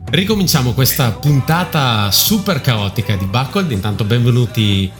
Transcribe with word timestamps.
Ricominciamo 0.09 0.73
questa 0.73 1.11
puntata 1.11 2.11
super 2.11 2.59
caotica 2.59 3.15
di 3.15 3.23
Buckled. 3.23 3.71
Intanto 3.71 4.03
benvenuti 4.03 4.91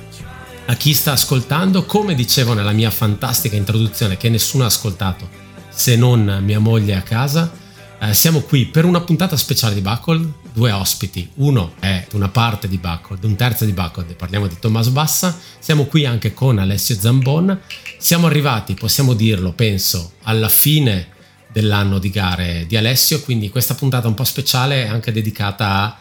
a 0.68 0.76
chi 0.76 0.94
sta 0.94 1.12
ascoltando. 1.12 1.84
Come 1.84 2.16
dicevo 2.16 2.54
nella 2.54 2.72
mia 2.72 2.90
fantastica 2.90 3.58
introduzione 3.58 4.16
che 4.16 4.30
nessuno 4.30 4.64
ha 4.64 4.68
ascoltato 4.68 5.28
se 5.68 5.98
non 5.98 6.40
mia 6.42 6.60
moglie 6.60 6.96
a 6.96 7.02
casa, 7.02 7.52
eh, 8.00 8.14
siamo 8.14 8.40
qui 8.40 8.66
per 8.68 8.86
una 8.86 9.02
puntata 9.02 9.36
speciale 9.36 9.74
di 9.74 9.82
Buckled, 9.82 10.32
due 10.56 10.72
ospiti, 10.72 11.30
uno 11.36 11.74
è 11.82 12.08
una 12.14 12.30
parte 12.30 12.70
di 12.70 12.78
Buckled, 12.78 13.24
un 13.26 13.36
terzo 13.36 13.66
di 13.66 13.74
Buckled, 13.74 14.16
parliamo 14.16 14.48
di 14.48 14.58
Tommaso 14.58 14.92
Bassa, 14.92 15.38
siamo 15.60 15.84
qui 15.86 16.06
anche 16.06 16.34
con 16.34 16.58
Alessio 16.58 16.96
Zambon, 16.96 17.60
siamo 17.98 18.28
arrivati, 18.28 18.74
possiamo 18.74 19.14
dirlo, 19.14 19.52
penso, 19.52 20.14
alla 20.24 20.48
fine 20.48 21.10
dell'anno 21.52 22.00
di 22.00 22.10
gare 22.10 22.66
di 22.68 22.78
Alessio, 22.78 23.20
quindi 23.22 23.50
questa 23.50 23.76
puntata 23.76 24.08
un 24.08 24.14
po' 24.14 24.24
speciale 24.24 24.86
è 24.86 24.88
anche 24.88 25.12
dedicata 25.12 25.68
a, 25.68 25.98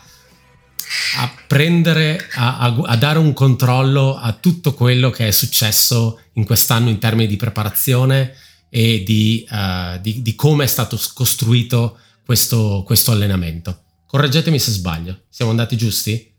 a 1.19 1.34
prendere, 1.48 2.28
a, 2.34 2.58
a, 2.58 2.77
a 2.84 2.97
dare 2.97 3.19
un 3.19 3.32
controllo 3.32 4.16
a 4.16 4.32
tutto 4.32 4.72
quello 4.72 5.10
che 5.10 5.27
è 5.27 5.32
successo 5.32 6.20
in 6.34 6.44
quest'anno 6.44 6.88
in 6.88 6.98
termini 6.98 7.27
di 7.27 7.36
preparazione, 7.36 8.34
e 8.75 9.05
di, 9.05 9.47
uh, 9.48 10.00
di, 10.00 10.20
di 10.20 10.34
come 10.34 10.64
è 10.64 10.66
stato 10.66 10.98
costruito 11.14 11.97
questo, 12.25 12.82
questo, 12.84 13.12
allenamento. 13.12 13.84
Correggetemi 14.15 14.61
se 14.61 14.70
sbaglio, 14.70 15.23
siamo 15.29 15.51
andati 15.51 15.77
giusti? 15.77 16.33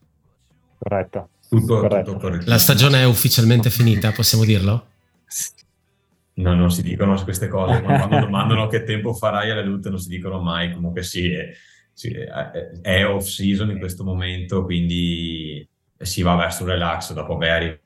Corretto. 0.77 1.31
Tutto 1.49 1.79
corretto. 1.81 2.13
Tutto 2.13 2.27
corretto. 2.29 2.49
La 2.49 2.57
stagione 2.57 3.01
è 3.01 3.05
ufficialmente 3.05 3.69
finita, 3.69 4.13
possiamo 4.13 4.45
dirlo? 4.45 4.87
No, 6.35 6.55
non 6.55 6.71
si 6.71 6.81
dicono 6.81 7.21
queste 7.21 7.49
cose. 7.49 7.81
Quando 7.81 8.17
domandano 8.17 8.67
che 8.67 8.83
tempo 8.83 9.13
farai 9.13 9.51
alle 9.51 9.65
lutte 9.65 9.89
non 9.89 9.99
si 9.99 10.07
dicono 10.07 10.39
mai. 10.39 10.71
Comunque 10.71 11.03
sì, 11.03 11.29
è, 11.33 11.51
sì, 11.91 12.15
è 12.81 13.05
off 13.05 13.25
season 13.25 13.69
in 13.71 13.79
questo 13.79 14.05
momento, 14.05 14.63
quindi 14.63 15.67
si 15.97 16.21
va 16.21 16.35
verso 16.35 16.63
un 16.63 16.69
relax 16.69 17.11
dopo 17.11 17.33
aver 17.33 17.81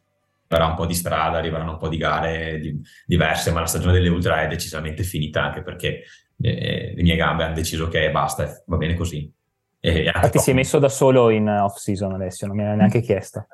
arriverà 0.50 0.68
un 0.68 0.76
po' 0.76 0.86
di 0.86 0.94
strada, 0.94 1.40
arriveranno 1.40 1.72
un 1.72 1.78
po' 1.80 1.90
di 1.90 1.98
gare 1.98 2.59
di, 2.59 2.80
diverse, 3.08 3.50
ma 3.50 3.62
la 3.62 3.66
stagione 3.66 3.94
delle 3.94 4.09
ultra 4.09 4.44
è 4.44 4.48
decisamente 4.48 5.02
finita 5.02 5.46
anche 5.46 5.64
perché 5.64 6.03
eh, 6.40 6.94
le 6.96 7.02
mie 7.02 7.16
gambe 7.16 7.44
hanno 7.44 7.56
deciso 7.56 7.88
che 7.88 8.12
basta, 8.12 8.62
va 8.68 8.78
bene 8.78 8.94
così. 8.94 9.34
E 9.81 10.06
Infatti 10.06 10.38
top. 10.38 10.41
si 10.41 10.51
è 10.51 10.53
messo 10.53 10.78
da 10.79 10.90
solo 10.90 11.29
in 11.29 11.47
off 11.47 11.78
season 11.78 12.13
Alessio, 12.13 12.47
non 12.47 12.57
mi 12.57 12.63
ha 12.66 12.73
neanche 12.73 13.01
chiesto. 13.01 13.47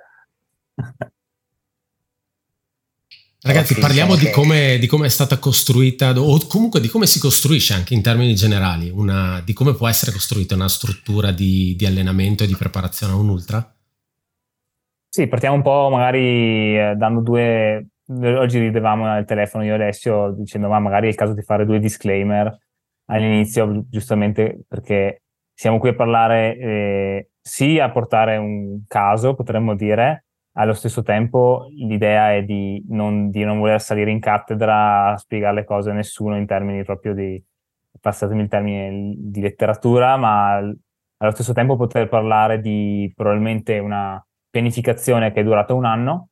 Ragazzi, 3.46 3.76
parliamo 3.76 4.16
di 4.16 4.32
come, 4.32 4.80
di 4.80 4.88
come, 4.88 5.06
è 5.06 5.10
stata 5.10 5.38
costruita, 5.38 6.20
o 6.20 6.48
comunque 6.48 6.80
di 6.80 6.88
come 6.88 7.06
si 7.06 7.20
costruisce 7.20 7.76
anche 7.76 7.94
in 7.94 8.02
termini 8.02 8.34
generali, 8.34 8.90
una, 8.90 9.40
di 9.46 9.54
come 9.54 9.76
può 9.76 9.88
essere 9.88 10.12
costruita 10.12 10.56
una 10.56 10.68
struttura 10.68 11.30
di, 11.30 11.76
di 11.78 11.86
allenamento 11.86 12.44
e 12.44 12.48
di 12.48 12.56
preparazione 12.56 13.14
a 13.14 13.18
un 13.18 13.30
ultra? 13.30 13.72
Sì, 15.08 15.28
partiamo 15.28 15.54
un 15.54 15.62
po' 15.62 15.90
magari 15.92 16.76
eh, 16.76 16.96
dando 16.98 17.22
due... 17.22 17.88
Oggi 18.08 18.58
ridevamo 18.58 19.06
al 19.06 19.26
telefono 19.26 19.64
io 19.64 19.74
e 19.74 19.76
Alessio 19.76 20.32
dicendo 20.32 20.68
ma 20.68 20.80
magari 20.80 21.06
è 21.06 21.10
il 21.10 21.16
caso 21.16 21.34
di 21.34 21.42
fare 21.44 21.66
due 21.66 21.80
disclaimer 21.80 22.56
all'inizio, 23.06 23.86
giustamente 23.90 24.64
perché 24.68 25.25
siamo 25.56 25.80
qui 25.80 25.90
a 25.90 25.96
parlare 25.96 26.58
eh, 26.58 27.30
sì 27.42 27.80
a 27.80 27.90
portare 27.90 28.38
un 28.38 28.84
caso, 28.88 29.34
potremmo 29.34 29.74
dire, 29.74 30.26
allo 30.58 30.74
stesso 30.74 31.02
tempo 31.02 31.68
l'idea 31.70 32.34
è 32.34 32.44
di 32.44 32.84
non, 32.90 33.30
di 33.30 33.44
non 33.44 33.60
voler 33.60 33.82
salire 33.82 34.12
in 34.12 34.20
cattedra 34.20 35.12
a 35.12 35.18
spiegare 35.18 35.56
le 35.56 35.64
cose 35.64 35.90
a 35.90 35.94
nessuno 35.94 36.38
in 36.38 36.46
termini 36.46 36.84
proprio 36.84 37.14
di, 37.14 37.42
passatemi 38.00 38.44
il 38.44 38.48
termine, 38.48 39.16
di 39.18 39.42
letteratura, 39.42 40.18
ma 40.18 40.56
allo 40.56 41.32
stesso 41.32 41.54
tempo 41.54 41.76
poter 41.76 42.08
parlare 42.08 42.60
di 42.60 43.12
probabilmente 43.16 43.80
una 43.80 44.24
pianificazione 44.50 45.32
che 45.32 45.40
è 45.40 45.44
durata 45.44 45.74
un 45.74 45.86
anno, 45.86 46.30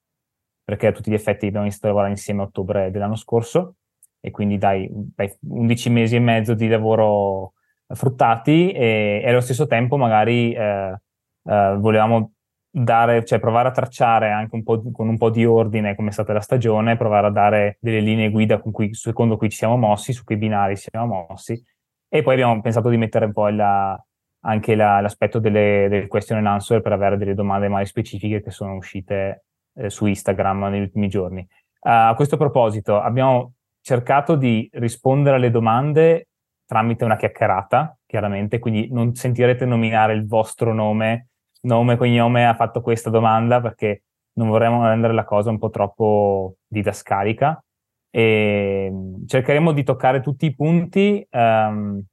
perché 0.63 0.87
a 0.87 0.91
tutti 0.91 1.09
gli 1.09 1.15
effetti 1.15 1.47
abbiamo 1.47 1.65
iniziato 1.65 1.87
a 1.87 1.89
lavorare 1.89 2.13
insieme 2.13 2.41
a 2.41 2.45
ottobre 2.45 2.91
dell'anno 2.91 3.15
scorso, 3.15 3.75
e 4.19 4.31
quindi 4.31 4.57
dai, 4.57 4.87
dai 4.91 5.33
11 5.49 5.89
mesi 5.89 6.15
e 6.15 6.19
mezzo 6.19 6.53
di 6.53 6.67
lavoro 6.67 7.53
fruttati 7.93 8.71
e, 8.71 9.21
e 9.23 9.29
allo 9.29 9.41
stesso 9.41 9.67
tempo 9.67 9.97
magari 9.97 10.53
eh, 10.53 10.97
eh, 11.45 11.75
volevamo 11.79 12.33
dare, 12.69 13.23
cioè 13.23 13.39
provare 13.39 13.67
a 13.67 13.71
tracciare 13.71 14.31
anche 14.31 14.55
un 14.55 14.63
po' 14.63 14.77
di, 14.77 14.91
con 14.91 15.07
un 15.07 15.17
po' 15.17 15.29
di 15.29 15.45
ordine 15.45 15.95
come 15.95 16.09
è 16.09 16.11
stata 16.11 16.33
la 16.33 16.41
stagione, 16.41 16.97
provare 16.97 17.27
a 17.27 17.31
dare 17.31 17.77
delle 17.79 17.99
linee 17.99 18.31
guida 18.31 18.59
cui, 18.59 18.93
secondo 18.93 19.37
cui 19.37 19.49
ci 19.49 19.57
siamo 19.57 19.77
mossi, 19.77 20.13
su 20.13 20.23
quei 20.23 20.37
binari 20.37 20.75
ci 20.75 20.89
siamo 20.89 21.27
mossi 21.29 21.61
e 22.09 22.21
poi 22.23 22.33
abbiamo 22.33 22.61
pensato 22.61 22.89
di 22.89 22.97
mettere 22.97 23.25
un 23.25 23.31
po' 23.31 23.47
la, 23.49 23.99
anche 24.41 24.75
la, 24.75 25.01
l'aspetto 25.01 25.39
delle, 25.39 25.87
delle, 25.89 26.07
question 26.07 26.37
and 26.37 26.47
answer 26.47 26.81
per 26.81 26.91
avere 26.91 27.17
delle 27.17 27.33
domande 27.33 27.67
mai 27.67 27.85
specifiche 27.85 28.41
che 28.41 28.51
sono 28.51 28.75
uscite 28.75 29.45
eh, 29.75 29.89
su 29.89 30.05
Instagram 30.05 30.65
negli 30.65 30.81
ultimi 30.81 31.09
giorni. 31.09 31.41
Uh, 31.79 32.09
a 32.09 32.13
questo 32.15 32.37
proposito, 32.37 32.99
abbiamo 32.99 33.53
cercato 33.81 34.35
di 34.35 34.69
rispondere 34.73 35.35
alle 35.35 35.51
domande 35.51 36.27
tramite 36.65 37.03
una 37.03 37.15
chiacchierata, 37.15 37.97
chiaramente, 38.05 38.59
quindi 38.59 38.89
non 38.91 39.13
sentirete 39.15 39.65
nominare 39.65 40.13
il 40.13 40.25
vostro 40.25 40.73
nome, 40.73 41.27
nome, 41.61 41.97
cognome, 41.97 42.47
ha 42.47 42.55
fatto 42.55 42.81
questa 42.81 43.09
domanda 43.09 43.61
perché 43.61 44.03
non 44.33 44.49
vorremmo 44.49 44.85
rendere 44.87 45.13
la 45.13 45.25
cosa 45.25 45.49
un 45.49 45.59
po' 45.59 45.69
troppo 45.69 46.55
didascalica. 46.67 47.63
E 48.09 48.89
mm, 48.91 49.25
cercheremo 49.25 49.71
di 49.71 49.83
toccare 49.83 50.21
tutti 50.21 50.45
i 50.45 50.55
punti. 50.55 51.25
Um, 51.31 52.03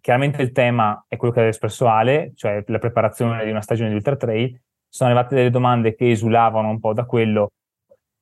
chiaramente 0.00 0.42
il 0.42 0.52
tema 0.52 1.04
è 1.08 1.16
quello 1.16 1.32
che 1.32 1.40
aveva 1.40 1.54
espresso 1.54 1.86
Ale, 1.88 2.32
cioè 2.34 2.62
la 2.66 2.78
preparazione 2.78 3.44
di 3.44 3.50
una 3.50 3.62
stagione 3.62 3.90
di 3.90 3.96
Ultra 3.96 4.16
Trail. 4.16 4.60
Sono 4.88 5.10
arrivate 5.10 5.34
delle 5.34 5.50
domande 5.50 5.94
che 5.94 6.10
esulavano 6.10 6.68
un 6.68 6.80
po' 6.80 6.92
da 6.92 7.04
quello 7.04 7.50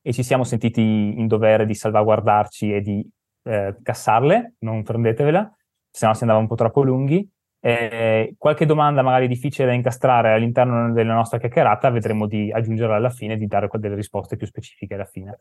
e 0.03 0.12
ci 0.12 0.22
siamo 0.22 0.45
sentiti 0.45 0.81
in 0.83 1.27
dovere 1.27 1.66
di 1.66 1.75
salvaguardarci 1.75 2.75
e 2.75 2.81
di 2.81 3.09
eh, 3.45 3.77
cassarle, 3.83 4.55
non 4.61 4.83
prendetevela, 4.83 5.51
se 5.94 6.06
no 6.06 6.15
si 6.15 6.22
andava 6.22 6.41
un 6.41 6.49
po' 6.49 6.56
troppo 6.56 6.82
lunghi. 6.82 7.31
Eh, 7.60 8.34
qualche 8.37 8.66
domanda 8.66 9.00
magari 9.00 9.28
difficile 9.28 9.69
da 9.69 9.72
incastrare 9.72 10.32
all'interno 10.32 10.93
della 10.93 11.15
nostra 11.15 11.38
chiacchierata 11.38 11.88
vedremo 11.88 12.27
di 12.27 12.50
aggiungerla 12.53 12.97
alla 12.97 13.10
fine 13.10 13.34
e 13.34 13.37
di 13.37 13.47
dare 13.47 13.69
delle 13.75 13.94
risposte 13.94 14.37
più 14.37 14.44
specifiche 14.44 14.94
alla 14.94 15.04
fine. 15.04 15.38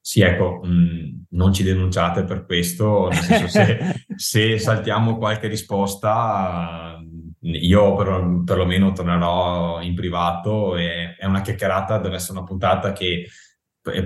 Sì, 0.00 0.22
ecco, 0.22 0.60
mh, 0.62 0.68
mm, 0.68 1.08
non 1.30 1.52
ci 1.52 1.62
denunciate 1.62 2.24
per 2.24 2.46
questo, 2.46 3.08
nel 3.08 3.18
senso 3.18 3.46
se, 3.48 3.78
se 4.16 4.58
saltiamo 4.58 5.18
qualche 5.18 5.48
risposta, 5.48 6.98
io 7.40 7.94
per, 7.94 8.42
perlomeno 8.44 8.92
tornerò 8.92 9.82
in 9.82 9.94
privato 9.94 10.76
e 10.76 11.14
è 11.16 11.26
una 11.26 11.42
chiacchierata, 11.42 11.98
deve 11.98 12.16
essere 12.16 12.38
una 12.38 12.46
puntata 12.46 12.92
che 12.92 13.28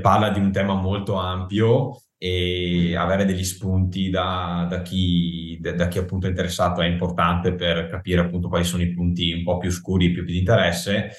parla 0.00 0.31
di 0.31 0.40
un 0.40 0.50
tema 0.50 0.75
molto 0.75 1.14
ampio 1.14 2.02
e 2.19 2.97
avere 2.97 3.25
degli 3.25 3.44
spunti 3.44 4.11
da, 4.11 4.67
da, 4.69 4.82
chi, 4.82 5.56
da, 5.61 5.73
da 5.73 5.88
chi 5.88 5.99
appunto 5.99 6.26
è 6.26 6.31
interessato 6.31 6.81
è 6.81 6.87
importante 6.87 7.55
per 7.55 7.87
capire 7.88 8.20
appunto 8.20 8.49
quali 8.49 8.65
sono 8.65 8.82
i 8.82 8.93
punti 8.93 9.32
un 9.32 9.44
po' 9.44 9.59
più 9.59 9.70
scuri, 9.70 10.11
più, 10.11 10.25
più 10.25 10.32
di 10.32 10.38
interesse 10.41 11.11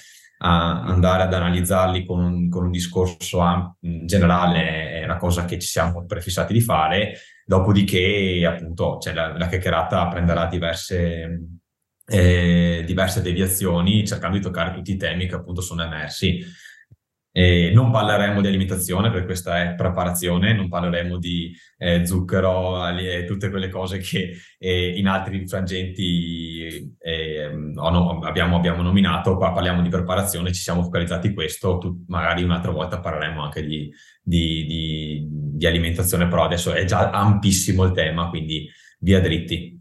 andare 0.41 1.23
ad 1.23 1.33
analizzarli 1.33 2.05
con 2.05 2.23
un, 2.23 2.49
con 2.49 2.65
un 2.65 2.71
discorso 2.71 3.39
am- 3.39 3.75
generale 3.79 4.91
è 4.91 5.03
una 5.03 5.17
cosa 5.17 5.45
che 5.45 5.59
ci 5.59 5.67
siamo 5.67 6.05
prefissati 6.05 6.53
di 6.53 6.61
fare, 6.61 7.17
dopodiché 7.45 8.45
appunto 8.45 8.99
cioè, 8.99 9.13
la, 9.13 9.37
la 9.37 9.47
chiacchierata 9.47 10.07
prenderà 10.07 10.45
diverse, 10.45 11.41
eh, 12.05 12.83
diverse 12.85 13.21
deviazioni 13.21 14.07
cercando 14.07 14.37
di 14.37 14.43
toccare 14.43 14.73
tutti 14.73 14.91
i 14.91 14.97
temi 14.97 15.27
che 15.27 15.35
appunto 15.35 15.61
sono 15.61 15.83
emersi. 15.83 16.41
Eh, 17.31 17.71
non 17.73 17.91
parleremo 17.91 18.41
di 18.41 18.47
alimentazione 18.47 19.11
perché 19.11 19.25
questa 19.25 19.61
è 19.61 19.75
preparazione, 19.75 20.53
non 20.53 20.67
parleremo 20.67 21.19
di 21.19 21.55
eh, 21.77 22.03
zucchero 22.05 22.87
e 22.97 23.25
tutte 23.25 23.51
quelle 23.51 23.69
cose 23.69 23.99
che 23.99 24.35
eh, 24.57 24.97
in 24.97 25.07
altri 25.07 25.47
frangenti 25.47 26.95
ehm, 26.97 27.73
no, 27.73 28.19
abbiamo, 28.21 28.55
abbiamo, 28.55 28.81
nominato, 28.81 29.37
qua 29.37 29.51
parliamo 29.51 29.83
di 29.83 29.89
preparazione, 29.89 30.51
ci 30.51 30.61
siamo 30.61 30.81
focalizzati 30.81 31.31
questo, 31.33 31.77
tu, 31.77 32.03
magari 32.07 32.41
un'altra 32.43 32.71
volta 32.71 32.99
parleremo 32.99 33.43
anche 33.43 33.63
di, 33.63 33.91
di, 34.21 34.65
di, 34.65 35.27
di, 35.29 35.65
alimentazione, 35.67 36.27
però 36.27 36.45
adesso 36.45 36.73
è 36.73 36.83
già 36.85 37.11
ampissimo 37.11 37.83
il 37.83 37.91
tema, 37.91 38.29
quindi 38.29 38.67
via 38.99 39.21
dritti. 39.21 39.77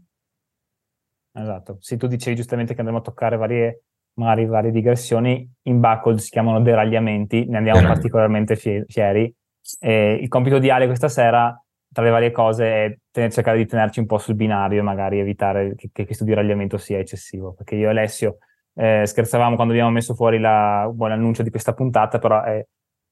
Esatto, 1.31 1.77
se 1.79 1.97
tu 1.97 2.05
dicevi 2.05 2.35
giustamente 2.35 2.73
che 2.73 2.79
andremo 2.79 2.99
a 3.01 3.03
toccare 3.03 3.37
varie, 3.37 3.83
magari 4.19 4.45
varie 4.45 4.71
digressioni, 4.71 5.49
in 5.63 5.79
Buckled 5.79 6.19
si 6.19 6.29
chiamano 6.29 6.61
deragliamenti, 6.61 7.45
ne 7.45 7.57
andiamo 7.57 7.81
particolarmente 7.81 8.55
fieri. 8.55 9.33
E 9.79 10.13
il 10.13 10.27
compito 10.27 10.59
di 10.59 10.69
Ale 10.69 10.87
questa 10.87 11.07
sera, 11.07 11.57
tra 11.91 12.03
le 12.03 12.09
varie 12.09 12.31
cose, 12.31 12.65
è 12.65 12.97
tener, 13.11 13.31
cercare 13.31 13.57
di 13.57 13.65
tenerci 13.65 13.99
un 13.99 14.05
po' 14.05 14.17
sul 14.17 14.35
binario 14.35 14.79
e 14.79 14.83
magari 14.83 15.19
evitare 15.19 15.73
che, 15.75 15.89
che 15.91 16.05
questo 16.05 16.25
deragliamento 16.25 16.77
sia 16.77 16.99
eccessivo, 16.99 17.53
perché 17.53 17.75
io 17.75 17.87
e 17.87 17.91
Alessio 17.91 18.37
eh, 18.75 19.05
scherzavamo 19.05 19.55
quando 19.55 19.73
abbiamo 19.73 19.91
messo 19.91 20.13
fuori 20.13 20.37
la, 20.37 20.89
buon 20.93 21.11
annuncio 21.11 21.41
di 21.41 21.49
questa 21.49 21.73
puntata, 21.73 22.19
però 22.19 22.43
eh, 22.43 22.67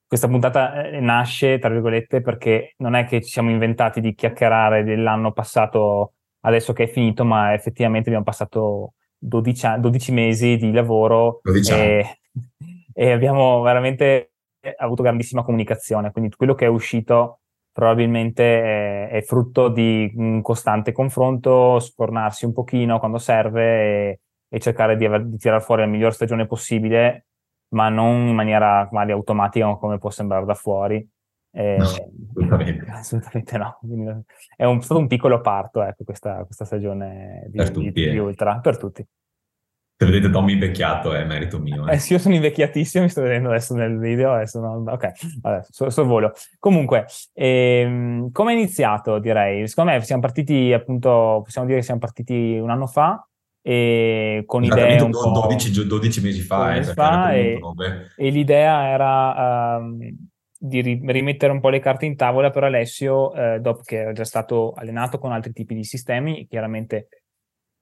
questa 0.05 0.27
puntata 0.27 0.83
eh, 0.83 0.99
nasce, 0.99 1.57
tra 1.59 1.69
virgolette, 1.69 2.21
perché 2.21 2.73
non 2.77 2.95
è 2.95 3.05
che 3.05 3.21
ci 3.21 3.31
siamo 3.31 3.49
inventati 3.49 4.01
di 4.01 4.13
chiacchierare 4.13 4.83
dell'anno 4.83 5.31
passato 5.31 6.13
adesso 6.41 6.73
che 6.73 6.83
è 6.83 6.87
finito, 6.87 7.23
ma 7.23 7.53
effettivamente 7.53 8.09
abbiamo 8.09 8.25
passato 8.25 8.93
12, 9.17 9.79
12 9.79 10.11
mesi 10.11 10.57
di 10.57 10.71
lavoro 10.71 11.41
e, 11.43 12.19
e, 12.93 13.11
abbiamo 13.11 13.61
veramente 13.61 14.31
avuto 14.77 15.03
grandissima 15.03 15.43
comunicazione, 15.43 16.11
quindi 16.11 16.35
quello 16.35 16.55
che 16.55 16.65
è 16.65 16.69
uscito 16.69 17.39
probabilmente 17.77 19.07
è, 19.07 19.21
frutto 19.21 19.69
di 19.69 20.11
un 20.15 20.41
costante 20.41 20.91
confronto, 20.91 21.77
sfornarsi 21.77 22.45
un 22.45 22.51
pochino 22.51 22.97
quando 22.97 23.19
serve 23.19 23.63
e, 23.63 24.19
e 24.49 24.59
cercare 24.59 24.97
di, 24.97 25.05
aver, 25.05 25.25
di 25.25 25.37
tirare 25.37 25.61
fuori 25.61 25.81
la 25.81 25.87
miglior 25.87 26.11
stagione 26.11 26.47
possibile, 26.47 27.27
ma 27.75 27.89
non 27.89 28.27
in 28.27 28.33
maniera 28.33 28.89
magari 28.91 29.11
automatica 29.11 29.75
come 29.75 29.99
può 29.99 30.09
sembrare 30.09 30.45
da 30.45 30.55
fuori. 30.55 31.07
Eh, 31.57 31.77
no, 31.77 31.85
assolutamente. 31.85 32.85
assolutamente. 32.91 33.57
no. 33.57 33.79
È 34.55 34.63
un, 34.63 34.81
stato 34.83 34.99
un 34.99 35.07
piccolo 35.07 35.41
parto, 35.41 35.81
ecco, 35.81 36.03
questa, 36.03 36.43
questa 36.45 36.65
stagione 36.65 37.47
di, 37.49 37.57
per 37.57 37.71
tutti, 37.71 37.91
di, 37.91 38.09
di 38.11 38.15
eh. 38.15 38.19
Ultra, 38.19 38.59
per 38.59 38.77
tutti. 38.77 39.03
Se 39.99 40.05
vedete 40.05 40.29
Tommy 40.29 40.53
invecchiato 40.53 41.15
è 41.15 41.25
merito 41.25 41.57
mio. 41.57 41.87
Eh. 41.87 41.95
eh 41.95 41.97
sì, 41.97 42.13
io 42.13 42.19
sono 42.19 42.35
invecchiatissimo, 42.35 43.03
mi 43.03 43.09
sto 43.09 43.23
vedendo 43.23 43.49
adesso 43.49 43.73
nel 43.73 43.97
video, 43.97 44.33
adesso 44.33 44.59
no, 44.59 44.83
ok, 44.87 45.11
vabbè, 45.41 45.63
sul 45.67 45.91
so 45.91 46.05
volo. 46.05 46.33
Comunque, 46.59 47.07
ehm, 47.33 48.31
come 48.31 48.51
è 48.51 48.55
iniziato 48.55 49.17
direi? 49.17 49.67
Secondo 49.67 49.93
me 49.93 50.01
siamo 50.01 50.21
partiti 50.21 50.71
appunto, 50.71 51.41
possiamo 51.43 51.65
dire 51.65 51.79
che 51.79 51.85
siamo 51.85 51.99
partiti 51.99 52.59
un 52.61 52.69
anno 52.69 52.85
fa, 52.85 53.27
e 53.63 54.43
con 54.45 54.63
idee 54.63 55.01
un 55.01 55.09
12, 55.09 55.87
12 55.87 56.21
mesi 56.21 56.41
fa, 56.41 56.75
eh, 56.75 56.83
fa 56.83 57.33
e, 57.33 57.59
e, 58.15 58.29
l'idea 58.29 58.87
era 58.87 59.77
um, 59.79 59.97
di 60.59 60.81
rimettere 60.81 61.51
un 61.51 61.59
po' 61.59 61.69
le 61.69 61.79
carte 61.79 62.05
in 62.05 62.15
tavola 62.15 62.49
per 62.49 62.63
Alessio 62.63 63.33
eh, 63.33 63.59
dopo 63.59 63.81
che 63.83 63.97
era 63.97 64.11
già 64.11 64.23
stato 64.23 64.73
allenato 64.73 65.19
con 65.19 65.31
altri 65.31 65.53
tipi 65.53 65.75
di 65.75 65.83
sistemi 65.83 66.47
chiaramente 66.47 67.09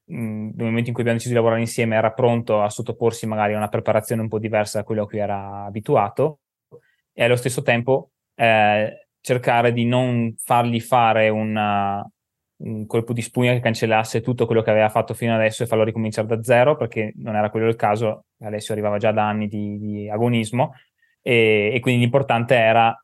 mh, 0.06 0.51
nel 0.56 0.66
momento 0.66 0.89
in 0.89 0.94
cui 0.94 1.01
abbiamo 1.01 1.13
deciso 1.13 1.30
di 1.30 1.36
lavorare 1.36 1.62
insieme 1.62 1.95
era 1.95 2.12
pronto 2.12 2.62
a 2.62 2.69
sottoporsi 2.69 3.25
magari 3.27 3.54
a 3.54 3.57
una 3.57 3.69
preparazione 3.69 4.22
un 4.22 4.27
po' 4.27 4.39
diversa 4.39 4.80
da 4.80 4.83
quello 4.83 5.04
a 5.04 5.07
cui 5.07 5.19
era 5.19 5.63
abituato 5.63 6.39
e 7.13 7.24
allo 7.24 7.38
stesso 7.38 7.62
tempo 7.62 8.12
eh, 8.36 9.07
cercare 9.22 9.74
di 9.74 9.86
non 9.86 10.36
fargli 10.38 10.80
fare 10.80 11.30
una, 11.30 12.07
un 12.57 12.86
colpo 12.86 13.12
di 13.12 13.22
spugna 13.22 13.54
che 13.54 13.60
cancellasse 13.60 14.22
tutto 14.22 14.45
quello 14.45 14.62
che 14.62 14.69
aveva 14.69 14.89
fatto 14.89 15.13
fino 15.13 15.33
adesso 15.33 15.63
e 15.63 15.66
farlo 15.66 15.83
ricominciare 15.83 16.27
da 16.27 16.44
zero, 16.44 16.75
perché 16.75 17.12
non 17.16 17.36
era 17.36 17.50
quello 17.50 17.68
il 17.68 17.75
caso, 17.75 18.25
Alessio 18.39 18.74
arrivava 18.74 18.98
già 18.98 19.12
da 19.12 19.27
anni 19.27 19.48
di, 19.48 19.80
di 19.80 20.10
agonismo 20.10 20.74
e, 21.27 21.72
e, 21.74 21.80
quindi 21.80 22.01
l'importante 22.01 22.54
era 22.54 22.95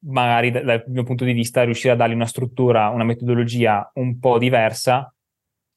magari 0.00 0.50
dal, 0.50 0.84
mio 0.88 1.04
punto 1.04 1.24
di 1.24 1.32
vista 1.32 1.62
riuscire 1.62 1.94
a 1.94 1.96
dargli 1.96 2.12
una 2.12 2.26
struttura, 2.26 2.88
una 2.88 3.04
metodologia 3.04 3.90
un 3.94 4.18
po' 4.18 4.36
diversa 4.36 5.10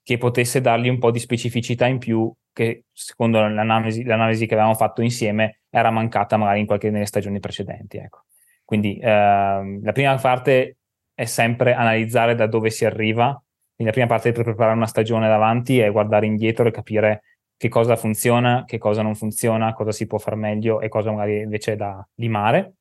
che 0.03 0.17
potesse 0.17 0.59
dargli 0.59 0.89
un 0.89 0.99
po' 0.99 1.09
di 1.09 1.19
specificità 1.19 1.85
in 1.85 1.99
più 1.99 2.29
che 2.51 2.83
secondo 2.91 3.39
l'analisi, 3.47 4.03
l'analisi 4.03 4.45
che 4.45 4.55
avevamo 4.55 4.75
fatto 4.75 5.01
insieme 5.01 5.61
era 5.69 5.89
mancata 5.89 6.35
magari 6.35 6.59
in 6.59 6.65
qualche 6.65 6.91
delle 6.91 7.05
stagioni 7.05 7.39
precedenti. 7.39 7.97
Ecco. 7.97 8.25
Quindi 8.65 8.99
ehm, 9.01 9.81
la 9.81 9.91
prima 9.93 10.15
parte 10.17 10.77
è 11.13 11.25
sempre 11.25 11.73
analizzare 11.73 12.35
da 12.35 12.45
dove 12.45 12.71
si 12.71 12.83
arriva. 12.83 13.41
Quindi 13.73 13.85
la 13.85 13.91
prima 13.91 14.07
parte 14.07 14.33
per 14.33 14.43
preparare 14.43 14.75
una 14.75 14.85
stagione 14.85 15.29
davanti 15.29 15.79
è 15.79 15.89
guardare 15.91 16.25
indietro 16.25 16.67
e 16.67 16.71
capire 16.71 17.21
che 17.57 17.69
cosa 17.69 17.95
funziona, 17.95 18.63
che 18.65 18.77
cosa 18.77 19.01
non 19.01 19.15
funziona, 19.15 19.73
cosa 19.73 19.91
si 19.91 20.07
può 20.07 20.17
fare 20.17 20.35
meglio 20.35 20.81
e 20.81 20.89
cosa 20.89 21.11
magari 21.11 21.39
invece 21.39 21.75
da 21.75 22.05
limare. 22.15 22.75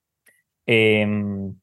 E, 0.64 1.00
ehm, 1.00 1.58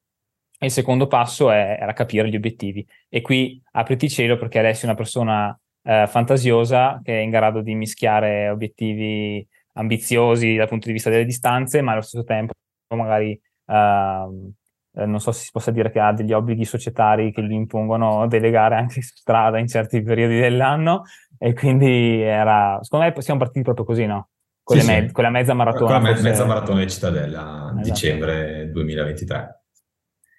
e 0.60 0.66
il 0.66 0.72
secondo 0.72 1.08
passo 1.08 1.50
è, 1.50 1.78
era 1.80 1.94
capire 1.94 2.30
gli 2.30 2.36
obiettivi. 2.36 2.86
E 3.10 3.22
qui 3.22 3.62
apriti 3.72 4.10
cielo 4.10 4.38
perché 4.38 4.60
Alessio 4.60 4.84
è 4.84 4.92
una 4.92 4.96
persona 4.96 5.60
eh, 5.84 6.06
fantasiosa 6.08 7.02
che 7.04 7.18
è 7.20 7.22
in 7.22 7.32
grado 7.32 7.62
di 7.62 7.74
mischiare 7.74 8.50
obiettivi 8.50 9.46
ambiziosi 9.74 10.56
dal 10.56 10.68
punto 10.68 10.88
di 10.88 10.94
vista 10.94 11.10
delle 11.10 11.26
distanze, 11.26 11.82
ma 11.82 11.94
allo 11.94 12.02
stesso 12.02 12.24
tempo 12.24 12.54
magari 12.96 13.40
uh, 13.66 14.54
eh, 14.94 15.06
non 15.06 15.20
so 15.20 15.32
se 15.32 15.46
si 15.46 15.52
possa 15.52 15.72
dire 15.72 15.90
che 15.90 16.00
ha 16.00 16.12
degli 16.12 16.34
obblighi 16.34 16.66
societari 16.66 17.32
che 17.32 17.42
gli 17.44 17.54
impongono 17.54 18.28
delegare 18.28 18.76
anche 18.76 19.02
su 19.02 19.16
strada 19.16 19.58
in 19.58 19.68
certi 19.68 20.02
periodi 20.02 20.38
dell'anno 20.40 21.04
e 21.44 21.54
quindi 21.54 22.22
era, 22.22 22.78
secondo 22.84 23.08
me 23.08 23.20
siamo 23.20 23.40
partiti 23.40 23.64
proprio 23.64 23.84
così, 23.84 24.06
no? 24.06 24.30
Con, 24.62 24.78
sì, 24.78 24.86
me- 24.86 25.08
sì. 25.08 25.12
con 25.12 25.24
la 25.24 25.32
mezza 25.32 25.56
maratona. 25.56 25.86
Con 25.86 25.94
la 26.04 26.14
me- 26.14 26.22
mezza 26.22 26.46
maratona 26.46 26.82
di 26.82 26.88
Cittadella, 26.88 27.72
esatto. 27.72 27.82
dicembre 27.82 28.70
2023. 28.72 29.64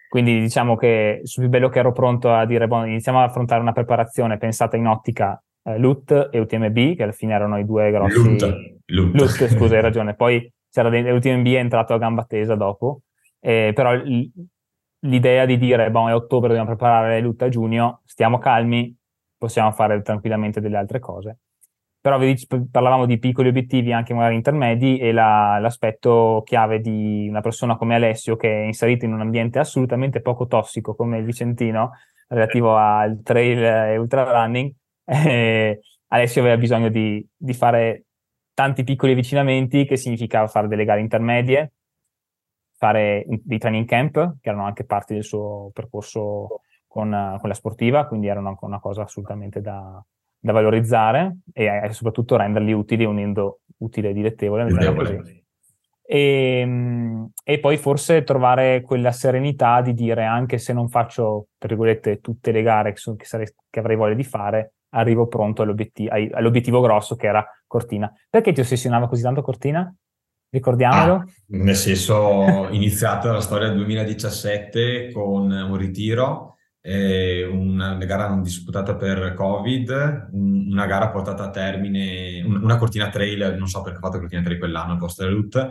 Quindi 0.08 0.38
diciamo 0.38 0.76
che 0.76 1.22
sul 1.24 1.42
più 1.42 1.50
bello 1.50 1.68
che 1.70 1.80
ero 1.80 1.90
pronto 1.90 2.32
a 2.32 2.46
dire, 2.46 2.68
boh, 2.68 2.84
iniziamo 2.84 3.20
ad 3.20 3.30
affrontare 3.30 3.60
una 3.60 3.72
preparazione 3.72 4.38
pensata 4.38 4.76
in 4.76 4.86
ottica 4.86 5.42
eh, 5.64 5.76
LUT 5.76 6.28
e 6.30 6.38
UTMB, 6.38 6.94
che 6.94 7.02
alla 7.02 7.10
fine 7.10 7.34
erano 7.34 7.58
i 7.58 7.64
due 7.64 7.90
grossi... 7.90 8.22
LUT, 8.22 8.80
LUT. 8.86 9.14
LUT 9.14 9.46
scusa, 9.48 9.74
hai 9.74 9.82
ragione. 9.82 10.14
Poi 10.14 10.52
c'era 10.70 10.88
l'UTMB 10.88 11.46
è 11.46 11.56
entrato 11.56 11.94
a 11.94 11.98
gamba 11.98 12.22
tesa 12.24 12.54
dopo, 12.54 13.00
eh, 13.40 13.72
però 13.74 13.92
l- 13.92 14.30
l'idea 15.00 15.46
di 15.46 15.58
dire, 15.58 15.90
boh, 15.90 16.08
è 16.08 16.14
ottobre, 16.14 16.46
dobbiamo 16.50 16.68
preparare 16.68 17.18
l'utta 17.18 17.46
a 17.46 17.48
giugno, 17.48 18.02
stiamo 18.04 18.38
calmi, 18.38 18.96
possiamo 19.42 19.72
fare 19.72 20.00
tranquillamente 20.02 20.60
delle 20.60 20.76
altre 20.76 21.00
cose. 21.00 21.38
Però 22.00 22.16
vedi, 22.16 22.46
parlavamo 22.70 23.06
di 23.06 23.18
piccoli 23.18 23.48
obiettivi 23.48 23.92
anche 23.92 24.14
magari 24.14 24.36
intermedi 24.36 24.98
e 24.98 25.10
la, 25.10 25.58
l'aspetto 25.58 26.42
chiave 26.44 26.80
di 26.80 27.26
una 27.28 27.40
persona 27.40 27.76
come 27.76 27.96
Alessio 27.96 28.36
che 28.36 28.48
è 28.48 28.64
inserito 28.64 29.04
in 29.04 29.12
un 29.12 29.20
ambiente 29.20 29.58
assolutamente 29.58 30.20
poco 30.20 30.46
tossico 30.46 30.94
come 30.94 31.18
il 31.18 31.24
Vicentino 31.24 31.92
relativo 32.28 32.76
al 32.76 33.20
trail 33.22 33.58
e 33.58 33.96
ultra 33.96 34.22
running, 34.22 34.72
eh, 35.04 35.80
Alessio 36.08 36.40
aveva 36.40 36.56
bisogno 36.56 36.88
di, 36.88 37.24
di 37.36 37.54
fare 37.54 38.04
tanti 38.54 38.84
piccoli 38.84 39.12
avvicinamenti 39.12 39.84
che 39.84 39.96
significava 39.96 40.46
fare 40.46 40.68
delle 40.68 40.84
gare 40.84 41.00
intermedie, 41.00 41.72
fare 42.76 43.24
dei 43.26 43.58
training 43.58 43.86
camp, 43.86 44.36
che 44.40 44.48
erano 44.48 44.66
anche 44.66 44.84
parte 44.84 45.14
del 45.14 45.24
suo 45.24 45.70
percorso 45.72 46.60
con, 46.92 47.38
con 47.40 47.48
la 47.48 47.54
sportiva, 47.54 48.06
quindi 48.06 48.26
erano 48.26 48.54
una 48.60 48.78
cosa 48.78 49.02
assolutamente 49.02 49.62
da, 49.62 50.04
da 50.38 50.52
valorizzare 50.52 51.38
e, 51.54 51.64
e, 51.64 51.92
soprattutto 51.94 52.36
renderli 52.36 52.74
utili 52.74 53.06
unendo 53.06 53.60
utile 53.78 54.10
e 54.10 54.12
dilettevole. 54.12 54.66
E, 56.04 56.58
ehm, 56.60 57.30
e, 57.42 57.58
poi 57.60 57.78
forse 57.78 58.24
trovare 58.24 58.82
quella 58.82 59.10
serenità 59.10 59.80
di 59.80 59.94
dire 59.94 60.24
anche 60.24 60.58
se 60.58 60.74
non 60.74 60.90
faccio, 60.90 61.46
tra 61.56 61.68
virgolette, 61.68 62.20
tutte 62.20 62.52
le 62.52 62.60
gare 62.60 62.92
che, 62.92 62.98
sono, 62.98 63.16
che, 63.16 63.24
sarei, 63.24 63.46
che 63.70 63.78
avrei 63.78 63.96
voglia 63.96 64.14
di 64.14 64.24
fare, 64.24 64.74
arrivo 64.90 65.28
pronto 65.28 65.62
all'obiettivo, 65.62 66.10
all'obiettivo 66.12 66.82
grosso 66.82 67.16
che 67.16 67.26
era 67.26 67.42
Cortina. 67.66 68.12
Perché 68.28 68.52
ti 68.52 68.60
ossessionava 68.60 69.08
così 69.08 69.22
tanto 69.22 69.40
Cortina? 69.40 69.90
Ricordiamolo. 70.50 71.14
Ah, 71.14 71.24
nel 71.46 71.74
senso, 71.74 72.68
iniziata 72.68 73.32
la 73.32 73.40
storia 73.40 73.68
del 73.68 73.78
2017 73.78 75.10
con 75.10 75.50
un 75.50 75.76
ritiro, 75.78 76.51
eh, 76.51 76.51
una 76.84 77.96
gara 77.96 78.28
non 78.28 78.42
disputata 78.42 78.96
per 78.96 79.34
Covid, 79.34 80.28
una 80.32 80.86
gara 80.86 81.10
portata 81.10 81.44
a 81.44 81.50
termine, 81.50 82.42
una 82.42 82.76
cortina 82.76 83.08
trail, 83.08 83.54
non 83.56 83.68
so 83.68 83.82
perché 83.82 83.98
ho 83.98 84.00
fatto 84.00 84.18
cortina 84.18 84.42
trail 84.42 84.58
quell'anno 84.58 84.92
al 84.92 84.98
posto 84.98 85.22
della 85.22 85.34
LUT, 85.34 85.68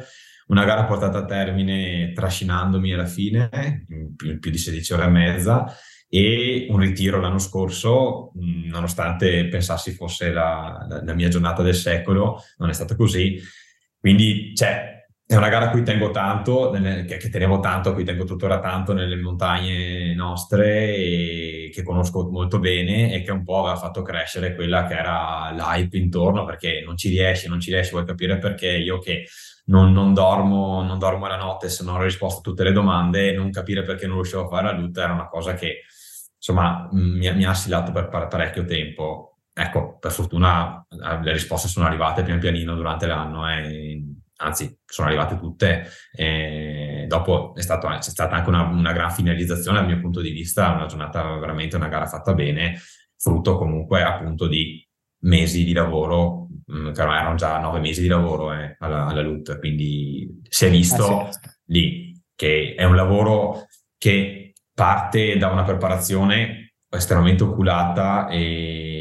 una 0.47 0.63
gara 0.63 0.85
portata 0.85 1.19
a 1.19 1.25
termine 1.25 2.11
trascinandomi 2.13 2.93
alla 2.93 3.05
fine, 3.05 3.85
più, 4.15 4.39
più 4.39 4.51
di 4.51 4.57
16 4.57 4.93
ore 4.93 5.03
e 5.03 5.09
mezza, 5.09 5.65
e 6.07 6.67
un 6.69 6.79
ritiro 6.79 7.19
l'anno 7.21 7.39
scorso, 7.39 8.31
nonostante 8.35 9.47
pensassi 9.47 9.91
fosse 9.91 10.31
la, 10.31 10.85
la, 10.89 11.01
la 11.03 11.13
mia 11.13 11.29
giornata 11.29 11.61
del 11.61 11.75
secolo, 11.75 12.41
non 12.57 12.69
è 12.69 12.73
stato 12.73 12.95
così. 12.95 13.39
Quindi 13.97 14.53
cioè, 14.53 15.00
è 15.31 15.37
una 15.37 15.47
gara 15.47 15.67
a 15.67 15.69
cui 15.69 15.81
tengo 15.81 16.11
tanto, 16.11 16.71
che, 16.71 17.29
tenevo 17.29 17.61
tanto, 17.61 17.91
a 17.91 17.93
cui 17.93 18.03
tengo 18.03 18.25
tuttora 18.25 18.59
tanto 18.59 18.91
nelle 18.91 19.15
montagne 19.15 20.13
nostre 20.13 20.93
e 20.93 21.71
che 21.73 21.83
conosco 21.83 22.29
molto 22.29 22.59
bene 22.59 23.13
e 23.13 23.21
che 23.21 23.31
un 23.31 23.45
po' 23.45 23.59
aveva 23.59 23.77
fatto 23.77 24.01
crescere 24.01 24.53
quella 24.55 24.85
che 24.85 24.93
era 24.93 25.51
l'hype 25.51 25.95
intorno 25.97 26.43
perché 26.43 26.83
non 26.85 26.97
ci 26.97 27.07
riesci, 27.07 27.47
non 27.47 27.61
ci 27.61 27.71
riesci, 27.71 27.91
vuoi 27.91 28.03
capire 28.03 28.39
perché 28.39 28.75
io 28.75 28.99
che 28.99 29.25
non, 29.67 29.93
non, 29.93 30.13
dormo, 30.13 30.83
non 30.83 30.99
dormo 30.99 31.27
la 31.27 31.37
notte 31.37 31.69
se 31.69 31.85
non 31.85 31.95
ho 31.95 32.03
risposto 32.03 32.39
a 32.39 32.41
tutte 32.41 32.65
le 32.65 32.73
domande, 32.73 33.31
non 33.31 33.51
capire 33.51 33.83
perché 33.83 34.07
non 34.07 34.17
riuscivo 34.17 34.43
a 34.43 34.49
fare 34.49 34.65
la 34.65 34.77
lutte 34.77 34.99
era 34.99 35.13
una 35.13 35.29
cosa 35.29 35.53
che 35.53 35.83
insomma 36.35 36.89
mi, 36.91 37.33
mi 37.33 37.45
ha 37.45 37.51
assilato 37.51 37.93
per, 37.93 38.09
per 38.09 38.27
parecchio 38.27 38.65
tempo. 38.65 39.37
Ecco, 39.53 39.97
per 39.97 40.11
fortuna 40.11 40.85
eh, 40.89 41.23
le 41.23 41.31
risposte 41.31 41.69
sono 41.69 41.85
arrivate 41.85 42.23
pian 42.23 42.39
pianino 42.39 42.75
durante 42.75 43.05
l'anno, 43.05 43.49
eh, 43.49 44.03
anzi 44.41 44.77
sono 44.85 45.07
arrivate 45.07 45.37
tutte. 45.37 45.87
E 46.13 47.05
dopo 47.07 47.53
è 47.55 47.61
stato, 47.61 47.87
c'è 47.87 48.01
stata 48.01 48.35
anche 48.35 48.49
una, 48.49 48.63
una, 48.63 48.91
gran 48.91 49.11
finalizzazione 49.11 49.79
dal 49.79 49.87
mio 49.87 49.99
punto 49.99 50.21
di 50.21 50.31
vista, 50.31 50.71
una 50.71 50.85
giornata 50.85 51.37
veramente, 51.37 51.75
una 51.75 51.87
gara 51.87 52.07
fatta 52.07 52.33
bene, 52.33 52.79
frutto 53.17 53.57
comunque 53.57 54.03
appunto 54.03 54.47
di 54.47 54.85
mesi 55.23 55.63
di 55.63 55.73
lavoro, 55.73 56.47
mh, 56.65 56.91
che 56.91 57.01
erano 57.01 57.35
già 57.35 57.59
nove 57.59 57.79
mesi 57.79 58.01
di 58.01 58.07
lavoro 58.07 58.53
eh, 58.53 58.75
alla, 58.79 59.05
alla 59.05 59.21
LUT, 59.21 59.59
quindi 59.59 60.41
si 60.49 60.65
è 60.65 60.69
visto 60.69 61.21
ah, 61.21 61.31
sì. 61.31 61.39
lì 61.65 62.21
che 62.35 62.73
è 62.75 62.83
un 62.83 62.95
lavoro 62.95 63.67
che 63.97 64.53
parte 64.73 65.37
da 65.37 65.49
una 65.49 65.63
preparazione 65.63 66.73
estremamente 66.89 67.43
oculata 67.43 68.27
e, 68.29 69.00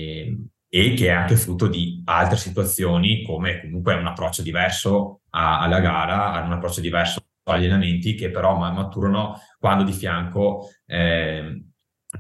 e 0.73 0.95
che 0.95 1.07
è 1.09 1.11
anche 1.11 1.35
frutto 1.35 1.67
di 1.67 2.01
altre 2.05 2.37
situazioni 2.37 3.25
come 3.25 3.61
comunque 3.61 3.95
un 3.95 4.07
approccio 4.07 4.41
diverso 4.41 5.23
a, 5.31 5.61
alla 5.61 5.81
gara, 5.81 6.41
un 6.45 6.53
approccio 6.53 6.81
diverso 6.81 7.21
agli 7.45 7.65
allenamenti 7.65 8.15
che 8.15 8.31
però 8.31 8.57
maturano 8.57 9.41
quando 9.59 9.83
di 9.83 9.93
fianco 9.93 10.69
eh, 10.87 11.65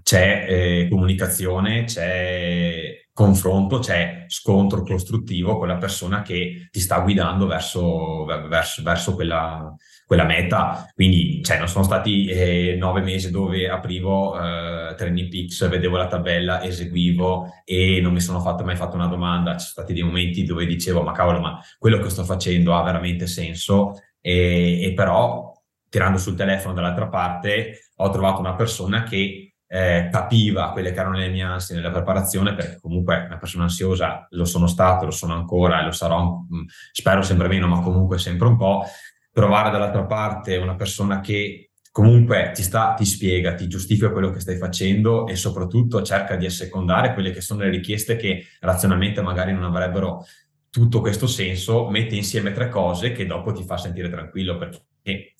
c'è 0.02 0.46
eh, 0.48 0.88
comunicazione, 0.88 1.84
c'è 1.84 3.06
confronto, 3.12 3.78
c'è 3.78 4.24
scontro 4.28 4.82
costruttivo 4.82 5.58
con 5.58 5.68
la 5.68 5.76
persona 5.76 6.22
che 6.22 6.68
ti 6.70 6.80
sta 6.80 7.00
guidando 7.00 7.46
verso, 7.46 8.24
verso, 8.24 8.82
verso 8.82 9.14
quella, 9.14 9.74
quella, 10.10 10.24
meta. 10.24 10.90
Quindi 10.92 11.40
cioè, 11.44 11.58
non 11.58 11.68
sono 11.68 11.84
stati 11.84 12.26
eh, 12.26 12.74
nove 12.76 13.00
mesi 13.00 13.30
dove 13.30 13.68
aprivo 13.68 14.36
eh, 14.36 14.94
Training 14.96 15.28
Peaks, 15.28 15.68
vedevo 15.68 15.96
la 15.96 16.08
tabella, 16.08 16.64
eseguivo 16.64 17.62
e 17.64 18.00
non 18.02 18.12
mi 18.12 18.18
sono 18.18 18.40
fatto, 18.40 18.64
mai 18.64 18.74
fatto 18.74 18.96
una 18.96 19.06
domanda. 19.06 19.52
Ci 19.52 19.66
sono 19.66 19.70
stati 19.70 19.92
dei 19.92 20.02
momenti 20.02 20.42
dove 20.42 20.66
dicevo, 20.66 21.02
ma 21.02 21.12
cavolo, 21.12 21.38
ma 21.38 21.60
quello 21.78 22.00
che 22.00 22.10
sto 22.10 22.24
facendo 22.24 22.74
ha 22.74 22.82
veramente 22.82 23.28
senso? 23.28 24.00
E, 24.20 24.82
e 24.82 24.92
però 24.94 25.52
tirando 25.88 26.18
sul 26.18 26.34
telefono 26.34 26.74
dall'altra 26.74 27.06
parte 27.06 27.90
ho 27.96 28.10
trovato 28.10 28.40
una 28.40 28.54
persona 28.54 29.04
che 29.04 29.50
eh, 29.72 30.08
capiva 30.10 30.72
quelle 30.72 30.90
che 30.90 30.98
erano 30.98 31.14
le 31.14 31.28
mie 31.28 31.44
ansie 31.44 31.76
nella 31.76 31.92
preparazione, 31.92 32.54
perché 32.54 32.80
comunque 32.80 33.22
una 33.26 33.38
persona 33.38 33.62
ansiosa 33.64 34.26
lo 34.30 34.44
sono 34.44 34.66
stato, 34.66 35.04
lo 35.04 35.12
sono 35.12 35.34
ancora 35.34 35.80
e 35.80 35.84
lo 35.84 35.92
sarò, 35.92 36.40
mm, 36.40 36.64
spero 36.90 37.22
sempre 37.22 37.46
meno, 37.46 37.68
ma 37.68 37.80
comunque 37.80 38.18
sempre 38.18 38.48
un 38.48 38.56
po'. 38.56 38.84
Trovare 39.32 39.70
dall'altra 39.70 40.04
parte 40.04 40.56
una 40.56 40.74
persona 40.74 41.20
che 41.20 41.70
comunque 41.92 42.52
ti, 42.54 42.62
sta, 42.62 42.94
ti 42.94 43.04
spiega, 43.04 43.54
ti 43.54 43.66
giustifica 43.66 44.10
quello 44.10 44.30
che 44.30 44.40
stai 44.40 44.56
facendo 44.56 45.26
e 45.26 45.36
soprattutto 45.36 46.02
cerca 46.02 46.36
di 46.36 46.46
assecondare 46.46 47.12
quelle 47.12 47.30
che 47.30 47.40
sono 47.40 47.62
le 47.62 47.70
richieste 47.70 48.16
che 48.16 48.46
razionalmente 48.60 49.20
magari 49.22 49.52
non 49.52 49.64
avrebbero 49.64 50.24
tutto 50.70 51.00
questo 51.00 51.26
senso, 51.26 51.88
mette 51.90 52.14
insieme 52.14 52.52
tre 52.52 52.68
cose 52.68 53.12
che 53.12 53.26
dopo 53.26 53.52
ti 53.52 53.64
fa 53.64 53.76
sentire 53.76 54.08
tranquillo 54.08 54.56
perché 54.56 55.34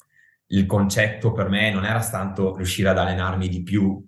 il 0.47 0.67
concetto 0.67 1.33
per 1.33 1.49
me 1.49 1.71
non 1.71 1.85
era 1.85 2.05
tanto 2.09 2.57
riuscire 2.57 2.89
ad 2.89 2.99
allenarmi 2.99 3.49
di 3.49 3.63
più 3.63 4.05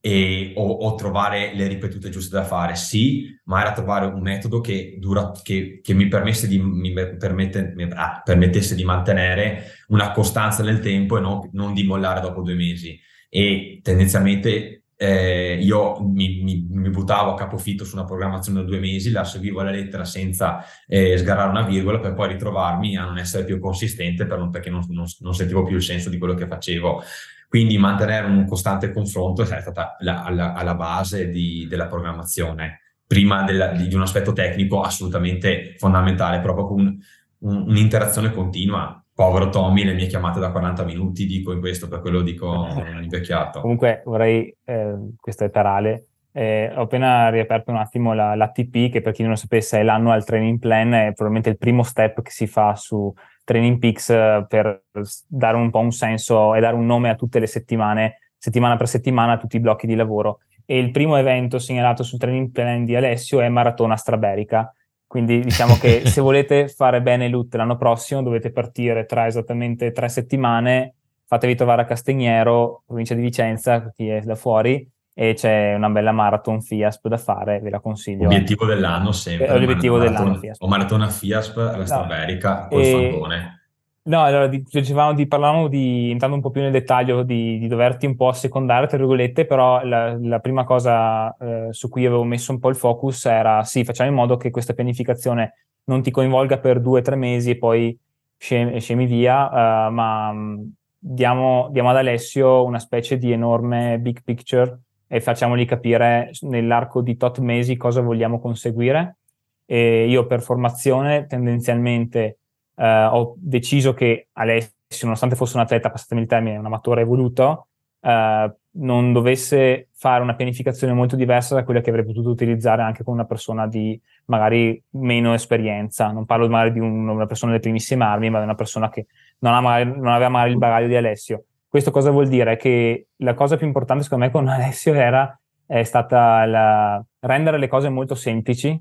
e, 0.00 0.52
o, 0.56 0.64
o, 0.64 0.94
trovare 0.94 1.54
le 1.54 1.66
ripetute 1.66 2.08
giuste 2.08 2.36
da 2.36 2.44
fare, 2.44 2.76
sì, 2.76 3.36
ma 3.44 3.60
era 3.60 3.72
trovare 3.72 4.06
un 4.06 4.20
metodo 4.20 4.60
che, 4.60 4.96
dura, 4.98 5.32
che, 5.42 5.80
che 5.82 5.94
mi, 5.94 6.08
di, 6.08 6.58
mi 6.58 6.92
permette, 6.92 7.72
mi, 7.74 7.88
ah, 7.90 8.22
permettesse 8.24 8.74
di 8.74 8.84
mantenere 8.84 9.72
una 9.88 10.12
costanza 10.12 10.62
nel 10.62 10.80
tempo 10.80 11.18
e 11.18 11.20
non, 11.20 11.48
non 11.52 11.74
di 11.74 11.82
mollare 11.82 12.20
dopo 12.20 12.42
due 12.42 12.54
mesi. 12.54 12.98
E 13.28 13.80
tendenzialmente 13.82 14.84
eh, 15.00 15.58
io 15.60 16.00
mi, 16.00 16.42
mi, 16.42 16.66
mi, 16.68 16.90
buttavo 16.90 17.32
a 17.32 17.36
capofitto 17.36 17.84
su 17.84 17.94
una 17.94 18.04
programmazione 18.04 18.60
da 18.60 18.66
due 18.66 18.80
mesi, 18.80 19.10
la 19.12 19.22
seguivo 19.22 19.60
alla 19.60 19.70
lettera 19.70 20.04
senza 20.04 20.64
eh, 20.88 21.16
sgarrare 21.16 21.50
una 21.50 21.62
virgola 21.62 22.00
per 22.00 22.14
poi 22.14 22.28
ritrovarmi 22.28 22.96
a 22.96 23.04
non 23.04 23.18
essere 23.18 23.44
più 23.44 23.60
consistente 23.60 24.26
per 24.26 24.48
perché 24.50 24.70
non, 24.70 24.84
non, 24.88 25.06
non 25.20 25.34
sentivo 25.34 25.62
più 25.62 25.76
il 25.76 25.82
senso 25.82 26.08
di 26.08 26.18
quello 26.18 26.34
che 26.34 26.48
facevo. 26.48 27.02
Quindi 27.48 27.78
mantenere 27.78 28.26
un 28.26 28.46
costante 28.46 28.92
confronto 28.92 29.42
è 29.42 29.46
stata 29.46 29.96
la, 30.00 30.22
alla, 30.22 30.52
alla, 30.52 30.74
base 30.74 31.30
di, 31.30 31.66
della 31.68 31.86
programmazione, 31.86 32.80
prima 33.06 33.42
della, 33.44 33.68
di, 33.68 33.88
di, 33.88 33.94
un 33.94 34.02
aspetto 34.02 34.34
tecnico 34.34 34.82
assolutamente 34.82 35.74
fondamentale, 35.78 36.40
proprio 36.40 36.66
con 36.66 36.80
un, 36.80 36.98
un, 37.38 37.64
un'interazione 37.68 38.32
continua. 38.32 39.02
Povero 39.14 39.48
Tommy, 39.48 39.82
le 39.82 39.94
mie 39.94 40.06
chiamate 40.06 40.38
da 40.38 40.50
40 40.50 40.84
minuti, 40.84 41.26
dico 41.26 41.52
in 41.52 41.60
questo, 41.60 41.88
per 41.88 42.00
quello 42.00 42.20
dico 42.20 42.68
invecchiato. 43.00 43.60
Comunque 43.62 44.02
vorrei, 44.04 44.54
eh, 44.64 44.94
questo 45.18 45.44
è 45.44 45.50
Tarale, 45.50 46.08
eh, 46.32 46.70
ho 46.72 46.82
appena 46.82 47.30
riaperto 47.30 47.70
un 47.70 47.78
attimo 47.78 48.12
la, 48.12 48.34
l'ATP, 48.34 48.90
che 48.90 49.00
per 49.00 49.12
chi 49.12 49.22
non 49.22 49.32
lo 49.32 49.36
sapesse 49.36 49.80
è 49.80 49.82
l'annual 49.82 50.24
training 50.24 50.58
plan, 50.58 50.92
è 50.92 51.12
probabilmente 51.12 51.48
il 51.48 51.58
primo 51.58 51.82
step 51.82 52.22
che 52.22 52.30
si 52.30 52.46
fa 52.46 52.76
su 52.76 53.12
Training 53.48 53.78
Peaks 53.78 54.10
eh, 54.10 54.44
per 54.46 54.84
dare 55.26 55.56
un 55.56 55.70
po' 55.70 55.78
un 55.78 55.90
senso 55.90 56.54
e 56.54 56.60
dare 56.60 56.76
un 56.76 56.84
nome 56.84 57.08
a 57.08 57.14
tutte 57.14 57.38
le 57.38 57.46
settimane, 57.46 58.18
settimana 58.36 58.76
per 58.76 58.88
settimana, 58.88 59.32
a 59.32 59.36
tutti 59.38 59.56
i 59.56 59.60
blocchi 59.60 59.86
di 59.86 59.94
lavoro. 59.94 60.40
E 60.66 60.78
il 60.78 60.90
primo 60.90 61.16
evento 61.16 61.58
segnalato 61.58 62.02
sul 62.02 62.18
Training 62.18 62.50
Plan 62.50 62.84
di 62.84 62.94
Alessio 62.94 63.40
è 63.40 63.48
Maratona 63.48 63.96
Straberica. 63.96 64.70
Quindi 65.06 65.40
diciamo 65.40 65.78
che 65.78 66.02
se 66.04 66.20
volete 66.20 66.68
fare 66.68 67.00
bene 67.00 67.28
LUT 67.28 67.54
l'anno 67.54 67.78
prossimo 67.78 68.22
dovete 68.22 68.52
partire 68.52 69.06
tra 69.06 69.26
esattamente 69.26 69.92
tre 69.92 70.10
settimane, 70.10 70.96
fatevi 71.24 71.54
trovare 71.54 71.82
a 71.82 71.84
Castignero, 71.86 72.82
provincia 72.84 73.14
di 73.14 73.22
Vicenza, 73.22 73.90
chi 73.96 74.08
è 74.10 74.20
da 74.20 74.34
fuori, 74.34 74.86
e 75.20 75.34
c'è 75.34 75.74
una 75.74 75.88
bella 75.88 76.12
marathon 76.12 76.62
FIASP 76.62 77.08
da 77.08 77.16
fare, 77.16 77.58
ve 77.58 77.70
la 77.70 77.80
consiglio. 77.80 78.26
Obiettivo 78.26 78.66
dell'anno 78.66 79.10
sempre. 79.10 79.58
L'obiettivo 79.58 79.96
maratona, 79.96 80.18
dell'anno 80.18 80.38
FIASP. 80.38 80.62
O 80.62 80.68
maratona 80.68 81.08
FIASP 81.08 81.56
alla 81.56 81.86
Starberica 81.86 82.60
no. 82.60 82.68
col 82.68 82.80
e... 82.80 82.92
fantone. 82.92 83.62
No, 84.02 84.22
allora 84.22 84.46
dicevamo 84.46 85.14
di, 85.14 85.26
parlavamo 85.26 85.66
di, 85.66 86.12
entrando 86.12 86.36
un 86.36 86.42
po' 86.42 86.50
più 86.50 86.60
nel 86.60 86.70
dettaglio, 86.70 87.24
di, 87.24 87.58
di 87.58 87.66
doverti 87.66 88.06
un 88.06 88.14
po' 88.14 88.28
assecondare, 88.28 88.86
tra 88.86 88.96
virgolette, 88.96 89.44
però 89.44 89.84
la, 89.84 90.16
la 90.20 90.38
prima 90.38 90.62
cosa 90.62 91.36
eh, 91.36 91.66
su 91.72 91.88
cui 91.88 92.06
avevo 92.06 92.22
messo 92.22 92.52
un 92.52 92.60
po' 92.60 92.68
il 92.68 92.76
focus 92.76 93.26
era 93.26 93.64
sì, 93.64 93.82
facciamo 93.82 94.08
in 94.08 94.14
modo 94.14 94.36
che 94.36 94.50
questa 94.50 94.72
pianificazione 94.72 95.54
non 95.86 96.00
ti 96.00 96.12
coinvolga 96.12 96.58
per 96.58 96.80
due 96.80 97.00
o 97.00 97.02
tre 97.02 97.16
mesi 97.16 97.50
e 97.50 97.58
poi 97.58 97.98
scemi, 98.36 98.80
scemi 98.80 99.04
via, 99.04 99.48
uh, 99.48 99.92
ma 99.92 100.32
mm, 100.32 100.60
diamo, 100.96 101.68
diamo 101.72 101.90
ad 101.90 101.96
Alessio 101.96 102.64
una 102.64 102.78
specie 102.78 103.18
di 103.18 103.32
enorme 103.32 103.98
big 103.98 104.22
picture 104.22 104.78
e 105.08 105.20
facciamogli 105.20 105.64
capire 105.64 106.30
nell'arco 106.42 107.00
di 107.00 107.16
tot 107.16 107.38
mesi 107.38 107.76
cosa 107.76 108.02
vogliamo 108.02 108.38
conseguire. 108.38 109.16
E 109.64 110.06
io 110.06 110.26
per 110.26 110.42
formazione 110.42 111.26
tendenzialmente 111.26 112.38
eh, 112.76 113.04
ho 113.04 113.34
deciso 113.38 113.94
che 113.94 114.28
Alessio, 114.32 114.74
nonostante 115.02 115.34
fosse 115.34 115.56
un 115.56 115.62
atleta, 115.62 115.90
passatemi 115.90 116.22
il 116.22 116.26
termine, 116.26 116.56
un 116.56 116.66
amatore 116.66 117.00
evoluto, 117.00 117.68
eh, 118.00 118.52
non 118.70 119.12
dovesse 119.12 119.88
fare 119.92 120.22
una 120.22 120.34
pianificazione 120.34 120.92
molto 120.92 121.16
diversa 121.16 121.54
da 121.54 121.64
quella 121.64 121.80
che 121.80 121.90
avrei 121.90 122.04
potuto 122.04 122.28
utilizzare 122.28 122.82
anche 122.82 123.02
con 123.02 123.14
una 123.14 123.24
persona 123.24 123.66
di 123.66 124.00
magari 124.26 124.80
meno 124.90 125.34
esperienza. 125.34 126.12
Non 126.12 126.24
parlo 126.26 126.48
magari 126.48 126.72
di 126.72 126.80
un, 126.80 127.08
una 127.08 127.26
persona 127.26 127.50
delle 127.50 127.62
primissime 127.62 128.04
armi, 128.04 128.30
ma 128.30 128.38
di 128.38 128.44
una 128.44 128.54
persona 128.54 128.88
che 128.88 129.06
non, 129.40 129.60
magari, 129.62 129.90
non 129.90 130.08
aveva 130.08 130.28
magari 130.28 130.52
il 130.52 130.58
bagaglio 130.58 130.86
di 130.86 130.96
Alessio. 130.96 131.44
Questo 131.78 131.96
cosa 131.96 132.10
vuol 132.10 132.26
dire? 132.26 132.56
Che 132.56 133.06
la 133.18 133.34
cosa 133.34 133.56
più 133.56 133.64
importante 133.64 134.02
secondo 134.02 134.24
me 134.24 134.32
con 134.32 134.48
Alessio 134.50 134.94
era 134.94 135.40
è 135.64 135.84
stata 135.84 136.44
la, 136.44 137.00
rendere 137.20 137.56
le 137.56 137.68
cose 137.68 137.88
molto 137.88 138.16
semplici 138.16 138.76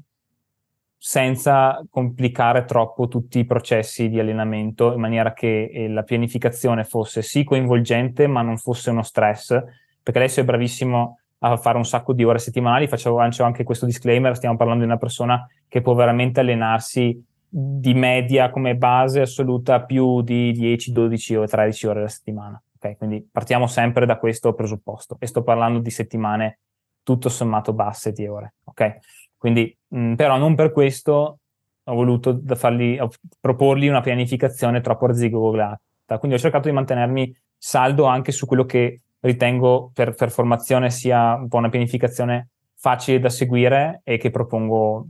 senza 0.97 1.79
complicare 1.91 2.65
troppo 2.65 3.07
tutti 3.07 3.37
i 3.37 3.45
processi 3.45 4.09
di 4.09 4.19
allenamento 4.19 4.93
in 4.93 4.99
maniera 4.99 5.33
che 5.33 5.69
eh, 5.71 5.89
la 5.89 6.01
pianificazione 6.01 6.85
fosse 6.85 7.21
sì 7.21 7.43
coinvolgente 7.43 8.25
ma 8.25 8.41
non 8.41 8.57
fosse 8.57 8.89
uno 8.89 9.03
stress. 9.03 9.49
Perché 10.01 10.17
Alessio 10.17 10.41
è 10.41 10.45
bravissimo 10.45 11.19
a 11.37 11.55
fare 11.55 11.77
un 11.77 11.85
sacco 11.85 12.13
di 12.13 12.23
ore 12.23 12.39
settimanali. 12.39 12.87
Facevo 12.87 13.19
anche 13.19 13.63
questo 13.63 13.85
disclaimer 13.85 14.35
stiamo 14.35 14.57
parlando 14.57 14.83
di 14.83 14.89
una 14.89 14.97
persona 14.97 15.47
che 15.67 15.81
può 15.81 15.93
veramente 15.93 16.39
allenarsi 16.39 17.23
di 17.47 17.93
media 17.93 18.49
come 18.49 18.75
base 18.75 19.21
assoluta 19.21 19.83
più 19.83 20.23
di 20.23 20.51
10, 20.51 20.91
12 20.91 21.35
o 21.35 21.45
13 21.45 21.85
ore 21.85 21.99
alla 21.99 22.07
settimana 22.07 22.59
Okay? 22.77 22.95
Quindi 22.95 23.27
partiamo 23.29 23.67
sempre 23.67 24.05
da 24.05 24.17
questo 24.17 24.53
presupposto 24.53 25.17
e 25.19 25.27
sto 25.27 25.43
parlando 25.43 25.79
di 25.79 25.89
settimane 25.89 26.59
tutto 27.03 27.29
sommato 27.29 27.73
basse 27.73 28.11
di 28.11 28.27
ore. 28.27 28.55
Okay? 28.63 28.99
Quindi, 29.37 29.75
mh, 29.87 29.99
mm, 29.99 30.13
però 30.15 30.37
non 30.37 30.55
per 30.55 30.71
questo 30.71 31.39
ho 31.83 31.93
voluto 31.93 32.41
fargli, 32.55 32.99
proporgli 33.39 33.87
una 33.87 34.01
pianificazione 34.01 34.81
troppo 34.81 35.05
arzigogolata. 35.05 35.79
Quindi 36.19 36.37
ho 36.37 36.39
cercato 36.39 36.67
di 36.67 36.73
mantenermi 36.73 37.35
saldo 37.57 38.05
anche 38.05 38.31
su 38.31 38.45
quello 38.45 38.65
che 38.65 39.01
ritengo 39.21 39.91
per, 39.93 40.13
per 40.13 40.31
formazione 40.31 40.89
sia 40.89 41.35
un 41.35 41.47
po' 41.47 41.57
una 41.57 41.69
pianificazione 41.69 42.49
facile 42.75 43.19
da 43.19 43.29
seguire 43.29 44.01
e 44.03 44.17
che 44.17 44.29
propongo 44.29 45.07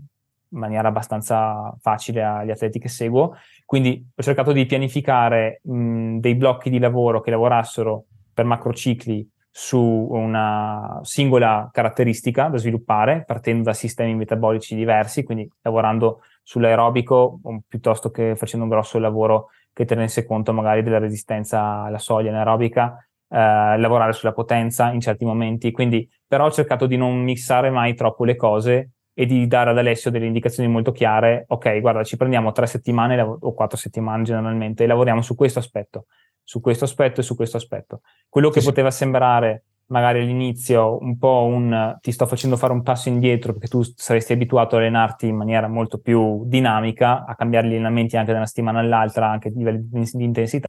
in 0.50 0.60
maniera 0.60 0.88
abbastanza 0.88 1.75
facile 1.80 2.24
agli 2.24 2.51
atleti 2.51 2.80
che 2.80 2.89
seguo. 2.89 3.36
Quindi 3.66 4.06
ho 4.16 4.22
cercato 4.22 4.51
di 4.51 4.66
pianificare 4.66 5.62
mh, 5.63 6.18
dei 6.20 6.36
blocchi 6.36 6.70
di 6.70 6.80
lavoro 6.80 7.22
che 7.22 7.32
lavorassero 7.32 8.06
per 8.34 8.46
macrocicli 8.46 9.30
su 9.50 9.80
una 9.80 11.00
singola 11.01 11.68
caratteristica 11.72 12.48
da 12.48 12.58
sviluppare, 12.58 13.24
partendo 13.25 13.63
da 13.63 13.74
sistemi 13.74 14.13
metabolici 14.13 14.75
diversi, 14.75 15.24
quindi 15.24 15.50
lavorando 15.63 16.22
sull'aerobico 16.44 17.39
piuttosto 17.68 18.12
che 18.12 18.36
facendo 18.36 18.66
un 18.66 18.72
grosso 18.72 19.00
lavoro 19.00 19.48
che 19.74 19.86
tenesse 19.86 20.25
conto 20.25 20.54
magari 20.54 20.84
della 20.84 21.00
resistenza 21.00 21.82
alla 21.84 21.98
soglia 21.98 22.30
anaerobica, 22.30 23.04
eh, 23.30 23.77
lavorare 23.77 24.13
sulla 24.13 24.32
potenza 24.32 24.92
in 24.92 25.00
certi 25.01 25.25
momenti. 25.25 25.72
Quindi, 25.72 26.08
però 26.27 26.46
ho 26.46 26.51
cercato 26.51 26.86
di 26.86 26.96
non 26.96 27.18
mixare 27.24 27.72
mai 27.72 27.96
troppo 27.96 28.25
le 28.25 28.36
cose 28.36 28.92
e 29.20 29.26
di 29.26 29.48
dare 29.48 29.72
ad 29.72 29.78
Alessio 29.80 30.12
delle 30.12 30.28
indicazioni 30.28 30.70
molto 30.70 30.92
chiare. 30.92 31.46
Ok, 31.48 31.80
guarda, 31.80 32.04
ci 32.04 32.18
prendiamo 32.18 32.52
tre 32.52 32.68
settimane 32.68 33.20
o 33.20 33.54
quattro 33.56 33.76
settimane 33.76 34.22
generalmente 34.22 34.84
e 34.84 34.88
lavoriamo 34.88 35.24
su 35.24 35.34
questo 35.34 35.58
aspetto 35.58 36.06
su 36.48 36.62
questo 36.62 36.86
aspetto 36.86 37.20
e 37.20 37.24
su 37.24 37.36
questo 37.36 37.58
aspetto. 37.58 38.02
Quello 38.30 38.50
che 38.50 38.62
sì, 38.62 38.68
poteva 38.68 38.90
sembrare 38.90 39.64
magari 39.88 40.22
all'inizio 40.22 40.98
un 41.02 41.18
po' 41.18 41.44
un 41.44 41.98
ti 42.00 42.14
sto 42.14 42.26
facendo 42.26 42.56
fare 42.56 42.72
un 42.72 42.84
passo 42.84 43.10
indietro 43.10 43.52
perché 43.52 43.68
tu 43.68 43.84
saresti 43.84 44.32
abituato 44.32 44.76
a 44.76 44.80
allenarti 44.80 45.28
in 45.28 45.36
maniera 45.36 45.68
molto 45.68 45.98
più 45.98 46.44
dinamica, 46.46 47.26
a 47.26 47.36
cambiare 47.36 47.68
gli 47.68 47.72
allenamenti 47.72 48.16
anche 48.16 48.32
da 48.32 48.38
una 48.38 48.48
settimana 48.48 48.80
all'altra, 48.80 49.30
anche 49.30 49.50
a 49.50 49.52
livelli 49.54 49.90
di 49.90 50.24
intensità. 50.24 50.68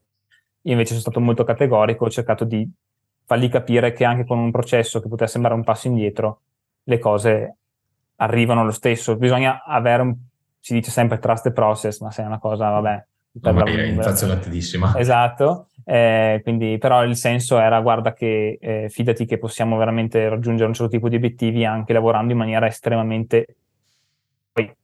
Io 0.62 0.72
invece 0.72 0.90
sono 0.90 1.02
stato 1.02 1.20
molto 1.20 1.44
categorico, 1.44 2.06
ho 2.06 2.10
cercato 2.10 2.44
di 2.44 2.68
fargli 3.24 3.48
capire 3.48 3.92
che 3.92 4.04
anche 4.04 4.24
con 4.24 4.38
un 4.38 4.50
processo 4.50 5.00
che 5.00 5.08
poteva 5.08 5.30
sembrare 5.30 5.54
un 5.54 5.62
passo 5.62 5.86
indietro, 5.86 6.40
le 6.82 6.98
cose 6.98 7.56
arrivano 8.20 8.64
lo 8.64 8.70
stesso. 8.70 9.16
Bisogna 9.16 9.64
avere 9.64 10.02
un, 10.02 10.14
si 10.60 10.74
dice 10.74 10.90
sempre 10.90 11.18
trust 11.18 11.44
the 11.44 11.52
process, 11.52 12.00
ma 12.00 12.10
se 12.10 12.22
è 12.22 12.26
una 12.26 12.38
cosa, 12.38 12.70
vabbè, 12.70 13.04
per 13.40 13.54
no, 13.54 13.64
la 13.64 13.70
è 13.70 13.86
inflazionatissima. 13.86 14.94
Esatto, 14.96 15.68
eh, 15.84 16.40
quindi 16.42 16.78
però 16.78 17.04
il 17.04 17.16
senso 17.16 17.58
era 17.58 17.80
guarda 17.80 18.12
che 18.12 18.58
eh, 18.60 18.88
fidati 18.88 19.24
che 19.24 19.38
possiamo 19.38 19.76
veramente 19.76 20.28
raggiungere 20.28 20.68
un 20.68 20.74
certo 20.74 20.90
tipo 20.90 21.08
di 21.08 21.16
obiettivi 21.16 21.64
anche 21.64 21.92
lavorando 21.92 22.32
in 22.32 22.38
maniera 22.38 22.66
estremamente... 22.66 23.56
Poi 24.52 24.74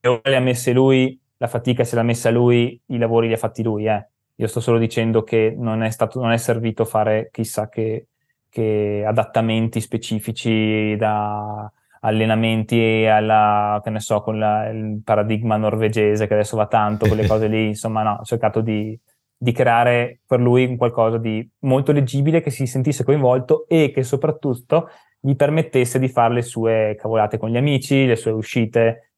le 0.00 0.36
ha 0.36 0.40
messe 0.40 0.72
lui, 0.72 1.18
la 1.38 1.48
fatica 1.48 1.84
se 1.84 1.96
l'ha 1.96 2.02
messa 2.02 2.30
lui, 2.30 2.80
i 2.86 2.98
lavori 2.98 3.28
li 3.28 3.34
ha 3.34 3.38
fatti 3.38 3.62
lui, 3.62 3.86
eh. 3.86 4.06
Io 4.36 4.46
sto 4.48 4.60
solo 4.60 4.78
dicendo 4.78 5.22
che 5.22 5.54
non 5.56 5.82
è, 5.82 5.90
stato, 5.90 6.20
non 6.20 6.32
è 6.32 6.36
servito 6.36 6.84
fare 6.84 7.28
chissà 7.30 7.68
che, 7.68 8.08
che 8.48 9.04
adattamenti 9.06 9.80
specifici 9.80 10.96
da 10.96 11.70
allenamenti 12.04 13.06
alla, 13.06 13.80
che 13.82 13.90
ne 13.90 14.00
so, 14.00 14.20
con 14.20 14.38
la, 14.38 14.68
il 14.68 15.00
paradigma 15.02 15.56
norvegese 15.56 16.26
che 16.26 16.34
adesso 16.34 16.56
va 16.56 16.66
tanto, 16.66 17.06
quelle 17.06 17.26
cose 17.28 17.48
lì, 17.48 17.68
insomma 17.68 18.02
no, 18.02 18.18
ho 18.20 18.24
cercato 18.24 18.60
di, 18.60 18.98
di 19.36 19.52
creare 19.52 20.20
per 20.26 20.40
lui 20.40 20.76
qualcosa 20.76 21.18
di 21.18 21.46
molto 21.60 21.92
leggibile, 21.92 22.40
che 22.40 22.50
si 22.50 22.66
sentisse 22.66 23.04
coinvolto 23.04 23.66
e 23.68 23.90
che 23.92 24.02
soprattutto 24.02 24.88
gli 25.18 25.34
permettesse 25.34 25.98
di 25.98 26.08
fare 26.08 26.34
le 26.34 26.42
sue 26.42 26.96
cavolate 27.00 27.38
con 27.38 27.48
gli 27.48 27.56
amici, 27.56 28.06
le 28.06 28.16
sue 28.16 28.32
uscite, 28.32 29.12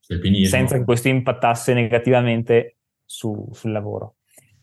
senza 0.44 0.78
che 0.78 0.84
questo 0.84 1.08
impattasse 1.08 1.74
negativamente 1.74 2.76
su, 3.04 3.48
sul 3.50 3.72
lavoro. 3.72 4.14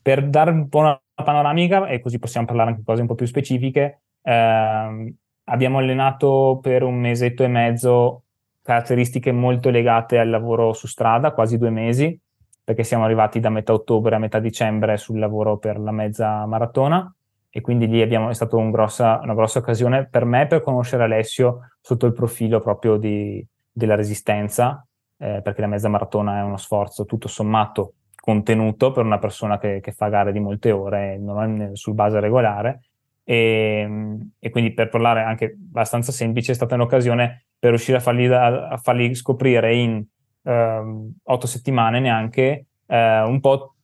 Per 0.02 0.30
dare 0.30 0.52
un 0.52 0.70
po' 0.70 0.80
una 0.80 1.02
panoramica, 1.16 1.88
e 1.88 2.00
così 2.00 2.20
possiamo 2.20 2.46
parlare 2.46 2.70
anche 2.70 2.82
di 2.82 2.86
cose 2.86 3.02
un 3.02 3.08
po' 3.08 3.16
più 3.16 3.26
specifiche, 3.26 4.04
ehm, 4.22 5.14
abbiamo 5.46 5.80
allenato 5.80 6.60
per 6.62 6.84
un 6.84 7.00
mesetto 7.00 7.44
e 7.44 7.48
mezzo 7.48 8.24
caratteristiche 8.62 9.32
molto 9.32 9.70
legate 9.70 10.18
al 10.18 10.30
lavoro 10.30 10.74
su 10.74 10.88
strada, 10.88 11.34
quasi 11.34 11.58
due 11.58 11.70
mesi, 11.70 12.18
perché 12.64 12.84
siamo 12.84 13.04
arrivati 13.04 13.40
da 13.40 13.50
metà 13.50 13.74
ottobre 13.74 14.16
a 14.16 14.20
metà 14.20 14.40
dicembre 14.40 14.98
sul 14.98 15.20
lavoro 15.20 15.58
per 15.58 15.80
la 15.80 15.92
mezza 15.92 16.46
maratona. 16.46 17.14
E 17.50 17.62
quindi 17.62 17.88
lì 17.88 18.02
abbiamo, 18.02 18.30
è 18.30 18.34
stata 18.34 18.56
un 18.56 18.72
grossa, 18.72 19.20
una 19.22 19.36
grossa 19.36 19.60
occasione 19.60 20.08
per 20.08 20.26
me 20.26 20.48
per 20.48 20.62
conoscere 20.62 21.04
Alessio 21.04 21.72
sotto 21.82 22.08
il 22.08 22.14
profilo 22.14 22.60
proprio 22.62 22.98
di, 22.98 23.46
della 23.72 23.96
resistenza, 23.96 24.84
eh, 25.18 25.42
perché 25.44 25.62
la 25.62 25.68
mezza 25.68 25.90
maratona 25.90 26.40
è 26.40 26.42
uno 26.42 26.58
sforzo 26.58 27.06
tutto 27.06 27.28
sommato 27.28 27.94
contenuto 28.16 28.92
per 28.94 29.04
una 29.04 29.20
persona 29.20 29.60
che, 29.60 29.82
che 29.82 29.92
fa 29.92 30.08
gare 30.08 30.32
di 30.32 30.40
molte 30.40 30.72
ore 30.72 31.18
non 31.18 31.72
sul 31.74 31.94
base 31.94 32.22
regolare 32.22 32.80
e, 33.24 33.82
ehm, 33.84 34.32
e, 34.40 34.50
quindi 34.50 34.74
per 34.74 34.90
parlare 34.90 35.22
anche 35.22 35.58
abbastanza 35.58 36.12
semplice 36.12 36.52
è 36.52 36.56
stata 36.56 36.76
un'occasione 36.76 37.46
per 37.58 37.70
riuscire 37.70 37.98
a 37.98 38.02
fargli, 38.02 38.26
a 38.26 38.78
fargli 38.82 39.14
scoprire 39.16 39.74
in 39.76 40.04
uh, 40.42 41.14
otto 41.24 41.48
settimane 41.48 42.00
neanche 42.00 42.66
uh, 42.88 42.96
un 42.96 43.40
po' 43.40 43.76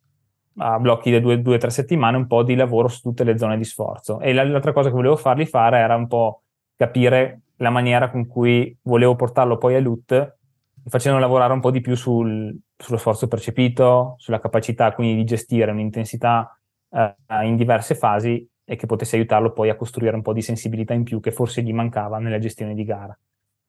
a 0.58 0.78
blocchi 0.80 1.10
di 1.10 1.42
due 1.42 1.56
o 1.56 1.58
tre 1.58 1.70
settimane 1.70 2.18
un 2.18 2.28
po' 2.28 2.44
di 2.44 2.56
lavoro 2.56 2.90
su 2.90 3.00
tutte 3.02 3.24
le 3.24 3.38
zone 3.38 3.58
di 3.58 3.64
sforzo. 3.64 4.20
E 4.20 4.34
l'altra 4.34 4.74
cosa 4.74 4.90
che 4.90 4.96
volevo 4.96 5.16
fargli 5.16 5.46
fare 5.46 5.78
era 5.78 5.96
un 5.96 6.08
po' 6.08 6.44
capire 6.76 7.42
la 7.58 7.70
maniera 7.70 8.10
con 8.10 8.28
cui 8.28 8.78
volevo 8.84 9.16
portarlo 9.16 9.58
poi 9.58 9.76
a 9.76 9.80
LUT 9.80 10.38
facendo 10.86 11.20
lavorare 11.20 11.54
un 11.54 11.60
po' 11.60 11.72
di 11.72 11.82
più 11.82 11.96
sul, 11.96 12.58
sullo 12.76 12.98
sforzo 12.98 13.28
percepito, 13.28 14.16
sulla 14.18 14.40
capacità 14.40 14.92
quindi 14.94 15.16
di 15.16 15.24
gestire 15.24 15.72
un'intensità 15.72 16.58
uh, 16.90 17.44
in 17.44 17.56
diverse 17.56 17.96
fasi 17.96 18.48
e 18.72 18.76
che 18.76 18.86
potesse 18.86 19.16
aiutarlo 19.16 19.52
poi 19.52 19.72
a 19.72 19.76
costruire 19.76 20.16
un 20.16 20.22
po' 20.22 20.32
di 20.32 20.44
sensibilità 20.44 20.94
in 20.94 21.02
più 21.02 21.20
che 21.20 21.32
forse 21.32 21.64
gli 21.64 21.74
mancava 21.74 22.20
nella 22.20 22.38
gestione 22.38 22.76
di 22.76 22.84
gara. 22.84 23.18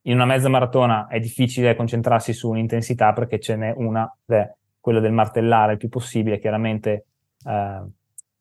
In 0.02 0.12
una 0.12 0.26
mezza 0.26 0.50
maratona 0.50 1.06
è 1.06 1.18
difficile 1.18 1.74
concentrarsi 1.74 2.34
su 2.34 2.50
un'intensità 2.50 3.14
perché 3.14 3.40
ce 3.40 3.56
n'è 3.56 3.72
una, 3.74 4.14
è 4.26 4.52
quella 4.78 5.00
del 5.00 5.12
martellare 5.12 5.72
il 5.72 5.78
più 5.78 5.88
possibile, 5.88 6.38
chiaramente 6.38 7.06
eh, 7.46 7.82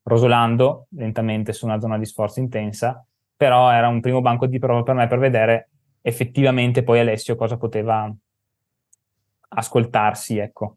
rosolando 0.02 0.86
lentamente 0.90 1.54
su 1.54 1.64
una 1.64 1.80
zona 1.80 1.96
di 1.96 2.04
sforzo 2.04 2.40
intensa, 2.40 3.02
però 3.34 3.70
era 3.70 3.88
un 3.88 4.02
primo 4.02 4.20
banco 4.20 4.44
di 4.44 4.58
prova 4.58 4.82
per 4.82 4.94
me 4.94 5.06
per 5.06 5.18
vedere 5.18 5.70
effettivamente 6.02 6.82
poi 6.82 6.98
Alessio 6.98 7.36
cosa 7.36 7.56
poteva 7.56 8.14
ascoltarsi, 9.48 10.36
ecco. 10.36 10.74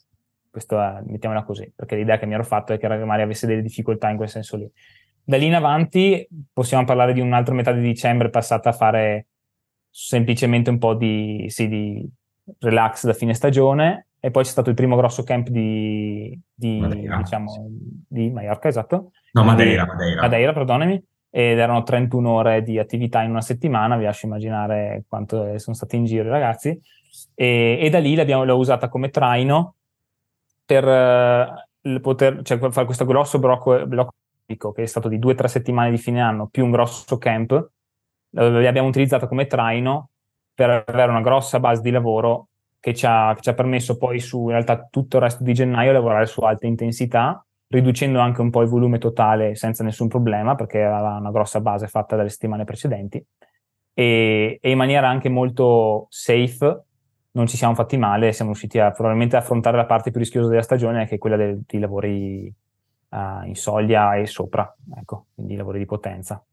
Questo 0.49 0.77
mettiamola 1.07 1.43
così, 1.43 1.69
perché 1.75 1.97
l'idea 1.97 2.17
che 2.17 2.25
mi 2.25 2.35
ero 2.35 2.45
fatto 2.45 2.71
è 2.71 2.77
che 2.77 2.87
magari 2.87 3.23
avesse 3.23 3.47
delle 3.47 3.61
difficoltà 3.61 4.09
in 4.09 4.15
quel 4.15 4.29
senso 4.29 4.55
lì. 4.55 4.71
Da 5.25 5.37
lì 5.37 5.45
in 5.45 5.55
avanti 5.55 6.27
possiamo 6.51 6.83
parlare 6.83 7.13
di 7.13 7.21
un'altra 7.21 7.53
metà 7.53 7.71
di 7.71 7.81
dicembre 7.81 8.29
passata 8.29 8.69
a 8.69 8.73
fare 8.73 9.27
semplicemente 9.89 10.69
un 10.69 10.79
po' 10.79 10.95
di, 10.95 11.45
sì, 11.47 11.67
di 11.67 12.09
relax 12.59 13.05
da 13.05 13.13
fine 13.13 13.33
stagione 13.33 14.07
e 14.19 14.31
poi 14.31 14.43
c'è 14.43 14.49
stato 14.49 14.69
il 14.69 14.75
primo 14.75 14.95
grosso 14.95 15.23
camp 15.23 15.49
di, 15.49 16.37
di 16.53 16.79
Madeira, 16.79 17.17
diciamo, 17.17 17.49
sì. 17.49 17.59
di 18.07 18.31
Mallorca, 18.31 18.67
esatto. 18.67 19.11
No, 19.33 19.43
Madeira, 19.43 19.85
Madeira. 19.85 20.21
Madeira, 20.21 20.53
perdonami. 20.53 21.05
Ed 21.29 21.57
erano 21.57 21.83
31 21.83 22.29
ore 22.29 22.61
di 22.61 22.77
attività 22.77 23.21
in 23.23 23.31
una 23.31 23.41
settimana, 23.41 23.97
vi 23.97 24.03
lascio 24.03 24.27
immaginare 24.27 25.03
quanto 25.07 25.57
sono 25.57 25.75
stati 25.75 25.95
in 25.95 26.05
giro 26.05 26.27
i 26.27 26.31
ragazzi. 26.31 26.79
E, 27.33 27.77
e 27.81 27.89
da 27.89 27.99
lì 27.99 28.15
l'ho 28.15 28.55
usata 28.55 28.87
come 28.87 29.09
traino 29.09 29.75
per 30.65 30.85
uh, 30.85 31.99
poter 31.99 32.43
cioè, 32.43 32.57
fare 32.71 32.85
questo 32.85 33.05
grosso 33.05 33.39
blocco, 33.39 33.85
blocco 33.85 34.13
che 34.57 34.83
è 34.83 34.85
stato 34.85 35.07
di 35.07 35.19
due 35.19 35.33
o 35.33 35.35
tre 35.35 35.47
settimane 35.47 35.91
di 35.91 35.97
fine 35.97 36.21
anno, 36.21 36.47
più 36.47 36.63
un 36.63 36.71
grosso 36.71 37.17
camp, 37.17 37.69
li 38.29 38.67
abbiamo 38.67 38.87
utilizzato 38.87 39.27
come 39.27 39.45
traino 39.45 40.09
per 40.53 40.83
avere 40.87 41.09
una 41.11 41.21
grossa 41.21 41.59
base 41.59 41.81
di 41.81 41.91
lavoro 41.91 42.47
che 42.79 42.93
ci 42.93 43.05
ha, 43.05 43.33
che 43.35 43.41
ci 43.41 43.49
ha 43.49 43.53
permesso 43.53 43.97
poi 43.97 44.19
su 44.19 44.43
in 44.43 44.51
realtà 44.51 44.87
tutto 44.89 45.17
il 45.17 45.23
resto 45.23 45.43
di 45.43 45.53
gennaio 45.53 45.91
lavorare 45.91 46.25
su 46.25 46.41
alta 46.41 46.67
intensità, 46.67 47.45
riducendo 47.67 48.19
anche 48.19 48.41
un 48.41 48.49
po' 48.49 48.61
il 48.61 48.67
volume 48.67 48.97
totale 48.97 49.55
senza 49.55 49.83
nessun 49.83 50.07
problema, 50.07 50.55
perché 50.55 50.83
aveva 50.83 51.15
una 51.17 51.31
grossa 51.31 51.61
base 51.61 51.87
fatta 51.87 52.15
dalle 52.15 52.29
settimane 52.29 52.65
precedenti, 52.65 53.23
e, 53.93 54.57
e 54.61 54.69
in 54.69 54.77
maniera 54.77 55.07
anche 55.07 55.29
molto 55.29 56.07
safe, 56.09 56.83
non 57.31 57.47
ci 57.47 57.57
siamo 57.57 57.73
fatti 57.73 57.97
male, 57.97 58.31
siamo 58.31 58.51
riusciti 58.51 58.79
a 58.79 58.91
probabilmente 58.91 59.37
affrontare 59.37 59.77
la 59.77 59.85
parte 59.85 60.11
più 60.11 60.19
rischiosa 60.19 60.49
della 60.49 60.61
stagione, 60.61 61.07
che 61.07 61.15
è 61.15 61.17
quella 61.17 61.35
dei, 61.35 61.61
dei 61.65 61.79
lavori 61.79 62.53
uh, 63.13 63.45
in 63.45 63.55
soglia 63.55 64.15
e 64.15 64.25
sopra, 64.25 64.75
ecco, 64.95 65.27
quindi 65.35 65.55
lavori 65.55 65.79
di 65.79 65.85
potenza. 65.85 66.43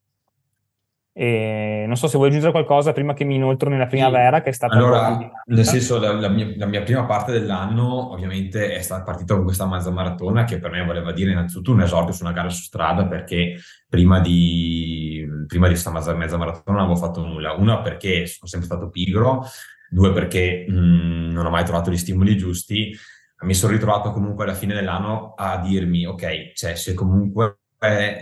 E 1.13 1.85
non 1.87 1.97
so 1.97 2.07
se 2.07 2.17
vuoi 2.17 2.29
aggiungere 2.29 2.53
qualcosa 2.53 2.93
prima 2.93 3.15
che 3.15 3.25
mi 3.25 3.35
inoltro 3.35 3.69
nella 3.69 3.87
primavera, 3.87 4.37
sì. 4.37 4.43
che 4.45 4.51
è 4.51 4.53
stata 4.53 4.75
allora, 4.75 5.19
nel 5.47 5.65
senso, 5.65 5.99
la, 5.99 6.13
la, 6.13 6.29
mia, 6.29 6.53
la, 6.57 6.67
mia, 6.67 6.83
prima 6.83 7.05
parte 7.05 7.33
dell'anno 7.33 8.13
ovviamente 8.13 8.73
è 8.73 8.81
stata 8.81 9.03
partita 9.03 9.35
con 9.35 9.43
questa 9.43 9.67
mezza 9.67 9.91
maratona 9.91 10.45
che 10.45 10.61
per 10.61 10.71
me 10.71 10.85
voleva 10.85 11.13
dire 11.13 11.33
innanzitutto 11.33 11.73
un 11.73 11.83
esordio 11.83 12.13
su 12.13 12.23
una 12.23 12.33
gara 12.33 12.49
su 12.49 12.63
strada 12.63 13.07
perché 13.07 13.57
prima 13.89 14.21
di, 14.21 15.27
prima 15.49 15.67
di 15.67 15.73
questa 15.73 15.91
mezza, 15.91 16.15
mezza 16.15 16.37
maratona 16.37 16.79
non 16.79 16.87
avevo 16.87 16.97
fatto 16.97 17.27
nulla. 17.27 17.55
Una 17.55 17.81
perché 17.81 18.27
sono 18.27 18.49
sempre 18.49 18.69
stato 18.69 18.89
pigro, 18.89 19.45
due 19.91 20.13
perché 20.13 20.65
mh, 20.69 21.33
non 21.33 21.45
ho 21.45 21.51
mai 21.51 21.65
trovato 21.65 21.91
gli 21.91 21.99
stimoli 21.99 22.37
giusti 22.37 22.97
mi 23.43 23.55
sono 23.55 23.73
ritrovato 23.73 24.13
comunque 24.13 24.45
alla 24.45 24.55
fine 24.55 24.75
dell'anno 24.75 25.35
a 25.35 25.59
dirmi, 25.59 26.07
ok, 26.07 26.53
cioè 26.53 26.75
se 26.75 26.95
comunque 26.95 27.59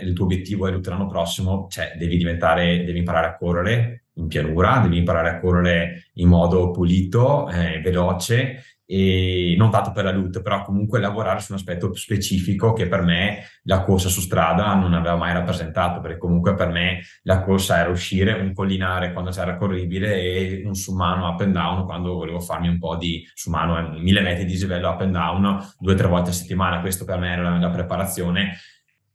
il 0.01 0.13
tuo 0.13 0.25
obiettivo 0.25 0.67
è 0.67 0.71
l'anno 0.71 1.07
prossimo, 1.07 1.67
cioè 1.69 1.93
devi 1.97 2.17
diventare, 2.17 2.83
devi 2.85 2.99
imparare 2.99 3.27
a 3.27 3.35
correre, 3.35 4.05
in 4.13 4.27
pianura, 4.27 4.79
devi 4.79 4.97
imparare 4.97 5.29
a 5.29 5.39
correre 5.39 6.09
in 6.13 6.29
modo 6.29 6.71
pulito, 6.71 7.49
eh, 7.49 7.81
veloce 7.81 8.63
e 8.91 9.53
non 9.55 9.69
tanto 9.69 9.91
per 9.91 10.05
la 10.05 10.11
loot, 10.11 10.41
però 10.41 10.63
comunque 10.63 10.99
lavorare 10.99 11.41
su 11.41 11.51
un 11.51 11.59
aspetto 11.59 11.93
specifico 11.93 12.73
che 12.73 12.87
per 12.87 13.03
me 13.03 13.43
la 13.65 13.83
corsa 13.83 14.09
su 14.09 14.19
strada 14.19 14.73
non 14.73 14.95
aveva 14.95 15.15
mai 15.15 15.31
rappresentato, 15.31 15.99
perché 15.99 16.17
comunque 16.17 16.55
per 16.55 16.69
me 16.69 17.01
la 17.21 17.43
corsa 17.43 17.77
era 17.77 17.89
uscire 17.89 18.33
un 18.33 18.51
collinare 18.51 19.13
quando 19.13 19.29
c'era 19.29 19.57
corribile 19.57 20.19
e 20.19 20.63
un 20.65 20.73
sumano 20.73 21.27
up 21.27 21.39
and 21.41 21.53
down 21.53 21.85
quando 21.85 22.15
volevo 22.15 22.39
farmi 22.39 22.67
un 22.67 22.79
po' 22.79 22.95
di 22.95 23.23
sumano, 23.31 23.77
eh, 23.77 23.99
mille 23.99 24.21
metri 24.21 24.45
di 24.45 24.57
livello 24.57 24.89
up 24.89 25.01
and 25.01 25.13
down 25.13 25.73
due 25.77 25.93
o 25.93 25.95
tre 25.95 26.07
volte 26.07 26.31
a 26.31 26.33
settimana, 26.33 26.81
questo 26.81 27.05
per 27.05 27.19
me 27.19 27.31
era 27.31 27.43
la, 27.43 27.57
la 27.59 27.69
preparazione 27.69 28.57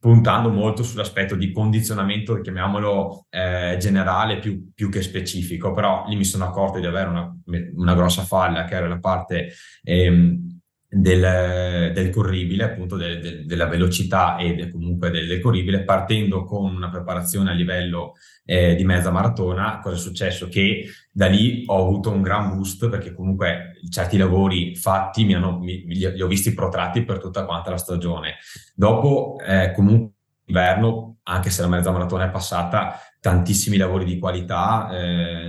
puntando 0.05 0.51
molto 0.51 0.83
sull'aspetto 0.83 1.35
di 1.35 1.51
condizionamento, 1.51 2.39
chiamiamolo 2.43 3.25
eh, 3.31 3.79
generale 3.81 4.39
più, 4.39 4.71
più, 4.75 4.91
che 4.91 5.01
specifico, 5.01 5.73
però 5.73 6.05
lì 6.07 6.15
mi 6.15 6.25
sono 6.25 6.45
accorto 6.45 6.79
di 6.79 6.85
avere 6.85 7.09
una, 7.09 7.35
una 7.75 7.95
grossa 7.95 8.23
falla 8.23 8.65
che 8.65 8.75
era 8.75 8.87
la 8.87 8.99
parte 8.99 9.53
ehm, 9.83 10.61
del, 10.95 11.91
del, 11.93 12.11
corribile, 12.11 12.65
appunto 12.65 12.97
de, 12.97 13.19
de, 13.19 13.45
della 13.45 13.67
velocità 13.67 14.37
e 14.37 14.71
comunque 14.71 15.11
del, 15.11 15.27
del, 15.27 15.41
corribile, 15.41 15.83
partendo 15.83 16.45
con 16.45 16.75
una 16.75 16.89
preparazione 16.89 17.51
a 17.51 17.55
livello 17.55 18.13
eh, 18.45 18.75
di 18.77 18.85
mezza 18.85 19.11
maratona, 19.11 19.81
cosa 19.83 19.97
è 19.97 19.99
successo? 19.99 20.49
Che 20.49 20.87
da 21.11 21.27
lì 21.27 21.65
ho 21.67 21.81
avuto 21.81 22.11
un 22.11 22.23
gran 22.23 22.55
boost 22.55 22.89
perché 22.89 23.13
comunque 23.13 23.81
certi 23.91 24.17
lavori 24.17 24.77
fatti 24.77 25.25
mi 25.25 25.35
hanno, 25.35 25.59
mi, 25.59 25.85
li, 25.87 26.13
li, 26.13 26.23
ho 26.23 26.27
visti 26.27 26.55
protratti 26.55 27.03
per 27.03 27.19
tutta 27.19 27.45
quanta 27.45 27.71
la 27.71 27.77
stagione. 27.77 28.37
Dopo, 28.75 29.37
eh, 29.45 29.73
comunque, 29.75 30.13
inverno, 30.47 31.17
anche 31.25 31.51
se 31.51 31.63
la 31.63 31.69
mezza 31.69 31.91
maratona 31.91 32.27
è 32.27 32.31
passata, 32.31 33.01
tantissimi 33.19 33.77
lavori 33.77 34.05
di 34.05 34.19
qualità 34.19 34.91
eh, 34.93 35.47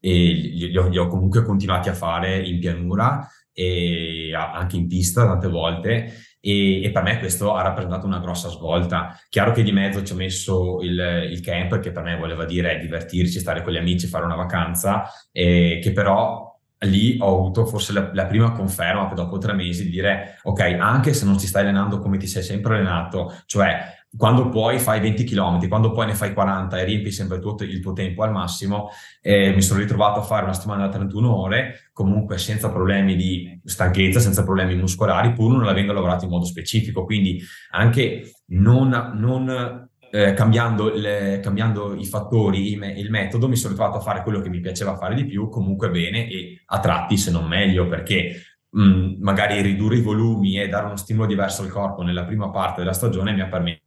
e 0.00 0.10
li, 0.10 0.70
li, 0.70 0.76
ho, 0.76 0.88
li 0.88 0.98
ho 0.98 1.06
comunque 1.06 1.44
continuati 1.44 1.88
a 1.88 1.94
fare 1.94 2.38
in 2.38 2.58
pianura 2.58 3.28
e 3.58 4.34
anche 4.34 4.76
in 4.76 4.86
pista 4.86 5.24
tante 5.24 5.48
volte 5.48 6.12
e, 6.46 6.84
e, 6.84 6.90
per 6.90 7.02
me 7.02 7.18
questo 7.18 7.54
ha 7.54 7.62
rappresentato 7.62 8.06
una 8.06 8.20
grossa 8.20 8.48
svolta. 8.50 9.18
Chiaro 9.30 9.52
che 9.52 9.62
di 9.62 9.72
mezzo 9.72 10.02
ci 10.02 10.12
ho 10.12 10.16
messo 10.16 10.80
il, 10.82 11.28
il 11.30 11.40
camp, 11.40 11.80
che 11.80 11.90
per 11.90 12.02
me 12.02 12.16
voleva 12.16 12.44
dire 12.44 12.78
divertirci, 12.78 13.40
stare 13.40 13.62
con 13.62 13.72
gli 13.72 13.78
amici, 13.78 14.06
fare 14.06 14.26
una 14.26 14.36
vacanza, 14.36 15.10
e 15.32 15.80
che 15.82 15.92
però 15.92 16.54
lì 16.80 17.16
ho 17.18 17.34
avuto 17.34 17.64
forse 17.64 17.92
la, 17.92 18.10
la, 18.12 18.26
prima 18.26 18.52
conferma 18.52 19.12
dopo 19.14 19.38
tre 19.38 19.54
mesi 19.54 19.84
di 19.84 19.90
dire 19.90 20.38
ok, 20.42 20.60
anche 20.78 21.14
se 21.14 21.24
non 21.24 21.38
ti 21.38 21.46
stai 21.46 21.62
allenando 21.62 21.98
come 21.98 22.18
ti 22.18 22.26
sei 22.26 22.42
sempre 22.42 22.74
allenato, 22.74 23.34
cioè 23.46 23.95
quando 24.16 24.48
puoi 24.48 24.78
fai 24.78 25.00
20 25.00 25.24
km, 25.24 25.68
quando 25.68 25.92
poi 25.92 26.06
ne 26.06 26.14
fai 26.14 26.32
40 26.32 26.78
e 26.78 26.84
riempi 26.84 27.10
sempre 27.10 27.36
il 27.36 27.42
tuo, 27.42 27.56
il 27.60 27.80
tuo 27.80 27.92
tempo 27.92 28.22
al 28.22 28.32
massimo, 28.32 28.88
eh, 29.20 29.52
mi 29.52 29.62
sono 29.62 29.80
ritrovato 29.80 30.20
a 30.20 30.22
fare 30.22 30.44
una 30.44 30.54
settimana 30.54 30.86
da 30.86 30.92
31 30.92 31.36
ore, 31.36 31.90
comunque 31.92 32.38
senza 32.38 32.70
problemi 32.70 33.16
di 33.16 33.60
stanchezza, 33.64 34.20
senza 34.20 34.44
problemi 34.44 34.74
muscolari, 34.74 35.32
pur 35.32 35.52
non 35.52 35.66
avendo 35.66 35.92
lavorato 35.92 36.24
in 36.24 36.30
modo 36.30 36.44
specifico. 36.44 37.04
Quindi 37.04 37.42
anche 37.72 38.32
non, 38.46 39.12
non 39.16 39.88
eh, 40.10 40.32
cambiando, 40.32 40.94
le, 40.94 41.40
cambiando, 41.42 41.94
i 41.94 42.06
fattori, 42.06 42.72
il, 42.72 42.82
il 42.96 43.10
metodo, 43.10 43.48
mi 43.48 43.56
sono 43.56 43.72
ritrovato 43.72 43.98
a 43.98 44.02
fare 44.02 44.22
quello 44.22 44.40
che 44.40 44.48
mi 44.48 44.60
piaceva 44.60 44.96
fare 44.96 45.14
di 45.14 45.26
più, 45.26 45.48
comunque 45.48 45.90
bene 45.90 46.28
e 46.28 46.62
a 46.66 46.80
tratti 46.80 47.18
se 47.18 47.30
non 47.30 47.46
meglio, 47.46 47.86
perché 47.86 48.40
mh, 48.70 49.16
magari 49.18 49.60
ridurre 49.60 49.96
i 49.96 50.02
volumi 50.02 50.58
e 50.58 50.68
dare 50.68 50.86
uno 50.86 50.96
stimolo 50.96 51.28
diverso 51.28 51.62
al 51.62 51.68
corpo 51.68 52.02
nella 52.02 52.24
prima 52.24 52.50
parte 52.50 52.80
della 52.80 52.92
stagione 52.92 53.32
mi 53.32 53.40
ha 53.42 53.48
permesso 53.48 53.84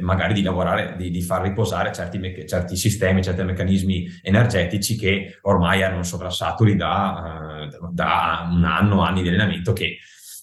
magari 0.00 0.34
di 0.34 0.42
lavorare, 0.42 0.94
di, 0.96 1.10
di 1.10 1.22
far 1.22 1.42
riposare 1.42 1.92
certi, 1.92 2.18
me- 2.18 2.46
certi, 2.46 2.76
sistemi, 2.76 3.22
certi 3.22 3.42
meccanismi 3.42 4.20
energetici 4.22 4.96
che 4.96 5.38
ormai 5.42 5.80
erano 5.80 6.02
sovrassaturi 6.02 6.76
da, 6.76 7.68
uh, 7.70 7.92
da 7.92 8.48
un 8.50 8.64
anno, 8.64 9.02
anni 9.02 9.22
di 9.22 9.28
allenamento 9.28 9.72
che 9.72 9.98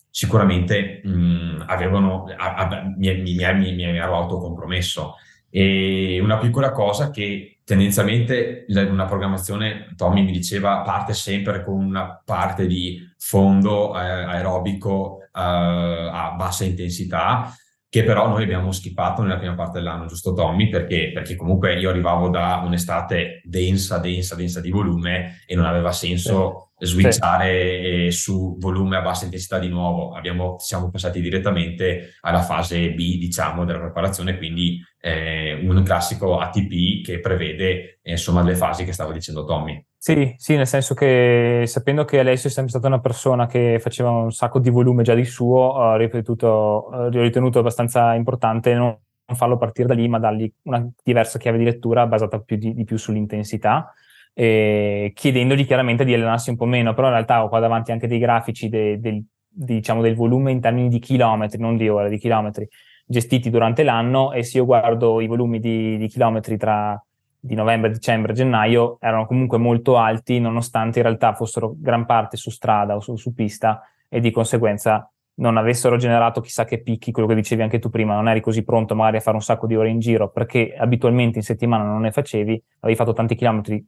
sicuramente 0.09 1.01
mh, 1.03 1.63
avevano, 1.67 2.25
a, 2.35 2.55
a, 2.55 2.83
mi, 2.97 3.15
mi, 3.21 3.35
mi, 3.35 3.75
mi 3.75 3.83
ero 3.83 4.15
autocompromesso. 4.15 5.15
E 5.51 6.19
una 6.21 6.37
piccola 6.37 6.71
cosa 6.71 7.09
che 7.09 7.59
tendenzialmente 7.63 8.65
una 8.67 9.05
programmazione, 9.05 9.93
Tommy 9.95 10.23
mi 10.23 10.31
diceva, 10.31 10.81
parte 10.81 11.13
sempre 11.13 11.63
con 11.63 11.75
una 11.75 12.21
parte 12.23 12.67
di 12.67 12.99
fondo 13.17 13.95
eh, 13.95 13.99
aerobico 13.99 15.21
eh, 15.21 15.29
a 15.33 16.33
bassa 16.35 16.65
intensità, 16.65 17.53
che 17.89 18.03
però 18.03 18.27
noi 18.27 18.43
abbiamo 18.43 18.71
skippato 18.71 19.23
nella 19.23 19.39
prima 19.39 19.55
parte 19.55 19.79
dell'anno, 19.79 20.05
giusto 20.05 20.33
Tommy? 20.33 20.69
Perché, 20.69 21.09
perché 21.11 21.35
comunque 21.35 21.79
io 21.79 21.89
arrivavo 21.89 22.29
da 22.29 22.61
un'estate 22.63 23.41
densa, 23.43 23.97
densa, 23.97 24.35
densa 24.35 24.61
di 24.61 24.69
volume 24.69 25.41
e 25.47 25.55
non 25.55 25.65
aveva 25.65 25.91
senso 25.91 26.73
sì. 26.77 26.85
switchare 26.85 28.11
sì. 28.11 28.17
su 28.19 28.57
volume 28.59 28.97
a 28.97 29.01
bassa 29.01 29.25
intensità 29.25 29.57
di 29.57 29.69
nuovo. 29.69 30.13
Abbiamo, 30.13 30.57
siamo 30.59 30.91
passati 30.91 31.19
direttamente 31.19 32.17
alla 32.21 32.43
fase 32.43 32.91
B, 32.91 33.17
diciamo, 33.17 33.65
della 33.65 33.79
preparazione, 33.79 34.37
quindi 34.37 34.79
eh, 35.01 35.53
un 35.55 35.81
classico 35.81 36.37
ATP 36.37 37.03
che 37.03 37.19
prevede 37.19 37.99
eh, 38.03 38.11
insomma 38.11 38.43
le 38.43 38.53
fasi 38.55 38.85
che 38.85 38.93
stavo 38.93 39.11
dicendo 39.11 39.45
Tommy. 39.45 39.83
Sì, 40.01 40.33
sì, 40.37 40.55
nel 40.55 40.65
senso 40.65 40.93
che 40.93 41.63
sapendo 41.67 42.05
che 42.05 42.19
Alessio 42.19 42.47
è 42.47 42.51
sempre 42.53 42.71
stata 42.71 42.87
una 42.87 43.01
persona 43.01 43.47
che 43.47 43.79
faceva 43.81 44.09
un 44.11 44.31
sacco 44.31 44.57
di 44.59 44.69
volume 44.69 45.03
già 45.03 45.13
di 45.13 45.25
suo, 45.25 45.59
ho, 45.59 45.97
ripetuto, 45.97 46.47
ho 46.47 47.09
ritenuto 47.09 47.59
abbastanza 47.59 48.13
importante 48.13 48.73
non 48.75 48.97
farlo 49.35 49.57
partire 49.57 49.89
da 49.89 49.93
lì, 49.95 50.07
ma 50.07 50.17
dargli 50.17 50.49
una 50.63 50.87
diversa 51.03 51.37
chiave 51.37 51.57
di 51.57 51.65
lettura 51.65 52.07
basata 52.07 52.39
più 52.39 52.55
di, 52.55 52.73
di 52.73 52.85
più 52.85 52.95
sull'intensità, 52.97 53.93
eh, 54.33 55.11
chiedendogli 55.13 55.65
chiaramente 55.65 56.05
di 56.05 56.13
allenarsi 56.13 56.49
un 56.49 56.55
po' 56.55 56.65
meno, 56.65 56.93
però 56.93 57.07
in 57.07 57.13
realtà 57.13 57.43
ho 57.43 57.49
qua 57.49 57.59
davanti 57.59 57.91
anche 57.91 58.07
dei 58.07 58.19
grafici 58.19 58.69
de, 58.69 58.99
de, 59.01 59.21
diciamo, 59.49 60.01
del 60.01 60.15
volume 60.15 60.51
in 60.51 60.61
termini 60.61 60.87
di 60.87 60.99
chilometri, 60.99 61.59
non 61.59 61.75
di 61.75 61.89
ore, 61.89 62.07
di 62.09 62.17
chilometri 62.17 62.65
gestiti 63.05 63.49
durante 63.49 63.83
l'anno 63.83 64.31
e 64.31 64.43
se 64.43 64.57
io 64.59 64.65
guardo 64.65 65.19
i 65.19 65.27
volumi 65.27 65.59
di, 65.59 65.97
di 65.97 66.07
chilometri 66.07 66.57
tra 66.57 66.99
di 67.39 67.55
novembre, 67.55 67.89
dicembre, 67.91 68.33
gennaio 68.33 68.97
erano 68.99 69.25
comunque 69.25 69.57
molto 69.57 69.97
alti, 69.97 70.39
nonostante 70.39 70.99
in 70.99 71.05
realtà 71.05 71.33
fossero 71.33 71.73
gran 71.77 72.05
parte 72.05 72.35
su 72.35 72.49
strada 72.49 72.95
o 72.95 72.99
su, 72.99 73.15
su, 73.15 73.33
pista 73.33 73.81
e 74.09 74.19
di 74.19 74.31
conseguenza 74.31 75.09
non 75.35 75.55
avessero 75.55 75.95
generato 75.95 76.41
chissà 76.41 76.65
che 76.65 76.81
picchi, 76.81 77.13
quello 77.13 77.27
che 77.27 77.35
dicevi 77.35 77.61
anche 77.61 77.79
tu 77.79 77.89
prima, 77.89 78.13
non 78.13 78.27
eri 78.27 78.41
così 78.41 78.63
pronto 78.63 78.93
magari 78.93 79.17
a 79.17 79.21
fare 79.21 79.37
un 79.37 79.41
sacco 79.41 79.67
di 79.67 79.75
ore 79.75 79.89
in 79.89 79.99
giro 79.99 80.29
perché 80.29 80.75
abitualmente 80.77 81.37
in 81.37 81.43
settimana 81.45 81.85
non 81.85 82.01
ne 82.01 82.11
facevi, 82.11 82.61
avevi 82.79 82.97
fatto 82.97 83.13
tanti 83.13 83.35
chilometri 83.35 83.87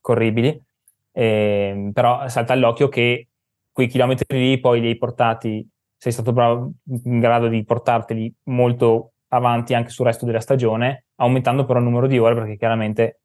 corribili, 0.00 0.62
eh, 1.12 1.90
però 1.94 2.28
salta 2.28 2.52
all'occhio 2.52 2.88
che 2.88 3.28
quei 3.72 3.86
chilometri 3.86 4.38
lì 4.38 4.60
poi 4.60 4.80
li 4.80 4.88
hai 4.88 4.98
portati, 4.98 5.66
sei 5.96 6.12
stato 6.12 6.32
bravo 6.32 6.72
in 7.04 7.18
grado 7.18 7.48
di 7.48 7.64
portarteli 7.64 8.34
molto 8.44 9.09
avanti 9.30 9.74
anche 9.74 9.90
sul 9.90 10.06
resto 10.06 10.24
della 10.24 10.40
stagione, 10.40 11.04
aumentando 11.16 11.64
però 11.64 11.78
il 11.78 11.84
numero 11.84 12.06
di 12.06 12.18
ore 12.18 12.34
perché 12.34 12.56
chiaramente 12.56 13.20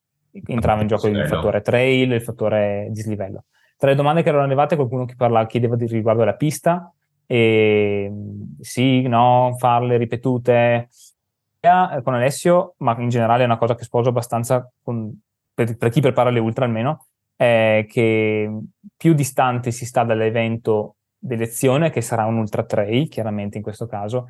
entrava 0.47 0.81
in 0.81 0.87
gioco 0.87 1.07
il 1.07 1.27
fattore 1.27 1.61
trail, 1.61 2.11
il 2.11 2.21
fattore 2.21 2.87
dislivello. 2.91 3.45
Tra 3.77 3.89
le 3.89 3.95
domande 3.95 4.23
che 4.23 4.29
erano 4.29 4.43
arrivate, 4.43 4.75
qualcuno 4.75 5.05
che 5.05 5.15
parla, 5.15 5.45
chiedeva 5.45 5.75
di 5.75 5.85
riguardo 5.87 6.21
alla 6.21 6.35
pista, 6.35 6.91
e 7.25 8.11
sì, 8.59 9.01
no, 9.07 9.55
farle 9.57 9.97
ripetute. 9.97 10.89
Eh, 11.59 12.01
con 12.03 12.13
Alessio, 12.13 12.75
ma 12.77 12.95
in 12.99 13.09
generale 13.09 13.41
è 13.41 13.45
una 13.45 13.57
cosa 13.57 13.75
che 13.75 13.83
sposo 13.83 14.09
abbastanza 14.09 14.69
con, 14.83 15.19
per, 15.53 15.75
per 15.77 15.89
chi 15.89 15.99
prepara 15.99 16.29
le 16.29 16.39
ultra 16.39 16.65
almeno, 16.65 17.07
è 17.35 17.85
che 17.89 18.49
più 18.95 19.13
distante 19.13 19.71
si 19.71 19.85
sta 19.85 20.03
dall'evento 20.03 20.97
d'elezione, 21.17 21.89
che 21.89 22.01
sarà 22.01 22.25
un 22.25 22.37
ultra 22.37 22.63
trail, 22.63 23.09
chiaramente 23.09 23.57
in 23.57 23.63
questo 23.63 23.87
caso, 23.87 24.29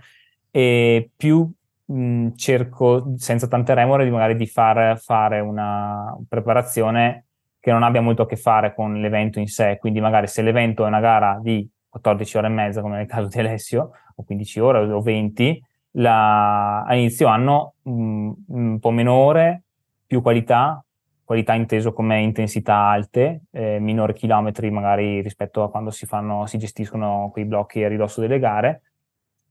e 0.50 1.10
più 1.16 1.52
mh, 1.86 2.30
cerco 2.36 3.14
senza 3.18 3.48
tante 3.48 3.74
remore 3.74 4.04
di 4.04 4.12
magari 4.12 4.36
di 4.36 4.48
far 4.48 5.00
fare 5.00 5.40
una 5.40 6.16
preparazione 6.28 7.26
che 7.60 7.72
non 7.72 7.84
abbia 7.84 8.02
molto 8.02 8.24
a 8.24 8.28
che 8.28 8.36
fare 8.36 8.76
con 8.76 9.00
l'evento 9.02 9.40
in 9.40 9.48
sé, 9.48 9.78
quindi 9.80 10.00
magari 10.00 10.28
se 10.28 10.44
l'evento 10.44 10.84
è 10.86 10.88
una 10.88 11.00
gara 11.00 11.40
di 11.42 11.68
14 11.90 12.38
ore 12.38 12.48
e 12.48 12.52
mezza, 12.52 12.82
come 12.82 12.98
nel 12.98 13.08
caso 13.08 13.28
di 13.28 13.40
Alessio, 13.40 13.92
o 14.16 14.24
15 14.24 14.60
ore 14.60 14.80
o 14.92 15.02
20, 15.02 15.64
la, 15.98 16.84
a 16.84 16.96
inizio 16.96 17.28
anno 17.28 17.76
mh, 17.82 18.32
un 18.48 18.80
po' 18.80 18.92
meno 18.92 19.14
ore, 19.14 19.64
più 20.06 20.22
qualità, 20.22 20.84
qualità 21.24 21.56
inteso 21.56 21.92
come 21.92 22.22
intensità 22.22 22.88
alte, 22.88 23.46
eh, 23.52 23.80
minori 23.80 24.14
chilometri 24.14 24.70
magari 24.70 25.22
rispetto 25.22 25.64
a 25.64 25.72
quando 25.72 25.90
si, 25.90 26.06
fanno, 26.06 26.46
si 26.46 26.60
gestiscono 26.60 27.30
quei 27.32 27.46
blocchi 27.46 27.84
a 27.84 27.88
ridosso 27.88 28.22
delle 28.22 28.38
gare, 28.38 28.82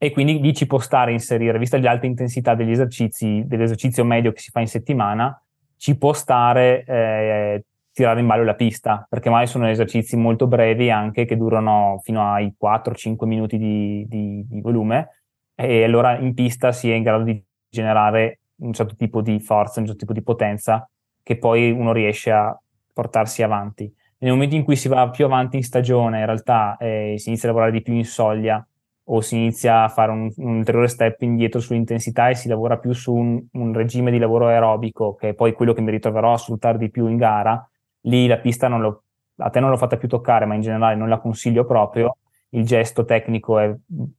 e 0.04 0.10
quindi 0.10 0.38
lì 0.38 0.52
ci 0.52 0.66
può 0.66 0.78
stare 0.80 1.12
inserire, 1.12 1.58
vista 1.58 1.78
le 1.78 1.98
intensità 2.02 2.54
degli 2.54 2.72
esercizi, 2.72 3.42
dell'esercizio 3.46 4.04
medio 4.04 4.32
che 4.32 4.40
si 4.40 4.50
fa 4.50 4.60
in 4.60 4.66
settimana, 4.66 5.42
ci 5.78 5.96
può 5.96 6.12
stare 6.12 6.84
eh, 6.84 7.64
tirare 7.90 8.20
in 8.20 8.26
ballo 8.26 8.44
la 8.44 8.54
pista, 8.54 9.06
perché 9.08 9.30
magari 9.30 9.46
sono 9.46 9.66
esercizi 9.66 10.18
molto 10.18 10.46
brevi 10.46 10.90
anche 10.90 11.24
che 11.24 11.38
durano 11.38 12.02
fino 12.02 12.30
ai 12.30 12.54
4-5 12.62 13.24
minuti 13.24 13.56
di, 13.56 14.04
di, 14.06 14.44
di 14.46 14.60
volume 14.60 15.22
e 15.54 15.84
allora 15.84 16.18
in 16.18 16.34
pista 16.34 16.70
si 16.70 16.90
è 16.90 16.94
in 16.94 17.02
grado 17.02 17.24
di 17.24 17.42
generare 17.70 18.40
un 18.56 18.74
certo 18.74 18.96
tipo 18.96 19.22
di 19.22 19.40
forza, 19.40 19.80
un 19.80 19.86
certo 19.86 20.00
tipo 20.00 20.12
di 20.12 20.22
potenza 20.22 20.86
che 21.22 21.38
poi 21.38 21.70
uno 21.70 21.94
riesce 21.94 22.30
a 22.30 22.54
portarsi 22.92 23.42
avanti. 23.42 23.90
Nel 24.18 24.32
momento 24.32 24.54
in 24.54 24.64
cui 24.64 24.76
si 24.76 24.88
va 24.88 25.08
più 25.08 25.24
avanti 25.24 25.56
in 25.56 25.64
stagione, 25.64 26.18
in 26.18 26.26
realtà 26.26 26.76
eh, 26.76 27.14
si 27.16 27.30
inizia 27.30 27.48
a 27.48 27.52
lavorare 27.52 27.72
di 27.72 27.80
più 27.80 27.94
in 27.94 28.04
soglia 28.04 28.62
o 29.04 29.20
si 29.20 29.36
inizia 29.36 29.84
a 29.84 29.88
fare 29.88 30.12
un, 30.12 30.30
un 30.36 30.56
ulteriore 30.56 30.88
step 30.88 31.20
indietro 31.22 31.60
sull'intensità 31.60 32.28
e 32.28 32.34
si 32.34 32.48
lavora 32.48 32.78
più 32.78 32.92
su 32.92 33.14
un, 33.14 33.42
un, 33.52 33.72
regime 33.72 34.10
di 34.10 34.18
lavoro 34.18 34.46
aerobico, 34.46 35.14
che 35.14 35.30
è 35.30 35.34
poi 35.34 35.52
quello 35.52 35.72
che 35.72 35.82
mi 35.82 35.90
ritroverò 35.90 36.32
a 36.32 36.38
sfruttare 36.38 36.78
di 36.78 36.90
più 36.90 37.06
in 37.08 37.16
gara, 37.16 37.68
lì 38.02 38.26
la 38.26 38.38
pista 38.38 38.68
non 38.68 38.80
lo, 38.80 39.02
a 39.36 39.50
te 39.50 39.60
non 39.60 39.70
l'ho 39.70 39.76
fatta 39.76 39.96
più 39.96 40.08
toccare, 40.08 40.46
ma 40.46 40.54
in 40.54 40.62
generale 40.62 40.94
non 40.94 41.08
la 41.08 41.18
consiglio 41.18 41.64
proprio. 41.64 42.16
Il 42.50 42.64
gesto 42.64 43.04
tecnico 43.04 43.58
è 43.58 43.74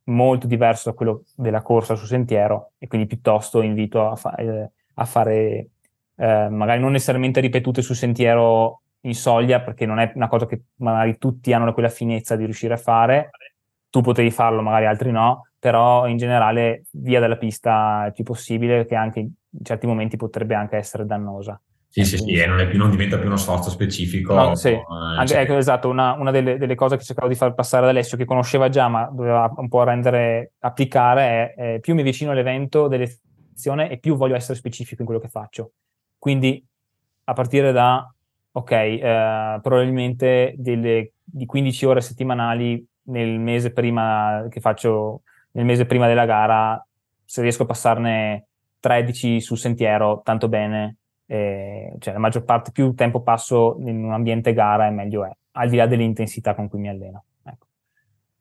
molto 0.05 0.45
diverso 0.45 0.89
da 0.89 0.95
quello 0.95 1.23
della 1.35 1.61
corsa 1.61 1.95
su 1.95 2.05
sentiero 2.05 2.71
e 2.77 2.87
quindi 2.87 3.07
piuttosto 3.07 3.61
invito 3.61 4.09
a, 4.09 4.15
fa- 4.15 4.35
eh, 4.35 4.71
a 4.95 5.05
fare 5.05 5.69
eh, 6.17 6.49
magari 6.49 6.79
non 6.79 6.91
necessariamente 6.91 7.39
ripetute 7.39 7.81
su 7.81 7.93
sentiero 7.93 8.81
in 9.01 9.13
soglia 9.13 9.61
perché 9.61 9.85
non 9.85 9.99
è 9.99 10.11
una 10.15 10.27
cosa 10.27 10.45
che 10.45 10.63
magari 10.77 11.17
tutti 11.17 11.53
hanno 11.53 11.73
quella 11.73 11.89
finezza 11.89 12.35
di 12.35 12.43
riuscire 12.43 12.73
a 12.73 12.77
fare, 12.77 13.29
tu 13.95 14.01
potevi 14.01 14.29
farlo, 14.29 14.62
magari 14.62 14.88
altri 14.88 15.10
no, 15.10 15.47
però 15.58 16.05
in 16.05 16.17
generale 16.17 16.84
via 16.91 17.21
dalla 17.21 17.38
pista 17.38 18.03
il 18.08 18.12
più 18.12 18.25
possibile, 18.25 18.86
che 18.86 18.93
anche 18.93 19.19
in 19.19 19.31
certi 19.63 19.88
momenti 19.88 20.17
potrebbe 20.17 20.53
anche 20.53 20.75
essere 20.75 21.05
dannosa. 21.05 21.58
Sì, 21.88 22.03
sì, 22.03 22.17
sì, 22.17 22.34
e 22.34 22.45
non, 22.45 22.67
più, 22.67 22.77
non, 22.77 22.89
diventa 22.89 23.17
più 23.17 23.27
uno 23.27 23.38
sforzo 23.38 23.69
specifico. 23.69 24.34
No, 24.34 24.53
sì. 24.55 24.71
Eh, 24.71 24.84
anche, 24.89 25.27
cioè... 25.27 25.41
ecco, 25.43 25.55
esatto, 25.55 25.88
una, 25.88 26.12
una 26.12 26.31
delle, 26.31 26.58
delle, 26.58 26.75
cose 26.75 26.97
che 26.97 27.05
cercavo 27.05 27.29
di 27.29 27.36
far 27.36 27.53
passare 27.53 27.84
ad 27.84 27.91
Alessio, 27.91 28.17
che 28.17 28.25
conosceva 28.25 28.67
già, 28.67 28.89
ma 28.89 29.10
doveva 29.10 29.49
un 29.55 29.69
po' 29.69 29.84
rendere, 29.84 30.51
applicare, 30.60 31.53
è, 31.55 31.75
è 31.75 31.79
più 31.79 31.93
mi 31.93 32.03
vicino 32.03 32.31
all'evento 32.31 32.89
dell'elezione 32.89 33.89
e 33.89 33.97
più 33.97 34.17
voglio 34.17 34.36
essere 34.36 34.58
specifico 34.58 35.03
in 35.03 35.08
quello 35.08 35.21
che 35.21 35.29
faccio. 35.29 35.71
Quindi 36.17 36.62
a 37.23 37.31
partire 37.31 37.71
da, 37.71 38.13
ok, 38.51 38.71
eh, 38.71 39.60
probabilmente 39.62 40.53
delle, 40.58 41.13
di 41.23 41.45
15 41.45 41.86
ore 41.86 42.01
settimanali 42.01 42.86
nel 43.05 43.39
mese 43.39 43.71
prima 43.71 44.45
che 44.49 44.59
faccio, 44.59 45.21
nel 45.51 45.65
mese 45.65 45.85
prima 45.85 46.07
della 46.07 46.25
gara, 46.25 46.85
se 47.23 47.41
riesco 47.41 47.63
a 47.63 47.67
passarne 47.67 48.47
13 48.79 49.41
sul 49.41 49.57
sentiero, 49.57 50.21
tanto 50.23 50.47
bene, 50.47 50.97
eh, 51.25 51.95
cioè 51.99 52.13
la 52.13 52.19
maggior 52.19 52.43
parte, 52.43 52.71
più 52.71 52.93
tempo 52.93 53.21
passo 53.21 53.77
in 53.79 54.03
un 54.03 54.13
ambiente 54.13 54.53
gara 54.53 54.87
e 54.87 54.91
meglio 54.91 55.25
è, 55.25 55.31
al 55.53 55.69
di 55.69 55.75
là 55.75 55.87
dell'intensità 55.87 56.53
con 56.53 56.69
cui 56.69 56.79
mi 56.79 56.89
alleno. 56.89 57.23
Ecco. 57.43 57.65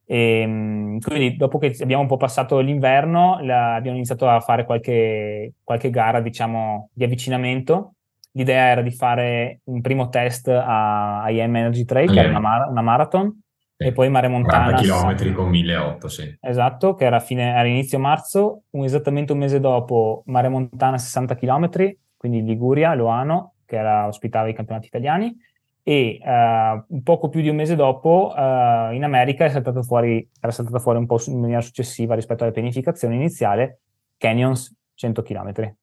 E, 0.04 0.40
ehm, 0.40 0.98
quindi 1.00 1.36
dopo 1.36 1.58
che 1.58 1.74
abbiamo 1.80 2.02
un 2.02 2.08
po' 2.08 2.18
passato 2.18 2.58
l'inverno, 2.60 3.38
la, 3.40 3.74
abbiamo 3.74 3.96
iniziato 3.96 4.28
a 4.28 4.40
fare 4.40 4.64
qualche, 4.64 5.54
qualche 5.62 5.90
gara, 5.90 6.20
diciamo, 6.20 6.90
di 6.92 7.04
avvicinamento. 7.04 7.94
L'idea 8.32 8.66
era 8.66 8.82
di 8.82 8.90
fare 8.90 9.60
un 9.64 9.80
primo 9.80 10.08
test 10.08 10.48
a 10.48 11.24
IM 11.28 11.56
Energy 11.56 11.84
Trail, 11.84 12.10
che 12.10 12.18
era 12.18 12.28
una, 12.30 12.40
mar- 12.40 12.68
una 12.68 12.82
marathon, 12.82 13.43
e 13.84 13.92
poi 13.92 14.08
Mare 14.08 14.28
Montana. 14.28 14.72
40 14.72 15.14
km 15.14 15.34
con 15.34 15.48
1008, 15.48 16.08
sì. 16.08 16.36
Esatto, 16.40 16.94
che 16.94 17.04
era, 17.04 17.20
fine, 17.20 17.50
era 17.50 17.66
inizio 17.66 17.98
marzo, 17.98 18.62
un, 18.70 18.84
esattamente 18.84 19.32
un 19.32 19.38
mese 19.38 19.60
dopo 19.60 20.22
Mare 20.26 20.48
Montana 20.48 20.98
60 20.98 21.34
km, 21.36 21.96
quindi 22.16 22.42
Liguria, 22.42 22.94
Loano, 22.94 23.54
che 23.66 23.76
era, 23.76 24.06
ospitava 24.06 24.48
i 24.48 24.54
campionati 24.54 24.86
italiani, 24.86 25.36
e 25.82 26.18
uh, 26.22 26.94
un 26.94 27.02
poco 27.02 27.28
più 27.28 27.42
di 27.42 27.50
un 27.50 27.56
mese 27.56 27.76
dopo 27.76 28.32
uh, 28.34 28.92
in 28.92 29.02
America 29.04 29.44
è 29.44 29.50
saltato 29.50 29.82
fuori, 29.82 30.26
era 30.40 30.50
saltata 30.50 30.78
fuori 30.78 30.98
un 30.98 31.04
po' 31.04 31.20
in 31.26 31.40
maniera 31.40 31.60
successiva 31.60 32.14
rispetto 32.14 32.42
alla 32.42 32.52
pianificazione 32.52 33.14
iniziale, 33.14 33.80
Canyons 34.16 34.74
100 34.94 35.22
km. 35.22 35.76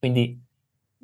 Quindi 0.00 0.43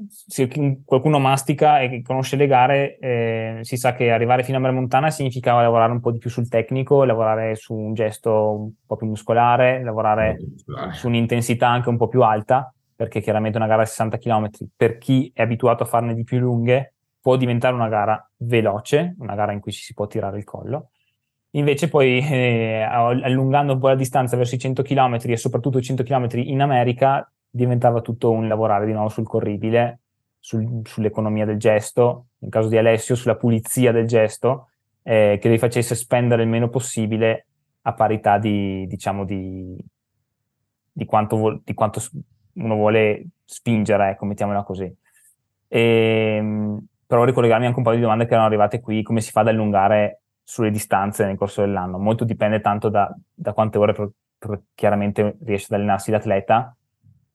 se 0.09 0.49
qualcuno 0.85 1.19
mastica 1.19 1.81
e 1.81 2.03
conosce 2.03 2.37
le 2.37 2.47
gare, 2.47 2.99
eh, 2.99 3.59
si 3.63 3.77
sa 3.77 3.93
che 3.95 4.11
arrivare 4.11 4.43
fino 4.43 4.57
a 4.57 4.61
Mare 4.61 4.73
Montana 4.73 5.11
significava 5.11 5.63
lavorare 5.63 5.93
un 5.93 6.01
po' 6.01 6.11
di 6.11 6.19
più 6.19 6.31
sul 6.31 6.49
tecnico, 6.49 7.05
lavorare 7.05 7.55
su 7.57 7.75
un 7.75 7.93
gesto 7.93 8.53
un 8.53 8.71
po' 8.87 8.97
più 8.97 9.07
muscolare, 9.07 9.83
lavorare 9.83 10.37
muscolare. 10.39 10.93
su 10.93 11.09
un'intensità 11.09 11.69
anche 11.69 11.89
un 11.89 11.97
po' 11.97 12.09
più 12.09 12.23
alta, 12.23 12.73
perché 12.95 13.21
chiaramente 13.21 13.59
una 13.59 13.67
gara 13.67 13.83
a 13.83 13.87
60 13.87 14.19
km, 14.19 14.49
per 14.77 14.99
chi 14.99 15.31
è 15.35 15.43
abituato 15.43 15.83
a 15.83 15.87
farne 15.87 16.15
di 16.15 16.25
più 16.25 16.39
lunghe, 16.39 16.95
può 17.21 17.37
diventare 17.37 17.75
una 17.75 17.89
gara 17.89 18.31
veloce, 18.37 19.15
una 19.19 19.35
gara 19.35 19.53
in 19.53 19.61
cui 19.61 19.73
ci 19.73 19.83
si 19.83 19.95
può 19.95 20.07
tirare 20.07 20.39
il 20.39 20.45
collo. 20.45 20.91
Invece 21.55 21.89
poi 21.89 22.21
eh, 22.21 22.83
allungando 22.83 23.73
un 23.73 23.81
po' 23.81 23.89
la 23.89 23.97
distanza 23.97 24.37
verso 24.37 24.55
i 24.55 24.59
100 24.59 24.83
km 24.83 25.19
e 25.25 25.37
soprattutto 25.37 25.81
100 25.81 26.05
km 26.05 26.29
in 26.35 26.61
America 26.61 27.29
diventava 27.51 28.01
tutto 28.01 28.31
un 28.31 28.49
lavorare 28.49 28.87
di 28.87 28.93
nuovo 28.93 29.09
sul 29.09 29.27
corribile, 29.27 30.01
sul, 30.39 30.81
sull'economia 30.85 31.45
del 31.45 31.59
gesto, 31.59 32.27
nel 32.39 32.51
caso 32.51 32.69
di 32.69 32.79
Alessio 32.79 33.15
sulla 33.15 33.37
pulizia 33.37 33.93
del 33.93 34.07
gesto, 34.07 34.69
eh, 35.03 35.39
che 35.41 35.49
li 35.49 35.59
facesse 35.59 35.95
spendere 35.95 36.43
il 36.43 36.49
meno 36.49 36.69
possibile 36.69 37.47
a 37.83 37.93
parità 37.93 38.39
di, 38.39 38.87
diciamo, 38.87 39.25
di, 39.25 39.77
di, 40.93 41.05
quanto, 41.05 41.61
di 41.65 41.75
quanto, 41.75 42.01
uno 42.55 42.75
vuole 42.75 43.27
spingere, 43.45 44.11
ecco, 44.11 44.25
mettiamola 44.27 44.63
così. 44.63 44.93
E, 45.69 46.37
ehm, 46.39 46.85
però 47.07 47.25
ricollegarmi 47.25 47.67
anche 47.67 47.79
un 47.79 47.85
po' 47.85 47.93
di 47.93 48.01
domande 48.01 48.25
che 48.25 48.33
erano 48.33 48.47
arrivate 48.47 48.81
qui, 48.81 49.03
come 49.03 49.21
si 49.21 49.31
fa 49.31 49.41
ad 49.41 49.49
allungare 49.49 50.21
sulle 50.45 50.71
distanze 50.71 51.25
nel 51.25 51.37
corso 51.37 51.61
dell'anno. 51.61 51.99
Molto 51.99 52.25
dipende 52.25 52.61
tanto 52.61 52.89
da, 52.89 53.13
da 53.35 53.53
quante 53.53 53.79
ore 53.79 53.93
pro, 53.93 54.13
pro, 54.39 54.63
chiaramente 54.75 55.37
riesce 55.45 55.67
ad 55.71 55.81
allenarsi 55.81 56.11
l'atleta, 56.11 56.75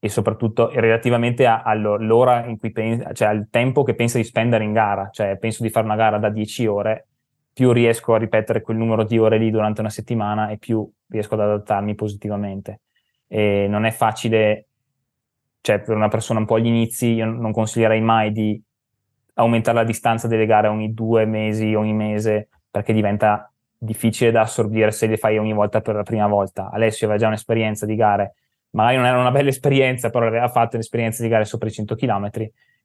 e 0.05 0.09
soprattutto 0.09 0.69
relativamente 0.69 1.47
all'ora 1.47 2.45
in 2.45 2.59
cui 2.59 2.71
pensa, 2.71 3.11
cioè 3.11 3.27
al 3.27 3.47
tempo 3.49 3.81
che 3.81 3.95
pensa 3.95 4.19
di 4.19 4.23
spendere 4.23 4.63
in 4.63 4.71
gara, 4.71 5.09
cioè 5.11 5.35
penso 5.37 5.63
di 5.63 5.71
fare 5.71 5.87
una 5.87 5.95
gara 5.95 6.19
da 6.19 6.29
10 6.29 6.67
ore, 6.67 7.07
più 7.51 7.71
riesco 7.71 8.13
a 8.13 8.19
ripetere 8.19 8.61
quel 8.61 8.77
numero 8.77 9.03
di 9.03 9.17
ore 9.17 9.39
lì 9.39 9.49
durante 9.49 9.81
una 9.81 9.89
settimana 9.89 10.49
e 10.49 10.59
più 10.59 10.87
riesco 11.07 11.33
ad 11.33 11.39
adattarmi 11.39 11.95
positivamente. 11.95 12.81
E 13.27 13.65
non 13.67 13.83
è 13.85 13.89
facile, 13.89 14.67
cioè 15.61 15.79
per 15.79 15.95
una 15.95 16.07
persona 16.07 16.37
un 16.37 16.45
po' 16.45 16.53
agli 16.53 16.67
inizi, 16.67 17.13
io 17.13 17.25
non 17.25 17.51
consiglierei 17.51 18.01
mai 18.01 18.31
di 18.31 18.61
aumentare 19.33 19.77
la 19.77 19.83
distanza 19.83 20.27
delle 20.27 20.45
gare 20.45 20.67
ogni 20.67 20.93
due 20.93 21.25
mesi, 21.25 21.73
ogni 21.73 21.93
mese, 21.93 22.49
perché 22.69 22.93
diventa 22.93 23.51
difficile 23.75 24.29
da 24.29 24.41
assorbire 24.41 24.91
se 24.91 25.07
le 25.07 25.17
fai 25.17 25.39
ogni 25.39 25.53
volta 25.53 25.81
per 25.81 25.95
la 25.95 26.03
prima 26.03 26.27
volta. 26.27 26.69
Alessio 26.69 27.07
aveva 27.07 27.19
già 27.19 27.25
un'esperienza 27.25 27.87
di 27.87 27.95
gare 27.95 28.35
magari 28.75 28.97
non 28.97 29.05
era 29.05 29.19
una 29.19 29.31
bella 29.31 29.49
esperienza, 29.49 30.09
però 30.09 30.27
aveva 30.27 30.49
fatto 30.49 30.75
un'esperienza 30.75 31.23
di 31.23 31.29
gare 31.29 31.45
sopra 31.45 31.67
i 31.67 31.71
100 31.71 31.95
km, 31.95 32.29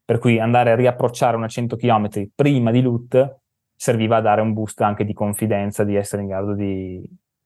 per 0.05 0.19
cui 0.19 0.39
andare 0.39 0.71
a 0.71 0.77
riapprocciare 0.77 1.37
una 1.37 1.49
100 1.49 1.77
km 1.77 2.09
prima 2.35 2.71
di 2.71 2.81
Lut 2.81 3.39
serviva 3.75 4.17
a 4.17 4.21
dare 4.21 4.41
un 4.41 4.53
boost 4.53 4.81
anche 4.83 5.05
di 5.05 5.13
confidenza, 5.13 5.85
di 5.85 5.97
essere 5.97 6.23
in 6.23 6.29
grado 6.29 6.55
di, 6.55 7.03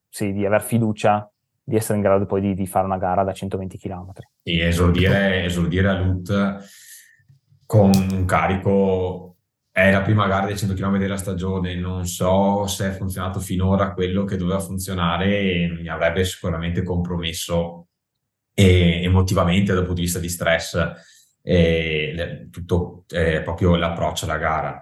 sì, 0.08 0.32
di 0.32 0.44
aver 0.44 0.62
fiducia, 0.62 1.28
di 1.62 1.76
essere 1.76 1.96
in 1.96 2.04
grado 2.04 2.26
poi 2.26 2.42
di, 2.42 2.54
di 2.54 2.66
fare 2.66 2.84
una 2.84 2.98
gara 2.98 3.24
da 3.24 3.32
120 3.32 3.78
km. 3.78 4.12
E 4.42 4.58
esordire, 4.58 5.44
esordire 5.44 5.88
a 5.88 5.98
Lut 5.98 6.58
con 7.64 7.90
un 7.94 8.24
carico 8.26 9.36
è 9.70 9.90
la 9.90 10.02
prima 10.02 10.26
gara 10.26 10.46
dei 10.46 10.56
100 10.56 10.74
km 10.74 10.98
della 10.98 11.16
stagione, 11.16 11.74
non 11.76 12.06
so 12.06 12.66
se 12.66 12.88
è 12.88 12.92
funzionato 12.92 13.40
finora 13.40 13.92
quello 13.92 14.24
che 14.24 14.36
doveva 14.36 14.60
funzionare 14.60 15.38
e 15.40 15.68
mi 15.80 15.88
avrebbe 15.88 16.24
sicuramente 16.24 16.82
compromesso 16.82 17.88
e 18.54 19.02
emotivamente 19.02 19.74
dal 19.74 19.84
punto 19.84 20.00
di 20.00 20.06
vista 20.06 20.20
di 20.20 20.28
stress 20.28 20.92
e 21.42 22.48
tutto 22.50 23.04
eh, 23.10 23.42
proprio 23.42 23.76
l'approccio 23.76 24.24
alla 24.24 24.38
gara. 24.38 24.80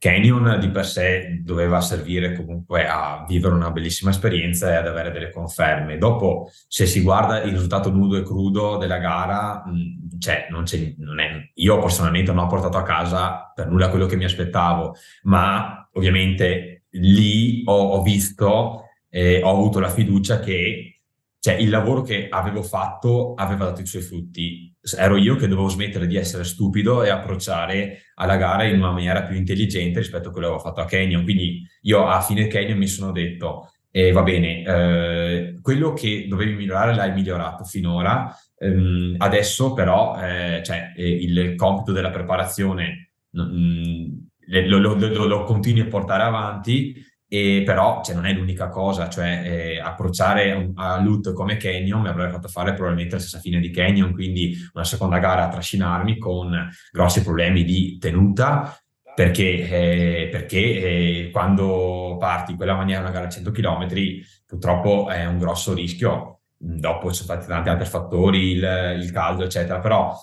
Canyon 0.00 0.58
di 0.58 0.70
per 0.70 0.86
sé 0.86 1.42
doveva 1.44 1.82
servire 1.82 2.34
comunque 2.34 2.86
a 2.88 3.22
vivere 3.28 3.54
una 3.54 3.70
bellissima 3.70 4.08
esperienza 4.08 4.70
e 4.70 4.76
ad 4.76 4.86
avere 4.86 5.10
delle 5.10 5.30
conferme. 5.30 5.98
Dopo, 5.98 6.50
se 6.68 6.86
si 6.86 7.02
guarda 7.02 7.42
il 7.42 7.52
risultato 7.52 7.90
nudo 7.90 8.16
e 8.16 8.22
crudo 8.22 8.78
della 8.78 8.96
gara, 8.96 9.62
mh, 9.66 10.18
cioè, 10.18 10.46
non 10.48 10.64
c'è, 10.64 10.94
non 10.96 11.20
è, 11.20 11.50
io 11.52 11.78
personalmente 11.78 12.32
non 12.32 12.44
ho 12.44 12.48
portato 12.48 12.78
a 12.78 12.82
casa 12.82 13.52
per 13.54 13.68
nulla 13.68 13.90
quello 13.90 14.06
che 14.06 14.16
mi 14.16 14.24
aspettavo, 14.24 14.94
ma 15.24 15.86
ovviamente 15.92 16.84
lì 16.92 17.62
ho, 17.66 17.90
ho 17.90 18.02
visto, 18.02 18.84
eh, 19.10 19.42
ho 19.42 19.50
avuto 19.50 19.80
la 19.80 19.90
fiducia 19.90 20.40
che 20.40 20.89
cioè 21.40 21.54
il 21.54 21.70
lavoro 21.70 22.02
che 22.02 22.28
avevo 22.28 22.62
fatto 22.62 23.32
aveva 23.34 23.64
dato 23.64 23.80
i 23.80 23.86
suoi 23.86 24.02
frutti. 24.02 24.72
Ero 24.96 25.16
io 25.16 25.36
che 25.36 25.48
dovevo 25.48 25.68
smettere 25.68 26.06
di 26.06 26.16
essere 26.16 26.44
stupido 26.44 27.02
e 27.02 27.08
approcciare 27.08 28.12
alla 28.16 28.36
gara 28.36 28.64
in 28.64 28.76
una 28.76 28.92
maniera 28.92 29.22
più 29.22 29.36
intelligente 29.36 30.00
rispetto 30.00 30.28
a 30.28 30.32
quello 30.32 30.48
che 30.48 30.54
avevo 30.54 30.68
fatto 30.68 30.82
a 30.82 30.84
Canyon. 30.84 31.24
Quindi 31.24 31.66
io 31.82 32.06
a 32.06 32.20
fine 32.20 32.46
Canyon 32.46 32.76
mi 32.76 32.86
sono 32.86 33.10
detto, 33.10 33.72
eh, 33.90 34.12
va 34.12 34.22
bene, 34.22 34.62
eh, 34.62 35.58
quello 35.62 35.94
che 35.94 36.26
dovevi 36.28 36.54
migliorare 36.54 36.94
l'hai 36.94 37.14
migliorato 37.14 37.64
finora, 37.64 38.34
ehm, 38.58 39.14
adesso 39.18 39.72
però 39.72 40.20
eh, 40.22 40.62
cioè, 40.62 40.92
eh, 40.94 41.08
il 41.08 41.54
compito 41.56 41.92
della 41.92 42.10
preparazione 42.10 43.12
mh, 43.30 43.42
mm, 43.42 44.04
lo, 44.68 44.78
lo, 44.78 44.94
lo, 44.94 45.24
lo 45.26 45.44
continui 45.44 45.80
a 45.80 45.86
portare 45.86 46.22
avanti 46.22 46.94
e 47.32 47.62
però 47.64 48.02
cioè, 48.02 48.16
non 48.16 48.26
è 48.26 48.32
l'unica 48.32 48.68
cosa, 48.68 49.08
cioè 49.08 49.42
eh, 49.44 49.78
approcciare 49.78 50.72
a 50.74 51.00
Loot 51.00 51.32
come 51.32 51.56
Canyon 51.58 52.00
mi 52.00 52.08
avrebbe 52.08 52.32
fatto 52.32 52.48
fare 52.48 52.74
probabilmente 52.74 53.14
la 53.14 53.20
stessa 53.20 53.38
fine 53.38 53.60
di 53.60 53.70
Canyon, 53.70 54.12
quindi 54.12 54.56
una 54.72 54.82
seconda 54.82 55.18
gara 55.18 55.44
a 55.44 55.48
trascinarmi 55.48 56.18
con 56.18 56.68
grossi 56.90 57.22
problemi 57.22 57.62
di 57.62 57.98
tenuta, 58.00 58.76
perché, 59.14 59.44
eh, 59.44 60.28
perché 60.28 60.58
eh, 60.58 61.30
quando 61.30 62.16
parti 62.18 62.50
in 62.50 62.56
quella 62.56 62.74
maniera 62.74 63.00
una 63.00 63.12
gara 63.12 63.26
a 63.26 63.30
100 63.30 63.52
km 63.52 63.86
purtroppo 64.44 65.08
è 65.08 65.24
un 65.24 65.38
grosso 65.38 65.72
rischio, 65.72 66.40
dopo 66.56 67.12
ci 67.12 67.22
sono 67.22 67.38
stati 67.38 67.46
tanti 67.46 67.68
altri 67.68 67.86
fattori, 67.86 68.50
il, 68.50 68.96
il 69.00 69.12
caldo 69.12 69.44
eccetera, 69.44 69.78
però 69.78 70.16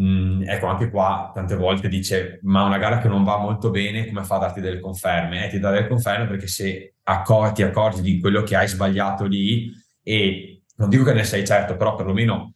Mm, 0.00 0.42
ecco, 0.42 0.66
anche 0.66 0.90
qua 0.90 1.30
tante 1.32 1.54
volte 1.56 1.88
dice: 1.88 2.40
Ma 2.42 2.64
una 2.64 2.78
gara 2.78 2.98
che 2.98 3.08
non 3.08 3.22
va 3.22 3.38
molto 3.38 3.70
bene, 3.70 4.06
come 4.06 4.24
fa 4.24 4.36
a 4.36 4.38
darti 4.40 4.60
delle 4.60 4.80
conferme? 4.80 5.46
Eh, 5.46 5.50
ti 5.50 5.58
dà 5.60 5.70
delle 5.70 5.86
conferme 5.86 6.26
perché 6.26 6.48
se 6.48 6.94
accor- 7.04 7.52
ti 7.52 7.62
accorgi 7.62 8.00
di 8.02 8.20
quello 8.20 8.42
che 8.42 8.56
hai 8.56 8.66
sbagliato 8.66 9.24
lì, 9.26 9.70
e 10.02 10.62
non 10.76 10.88
dico 10.88 11.04
che 11.04 11.12
ne 11.12 11.22
sei 11.24 11.46
certo, 11.46 11.76
però 11.76 11.94
perlomeno 11.94 12.54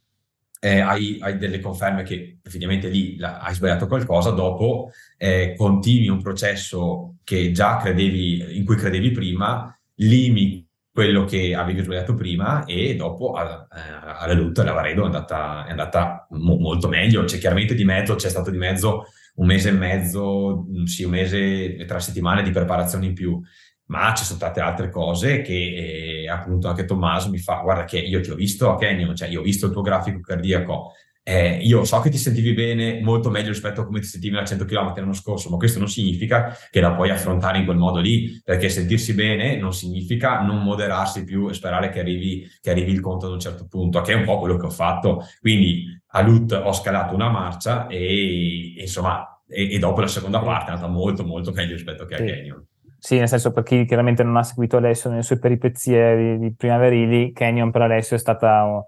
eh, 0.60 0.80
hai, 0.80 1.18
hai, 1.20 1.38
delle 1.38 1.60
conferme 1.60 2.02
che 2.02 2.38
effettivamente 2.42 2.88
lì 2.88 3.16
la, 3.16 3.38
hai 3.38 3.54
sbagliato 3.54 3.86
qualcosa, 3.86 4.30
dopo 4.30 4.90
eh, 5.16 5.54
continui 5.56 6.08
un 6.08 6.20
processo 6.20 7.16
che 7.22 7.52
già 7.52 7.76
credevi, 7.76 8.58
in 8.58 8.64
cui 8.64 8.76
credevi 8.76 9.12
prima, 9.12 9.72
limiti 9.96 10.67
quello 10.98 11.22
che 11.22 11.54
avevi 11.54 11.84
sbagliato 11.84 12.14
prima 12.14 12.64
e 12.64 12.96
dopo 12.96 13.34
alla, 13.34 13.68
eh, 13.72 14.16
alla 14.18 14.32
Lut 14.32 14.58
la 14.58 14.72
Varedo 14.72 15.02
è 15.02 15.04
andata, 15.04 15.64
è 15.64 15.70
andata 15.70 16.26
mo- 16.30 16.58
molto 16.58 16.88
meglio. 16.88 17.22
C'è 17.22 17.38
chiaramente 17.38 17.76
di 17.76 17.84
mezzo, 17.84 18.16
c'è 18.16 18.28
stato 18.28 18.50
di 18.50 18.56
mezzo 18.56 19.04
un 19.36 19.46
mese 19.46 19.68
e 19.68 19.72
mezzo, 19.72 20.66
mm, 20.68 20.82
sì, 20.86 21.04
un 21.04 21.12
mese 21.12 21.76
e 21.76 21.84
tre 21.84 22.00
settimane 22.00 22.42
di 22.42 22.50
preparazione 22.50 23.06
in 23.06 23.14
più, 23.14 23.40
ma 23.86 24.12
ci 24.12 24.24
sono 24.24 24.38
state 24.40 24.58
altre 24.58 24.90
cose 24.90 25.40
che 25.42 26.22
eh, 26.24 26.28
appunto 26.28 26.66
anche 26.66 26.84
Tommaso 26.84 27.30
mi 27.30 27.38
fa, 27.38 27.60
guarda 27.62 27.84
che 27.84 28.00
io 28.00 28.20
ti 28.20 28.30
ho 28.30 28.34
visto 28.34 28.68
a 28.68 28.76
Canyon, 28.76 29.14
cioè 29.14 29.28
io 29.28 29.38
ho 29.38 29.44
visto 29.44 29.66
il 29.66 29.72
tuo 29.72 29.82
grafico 29.82 30.18
cardiaco, 30.18 30.94
eh, 31.28 31.58
io 31.60 31.84
so 31.84 32.00
che 32.00 32.08
ti 32.08 32.16
sentivi 32.16 32.54
bene, 32.54 33.02
molto 33.02 33.28
meglio 33.28 33.48
rispetto 33.48 33.82
a 33.82 33.84
come 33.84 34.00
ti 34.00 34.06
sentivi 34.06 34.38
a 34.38 34.46
100 34.46 34.64
km 34.64 34.94
l'anno 34.96 35.12
scorso, 35.12 35.50
ma 35.50 35.58
questo 35.58 35.78
non 35.78 35.86
significa 35.86 36.56
che 36.70 36.80
la 36.80 36.94
puoi 36.94 37.10
affrontare 37.10 37.58
in 37.58 37.66
quel 37.66 37.76
modo 37.76 37.98
lì, 37.98 38.40
perché 38.42 38.70
sentirsi 38.70 39.12
bene 39.12 39.58
non 39.58 39.74
significa 39.74 40.40
non 40.40 40.62
moderarsi 40.62 41.24
più 41.24 41.50
e 41.50 41.52
sperare 41.52 41.90
che 41.90 42.00
arrivi, 42.00 42.48
che 42.62 42.70
arrivi 42.70 42.92
il 42.92 43.00
conto 43.00 43.26
ad 43.26 43.32
un 43.32 43.40
certo 43.40 43.66
punto, 43.68 44.00
che 44.00 44.12
è 44.12 44.16
un 44.16 44.24
po' 44.24 44.38
quello 44.38 44.56
che 44.56 44.64
ho 44.64 44.70
fatto. 44.70 45.26
Quindi 45.38 45.84
a 46.12 46.22
Lut 46.22 46.52
ho 46.52 46.72
scalato 46.72 47.14
una 47.14 47.28
marcia 47.28 47.88
e, 47.88 48.74
e 48.78 48.80
insomma, 48.80 49.42
e, 49.46 49.74
e, 49.74 49.78
dopo 49.78 50.00
la 50.00 50.06
seconda 50.06 50.40
parte 50.40 50.70
è 50.70 50.74
andata 50.74 50.90
molto 50.90 51.26
molto 51.26 51.52
meglio 51.52 51.74
rispetto 51.74 52.06
che 52.06 52.14
a 52.14 52.24
Canyon. 52.24 52.64
Sì, 52.96 53.18
nel 53.18 53.28
senso 53.28 53.52
per 53.52 53.64
chi 53.64 53.84
chiaramente 53.84 54.22
non 54.22 54.38
ha 54.38 54.42
seguito 54.42 54.78
Alessio 54.78 55.10
nelle 55.10 55.22
sue 55.22 55.38
peripezie 55.38 56.16
di, 56.16 56.38
di 56.38 56.54
primaverili, 56.54 57.32
Canyon 57.34 57.70
per 57.70 57.82
Alessio 57.82 58.16
è 58.16 58.18
stata 58.18 58.82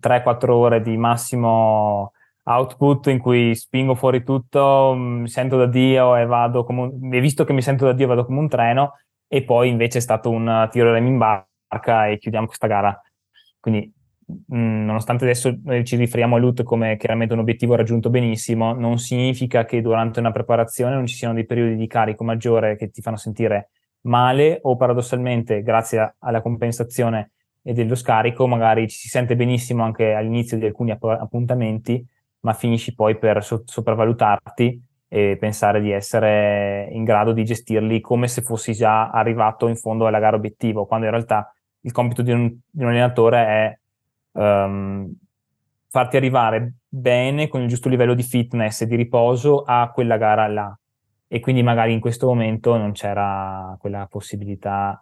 3-4 0.00 0.50
ore 0.50 0.80
di 0.80 0.96
massimo 0.96 2.12
output 2.44 3.06
in 3.06 3.18
cui 3.18 3.54
spingo 3.54 3.94
fuori 3.94 4.24
tutto, 4.24 4.94
mi 4.96 5.28
sento 5.28 5.56
da 5.56 5.66
Dio 5.66 6.16
e 6.16 6.26
vado 6.26 6.64
come 6.64 6.80
un, 6.80 7.14
e 7.14 7.20
visto 7.20 7.44
che 7.44 7.52
mi 7.52 7.62
sento 7.62 7.84
da 7.84 7.92
Dio 7.92 8.06
vado 8.06 8.24
come 8.24 8.38
un 8.38 8.48
treno 8.48 8.94
e 9.28 9.44
poi 9.44 9.68
invece 9.68 9.98
è 9.98 10.00
stato 10.00 10.30
un 10.30 10.68
tiro 10.70 10.94
in 10.96 11.18
barca 11.18 12.06
e 12.08 12.18
chiudiamo 12.18 12.46
questa 12.46 12.66
gara. 12.66 13.00
Quindi 13.60 13.92
mh, 14.26 14.84
nonostante 14.84 15.24
adesso 15.24 15.56
noi 15.64 15.84
ci 15.84 15.96
riferiamo 15.96 16.36
a 16.36 16.38
LUT 16.38 16.62
come 16.64 16.96
chiaramente 16.96 17.34
un 17.34 17.40
obiettivo 17.40 17.74
raggiunto 17.74 18.10
benissimo, 18.10 18.74
non 18.74 18.98
significa 18.98 19.64
che 19.64 19.80
durante 19.80 20.20
una 20.20 20.32
preparazione 20.32 20.94
non 20.94 21.06
ci 21.06 21.14
siano 21.14 21.34
dei 21.34 21.46
periodi 21.46 21.76
di 21.76 21.86
carico 21.86 22.24
maggiore 22.24 22.76
che 22.76 22.90
ti 22.90 23.00
fanno 23.00 23.16
sentire 23.16 23.70
male 24.02 24.58
o 24.62 24.76
paradossalmente 24.76 25.62
grazie 25.62 26.16
alla 26.18 26.42
compensazione 26.42 27.31
e 27.62 27.72
dello 27.72 27.94
scarico, 27.94 28.46
magari 28.46 28.88
ci 28.88 28.96
si 28.96 29.08
sente 29.08 29.36
benissimo 29.36 29.84
anche 29.84 30.12
all'inizio 30.12 30.58
di 30.58 30.66
alcuni 30.66 30.90
app- 30.90 31.04
appuntamenti, 31.04 32.04
ma 32.40 32.52
finisci 32.52 32.94
poi 32.94 33.16
per 33.18 33.42
so- 33.44 33.62
sopravvalutarti 33.64 34.82
e 35.08 35.36
pensare 35.38 35.80
di 35.80 35.90
essere 35.90 36.88
in 36.90 37.04
grado 37.04 37.32
di 37.32 37.44
gestirli 37.44 38.00
come 38.00 38.28
se 38.28 38.42
fossi 38.42 38.72
già 38.72 39.10
arrivato 39.10 39.68
in 39.68 39.76
fondo 39.76 40.06
alla 40.06 40.18
gara 40.18 40.36
obiettivo, 40.36 40.86
quando 40.86 41.06
in 41.06 41.12
realtà 41.12 41.54
il 41.80 41.92
compito 41.92 42.22
di 42.22 42.32
un, 42.32 42.48
di 42.70 42.82
un 42.82 42.88
allenatore 42.88 43.38
è 43.46 43.78
um, 44.32 45.12
farti 45.88 46.16
arrivare 46.16 46.74
bene 46.88 47.48
con 47.48 47.60
il 47.60 47.68
giusto 47.68 47.88
livello 47.88 48.14
di 48.14 48.22
fitness 48.22 48.80
e 48.80 48.86
di 48.86 48.96
riposo 48.96 49.62
a 49.62 49.90
quella 49.92 50.16
gara 50.16 50.46
là. 50.46 50.76
E 51.28 51.40
quindi 51.40 51.62
magari 51.62 51.92
in 51.92 52.00
questo 52.00 52.26
momento 52.26 52.76
non 52.76 52.92
c'era 52.92 53.76
quella 53.78 54.06
possibilità 54.08 55.00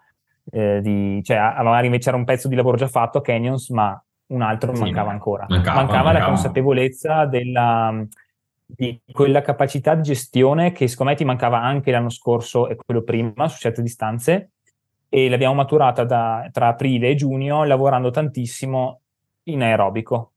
eh, 0.50 0.80
di, 0.80 1.20
cioè 1.22 1.38
magari 1.38 1.86
invece 1.86 2.08
era 2.08 2.18
un 2.18 2.24
pezzo 2.24 2.48
di 2.48 2.54
lavoro 2.54 2.76
già 2.76 2.88
fatto 2.88 3.18
a 3.18 3.22
Canyons, 3.22 3.70
ma 3.70 4.02
un 4.28 4.42
altro 4.42 4.74
sì, 4.74 4.82
mancava 4.82 5.10
ancora. 5.10 5.46
Mancava, 5.48 5.76
mancava, 5.76 6.02
mancava, 6.02 6.18
la 6.18 6.24
consapevolezza 6.24 7.24
della, 7.26 8.04
di 8.66 9.00
quella 9.12 9.42
capacità 9.42 9.94
di 9.94 10.02
gestione 10.02 10.72
che 10.72 10.88
secondo 10.88 11.12
me 11.12 11.18
ti 11.18 11.24
mancava 11.24 11.60
anche 11.60 11.90
l'anno 11.90 12.10
scorso 12.10 12.68
e 12.68 12.76
quello 12.76 13.02
prima 13.02 13.48
su 13.48 13.58
certe 13.58 13.82
distanze 13.82 14.50
e 15.08 15.28
l'abbiamo 15.28 15.54
maturata 15.54 16.04
da, 16.04 16.48
tra 16.52 16.68
aprile 16.68 17.10
e 17.10 17.14
giugno 17.16 17.64
lavorando 17.64 18.10
tantissimo 18.10 19.00
in 19.44 19.62
aerobico. 19.62 20.32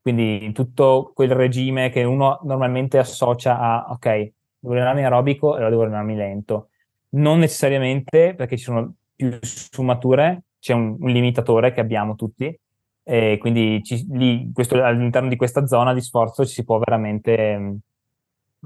Quindi 0.00 0.52
tutto 0.52 1.12
quel 1.14 1.30
regime 1.30 1.90
che 1.90 2.04
uno 2.04 2.40
normalmente 2.44 2.98
associa 2.98 3.58
a 3.58 3.86
ok, 3.90 4.32
devo 4.58 4.74
allenarmi 4.74 5.02
aerobico 5.02 5.52
e 5.52 5.56
allora 5.56 5.70
devo 5.70 5.82
allenarmi 5.82 6.16
lento. 6.16 6.68
Non 7.10 7.40
necessariamente 7.40 8.34
perché 8.34 8.56
ci 8.56 8.64
sono 8.64 8.94
più 9.28 9.38
sfumature, 9.42 10.42
c'è 10.58 10.72
un, 10.72 10.96
un 10.98 11.10
limitatore 11.10 11.72
che 11.72 11.80
abbiamo 11.80 12.14
tutti, 12.14 12.58
e 13.04 13.36
quindi 13.40 13.82
ci, 13.82 14.06
lì, 14.10 14.50
questo, 14.52 14.82
all'interno 14.82 15.28
di 15.28 15.36
questa 15.36 15.66
zona 15.66 15.92
di 15.92 16.00
sforzo 16.00 16.44
ci 16.46 16.54
si 16.54 16.64
può 16.64 16.78
veramente 16.78 17.58
mh, 17.58 17.78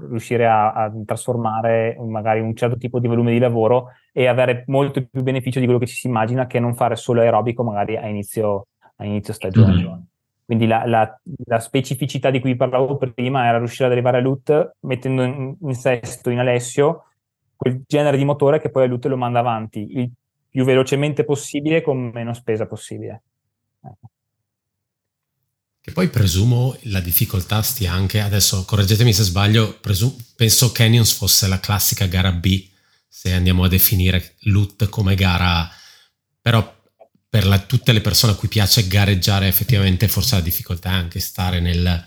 riuscire 0.09 0.45
a, 0.45 0.73
a, 0.73 0.91
trasformare 1.05 1.97
magari 1.99 2.39
un 2.39 2.55
certo 2.55 2.77
tipo 2.77 2.99
di 2.99 3.07
volume 3.07 3.31
di 3.31 3.39
lavoro 3.39 3.89
e 4.11 4.27
avere 4.27 4.63
molto 4.67 5.03
più 5.03 5.23
beneficio 5.23 5.59
di 5.59 5.65
quello 5.65 5.79
che 5.79 5.87
ci 5.87 5.95
si 5.95 6.07
immagina 6.07 6.45
che 6.45 6.59
non 6.59 6.75
fare 6.75 6.95
solo 6.95 7.21
aerobico 7.21 7.63
magari 7.63 7.97
a 7.97 8.07
inizio, 8.07 8.67
a 8.97 9.05
inizio 9.05 9.33
stagione. 9.33 9.73
Mm-hmm. 9.73 9.99
Quindi 10.45 10.67
la, 10.67 10.85
la, 10.85 11.19
la, 11.45 11.59
specificità 11.59 12.29
di 12.29 12.39
cui 12.39 12.55
parlavo 12.55 12.95
prima 12.95 13.47
era 13.47 13.57
riuscire 13.57 13.85
ad 13.85 13.91
arrivare 13.91 14.19
a 14.19 14.21
LUT 14.21 14.75
mettendo 14.81 15.23
in, 15.23 15.55
in 15.59 15.73
sesto 15.73 16.29
in 16.29 16.39
Alessio 16.39 17.07
quel 17.53 17.81
genere 17.85 18.15
di 18.15 18.23
motore 18.23 18.61
che 18.61 18.69
poi 18.69 18.83
a 18.83 18.87
LUT 18.87 19.07
lo 19.07 19.17
manda 19.17 19.39
avanti. 19.39 19.97
Il 19.97 20.11
più 20.57 20.65
velocemente 20.65 21.23
possibile 21.23 21.83
con 21.83 22.09
meno 22.11 22.33
spesa 22.33 22.65
possibile. 22.65 23.21
Ecco. 23.79 24.09
Che 25.79 25.91
poi 25.91 26.09
presumo 26.09 26.75
la 26.85 26.99
difficoltà 26.99 27.61
stia 27.61 27.93
anche, 27.93 28.21
adesso 28.21 28.65
correggetemi 28.65 29.13
se 29.13 29.21
sbaglio, 29.21 29.77
presumo, 29.79 30.15
penso 30.35 30.71
Canyons 30.71 31.11
fosse 31.11 31.47
la 31.47 31.59
classica 31.59 32.07
gara 32.07 32.31
B, 32.31 32.67
se 33.07 33.33
andiamo 33.33 33.65
a 33.65 33.67
definire 33.67 34.33
LUT 34.45 34.89
come 34.89 35.13
gara, 35.13 35.69
però 36.41 36.75
per 37.29 37.45
la, 37.45 37.59
tutte 37.59 37.91
le 37.91 38.01
persone 38.01 38.33
a 38.33 38.35
cui 38.35 38.47
piace 38.47 38.87
gareggiare 38.87 39.47
effettivamente 39.47 40.07
forse 40.07 40.37
la 40.37 40.41
difficoltà 40.41 40.89
è 40.89 40.93
anche 40.93 41.19
stare 41.19 41.59
nel 41.59 42.03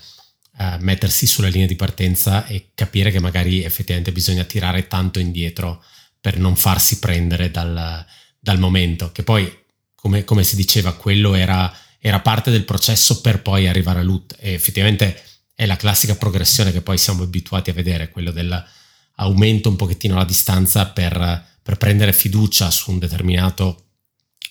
uh, 0.57 0.75
mettersi 0.79 1.25
sulle 1.25 1.49
linee 1.49 1.67
di 1.67 1.77
partenza 1.77 2.45
e 2.47 2.71
capire 2.75 3.11
che 3.11 3.21
magari 3.21 3.63
effettivamente 3.63 4.11
bisogna 4.11 4.43
tirare 4.43 4.89
tanto 4.89 5.19
indietro 5.19 5.81
per 6.19 6.37
non 6.37 6.57
farsi 6.57 6.99
prendere 6.99 7.49
dal, 7.49 8.05
dal 8.43 8.57
momento, 8.57 9.11
che 9.11 9.21
poi, 9.21 9.49
come, 9.93 10.23
come 10.23 10.43
si 10.43 10.55
diceva, 10.55 10.93
quello 10.93 11.35
era, 11.35 11.71
era, 11.99 12.19
parte 12.21 12.49
del 12.49 12.65
processo 12.65 13.21
per 13.21 13.43
poi 13.43 13.67
arrivare 13.67 13.99
a 13.99 14.03
LUT 14.03 14.35
e 14.39 14.53
effettivamente 14.53 15.21
è 15.53 15.67
la 15.67 15.75
classica 15.75 16.15
progressione 16.15 16.71
che 16.71 16.81
poi 16.81 16.97
siamo 16.97 17.21
abituati 17.21 17.69
a 17.69 17.73
vedere, 17.73 18.09
quello 18.09 18.31
dell'aumento 18.31 19.69
un 19.69 19.75
pochettino 19.75 20.15
la 20.15 20.25
distanza 20.25 20.87
per, 20.87 21.45
per 21.61 21.77
prendere 21.77 22.13
fiducia 22.13 22.71
su, 22.71 22.89
un 22.89 22.99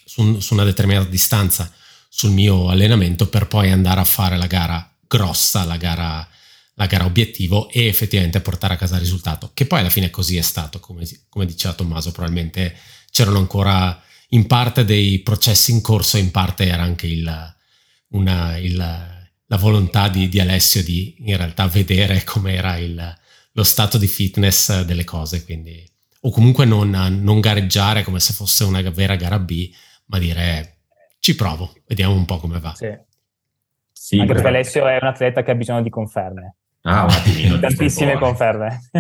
su, 0.05 0.21
un, 0.21 0.41
su 0.41 0.55
una 0.55 0.65
determinata 0.65 1.09
distanza 1.09 1.73
sul 2.09 2.31
mio 2.31 2.69
allenamento 2.69 3.29
per 3.29 3.49
poi 3.49 3.73
andare 3.73 4.01
a 4.01 4.05
fare 4.05 4.37
la 4.37 4.47
gara 4.47 4.89
grossa, 5.09 5.65
la 5.65 5.77
gara, 5.77 6.29
la 6.75 6.87
gara 6.87 7.05
obiettivo 7.05 7.69
e 7.71 7.87
effettivamente 7.87 8.41
portare 8.41 8.75
a 8.75 8.77
casa 8.77 8.95
il 8.95 9.01
risultato, 9.01 9.51
che 9.53 9.67
poi 9.67 9.81
alla 9.81 9.91
fine 9.91 10.11
così 10.11 10.37
è 10.37 10.43
stato, 10.43 10.79
come, 10.79 11.05
come 11.29 11.47
diceva 11.47 11.75
Tommaso, 11.75 12.13
probabilmente 12.13 12.77
c'erano 13.11 13.39
ancora 13.39 14.01
in 14.29 14.47
parte 14.47 14.85
dei 14.85 15.21
processi 15.21 15.73
in 15.73 15.81
corso, 15.81 16.17
in 16.17 16.31
parte 16.31 16.67
era 16.67 16.83
anche 16.83 17.07
il, 17.07 17.55
una, 18.09 18.57
il, 18.57 18.77
la 18.77 19.57
volontà 19.57 20.09
di, 20.09 20.29
di, 20.29 20.41
Alessio 20.41 20.83
di 20.83 21.17
in 21.19 21.37
realtà 21.37 21.67
vedere 21.67 22.23
com'era 22.25 22.77
il, 22.77 23.19
lo 23.53 23.63
stato 23.65 23.99
di 23.99 24.07
fitness 24.07 24.83
delle 24.83 25.05
cose, 25.05 25.45
quindi, 25.45 25.85
o 26.21 26.31
comunque 26.31 26.65
non, 26.65 26.91
non 26.91 27.41
gareggiare 27.41 28.05
come 28.05 28.21
se 28.21 28.33
fosse 28.33 28.65
una 28.65 28.81
vera 28.91 29.17
gara 29.17 29.39
B, 29.39 29.71
ma 30.07 30.19
dire 30.19 30.77
ci 31.19 31.35
provo, 31.35 31.75
vediamo 31.87 32.15
un 32.15 32.25
po' 32.25 32.39
come 32.39 32.61
va. 32.61 32.75
Sì. 32.75 33.09
Sì, 33.93 34.19
anche 34.19 34.33
perché 34.33 34.49
Alessio 34.49 34.89
è 34.89 34.99
un 35.01 35.09
atleta 35.09 35.43
che 35.43 35.51
ha 35.51 35.55
bisogno 35.55 35.83
di 35.83 35.91
conferme. 35.91 36.57
Ah, 36.83 37.05
un 37.05 37.11
attimino. 37.11 37.59
Tantissime 37.59 38.19
conferme. 38.19 38.81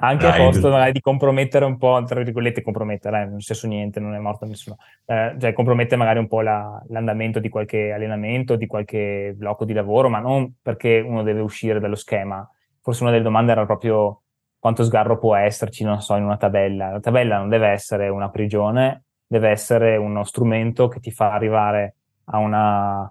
Anche 0.00 0.26
Dai, 0.26 0.40
a 0.40 0.44
posto 0.44 0.68
magari 0.68 0.92
di 0.92 1.00
compromettere 1.00 1.64
un 1.64 1.78
po', 1.78 2.02
tra 2.04 2.22
virgolette, 2.22 2.60
compromettere, 2.62 3.22
eh, 3.22 3.24
non 3.24 3.36
è 3.36 3.40
successo 3.40 3.66
niente, 3.66 4.00
non 4.00 4.14
è 4.14 4.18
morto 4.18 4.44
nessuno. 4.44 4.76
Eh, 5.06 5.34
cioè, 5.40 5.54
compromette 5.54 5.96
magari 5.96 6.18
un 6.18 6.28
po' 6.28 6.42
la, 6.42 6.82
l'andamento 6.88 7.38
di 7.38 7.48
qualche 7.48 7.90
allenamento, 7.92 8.56
di 8.56 8.66
qualche 8.66 9.32
blocco 9.34 9.64
di 9.64 9.72
lavoro, 9.72 10.10
ma 10.10 10.18
non 10.18 10.56
perché 10.60 10.98
uno 10.98 11.22
deve 11.22 11.40
uscire 11.40 11.80
dallo 11.80 11.94
schema. 11.94 12.46
Forse 12.82 13.02
una 13.02 13.12
delle 13.12 13.24
domande 13.24 13.52
era 13.52 13.64
proprio 13.64 14.22
quanto 14.58 14.84
sgarro 14.84 15.18
può 15.18 15.36
esserci, 15.36 15.84
non 15.84 16.02
so, 16.02 16.16
in 16.16 16.24
una 16.24 16.36
tabella. 16.36 16.90
La 16.90 17.00
tabella 17.00 17.38
non 17.38 17.48
deve 17.48 17.68
essere 17.68 18.08
una 18.08 18.28
prigione, 18.28 19.04
deve 19.26 19.48
essere 19.48 19.96
uno 19.96 20.22
strumento 20.22 20.88
che 20.88 21.00
ti 21.00 21.10
fa 21.10 21.32
arrivare 21.32 21.94
a 22.24 22.38
una 22.38 23.10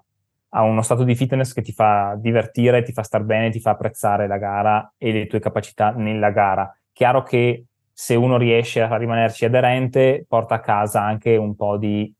a 0.50 0.62
uno 0.62 0.82
stato 0.82 1.04
di 1.04 1.14
fitness 1.14 1.52
che 1.52 1.62
ti 1.62 1.72
fa 1.72 2.14
divertire, 2.16 2.82
ti 2.82 2.92
fa 2.92 3.02
star 3.02 3.22
bene, 3.22 3.50
ti 3.50 3.60
fa 3.60 3.70
apprezzare 3.70 4.26
la 4.26 4.38
gara 4.38 4.92
e 4.96 5.12
le 5.12 5.26
tue 5.26 5.40
capacità 5.40 5.90
nella 5.90 6.30
gara. 6.30 6.74
Chiaro 6.92 7.22
che 7.22 7.64
se 7.92 8.14
uno 8.14 8.38
riesce 8.38 8.80
a 8.80 8.96
rimanerci 8.96 9.44
aderente, 9.44 10.24
porta 10.26 10.56
a 10.56 10.60
casa 10.60 11.02
anche 11.02 11.36
un 11.36 11.54
po' 11.56 11.76
di 11.76 12.12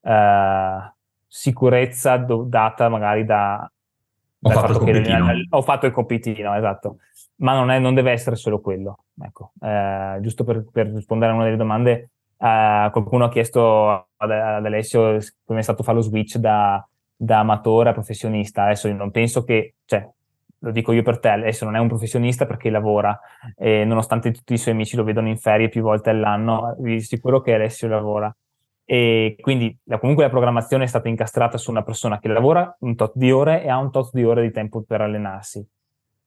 uh, 0.00 0.92
sicurezza 1.26 2.16
do- 2.16 2.44
data 2.44 2.88
magari 2.88 3.24
da, 3.24 3.70
ho 4.40 4.50
fatto, 4.50 4.74
fatto 4.74 4.84
che 4.84 5.46
ho 5.48 5.62
fatto 5.62 5.86
il 5.86 5.92
compitino, 5.92 6.54
esatto. 6.54 6.98
Ma 7.36 7.54
non, 7.54 7.70
è, 7.70 7.78
non 7.78 7.94
deve 7.94 8.12
essere 8.12 8.36
solo 8.36 8.60
quello. 8.60 9.04
Ecco, 9.20 9.52
eh, 9.60 10.18
giusto 10.20 10.44
per, 10.44 10.64
per, 10.70 10.88
rispondere 10.88 11.32
a 11.32 11.34
una 11.34 11.44
delle 11.44 11.56
domande, 11.56 12.10
eh, 12.38 12.88
qualcuno 12.92 13.24
ha 13.24 13.28
chiesto 13.30 13.90
ad, 14.16 14.30
ad 14.30 14.66
Alessio 14.66 15.18
come 15.44 15.60
è 15.60 15.62
stato 15.62 15.82
fare 15.82 15.96
lo 15.96 16.02
switch 16.02 16.36
da, 16.36 16.86
da 17.16 17.40
amatore 17.40 17.90
a 17.90 17.92
professionista. 17.92 18.64
Adesso 18.64 18.88
io 18.88 18.94
non 18.94 19.10
penso 19.10 19.44
che, 19.44 19.74
cioè, 19.84 20.08
lo 20.58 20.70
dico 20.70 20.92
io 20.92 21.02
per 21.02 21.18
te, 21.18 21.28
adesso 21.28 21.64
non 21.64 21.76
è 21.76 21.78
un 21.78 21.88
professionista 21.88 22.46
perché 22.46 22.70
lavora, 22.70 23.18
e 23.56 23.84
nonostante 23.84 24.32
tutti 24.32 24.54
i 24.54 24.58
suoi 24.58 24.74
amici 24.74 24.96
lo 24.96 25.04
vedono 25.04 25.28
in 25.28 25.36
ferie 25.36 25.68
più 25.68 25.82
volte 25.82 26.10
all'anno, 26.10 26.74
vi 26.78 27.00
sicuro 27.00 27.40
che 27.40 27.54
Alessio 27.54 27.88
lavora. 27.88 28.34
E 28.86 29.36
quindi 29.40 29.74
comunque 29.98 30.24
la 30.24 30.30
programmazione 30.30 30.84
è 30.84 30.86
stata 30.86 31.08
incastrata 31.08 31.56
su 31.56 31.70
una 31.70 31.82
persona 31.82 32.18
che 32.18 32.28
lavora 32.28 32.74
un 32.80 32.96
tot 32.96 33.12
di 33.14 33.30
ore 33.30 33.62
e 33.62 33.70
ha 33.70 33.78
un 33.78 33.90
tot 33.90 34.10
di 34.12 34.24
ore 34.24 34.42
di 34.42 34.50
tempo 34.50 34.82
per 34.82 35.00
allenarsi. 35.00 35.66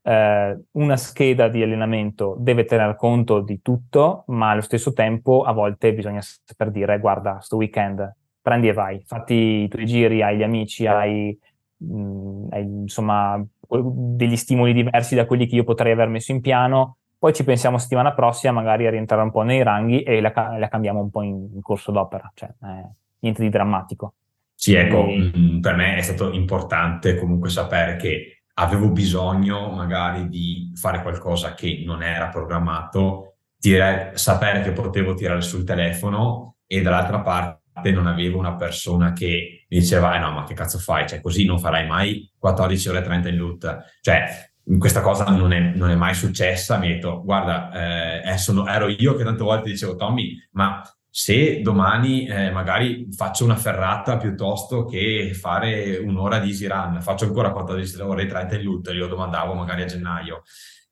Eh, 0.02 0.60
una 0.72 0.98
scheda 0.98 1.50
di 1.50 1.62
allenamento 1.62 2.36
deve 2.40 2.66
tener 2.66 2.96
conto 2.96 3.42
di 3.42 3.62
tutto, 3.62 4.24
ma 4.28 4.52
allo 4.52 4.62
stesso 4.62 4.94
tempo 4.94 5.44
a 5.44 5.52
volte 5.52 5.94
bisogna 5.94 6.22
saper 6.22 6.72
dire 6.72 6.98
guarda, 7.00 7.40
sto 7.42 7.58
weekend 7.58 8.12
prendi 8.48 8.70
e 8.70 8.74
vai, 8.74 9.04
fatti 9.06 9.34
i 9.34 9.68
tuoi 9.68 9.86
giri, 9.86 10.22
hai 10.22 10.38
gli 10.38 10.43
amici, 10.43 10.88
hai, 10.88 11.38
mh, 11.76 12.48
hai 12.52 12.64
insomma 12.64 13.45
degli 13.70 14.38
stimoli 14.38 14.72
diversi 14.72 15.16
da 15.16 15.26
quelli 15.26 15.48
che 15.48 15.56
io 15.56 15.66
potrei 15.66 15.91
aver 15.91 16.08
messo 16.08 16.32
in 16.32 16.39
piano, 16.39 16.95
poi 17.20 17.34
ci 17.34 17.43
pensiamo 17.43 17.78
settimana 17.78 18.14
prossima 18.14 18.54
magari 18.54 18.88
a 18.88 18.89
rientrare 18.89 19.22
un 19.22 19.32
po' 19.32 19.41
nei 19.41 19.64
ranghi 19.64 20.02
e 20.02 20.22
la, 20.22 20.32
la 20.58 20.70
cambiamo 20.70 21.02
un 21.02 21.10
po' 21.10 21.24
in, 21.24 21.50
in 21.56 21.62
corso 21.62 21.91
d'opera, 21.91 22.32
cioè 22.36 22.48
eh, 22.64 22.89
niente 23.20 23.41
di 23.41 23.50
drammatico. 23.50 24.14
Sì, 24.54 24.76
ecco, 24.76 25.06
e... 25.08 25.32
Mm, 25.38 25.60
per 25.60 25.76
me 25.76 25.98
è 25.98 26.02
stato 26.02 26.32
importante 26.32 27.18
comunque 27.18 27.50
sapere 27.50 27.98
che 27.98 28.43
avevo 28.54 28.91
bisogno 28.91 29.70
magari 29.72 30.30
di 30.30 30.72
fare 30.74 31.02
qualcosa 31.02 31.54
che 31.54 31.84
non 31.86 32.02
era 32.02 32.30
programmato, 32.30 33.36
dire, 33.58 34.12
sapere 34.14 34.62
che 34.62 34.72
potevo 34.72 35.16
tirare 35.16 35.41
sul 35.41 35.66
telefono 35.66 36.56
e 36.66 36.82
dall'altra 36.82 37.20
parte 37.20 37.66
non 37.84 38.08
avevo 38.08 38.38
una 38.38 38.56
persona 38.56 39.14
che 39.14 39.66
mi 39.70 39.80
diceva, 39.80 40.16
eh 40.16 40.20
no, 40.20 40.32
ma 40.32 40.44
che 40.44 40.54
cazzo 40.54 40.80
fai? 40.80 41.08
Cioè, 41.08 41.22
così 41.22 41.46
non 41.46 41.60
farai 41.60 41.88
mai 41.88 42.30
14 42.38 42.90
ore 42.90 43.00
e 43.00 43.04
30 43.04 43.30
in 43.30 43.38
loot. 43.38 43.78
Cioè, 44.02 44.52
questa 44.78 45.02
cosa 45.02 45.26
non 45.26 45.54
è, 45.54 45.60
non 45.60 45.90
è 45.90 45.96
mai 45.96 46.14
successa. 46.14 46.78
Mi 46.78 46.92
ha 46.92 46.94
detto, 46.96 47.24
guarda, 47.24 48.22
eh, 48.24 48.38
sono, 48.38 48.68
ero 48.68 48.88
io 48.88 49.16
che 49.16 49.24
tante 49.24 49.44
volte 49.44 49.70
dicevo, 49.70 49.96
Tommy, 49.96 50.36
ma 50.52 50.82
se 51.10 51.62
domani 51.62 52.28
eh, 52.28 52.52
magari 52.52 53.08
faccio 53.12 53.44
una 53.44 53.56
ferrata 53.56 54.18
piuttosto 54.18 54.86
che 54.86 55.32
fare 55.34 55.98
un'ora 55.98 56.40
di 56.40 56.50
easy 56.50 56.68
run, 56.68 57.02
faccio 57.02 57.26
ancora 57.26 57.52
14 57.52 58.02
ore 58.02 58.24
e 58.24 58.26
30 58.28 58.56
in 58.56 58.64
loot, 58.64 58.92
glielo 58.92 59.08
domandavo 59.08 59.54
magari 59.54 59.82
a 59.82 59.86
gennaio. 59.86 60.44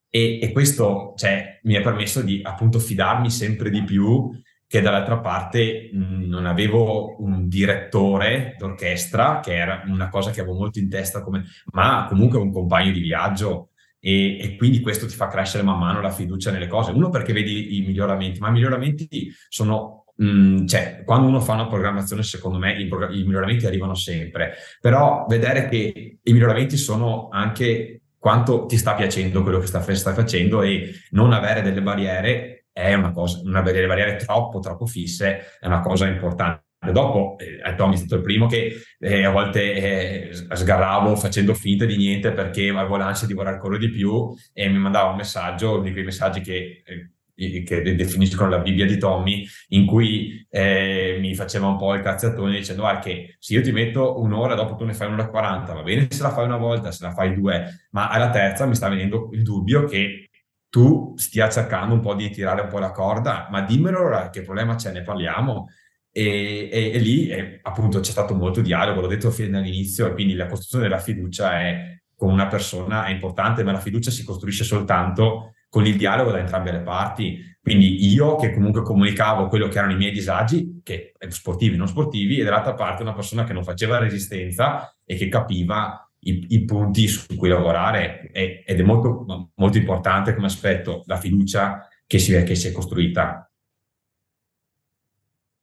E, 0.10 0.40
e 0.42 0.52
questo 0.52 1.14
cioè, 1.18 1.60
mi 1.64 1.76
ha 1.76 1.82
permesso 1.82 2.22
di 2.22 2.40
appunto 2.44 2.80
fidarmi 2.80 3.30
sempre 3.30 3.70
di 3.70 3.84
più 3.84 4.32
che 4.76 4.82
dall'altra 4.82 5.20
parte 5.20 5.90
mh, 5.94 6.26
non 6.26 6.46
avevo 6.46 7.16
un 7.24 7.48
direttore 7.48 8.56
d'orchestra, 8.58 9.40
che 9.40 9.56
era 9.56 9.84
una 9.88 10.10
cosa 10.10 10.32
che 10.32 10.42
avevo 10.42 10.58
molto 10.58 10.80
in 10.80 10.90
testa, 10.90 11.24
come, 11.24 11.46
ma 11.72 12.08
comunque 12.10 12.40
un 12.40 12.52
compagno 12.52 12.92
di 12.92 13.00
viaggio 13.00 13.70
e, 14.02 14.38
e, 14.38 14.58
quindi 14.58 14.82
questo 14.82 15.08
ti 15.08 15.16
fa 15.16 15.30
crescere 15.30 15.64
man 15.64 15.80
mano 15.80 16.02
la 16.02 16.12
fiducia 16.12 16.52
nelle 16.52 16.68
cose. 16.68 16.92
Uno 16.92 17.10
perché 17.10 17.32
vedi 17.32 17.78
i 17.78 17.86
miglioramenti, 17.86 18.42
ma 18.42 18.50
i 18.50 18.52
miglioramenti 18.52 19.34
sono, 19.48 20.08
mh, 20.14 20.66
cioè 20.66 21.04
quando 21.06 21.28
uno 21.28 21.40
fa 21.40 21.54
una 21.54 21.68
programmazione 21.68 22.24
secondo 22.24 22.58
me 22.58 22.74
i, 22.74 22.90
i 22.90 23.24
miglioramenti 23.24 23.66
arrivano 23.66 23.96
sempre, 23.96 24.56
però 24.82 25.26
vedere 25.30 25.70
che 25.70 26.18
i 26.22 26.34
miglioramenti 26.34 26.76
sono 26.76 27.30
anche 27.32 28.02
quanto 28.20 28.66
ti 28.66 28.76
sta 28.76 28.94
piacendo 28.94 29.42
quello 29.42 29.60
che 29.60 29.68
stai 29.68 30.14
facendo 30.14 30.64
e 30.64 30.96
non 31.12 31.32
avere 31.32 31.62
delle 31.62 31.82
barriere 31.82 32.65
è 32.76 32.94
una 32.94 33.14
cosa, 33.14 33.40
una 33.46 33.62
delle 33.62 33.88
barriere 33.88 34.18
troppo, 34.18 34.60
troppo 34.60 34.86
fisse, 34.86 35.58
è 35.62 35.66
una 35.66 35.80
cosa 35.80 36.08
importante. 36.08 36.64
Dopo, 36.92 37.38
eh, 37.40 37.74
Tommy 37.76 37.94
è 37.94 37.98
stato 37.98 38.16
il 38.16 38.22
primo 38.22 38.48
che 38.48 38.82
eh, 39.00 39.24
a 39.24 39.32
volte 39.32 40.30
eh, 40.30 40.30
sgarravo 40.34 41.16
facendo 41.16 41.54
finta 41.54 41.86
di 41.86 41.96
niente 41.96 42.34
perché 42.34 42.68
avevo 42.70 42.98
l'ansia 42.98 43.28
di 43.28 43.34
vorare 43.34 43.56
ancora 43.56 43.78
di 43.78 43.90
più 43.90 44.30
e 44.52 44.68
mi 44.68 44.78
mandava 44.78 45.10
un 45.10 45.16
messaggio, 45.16 45.80
di 45.80 45.94
quei 45.94 46.04
messaggi 46.04 46.42
che, 46.42 46.84
eh, 46.86 47.64
che 47.64 47.96
definiscono 47.96 48.50
la 48.50 48.60
Bibbia 48.60 48.86
di 48.86 48.98
Tommy, 48.98 49.48
in 49.70 49.86
cui 49.86 50.46
eh, 50.50 51.18
mi 51.22 51.34
faceva 51.34 51.68
un 51.68 51.78
po' 51.78 51.94
il 51.94 52.02
cazziatone 52.02 52.58
dicendo 52.58 52.86
ah, 52.86 53.00
che 53.00 53.38
se 53.40 53.54
io 53.54 53.62
ti 53.62 53.72
metto 53.72 54.20
un'ora, 54.20 54.54
dopo 54.54 54.76
tu 54.76 54.84
ne 54.84 54.94
fai 54.94 55.08
un'ora 55.08 55.28
e 55.28 55.30
40, 55.30 55.74
va 55.74 55.82
bene 55.82 56.08
se 56.10 56.22
la 56.22 56.32
fai 56.32 56.44
una 56.44 56.58
volta, 56.58 56.92
se 56.92 57.06
la 57.06 57.14
fai 57.14 57.34
due, 57.34 57.88
ma 57.92 58.10
alla 58.10 58.30
terza 58.30 58.66
mi 58.66 58.76
sta 58.76 58.90
venendo 58.90 59.30
il 59.32 59.44
dubbio 59.44 59.86
che 59.86 60.30
tu 60.76 61.14
stia 61.16 61.50
cercando 61.50 61.94
un 61.94 62.02
po' 62.02 62.16
di 62.16 62.30
tirare 62.32 62.64
un 62.64 62.68
po' 62.68 62.80
la 62.80 62.92
corda, 62.92 63.48
ma 63.50 63.62
dimmelo 63.62 63.98
ora 63.98 64.30
che 64.30 64.42
problema 64.42 64.76
c'è, 64.76 64.92
ne 64.92 65.04
parliamo. 65.04 65.70
E, 66.12 66.70
e, 66.70 66.92
e 66.94 67.00
lì 67.00 67.28
è, 67.28 67.60
appunto 67.62 68.02
c'è 68.02 68.12
stato 68.12 68.36
molto 68.36 68.60
dialogo, 68.60 69.00
l'ho 69.00 69.08
detto 69.08 69.32
fin 69.32 69.52
dall'inizio, 69.52 70.06
e 70.06 70.12
quindi 70.12 70.34
la 70.34 70.48
costruzione 70.48 70.84
della 70.84 71.00
fiducia 71.00 71.62
è, 71.62 71.98
con 72.14 72.30
una 72.30 72.48
persona 72.48 73.06
è 73.06 73.12
importante, 73.12 73.64
ma 73.64 73.72
la 73.72 73.80
fiducia 73.80 74.12
si 74.12 74.26
costruisce 74.26 74.66
soltanto 74.66 75.54
con 75.70 75.86
il 75.86 75.96
dialogo 75.96 76.32
da 76.32 76.40
entrambe 76.40 76.74
le 76.74 76.82
parti. 76.82 77.40
Quindi 77.62 78.12
io 78.12 78.36
che 78.36 78.54
comunque 78.54 78.82
comunicavo 78.82 79.48
quello 79.48 79.70
che 79.70 79.78
erano 79.78 79.94
i 79.94 79.98
miei 79.98 80.12
disagi, 80.12 80.82
che 80.84 81.14
sportivi, 81.30 81.78
non 81.78 81.88
sportivi, 81.88 82.40
e 82.40 82.44
dall'altra 82.44 82.74
parte 82.74 83.02
una 83.02 83.14
persona 83.14 83.46
che 83.46 83.54
non 83.54 83.64
faceva 83.64 83.98
resistenza 83.98 84.94
e 85.06 85.16
che 85.16 85.30
capiva 85.30 86.05
i, 86.28 86.46
i 86.50 86.66
punti 86.66 87.08
su 87.08 87.36
cui 87.36 87.50
lavorare 87.50 88.30
è, 88.32 88.64
ed 88.66 88.80
è 88.80 88.84
molto, 88.84 89.52
molto 89.56 89.78
importante 89.78 90.34
come 90.34 90.48
aspetto 90.48 91.04
la 91.06 91.18
fiducia 91.18 91.88
che 92.08 92.20
si, 92.20 92.32
che 92.44 92.56
si 92.56 92.68
è 92.68 92.72
costruita. 92.72 93.50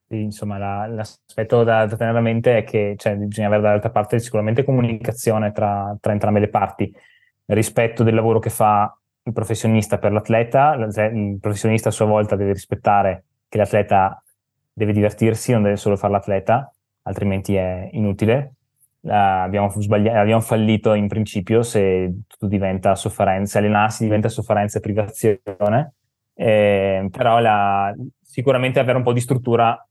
Sì, 0.08 0.20
insomma, 0.20 0.58
la, 0.58 0.86
l'aspetto 0.86 1.64
da, 1.64 1.86
da, 1.86 1.96
tenere 1.96 2.18
a 2.18 2.20
mente 2.20 2.58
è 2.58 2.64
che 2.64 2.94
cioè, 2.96 3.16
bisogna 3.16 3.46
avere 3.46 3.62
dall'altra 3.62 3.90
parte 3.90 4.18
sicuramente 4.18 4.62
comunicazione 4.62 5.52
tra, 5.52 5.96
tra 6.00 6.12
entrambe 6.12 6.40
le 6.40 6.48
parti, 6.48 6.94
rispetto 7.46 8.02
del 8.02 8.14
lavoro 8.14 8.38
che 8.38 8.50
fa 8.50 8.94
il 9.24 9.32
professionista 9.32 9.98
per 9.98 10.12
l'atleta, 10.12 10.74
il 10.74 11.38
professionista 11.40 11.88
a 11.88 11.92
sua 11.92 12.06
volta 12.06 12.36
deve 12.36 12.52
rispettare 12.52 13.24
che 13.48 13.58
l'atleta 13.58 14.22
deve 14.72 14.92
divertirsi, 14.92 15.52
non 15.52 15.62
deve 15.62 15.76
solo 15.76 15.96
fare 15.96 16.12
l'atleta, 16.12 16.70
altrimenti 17.02 17.54
è 17.54 17.88
inutile 17.92 18.54
abbiamo, 19.08 19.72
abbiamo 19.88 20.40
fallito 20.40 20.94
in 20.94 21.08
principio 21.08 21.62
se 21.62 22.20
tutto 22.26 22.46
diventa 22.46 22.94
sofferenza, 22.94 23.58
allenarsi 23.58 24.04
diventa 24.04 24.28
sofferenza 24.28 24.78
e 24.78 24.80
privazione, 24.80 25.94
eh, 26.34 27.08
però 27.10 27.38
la, 27.40 27.94
sicuramente 28.22 28.80
avere 28.80 28.98
un 28.98 29.04
po' 29.04 29.12
di 29.12 29.20
struttura 29.20 29.86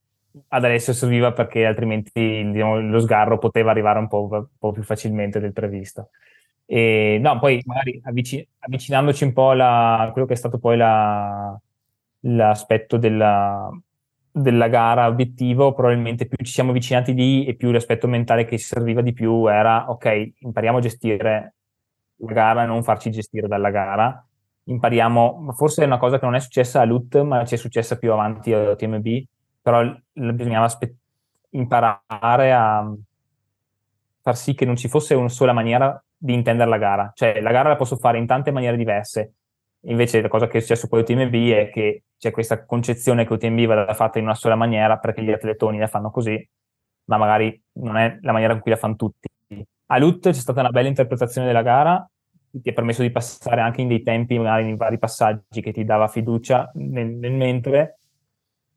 ad 0.48 0.64
Alessio 0.64 0.94
serviva 0.94 1.34
perché 1.34 1.66
altrimenti 1.66 2.50
diciamo, 2.52 2.80
lo 2.80 3.00
sgarro 3.00 3.38
poteva 3.38 3.72
arrivare 3.72 4.00
un 4.00 4.08
po', 4.08 4.28
un 4.32 4.46
po', 4.58 4.72
più 4.72 4.84
facilmente 4.84 5.40
del 5.40 5.54
previsto. 5.54 6.10
E 6.66 7.20
no, 7.22 7.38
poi 7.40 7.62
magari 7.66 8.00
avvicin- 8.04 8.46
avvicinandoci 8.60 9.26
un 9.26 9.34
po' 9.34 9.52
a 9.52 10.10
quello 10.12 10.26
che 10.28 10.34
è 10.34 10.38
stato 10.38 10.58
poi 10.58 10.78
la, 10.78 11.60
l'aspetto 12.22 12.98
della, 12.98 13.70
della 14.32 14.68
gara 14.68 15.08
obiettivo, 15.08 15.74
probabilmente 15.74 16.28
più 16.28 16.38
ci 16.46 16.52
siamo 16.52 16.72
avvicinati 16.72 17.14
lì 17.14 17.46
e 17.46 17.56
più 17.56 17.72
l'aspetto 17.72 18.08
mentale 18.08 18.46
che 18.46 18.58
ci 18.58 18.66
serviva 18.66 19.02
di 19.02 19.14
più 19.14 19.48
era 19.48 19.90
ok, 19.90 20.34
impariamo 20.40 20.78
a 20.78 20.82
gestire 20.82 21.54
la 22.16 22.34
gara 22.34 22.64
e 22.64 22.66
non 22.66 22.84
farci 22.84 23.12
gestire 23.12 23.48
dalla 23.48 23.70
gara. 23.70 24.26
Impariamo, 24.64 25.54
forse 25.54 25.84
è 25.84 25.86
una 25.86 25.98
cosa 25.98 26.20
che 26.20 26.26
non 26.26 26.36
è 26.36 26.40
successa 26.40 26.82
a 26.82 26.86
LUT, 26.86 27.22
ma 27.22 27.44
ci 27.46 27.56
è 27.56 27.58
successa 27.58 27.98
più 27.98 28.12
avanti 28.12 28.54
a 28.54 28.76
TMB, 28.76 29.08
però 29.62 29.84
bisognava 30.14 30.66
aspe- 30.66 30.96
imparare 31.50 32.54
a 32.54 32.94
far 34.22 34.38
sì 34.38 34.54
che 34.54 34.66
non 34.66 34.76
ci 34.76 34.88
fosse 34.88 35.16
una 35.16 35.30
sola 35.30 35.54
maniera 35.54 36.02
di 36.16 36.34
intendere 36.34 36.70
la 36.70 36.78
gara. 36.78 37.12
Cioè, 37.14 37.42
la 37.42 37.52
gara 37.52 37.70
la 37.70 37.76
posso 37.76 37.98
fare 37.98 38.18
in 38.18 38.28
tante 38.28 38.52
maniere 38.52 38.78
diverse. 38.78 39.34
Invece 39.86 40.22
la 40.22 40.28
cosa 40.28 40.48
che 40.48 40.58
è 40.58 40.62
successo 40.62 40.88
con 40.88 41.00
l'UTMB 41.00 41.34
è 41.34 41.70
che 41.72 42.04
c'è 42.18 42.32
questa 42.32 42.66
concezione 42.66 43.26
che 43.26 43.34
l'UTMB 43.34 43.66
vada 43.66 43.94
fatta 43.94 44.20
in 44.20 44.26
una 44.26 44.36
sola 44.36 44.56
maniera 44.56 44.98
perché 44.98 45.24
gli 45.24 45.32
atletoni 45.32 45.80
la 45.80 45.88
fanno 45.88 46.12
così, 46.12 46.48
ma 47.06 47.18
magari 47.18 47.60
non 47.74 47.98
è 47.98 48.18
la 48.22 48.32
maniera 48.32 48.54
con 48.54 48.62
cui 48.62 48.72
la 48.72 48.78
fanno 48.78 48.96
tutti. 48.96 49.28
A 49.88 49.98
LUT 49.98 50.30
c'è 50.30 50.34
stata 50.34 50.62
una 50.62 50.70
bella 50.70 50.88
interpretazione 50.88 51.48
della 51.48 51.64
gara, 51.64 52.10
ti 52.52 52.70
ha 52.70 52.74
permesso 52.74 53.02
di 53.02 53.12
passare 53.12 53.62
anche 53.62 53.82
in 53.82 53.88
dei 53.88 54.04
tempi, 54.04 54.38
magari 54.38 54.70
in 54.70 54.76
vari 54.76 54.98
passaggi 54.98 55.62
che 55.62 55.72
ti 55.72 55.84
dava 55.84 56.08
fiducia 56.08 56.70
nel, 56.76 57.08
nel 57.08 57.32
mentre, 57.32 58.00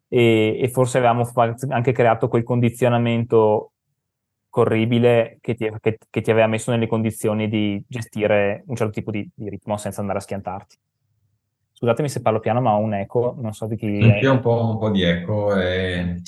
e, 0.08 0.58
e, 0.60 0.68
forse 0.68 0.98
avevamo 0.98 1.28
anche 1.70 1.92
creato 1.92 2.28
quel 2.28 2.42
condizionamento 2.42 3.72
corribile 4.48 5.38
che 5.40 5.54
ti, 5.54 5.68
che, 5.80 5.98
che 6.08 6.20
ti, 6.20 6.30
aveva 6.30 6.46
messo 6.46 6.70
nelle 6.70 6.86
condizioni 6.86 7.48
di 7.48 7.82
gestire 7.88 8.62
un 8.66 8.76
certo 8.76 8.92
tipo 8.92 9.10
di, 9.10 9.28
di, 9.34 9.48
ritmo 9.48 9.76
senza 9.76 10.00
andare 10.00 10.18
a 10.18 10.22
schiantarti. 10.22 10.76
Scusatemi 11.76 12.08
se 12.08 12.22
parlo 12.22 12.38
piano, 12.38 12.60
ma 12.60 12.74
ho 12.74 12.78
un 12.78 12.94
eco, 12.94 13.34
non 13.40 13.52
so 13.52 13.66
di 13.66 13.76
chi... 13.76 13.98
Anche 14.00 14.28
un 14.28 14.40
po', 14.40 14.64
un 14.64 14.78
po' 14.78 14.90
di 14.90 15.02
eco 15.02 15.54
e 15.56 16.22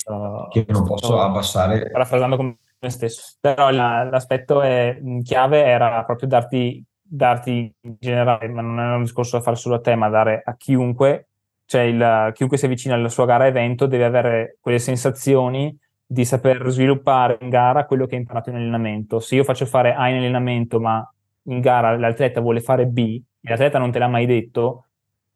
che 0.51 0.65
non 0.67 0.83
posso 0.83 1.19
abbassare. 1.19 1.89
Parafrasando 1.89 2.35
come 2.35 2.57
me 2.79 2.89
stesso. 2.89 3.37
Però 3.39 3.69
la, 3.69 4.03
l'aspetto 4.03 4.61
è, 4.61 4.99
chiave 5.23 5.63
era 5.63 6.03
proprio 6.03 6.27
darti, 6.27 6.83
darti 7.01 7.73
in 7.79 7.95
generale, 7.97 8.49
ma 8.49 8.61
non 8.61 8.79
è 8.79 8.95
un 8.95 9.03
discorso 9.03 9.37
da 9.37 9.43
fare 9.43 9.55
solo 9.55 9.75
a 9.75 9.79
te, 9.79 9.95
ma 9.95 10.09
dare 10.09 10.41
a 10.43 10.55
chiunque, 10.57 11.29
cioè 11.65 11.81
il, 11.81 12.31
chiunque 12.33 12.57
si 12.57 12.65
avvicina 12.65 12.95
alla 12.95 13.09
sua 13.09 13.25
gara 13.25 13.47
evento 13.47 13.87
deve 13.87 14.05
avere 14.05 14.57
quelle 14.59 14.79
sensazioni 14.79 15.75
di 16.05 16.23
saper 16.23 16.65
sviluppare 16.69 17.37
in 17.41 17.49
gara 17.49 17.85
quello 17.85 18.05
che 18.05 18.15
hai 18.15 18.21
imparato 18.21 18.49
in 18.49 18.57
allenamento. 18.57 19.19
Se 19.19 19.35
io 19.35 19.43
faccio 19.43 19.65
fare 19.65 19.93
A 19.93 20.09
in 20.09 20.17
allenamento, 20.17 20.79
ma 20.79 21.09
in 21.43 21.59
gara 21.61 21.97
l'atleta 21.97 22.41
vuole 22.41 22.59
fare 22.59 22.85
B 22.85 23.21
e 23.41 23.49
l'atleta 23.49 23.79
non 23.79 23.91
te 23.91 23.99
l'ha 23.99 24.07
mai 24.07 24.25
detto, 24.25 24.86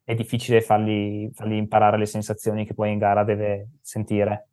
è 0.04 0.14
difficile 0.14 0.60
fargli, 0.60 1.30
fargli 1.32 1.54
imparare 1.54 1.98
le 1.98 2.06
sensazioni 2.06 2.66
che 2.66 2.74
poi 2.74 2.92
in 2.92 2.98
gara 2.98 3.24
deve 3.24 3.68
sentire. 3.80 4.48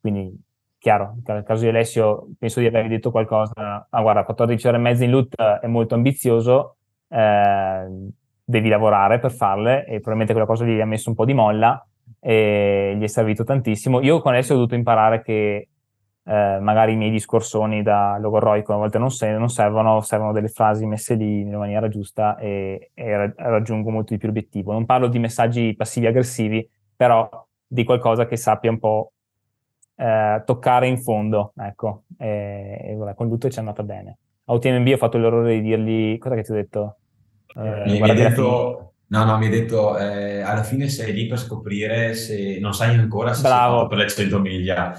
Quindi, 0.00 0.38
chiaro, 0.78 1.16
nel 1.24 1.42
caso 1.44 1.62
di 1.62 1.68
Alessio, 1.68 2.28
penso 2.38 2.60
di 2.60 2.66
aver 2.66 2.88
detto 2.88 3.10
qualcosa. 3.10 3.86
Ah, 3.88 4.00
guarda, 4.00 4.24
14 4.24 4.68
ore 4.68 4.76
e 4.76 4.80
mezza 4.80 5.04
in 5.04 5.10
loot 5.10 5.34
è 5.36 5.66
molto 5.66 5.94
ambizioso, 5.94 6.76
eh, 7.08 7.86
devi 8.44 8.68
lavorare 8.68 9.18
per 9.18 9.32
farle 9.32 9.84
e 9.84 9.94
probabilmente 9.94 10.32
quella 10.32 10.46
cosa 10.46 10.64
gli 10.64 10.80
ha 10.80 10.86
messo 10.86 11.08
un 11.08 11.14
po' 11.14 11.24
di 11.24 11.34
molla 11.34 11.86
e 12.18 12.94
gli 12.96 13.02
è 13.02 13.08
servito 13.08 13.44
tantissimo. 13.44 14.00
Io 14.00 14.20
con 14.20 14.32
Alessio 14.32 14.54
ho 14.54 14.58
dovuto 14.58 14.74
imparare 14.74 15.22
che 15.22 15.68
eh, 16.30 16.60
magari 16.60 16.92
i 16.92 16.96
miei 16.96 17.10
discorsoni 17.10 17.82
da 17.82 18.16
logorroico 18.20 18.72
a 18.72 18.76
volte 18.76 18.98
non, 18.98 19.10
se- 19.10 19.36
non, 19.36 19.48
servono, 19.48 20.00
servono 20.00 20.30
delle 20.30 20.46
frasi 20.46 20.86
messe 20.86 21.14
lì 21.14 21.40
in 21.40 21.56
maniera 21.56 21.88
giusta 21.88 22.38
e, 22.38 22.92
e 22.94 23.16
ra- 23.16 23.32
raggiungo 23.36 23.90
molto 23.90 24.12
di 24.12 24.18
più 24.18 24.28
l'obiettivo. 24.28 24.70
Non 24.70 24.86
parlo 24.86 25.08
di 25.08 25.18
messaggi 25.18 25.74
passivi-aggressivi, 25.76 26.70
però 26.94 27.28
di 27.66 27.82
qualcosa 27.82 28.26
che 28.26 28.36
sappia 28.36 28.70
un 28.70 28.78
po' 28.78 29.12
eh, 29.96 30.40
toccare 30.46 30.86
in 30.86 30.98
fondo, 30.98 31.52
ecco, 31.56 32.04
e, 32.16 32.78
e 32.80 32.94
vabbè, 32.94 33.14
con 33.14 33.26
Lutto 33.26 33.50
ci 33.50 33.56
è 33.56 33.60
andata 33.60 33.82
bene. 33.82 34.18
A 34.44 34.52
UTMB 34.52 34.86
ho 34.86 34.96
fatto 34.98 35.18
l'errore 35.18 35.54
di 35.54 35.62
dirgli, 35.62 36.18
cosa 36.18 36.36
che 36.36 36.44
ti 36.44 36.52
ho 36.52 36.54
detto? 36.54 36.96
Eh, 37.56 37.82
mi 37.86 38.08
hai 38.08 38.14
detto 38.14 38.89
No, 39.10 39.24
no, 39.24 39.38
mi 39.38 39.46
ha 39.46 39.50
detto, 39.50 39.98
eh, 39.98 40.40
alla 40.40 40.62
fine 40.62 40.88
sei 40.88 41.12
lì 41.12 41.26
per 41.26 41.40
scoprire 41.40 42.14
se 42.14 42.58
non 42.60 42.72
sai 42.72 42.94
ancora 42.94 43.32
se 43.34 43.42
Bravo. 43.42 43.58
sei 43.58 43.74
fatto 43.74 43.88
per 43.88 43.98
le 43.98 44.08
100 44.08 44.38
miglia. 44.38 44.94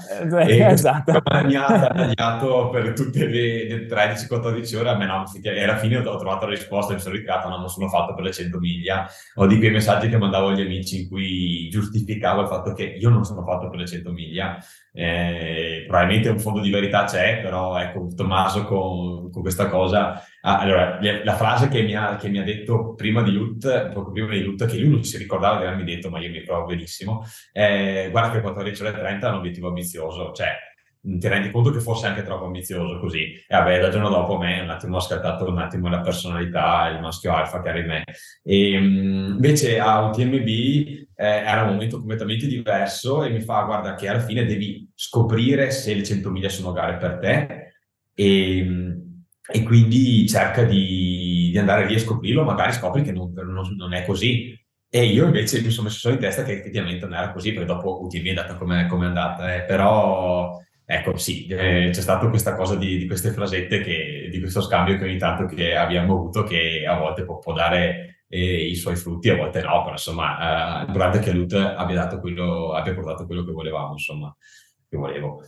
Eh, 0.46 0.66
esatto. 0.68 1.12
Mi 1.44 1.54
ha 1.54 1.88
tagliato 1.88 2.68
per 2.68 2.92
tutte 2.92 3.26
le, 3.26 3.66
le 3.66 3.86
13-14 3.86 4.76
ore, 4.76 4.90
a 4.90 4.96
me 4.98 5.06
no, 5.06 5.24
alla 5.24 5.76
fine 5.78 5.96
ho 5.96 6.16
trovato 6.16 6.44
la 6.44 6.52
risposta, 6.52 6.92
mi 6.92 7.00
sono 7.00 7.14
ritirato, 7.14 7.48
no, 7.48 7.56
non 7.56 7.70
sono 7.70 7.88
fatto 7.88 8.12
per 8.12 8.24
le 8.24 8.32
100 8.32 8.58
miglia. 8.58 9.08
Ho 9.36 9.46
di 9.46 9.56
quei 9.56 9.70
messaggi 9.70 10.10
che 10.10 10.18
mandavo 10.18 10.48
agli 10.48 10.60
amici 10.60 11.00
in 11.00 11.08
cui 11.08 11.70
giustificavo 11.70 12.42
il 12.42 12.48
fatto 12.48 12.74
che 12.74 12.84
io 12.84 13.08
non 13.08 13.24
sono 13.24 13.42
fatto 13.42 13.70
per 13.70 13.78
le 13.78 13.86
100 13.86 14.12
miglia. 14.12 14.58
Eh, 14.92 15.84
probabilmente 15.88 16.28
un 16.28 16.38
fondo 16.38 16.60
di 16.60 16.70
verità 16.70 17.04
c'è, 17.04 17.40
però 17.40 17.78
ecco, 17.78 18.08
Tommaso 18.14 18.66
con, 18.66 19.30
con 19.30 19.40
questa 19.40 19.68
cosa 19.68 20.22
Ah, 20.44 20.58
allora, 20.58 20.98
la 21.00 21.36
frase 21.36 21.68
che 21.68 21.82
mi, 21.82 21.94
ha, 21.94 22.16
che 22.16 22.28
mi, 22.28 22.38
ha, 22.38 22.42
detto 22.42 22.94
prima 22.94 23.22
di 23.22 23.30
Lut, 23.30 23.90
poco 23.92 24.10
prima 24.10 24.32
di 24.32 24.42
Lut, 24.42 24.66
che 24.66 24.76
lui 24.76 24.90
non 24.90 25.04
si 25.04 25.16
ricordava 25.16 25.58
di 25.58 25.64
avermi 25.66 25.84
detto, 25.84 26.10
ma 26.10 26.18
io 26.18 26.30
mi 26.30 26.40
ricordo 26.40 26.66
benissimo, 26.66 27.24
è 27.52 28.08
guarda 28.10 28.32
che 28.32 28.40
14 28.40 28.82
ore 28.82 28.92
30 28.92 29.26
è 29.26 29.30
un 29.30 29.36
obiettivo 29.36 29.68
ambizioso, 29.68 30.32
cioè 30.32 30.56
ti 31.00 31.28
rendi 31.28 31.50
conto 31.50 31.70
che 31.70 31.80
forse 31.80 32.06
è 32.06 32.10
anche 32.10 32.22
troppo 32.22 32.46
ambizioso 32.46 32.98
così. 32.98 33.32
E 33.32 33.56
vabbè, 33.56 33.80
dal 33.80 33.90
giorno 33.92 34.08
dopo 34.08 34.34
a 34.36 34.38
me 34.38 34.60
un 34.60 34.70
attimo 34.70 34.96
ha 34.96 35.00
scattato 35.00 35.48
un 35.48 35.58
attimo 35.58 35.88
la 35.88 36.00
personalità, 36.00 36.88
il 36.88 37.00
maschio 37.00 37.32
alfa 37.34 37.60
che 37.60 37.68
era 37.68 37.78
in 37.78 37.86
me. 37.86 38.04
E 38.42 38.70
invece 38.70 39.78
a 39.78 40.00
UTMB 40.06 40.46
eh, 40.46 41.06
era 41.16 41.62
un 41.62 41.70
momento 41.70 41.98
completamente 41.98 42.46
diverso 42.46 43.22
e 43.22 43.30
mi 43.30 43.40
fa, 43.40 43.62
guarda 43.62 43.94
che 43.94 44.08
alla 44.08 44.20
fine 44.20 44.44
devi 44.44 44.90
scoprire 44.94 45.70
se 45.70 45.94
le 45.94 46.02
100 46.02 46.30
miglia 46.30 46.48
sono 46.48 46.72
gare 46.72 46.96
per 46.96 47.18
te 47.18 47.70
e 48.14 48.91
e 49.50 49.62
quindi 49.62 50.26
cerca 50.28 50.62
di, 50.62 51.50
di, 51.50 51.58
andare 51.58 51.86
lì 51.86 51.94
a 51.94 51.98
scoprirlo, 51.98 52.44
magari 52.44 52.72
scopri 52.72 53.02
che 53.02 53.12
non, 53.12 53.32
non, 53.32 53.74
non, 53.76 53.92
è 53.94 54.04
così. 54.04 54.56
E 54.88 55.06
io 55.06 55.24
invece 55.24 55.62
mi 55.62 55.70
sono 55.70 55.88
messo 55.88 56.00
solo 56.00 56.14
in 56.14 56.20
testa 56.20 56.42
che 56.42 56.52
effettivamente 56.52 57.06
non 57.06 57.14
era 57.14 57.32
così, 57.32 57.52
perché 57.52 57.66
dopo 57.66 58.02
UTV 58.02 58.24
è 58.24 58.28
andata 58.30 58.56
come 58.56 58.86
è 58.88 59.04
andata. 59.06 59.54
Eh. 59.54 59.62
Però 59.62 60.58
ecco 60.84 61.16
sì, 61.16 61.46
eh, 61.46 61.88
c'è 61.92 62.00
stata 62.00 62.28
questa 62.28 62.54
cosa 62.54 62.76
di, 62.76 62.98
di, 62.98 63.06
queste 63.06 63.30
frasette, 63.32 63.80
che, 63.80 64.28
di 64.30 64.38
questo 64.38 64.60
scambio 64.60 64.96
che 64.96 65.04
ogni 65.04 65.18
tanto 65.18 65.46
che 65.46 65.74
abbiamo 65.74 66.14
avuto, 66.14 66.44
che 66.44 66.84
a 66.86 66.96
volte 66.98 67.24
può, 67.24 67.38
può 67.38 67.52
dare 67.52 68.24
eh, 68.28 68.68
i 68.68 68.74
suoi 68.76 68.96
frutti, 68.96 69.28
a 69.28 69.36
volte 69.36 69.60
no, 69.62 69.80
però 69.80 69.92
insomma, 69.92 70.86
eh, 70.86 71.18
è 71.18 71.18
che 71.20 71.32
Lut 71.32 71.52
abbia, 71.54 72.08
abbia 72.08 72.94
portato 72.94 73.26
quello 73.26 73.44
che 73.44 73.52
volevamo, 73.52 73.92
insomma, 73.92 74.34
che 74.88 74.96
volevo. 74.96 75.42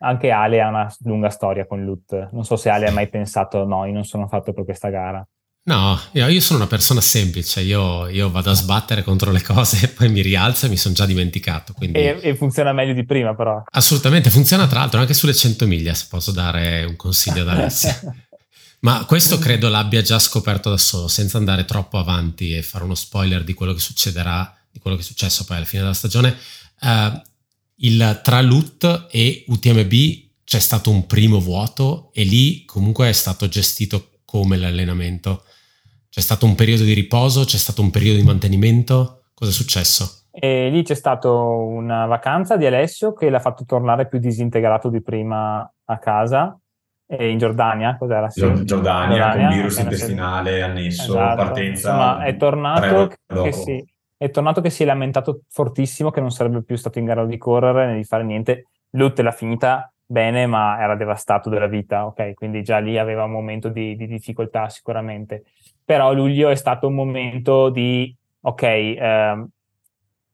Anche 0.00 0.30
Ale 0.30 0.60
ha 0.60 0.68
una 0.68 0.94
lunga 1.00 1.30
storia 1.30 1.66
con 1.66 1.84
Lut. 1.84 2.28
Non 2.32 2.44
so 2.44 2.56
se 2.56 2.70
Ale 2.70 2.86
ha 2.86 2.92
mai 2.92 3.08
pensato, 3.08 3.64
no, 3.64 3.84
io 3.84 3.92
non 3.92 4.04
sono 4.04 4.28
fatto 4.28 4.52
per 4.52 4.64
questa 4.64 4.88
gara. 4.90 5.26
No, 5.68 6.00
io, 6.12 6.40
sono 6.40 6.60
una 6.60 6.68
persona 6.68 7.02
semplice, 7.02 7.60
io, 7.60 8.08
io, 8.08 8.30
vado 8.30 8.50
a 8.50 8.54
sbattere 8.54 9.02
contro 9.02 9.30
le 9.30 9.42
cose 9.42 9.84
e 9.84 9.88
poi 9.88 10.08
mi 10.08 10.22
rialzo 10.22 10.64
e 10.64 10.70
mi 10.70 10.78
sono 10.78 10.94
già 10.94 11.04
dimenticato. 11.04 11.74
Quindi... 11.74 11.98
E, 11.98 12.18
e, 12.22 12.36
funziona 12.36 12.72
meglio 12.72 12.94
di 12.94 13.04
prima 13.04 13.34
però. 13.34 13.62
Assolutamente, 13.70 14.30
funziona 14.30 14.66
tra 14.66 14.78
l'altro 14.78 15.00
anche 15.00 15.12
sulle 15.12 15.34
100 15.34 15.66
miglia, 15.66 15.92
se 15.92 16.06
posso 16.08 16.32
dare 16.32 16.84
un 16.84 16.96
consiglio 16.96 17.42
ad 17.42 17.48
Alessia. 17.48 18.00
Ma 18.80 19.04
questo 19.04 19.38
credo 19.38 19.68
l'abbia 19.68 20.00
già 20.00 20.18
scoperto 20.18 20.70
da 20.70 20.78
solo, 20.78 21.06
senza 21.06 21.36
andare 21.36 21.66
troppo 21.66 21.98
avanti 21.98 22.56
e 22.56 22.62
fare 22.62 22.84
uno 22.84 22.94
spoiler 22.94 23.44
di 23.44 23.52
quello 23.52 23.74
che 23.74 23.80
succederà, 23.80 24.56
di 24.70 24.78
quello 24.78 24.96
che 24.96 25.02
è 25.02 25.06
successo 25.06 25.44
poi 25.44 25.56
alla 25.56 25.66
fine 25.66 25.82
della 25.82 25.94
stagione. 25.94 26.34
Uh, 26.80 27.20
il 27.80 28.20
tra 28.22 28.40
LUT 28.40 29.08
e 29.10 29.44
UTMB 29.46 29.92
c'è 30.44 30.58
stato 30.58 30.90
un 30.90 31.06
primo 31.06 31.40
vuoto 31.40 32.10
e 32.14 32.24
lì 32.24 32.64
comunque 32.64 33.08
è 33.08 33.12
stato 33.12 33.48
gestito 33.48 34.20
come 34.24 34.56
l'allenamento. 34.56 35.42
C'è 36.08 36.20
stato 36.20 36.46
un 36.46 36.54
periodo 36.54 36.84
di 36.84 36.94
riposo, 36.94 37.44
c'è 37.44 37.58
stato 37.58 37.82
un 37.82 37.90
periodo 37.90 38.18
di 38.18 38.24
mantenimento. 38.24 39.24
Cosa 39.34 39.50
è 39.50 39.54
successo? 39.54 40.26
E 40.30 40.70
lì 40.70 40.82
c'è 40.82 40.94
stata 40.94 41.30
una 41.30 42.06
vacanza 42.06 42.56
di 42.56 42.64
Alessio 42.64 43.12
che 43.12 43.28
l'ha 43.28 43.40
fatto 43.40 43.64
tornare 43.64 44.08
più 44.08 44.18
disintegrato 44.18 44.88
di 44.88 45.02
prima 45.02 45.70
a 45.84 45.98
casa. 45.98 46.58
E 47.06 47.30
in 47.30 47.38
Giordania, 47.38 47.96
cos'era? 47.96 48.28
Sì. 48.28 48.40
Giordania, 48.40 49.16
Giordania, 49.16 49.46
con 49.48 49.56
virus 49.56 49.78
intestinale 49.78 50.62
annesso, 50.62 51.12
esatto. 51.12 51.36
partenza. 51.36 51.90
Insomma, 51.90 52.24
è 52.24 52.36
tornato 52.36 53.12
che 53.42 53.52
sì, 53.52 53.84
è 54.18 54.30
tornato 54.30 54.60
che 54.60 54.68
si 54.68 54.82
è 54.82 54.86
lamentato 54.86 55.42
fortissimo 55.48 56.10
che 56.10 56.20
non 56.20 56.32
sarebbe 56.32 56.62
più 56.62 56.76
stato 56.76 56.98
in 56.98 57.04
grado 57.04 57.26
di 57.26 57.38
correre 57.38 57.86
né 57.86 57.96
di 57.96 58.04
fare 58.04 58.24
niente. 58.24 58.66
Lutte 58.90 59.22
l'ha 59.22 59.30
finita 59.30 59.90
bene, 60.04 60.46
ma 60.46 60.80
era 60.80 60.96
devastato 60.96 61.48
della 61.48 61.68
vita, 61.68 62.04
ok? 62.04 62.34
Quindi 62.34 62.62
già 62.62 62.78
lì 62.78 62.98
aveva 62.98 63.24
un 63.24 63.30
momento 63.30 63.68
di, 63.68 63.94
di 63.94 64.08
difficoltà 64.08 64.68
sicuramente. 64.68 65.44
Però 65.84 66.12
luglio 66.12 66.48
è 66.48 66.56
stato 66.56 66.88
un 66.88 66.94
momento 66.94 67.68
di, 67.70 68.14
ok, 68.40 68.62
eh, 68.62 69.46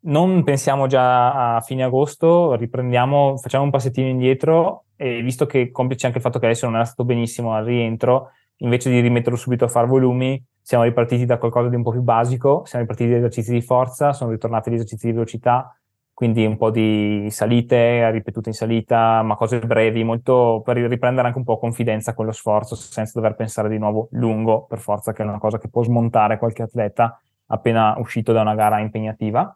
non 0.01 0.43
pensiamo 0.45 0.87
già 0.87 1.57
a 1.57 1.61
fine 1.61 1.82
agosto, 1.82 2.55
riprendiamo, 2.55 3.37
facciamo 3.37 3.64
un 3.64 3.70
passettino 3.70 4.09
indietro 4.09 4.85
e 4.97 5.20
visto 5.22 5.45
che 5.45 5.70
complice 5.70 6.07
anche 6.07 6.18
il 6.18 6.24
fatto 6.24 6.39
che 6.39 6.47
adesso 6.47 6.64
non 6.64 6.76
era 6.76 6.85
stato 6.85 7.05
benissimo 7.05 7.53
al 7.53 7.64
rientro, 7.64 8.30
invece 8.59 8.89
di 8.91 9.01
rimetterlo 9.01 9.37
subito 9.37 9.64
a 9.66 9.68
far 9.68 9.87
volumi, 9.87 10.43
siamo 10.64 10.84
ripartiti 10.84 11.26
da 11.26 11.36
qualcosa 11.36 11.68
di 11.68 11.76
un 11.76 11.82
po' 11.82 11.90
più 11.90 12.00
basico, 12.00 12.62
siamo 12.64 12.86
ripartiti 12.86 13.10
da 13.10 13.18
esercizi 13.18 13.52
di 13.52 13.60
forza, 13.60 14.14
sono 14.14 14.30
ritornati 14.30 14.70
agli 14.70 14.76
esercizi 14.76 15.08
di 15.08 15.12
velocità, 15.12 15.78
quindi 16.14 16.46
un 16.46 16.56
po' 16.56 16.70
di 16.70 17.26
salite, 17.28 18.10
ripetute 18.10 18.48
in 18.48 18.54
salita, 18.54 19.20
ma 19.22 19.36
cose 19.36 19.58
brevi, 19.58 20.02
molto 20.04 20.62
per 20.64 20.78
riprendere 20.78 21.26
anche 21.26 21.38
un 21.38 21.44
po' 21.44 21.58
confidenza 21.58 22.14
con 22.14 22.24
lo 22.24 22.32
sforzo, 22.32 22.76
senza 22.76 23.12
dover 23.20 23.34
pensare 23.34 23.68
di 23.68 23.76
nuovo 23.76 24.08
lungo, 24.12 24.64
per 24.64 24.78
forza, 24.78 25.12
che 25.12 25.22
è 25.22 25.26
una 25.26 25.38
cosa 25.38 25.58
che 25.58 25.68
può 25.68 25.82
smontare 25.82 26.38
qualche 26.38 26.62
atleta 26.62 27.20
appena 27.48 27.96
uscito 27.98 28.32
da 28.32 28.40
una 28.40 28.54
gara 28.54 28.80
impegnativa. 28.80 29.54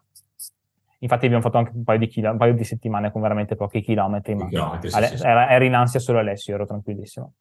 Infatti 0.99 1.25
abbiamo 1.25 1.41
fatto 1.41 1.57
anche 1.57 1.71
un 1.73 1.83
paio 1.83 1.97
di, 1.97 2.07
chilo, 2.07 2.29
un 2.29 2.37
paio 2.37 2.53
di 2.53 2.63
settimane 2.63 3.11
con 3.11 3.21
veramente 3.21 3.55
pochi 3.55 3.81
chilometri, 3.81 4.35
ma 4.35 4.47
chilometri, 4.47 4.91
sì, 4.91 5.03
sì, 5.05 5.17
sì. 5.17 5.25
Era, 5.25 5.49
era, 5.49 5.65
in 5.65 5.73
ansia 5.73 5.99
solo 5.99 6.19
Alessio, 6.19 6.53
ero 6.53 6.67
tranquillissimo. 6.67 7.33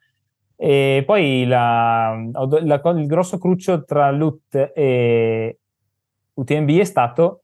E 0.60 1.04
poi 1.06 1.46
la, 1.46 2.20
la, 2.32 2.80
il 2.96 3.06
grosso 3.06 3.38
cruccio 3.38 3.84
tra 3.84 4.10
LUT 4.10 4.72
e 4.74 5.58
UTMB 6.34 6.68
è 6.78 6.84
stato 6.84 7.42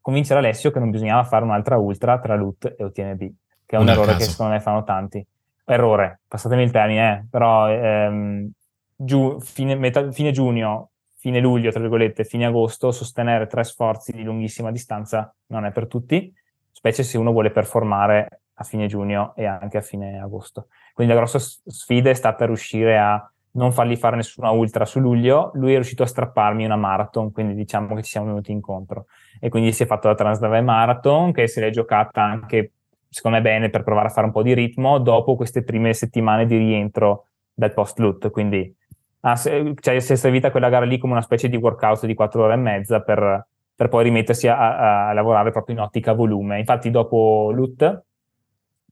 convincere 0.00 0.38
Alessio 0.38 0.70
che 0.70 0.78
non 0.78 0.90
bisognava 0.90 1.24
fare 1.24 1.42
un'altra 1.44 1.76
ultra 1.76 2.20
tra 2.20 2.36
LUT 2.36 2.76
e 2.78 2.84
UTMB, 2.84 3.18
che 3.66 3.76
è 3.76 3.76
un, 3.76 3.82
un 3.82 3.88
errore 3.88 4.14
che 4.14 4.22
secondo 4.22 4.52
me 4.52 4.60
fanno 4.60 4.84
tanti. 4.84 5.26
Errore, 5.64 6.20
passatemi 6.28 6.62
il 6.62 6.70
termine, 6.70 7.12
eh, 7.12 7.26
però 7.28 7.68
ehm, 7.68 8.48
giù, 8.94 9.40
fine, 9.40 9.74
metà, 9.74 10.12
fine 10.12 10.30
giugno, 10.30 10.90
fine 11.16 11.40
luglio, 11.40 11.72
tra 11.72 11.80
virgolette, 11.80 12.22
fine 12.22 12.46
agosto, 12.46 12.92
sostenere 12.92 13.48
tre 13.48 13.64
sforzi 13.64 14.12
di 14.12 14.22
lunghissima 14.22 14.70
distanza 14.70 15.34
non 15.46 15.64
è 15.64 15.72
per 15.72 15.88
tutti, 15.88 16.32
specie 16.70 17.02
se 17.02 17.18
uno 17.18 17.32
vuole 17.32 17.50
performare 17.50 18.41
a 18.54 18.64
fine 18.64 18.86
giugno 18.86 19.34
e 19.34 19.46
anche 19.46 19.78
a 19.78 19.82
fine 19.82 20.20
agosto. 20.20 20.68
Quindi 20.94 21.12
la 21.12 21.18
grossa 21.18 21.38
sfida 21.38 22.10
è 22.10 22.14
stata 22.14 22.46
riuscire 22.46 22.98
a 22.98 23.32
non 23.52 23.72
fargli 23.72 23.96
fare 23.96 24.16
nessuna 24.16 24.50
ultra 24.50 24.84
su 24.84 24.98
luglio, 24.98 25.50
lui 25.54 25.72
è 25.72 25.74
riuscito 25.74 26.02
a 26.02 26.06
strapparmi 26.06 26.64
una 26.64 26.76
marathon, 26.76 27.32
quindi 27.32 27.54
diciamo 27.54 27.94
che 27.94 28.02
ci 28.02 28.10
siamo 28.10 28.26
venuti 28.28 28.52
incontro. 28.52 29.06
E 29.40 29.48
quindi 29.48 29.72
si 29.72 29.82
è 29.82 29.86
fatto 29.86 30.08
la 30.08 30.14
Transdave 30.14 30.60
Marathon, 30.60 31.32
che 31.32 31.48
se 31.48 31.60
l'è 31.60 31.70
giocata 31.70 32.22
anche, 32.22 32.72
secondo 33.08 33.36
me, 33.38 33.42
bene 33.42 33.70
per 33.70 33.82
provare 33.82 34.08
a 34.08 34.10
fare 34.10 34.26
un 34.26 34.32
po' 34.32 34.42
di 34.42 34.54
ritmo 34.54 34.98
dopo 34.98 35.36
queste 35.36 35.64
prime 35.64 35.92
settimane 35.92 36.46
di 36.46 36.56
rientro 36.56 37.26
dal 37.52 37.74
post-loot. 37.74 38.30
Quindi 38.30 38.74
ah, 39.20 39.36
se, 39.36 39.74
cioè, 39.80 39.98
si 39.98 40.12
è 40.12 40.16
servita 40.16 40.50
quella 40.50 40.68
gara 40.68 40.86
lì 40.86 40.98
come 40.98 41.12
una 41.12 41.22
specie 41.22 41.48
di 41.48 41.56
workout 41.56 42.06
di 42.06 42.14
quattro 42.14 42.44
ore 42.44 42.54
e 42.54 42.56
mezza 42.56 43.00
per, 43.02 43.46
per 43.74 43.88
poi 43.88 44.04
rimettersi 44.04 44.48
a, 44.48 44.56
a, 44.56 45.08
a, 45.08 45.12
lavorare 45.12 45.50
proprio 45.50 45.74
in 45.76 45.82
ottica 45.82 46.12
volume. 46.12 46.58
Infatti 46.58 46.90
dopo 46.90 47.50
loot... 47.52 48.04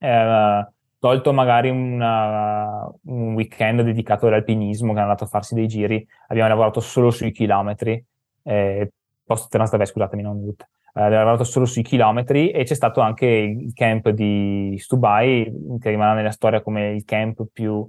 Eh, 0.03 0.67
tolto 0.99 1.33
magari 1.33 1.69
una, 1.69 2.91
un 3.05 3.35
weekend 3.35 3.83
dedicato 3.83 4.27
all'alpinismo 4.27 4.93
che 4.93 4.99
è 4.99 5.03
andato 5.03 5.25
a 5.25 5.27
farsi 5.27 5.55
dei 5.55 5.67
giri, 5.67 6.07
abbiamo 6.29 6.49
lavorato 6.49 6.81
solo 6.81 7.11
sui 7.11 7.33
chilometri, 7.33 8.03
eh, 8.45 8.91
post 9.25 9.51
Transdave, 9.51 9.85
scusatemi, 9.87 10.23
non 10.23 10.37
Ut. 10.39 10.63
Eh, 10.63 11.01
abbiamo 11.01 11.19
lavorato 11.19 11.45
solo 11.45 11.67
sui 11.67 11.83
chilometri 11.83 12.51
e 12.51 12.65
c'è 12.65 12.75
stato 12.75 13.01
anche 13.01 13.27
il 13.27 13.73
camp 13.75 14.09
di 14.09 14.75
Stubai, 14.79 15.79
che 15.79 15.91
rimarrà 15.91 16.15
nella 16.15 16.33
storia 16.33 16.63
come 16.63 16.91
il 16.93 17.05
camp 17.05 17.47
più 17.53 17.89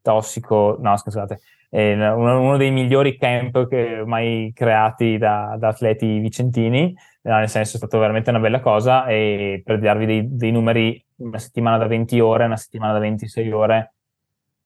tossico, 0.00 0.78
no 0.80 0.96
scusate, 0.96 1.40
è 1.68 1.92
uno, 1.92 2.40
uno 2.40 2.56
dei 2.56 2.70
migliori 2.70 3.16
camp 3.18 3.68
mai 4.06 4.52
creati 4.54 5.18
da, 5.18 5.56
da 5.58 5.68
atleti 5.68 6.18
vicentini, 6.18 6.94
eh, 7.22 7.30
nel 7.30 7.48
senso 7.48 7.74
è 7.74 7.78
stata 7.78 7.98
veramente 7.98 8.30
una 8.30 8.40
bella 8.40 8.60
cosa 8.60 9.06
e 9.06 9.60
per 9.64 9.78
darvi 9.78 10.06
dei, 10.06 10.36
dei 10.36 10.50
numeri 10.50 11.04
una 11.18 11.38
settimana 11.38 11.78
da 11.78 11.86
20 11.86 12.20
ore, 12.20 12.44
una 12.44 12.56
settimana 12.56 12.92
da 12.92 12.98
26 12.98 13.52
ore, 13.52 13.94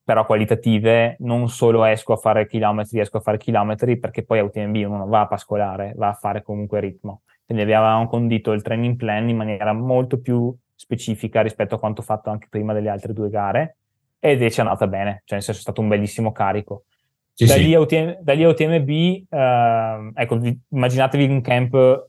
però 0.03 0.25
qualitative, 0.25 1.15
non 1.19 1.47
solo 1.49 1.85
esco 1.85 2.13
a 2.13 2.17
fare 2.17 2.47
chilometri, 2.47 2.99
esco 2.99 3.17
a 3.17 3.21
fare 3.21 3.37
chilometri, 3.37 3.97
perché 3.97 4.23
poi 4.23 4.39
a 4.39 4.43
UTMB 4.43 4.75
uno 4.75 4.97
non 4.97 5.09
va 5.09 5.21
a 5.21 5.27
pascolare, 5.27 5.93
va 5.95 6.09
a 6.09 6.13
fare 6.13 6.41
comunque 6.41 6.79
ritmo. 6.79 7.21
Quindi 7.45 7.63
avevamo 7.63 8.07
condito 8.07 8.51
il 8.51 8.61
training 8.61 8.95
plan 8.95 9.29
in 9.29 9.37
maniera 9.37 9.71
molto 9.73 10.19
più 10.19 10.53
specifica 10.75 11.41
rispetto 11.41 11.75
a 11.75 11.79
quanto 11.79 12.01
fatto 12.01 12.29
anche 12.29 12.47
prima 12.49 12.73
delle 12.73 12.89
altre 12.89 13.13
due 13.13 13.29
gare, 13.29 13.77
ed 14.19 14.41
è 14.41 14.53
andata 14.57 14.87
bene, 14.87 15.21
cioè 15.25 15.37
nel 15.37 15.43
senso 15.43 15.59
è 15.59 15.63
stato 15.63 15.81
un 15.81 15.87
bellissimo 15.87 16.31
carico. 16.31 16.85
Sì, 17.33 17.45
da, 17.45 17.53
sì. 17.53 17.63
Lì 17.63 17.75
UTM, 17.75 18.17
da, 18.21 18.33
Lì 18.33 18.43
a 18.43 18.49
UTMB, 18.49 18.89
eh, 18.89 20.11
ecco, 20.13 20.39
immaginatevi 20.69 21.25
un 21.25 21.41
camp 21.41 22.07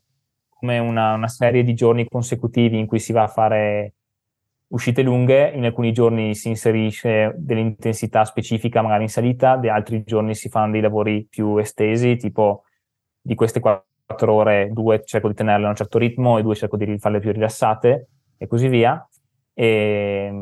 come 0.48 0.78
una, 0.78 1.14
una 1.14 1.28
serie 1.28 1.62
di 1.62 1.74
giorni 1.74 2.06
consecutivi 2.08 2.78
in 2.78 2.86
cui 2.86 2.98
si 2.98 3.12
va 3.12 3.22
a 3.22 3.28
fare 3.28 3.94
uscite 4.68 5.02
lunghe, 5.02 5.50
in 5.54 5.64
alcuni 5.64 5.92
giorni 5.92 6.34
si 6.34 6.48
inserisce 6.48 7.34
dell'intensità 7.36 8.24
specifica 8.24 8.82
magari 8.82 9.02
in 9.04 9.08
salita, 9.08 9.56
di 9.56 9.68
altri 9.68 10.02
giorni 10.04 10.34
si 10.34 10.48
fanno 10.48 10.72
dei 10.72 10.80
lavori 10.80 11.26
più 11.28 11.56
estesi, 11.58 12.16
tipo 12.16 12.64
di 13.20 13.34
queste 13.34 13.60
quattro 13.60 14.32
ore, 14.32 14.70
due 14.72 15.02
cerco 15.04 15.28
di 15.28 15.34
tenerle 15.34 15.66
a 15.66 15.70
un 15.70 15.76
certo 15.76 15.98
ritmo 15.98 16.38
e 16.38 16.42
due 16.42 16.54
cerco 16.54 16.76
di 16.76 16.98
farle 16.98 17.20
più 17.20 17.32
rilassate 17.32 18.08
e 18.36 18.46
così 18.46 18.68
via. 18.68 19.06
E, 19.52 20.32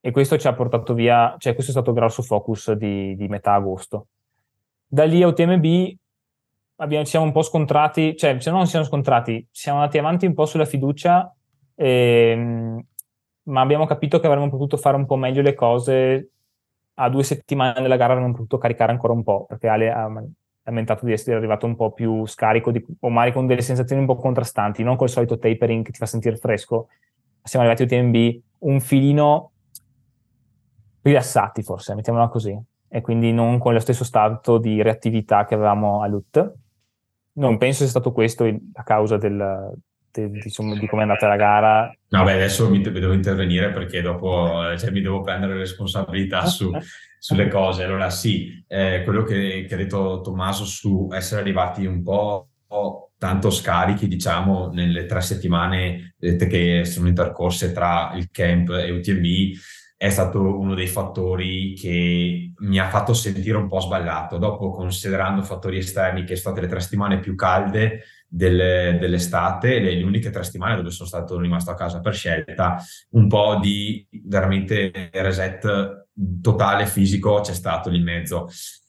e 0.00 0.10
questo 0.10 0.36
ci 0.36 0.46
ha 0.46 0.54
portato 0.54 0.92
via, 0.92 1.34
cioè 1.38 1.54
questo 1.54 1.70
è 1.70 1.74
stato 1.74 1.90
il 1.90 1.96
grosso 1.96 2.22
focus 2.22 2.72
di, 2.72 3.16
di 3.16 3.28
metà 3.28 3.54
agosto. 3.54 4.08
Da 4.86 5.04
lì 5.04 5.22
a 5.22 5.28
UTMB 5.28 5.96
abbiamo, 6.76 7.04
siamo 7.04 7.24
un 7.24 7.32
po' 7.32 7.42
scontrati, 7.42 8.16
cioè 8.16 8.38
se 8.40 8.50
non 8.50 8.66
siamo 8.66 8.84
scontrati, 8.84 9.46
siamo 9.50 9.78
andati 9.78 9.98
avanti 9.98 10.26
un 10.26 10.34
po' 10.34 10.44
sulla 10.44 10.66
fiducia 10.66 11.34
e, 11.74 12.84
ma 13.44 13.60
abbiamo 13.60 13.86
capito 13.86 14.20
che 14.20 14.26
avremmo 14.26 14.48
potuto 14.48 14.76
fare 14.76 14.96
un 14.96 15.06
po' 15.06 15.16
meglio 15.16 15.42
le 15.42 15.54
cose. 15.54 16.30
A 16.94 17.08
due 17.08 17.24
settimane 17.24 17.82
della 17.82 17.96
gara 17.96 18.12
avremmo 18.12 18.32
potuto 18.32 18.58
caricare 18.58 18.92
ancora 18.92 19.12
un 19.12 19.22
po', 19.24 19.46
perché 19.48 19.68
Ale 19.68 19.90
ha 19.90 20.08
lamentato 20.62 21.04
di 21.04 21.12
essere 21.12 21.36
arrivato 21.36 21.66
un 21.66 21.76
po' 21.76 21.92
più 21.92 22.24
scarico, 22.26 22.70
di, 22.70 22.84
o 23.00 23.08
magari 23.10 23.32
con 23.32 23.46
delle 23.46 23.62
sensazioni 23.62 24.00
un 24.00 24.06
po' 24.06 24.16
contrastanti, 24.16 24.82
non 24.82 24.96
col 24.96 25.08
solito 25.08 25.38
tapering 25.38 25.84
che 25.84 25.90
ti 25.90 25.98
fa 25.98 26.06
sentire 26.06 26.36
fresco. 26.36 26.88
Siamo 27.42 27.66
arrivati 27.66 27.94
a 27.94 27.98
UTMB 27.98 28.42
un 28.60 28.80
filino 28.80 29.50
rilassati, 31.02 31.62
forse, 31.62 31.94
mettiamola 31.94 32.28
così, 32.28 32.58
e 32.88 33.00
quindi 33.02 33.32
non 33.32 33.58
con 33.58 33.74
lo 33.74 33.80
stesso 33.80 34.04
stato 34.04 34.58
di 34.58 34.80
reattività 34.80 35.44
che 35.44 35.54
avevamo 35.54 36.00
a 36.00 36.06
LUT. 36.06 36.52
Non 37.32 37.58
penso 37.58 37.80
sia 37.80 37.88
stato 37.88 38.12
questo 38.12 38.44
la 38.44 38.82
causa 38.84 39.18
del, 39.18 39.74
diciamo, 40.22 40.76
di 40.76 40.86
come 40.86 41.02
è 41.02 41.04
andata 41.04 41.28
la 41.28 41.36
gara. 41.36 41.96
No, 42.08 42.24
beh, 42.24 42.32
adesso 42.32 42.68
mi 42.70 42.80
devo 42.80 43.12
intervenire 43.12 43.70
perché 43.70 44.00
dopo 44.02 44.70
eh, 44.70 44.78
cioè, 44.78 44.90
mi 44.90 45.00
devo 45.00 45.20
prendere 45.20 45.56
responsabilità 45.56 46.46
su, 46.46 46.70
sulle 47.18 47.48
cose. 47.48 47.84
Allora, 47.84 48.10
sì, 48.10 48.64
eh, 48.68 49.02
quello 49.04 49.22
che, 49.22 49.66
che, 49.68 49.74
ha 49.74 49.78
detto 49.78 50.20
Tommaso 50.22 50.64
su 50.64 51.08
essere 51.12 51.40
arrivati 51.40 51.86
un 51.86 52.02
po', 52.02 52.48
tanto 53.18 53.50
scarichi, 53.50 54.08
diciamo, 54.08 54.70
nelle 54.72 55.06
tre 55.06 55.20
settimane 55.20 56.14
che 56.18 56.84
sono 56.84 57.08
intercorse 57.08 57.72
tra 57.72 58.12
il 58.14 58.28
camp 58.30 58.70
e 58.70 58.90
UTMB 58.90 59.24
è 59.96 60.10
stato 60.10 60.58
uno 60.58 60.74
dei 60.74 60.86
fattori 60.86 61.74
che 61.74 62.52
mi 62.58 62.78
ha 62.78 62.88
fatto 62.88 63.14
sentire 63.14 63.56
un 63.56 63.68
po' 63.68 63.80
sbagliato. 63.80 64.36
Dopo, 64.36 64.70
considerando 64.70 65.42
fattori 65.42 65.78
esterni, 65.78 66.24
che 66.24 66.36
sono 66.36 66.54
state 66.54 66.60
le 66.60 66.70
tre 66.70 66.80
settimane 66.80 67.20
più 67.20 67.34
calde 67.34 68.02
delle, 68.34 68.96
dell'estate, 68.98 69.78
le, 69.78 69.94
le, 69.94 70.02
uniche 70.02 70.30
tre 70.30 70.42
settimane 70.42 70.74
dove 70.74 70.90
sono 70.90 71.08
stato 71.08 71.38
rimasto 71.38 71.70
a 71.70 71.74
casa 71.74 72.00
per 72.00 72.14
scelta, 72.14 72.76
un 73.10 73.28
po' 73.28 73.58
di 73.60 74.04
veramente 74.24 75.10
reset 75.12 76.08
totale 76.42 76.86
fisico 76.86 77.40
c'è 77.40 77.54
stato 77.54 77.90
lì 77.90 77.98
in 77.98 78.02
mezzo. 78.02 78.48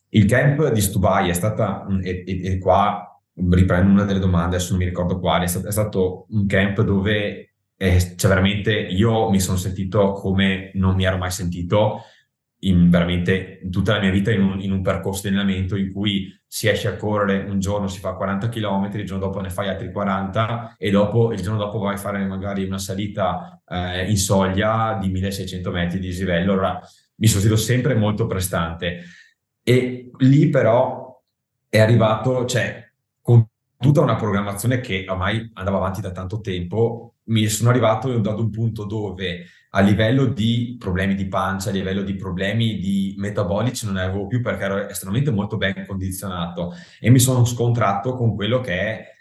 Il 0.10 0.26
camp 0.26 0.72
di 0.72 0.82
Stubai 0.82 1.30
è 1.30 1.34
stata, 1.34 1.86
e, 2.02 2.24
e, 2.26 2.54
e 2.54 2.58
qua 2.58 3.22
riprendo 3.36 3.92
una 3.92 4.04
delle 4.04 4.20
domande, 4.20 4.56
adesso 4.56 4.72
non 4.72 4.80
mi 4.80 4.86
ricordo 4.86 5.20
quale, 5.20 5.44
è 5.44 5.48
stato, 5.48 5.68
è 5.68 5.72
stato 5.72 6.26
un 6.30 6.48
camp 6.48 6.82
dove 6.82 7.54
eh, 7.78 8.14
cioè 8.16 8.30
veramente 8.30 8.72
io 8.72 9.30
mi 9.30 9.40
sono 9.40 9.58
sentito 9.58 10.14
come 10.14 10.72
non 10.76 10.96
mi 10.96 11.04
ero 11.04 11.18
mai 11.18 11.32
sentito 11.32 12.04
in 12.60 12.90
veramente 12.90 13.60
in 13.64 13.70
tutta 13.70 13.94
la 13.94 14.00
mia 14.00 14.12
vita 14.12 14.32
in 14.32 14.42
un, 14.42 14.60
in 14.60 14.72
un, 14.72 14.82
percorso 14.82 15.24
di 15.24 15.36
allenamento 15.36 15.76
in 15.76 15.92
cui 15.92 16.28
si 16.48 16.68
esce 16.68 16.88
a 16.88 16.96
correre 16.96 17.50
un 17.50 17.60
giorno 17.60 17.88
si 17.88 18.00
fa 18.00 18.14
40 18.14 18.50
km, 18.50 18.90
il 18.94 19.06
giorno 19.06 19.26
dopo 19.26 19.42
ne 19.42 19.50
fai 19.50 19.68
altri 19.68 19.92
40 19.92 20.76
e 20.78 20.90
dopo 20.90 21.32
il 21.34 21.42
giorno 21.42 21.60
dopo 21.60 21.80
vai 21.80 21.96
a 21.96 21.98
fare 21.98 22.26
magari 22.26 22.66
una 22.66 22.78
salita 22.78 23.62
eh, 23.68 24.10
in 24.10 24.18
soglia 24.18 24.98
di 25.00 25.10
1600 25.10 25.72
metri 25.72 26.00
di 26.00 26.08
dislivello. 26.08 26.54
Allora 26.54 26.80
mi 27.18 27.28
sono 27.28 27.42
sentito 27.42 27.62
sempre 27.62 27.96
molto 27.96 28.26
prestante 28.26 29.04
e 29.62 30.12
lì 30.20 30.50
però 30.50 31.22
è 31.68 31.80
arrivato, 31.80 32.46
cioè 32.46 32.90
con 33.22 33.46
tutta 33.78 34.02
una 34.02 34.16
programmazione 34.16 34.80
che 34.80 35.06
ormai 35.08 35.52
andava 35.54 35.78
avanti 35.78 36.02
da 36.02 36.12
tanto 36.12 36.40
tempo, 36.40 37.15
mi 37.26 37.48
sono 37.48 37.70
arrivato 37.70 38.12
ad 38.12 38.40
un 38.40 38.50
punto 38.50 38.86
dove 38.86 39.46
a 39.72 39.82
livello 39.82 40.26
di 40.26 40.78
problemi 40.80 41.16
di 41.16 41.28
pancia, 41.28 41.70
a 41.70 41.74
livello 41.74 42.02
di 42.02 42.16
problemi 42.16 42.78
di 42.78 43.16
metabolici 43.18 43.86
non 43.86 43.96
ne 43.96 44.04
avevo 44.04 44.28
più 44.28 44.42
perché 44.42 44.64
ero 44.64 44.88
estremamente 44.88 45.32
molto 45.32 45.58
ben 45.58 45.86
condizionato 45.86 46.74
e 47.00 47.10
mi 47.10 47.20
sono 47.20 47.44
scontrato 47.44 48.16
con 48.16 48.36
quello 48.36 48.62
che 48.62 48.74
è 48.74 49.14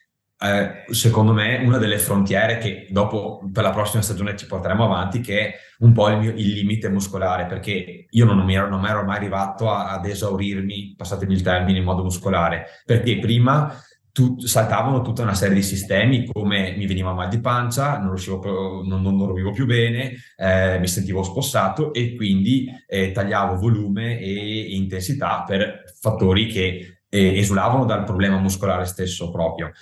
eh, 0.44 0.84
secondo 0.92 1.32
me 1.32 1.56
una 1.64 1.78
delle 1.78 1.98
frontiere 1.98 2.58
che 2.58 2.86
dopo 2.90 3.48
per 3.52 3.62
la 3.62 3.70
prossima 3.70 4.02
stagione 4.02 4.36
ci 4.36 4.46
porteremo 4.46 4.84
avanti 4.84 5.20
che 5.20 5.38
è 5.40 5.54
un 5.78 5.92
po' 5.92 6.08
il, 6.08 6.18
mio, 6.18 6.30
il 6.32 6.52
limite 6.52 6.88
muscolare 6.88 7.46
perché 7.46 8.06
io 8.08 8.24
non 8.24 8.44
mi 8.44 8.54
ero, 8.54 8.68
non 8.68 8.84
ero 8.84 9.04
mai 9.04 9.16
arrivato 9.16 9.70
a, 9.70 9.90
ad 9.90 10.04
esaurirmi, 10.04 10.94
passatemi 10.96 11.32
il 11.32 11.42
termine, 11.42 11.78
in 11.78 11.84
modo 11.84 12.02
muscolare. 12.02 12.66
Perché 12.84 13.18
prima 13.18 13.74
tu, 14.14 14.38
saltavano 14.38 15.02
tutta 15.02 15.22
una 15.22 15.34
serie 15.34 15.56
di 15.56 15.62
sistemi 15.62 16.24
come 16.24 16.76
mi 16.76 16.86
veniva 16.86 17.12
mal 17.12 17.28
di 17.28 17.40
pancia, 17.40 17.98
non, 17.98 18.10
riuscivo, 18.10 18.84
non, 18.84 19.02
non 19.02 19.16
dormivo 19.16 19.50
più 19.50 19.66
bene, 19.66 20.12
eh, 20.36 20.78
mi 20.78 20.86
sentivo 20.86 21.24
spossato 21.24 21.92
e 21.92 22.14
quindi 22.14 22.70
eh, 22.86 23.10
tagliavo 23.10 23.56
volume 23.56 24.20
e 24.20 24.76
intensità 24.76 25.42
per 25.44 25.82
fattori 26.00 26.46
che 26.46 27.00
eh, 27.08 27.38
esulavano 27.38 27.84
dal 27.84 28.04
problema 28.04 28.38
muscolare 28.38 28.84
stesso 28.84 29.32
proprio. 29.32 29.72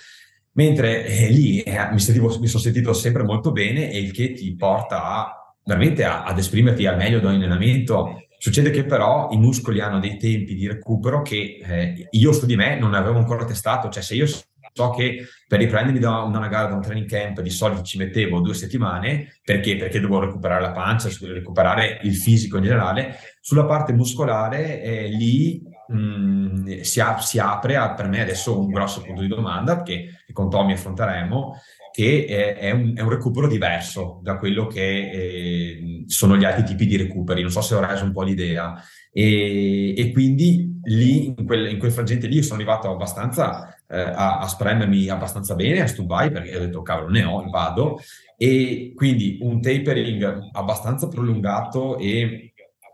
Mentre 0.53 1.05
eh, 1.05 1.29
lì 1.29 1.61
eh, 1.61 1.91
mi, 1.91 1.99
sentivo, 1.99 2.35
mi, 2.39 2.47
sono 2.47 2.63
sentito 2.63 2.91
sempre 2.93 3.21
molto 3.21 3.51
bene 3.51 3.91
e 3.91 3.99
il 3.99 4.11
che 4.11 4.33
ti 4.33 4.55
porta 4.55 5.03
a, 5.03 5.55
veramente 5.63 6.05
a, 6.05 6.23
ad 6.23 6.39
esprimerti 6.39 6.87
al 6.87 6.97
meglio 6.97 7.19
da 7.19 7.29
un 7.29 7.35
allenamento 7.35 8.22
Succede 8.43 8.71
che 8.71 8.83
però 8.83 9.29
i 9.31 9.37
muscoli 9.37 9.79
hanno 9.79 9.99
dei 9.99 10.17
tempi 10.17 10.53
di 10.53 10.67
recupero 10.67 11.21
che 11.21 11.61
eh, 11.63 12.09
io 12.11 12.33
su 12.33 12.45
di 12.45 12.57
me 12.57 12.77
non 12.77 12.93
avevo 12.93 13.17
ancora 13.17 13.45
testato, 13.45 13.87
cioè 13.87 14.03
se 14.03 14.15
io 14.15 14.25
so 14.27 14.89
che 14.89 15.25
per 15.47 15.59
riprendermi 15.59 15.97
da 15.97 16.23
una 16.23 16.49
gara, 16.49 16.67
da 16.67 16.75
un 16.75 16.81
training 16.81 17.07
camp, 17.07 17.39
di 17.39 17.49
solito 17.49 17.83
ci 17.83 17.97
mettevo 17.97 18.41
due 18.41 18.53
settimane, 18.53 19.39
perché? 19.45 19.77
Perché 19.77 20.01
dovevo 20.01 20.25
recuperare 20.25 20.59
la 20.59 20.71
pancia, 20.73 21.07
recuperare 21.21 22.01
il 22.03 22.17
fisico 22.17 22.57
in 22.57 22.63
generale. 22.63 23.15
Sulla 23.39 23.63
parte 23.63 23.93
muscolare, 23.93 24.81
eh, 24.81 25.07
lì 25.07 25.63
mh, 25.87 25.95
mm, 25.95 26.79
si, 26.81 26.99
ap- 26.99 27.21
si, 27.21 27.39
apre 27.39 27.77
a, 27.77 27.93
per 27.93 28.09
me 28.09 28.23
adesso 28.23 28.59
un 28.59 28.71
grosso 28.71 29.03
punto 29.03 29.21
di 29.21 29.29
domanda, 29.29 29.83
che, 29.83 30.17
che 30.25 30.33
con 30.33 30.49
Tommy 30.49 30.73
affronteremo, 30.73 31.61
che 31.93 32.25
è, 32.25 32.71
un, 32.71 32.93
è, 32.95 33.01
un, 33.01 33.09
recupero 33.09 33.47
diverso 33.47 34.19
da 34.23 34.37
quello 34.37 34.65
che 34.65 35.11
eh, 35.11 36.03
sono 36.07 36.35
gli 36.35 36.43
altri 36.43 36.63
tipi 36.63 36.87
di 36.87 36.97
recuperi. 36.97 37.43
Non 37.43 37.51
so 37.51 37.61
se 37.61 37.75
ho 37.75 37.85
reso 37.85 38.03
un 38.03 38.11
po' 38.11 38.23
l'idea. 38.23 38.73
E, 39.11 39.93
e 39.95 40.11
quindi 40.11 40.79
lì, 40.85 41.27
in 41.27 41.45
quel, 41.45 41.67
in 41.67 41.77
quel, 41.77 41.91
frangente 41.91 42.25
lì, 42.25 42.41
sono 42.41 42.55
arrivato 42.55 42.89
abbastanza 42.89 43.67
eh, 43.87 43.99
a, 43.99 44.39
a 44.39 44.47
spremermi 44.47 45.07
abbastanza 45.09 45.53
bene 45.53 45.81
a 45.81 45.87
Stubai 45.87 46.31
perché 46.31 46.55
ho 46.55 46.61
detto 46.61 46.81
cavolo 46.81 47.09
ne 47.09 47.23
ho, 47.25 47.47
vado 47.51 47.99
e 48.37 48.93
quindi 48.95 49.37
un 49.41 49.61
tapering 49.61 50.49
abbastanza 50.51 51.07
prolungato 51.07 51.99
e 51.99 52.53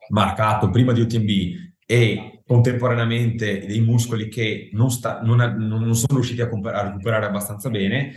marcato 0.10 0.70
prima 0.70 0.92
di 0.92 1.00
UTMB 1.00 1.30
e 1.86 2.42
contemporaneamente 2.46 3.66
dei 3.66 3.80
muscoli 3.80 4.28
che 4.28 4.70
non, 4.74 4.92
sta, 4.92 5.22
non, 5.24 5.38
non 5.58 5.96
sono 5.96 6.16
riusciti 6.16 6.42
a, 6.42 6.50
comp- 6.50 6.66
a, 6.66 6.84
recuperare 6.84 7.28
abbastanza 7.28 7.70
bene 7.70 8.14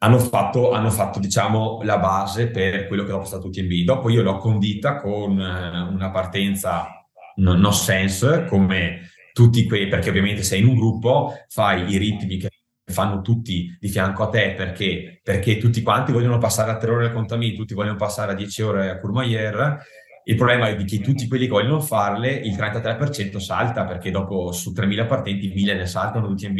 hanno 0.00 0.18
fatto, 0.18 0.72
hanno 0.72 0.90
fatto 0.90 1.18
diciamo 1.18 1.80
la 1.82 1.98
base 1.98 2.48
per 2.48 2.86
quello 2.86 3.02
che 3.02 3.10
dopo 3.10 3.24
è 3.24 3.26
stato 3.26 3.48
UTMB 3.48 3.84
dopo 3.84 4.10
io 4.10 4.22
l'ho 4.22 4.36
condita 4.36 4.96
con 4.96 5.40
eh, 5.40 5.80
una 5.92 6.10
partenza 6.10 6.98
no, 7.36 7.70
sense 7.72 8.44
come 8.46 9.10
tutti 9.38 9.66
quei, 9.66 9.86
perché 9.86 10.08
ovviamente 10.08 10.42
sei 10.42 10.60
in 10.60 10.66
un 10.66 10.74
gruppo, 10.74 11.32
fai 11.48 11.88
i 11.92 11.96
ritmi 11.96 12.38
che 12.38 12.50
fanno 12.90 13.20
tutti 13.20 13.76
di 13.78 13.88
fianco 13.88 14.24
a 14.24 14.28
te 14.30 14.54
perché, 14.56 15.20
perché 15.22 15.58
tutti 15.58 15.80
quanti 15.80 16.10
vogliono 16.10 16.38
passare 16.38 16.72
a 16.72 16.76
3 16.76 16.90
ore 16.90 17.06
al 17.06 17.12
Contami, 17.12 17.54
tutti 17.54 17.72
vogliono 17.74 17.96
passare 17.96 18.32
a 18.32 18.34
10 18.34 18.62
ore 18.62 18.90
a 18.90 18.98
Courmayeur. 18.98 19.78
Il 20.28 20.36
problema 20.36 20.68
è 20.68 20.84
che 20.84 21.00
tutti 21.00 21.26
quelli 21.26 21.46
che 21.46 21.52
vogliono 21.52 21.80
farle, 21.80 22.30
il 22.30 22.54
33% 22.54 23.38
salta 23.38 23.86
perché 23.86 24.10
dopo 24.10 24.52
su 24.52 24.72
3.000 24.76 25.06
partenti 25.06 25.48
1.000 25.48 25.74
ne 25.74 25.86
saltano 25.86 26.26
l'UTMB 26.26 26.58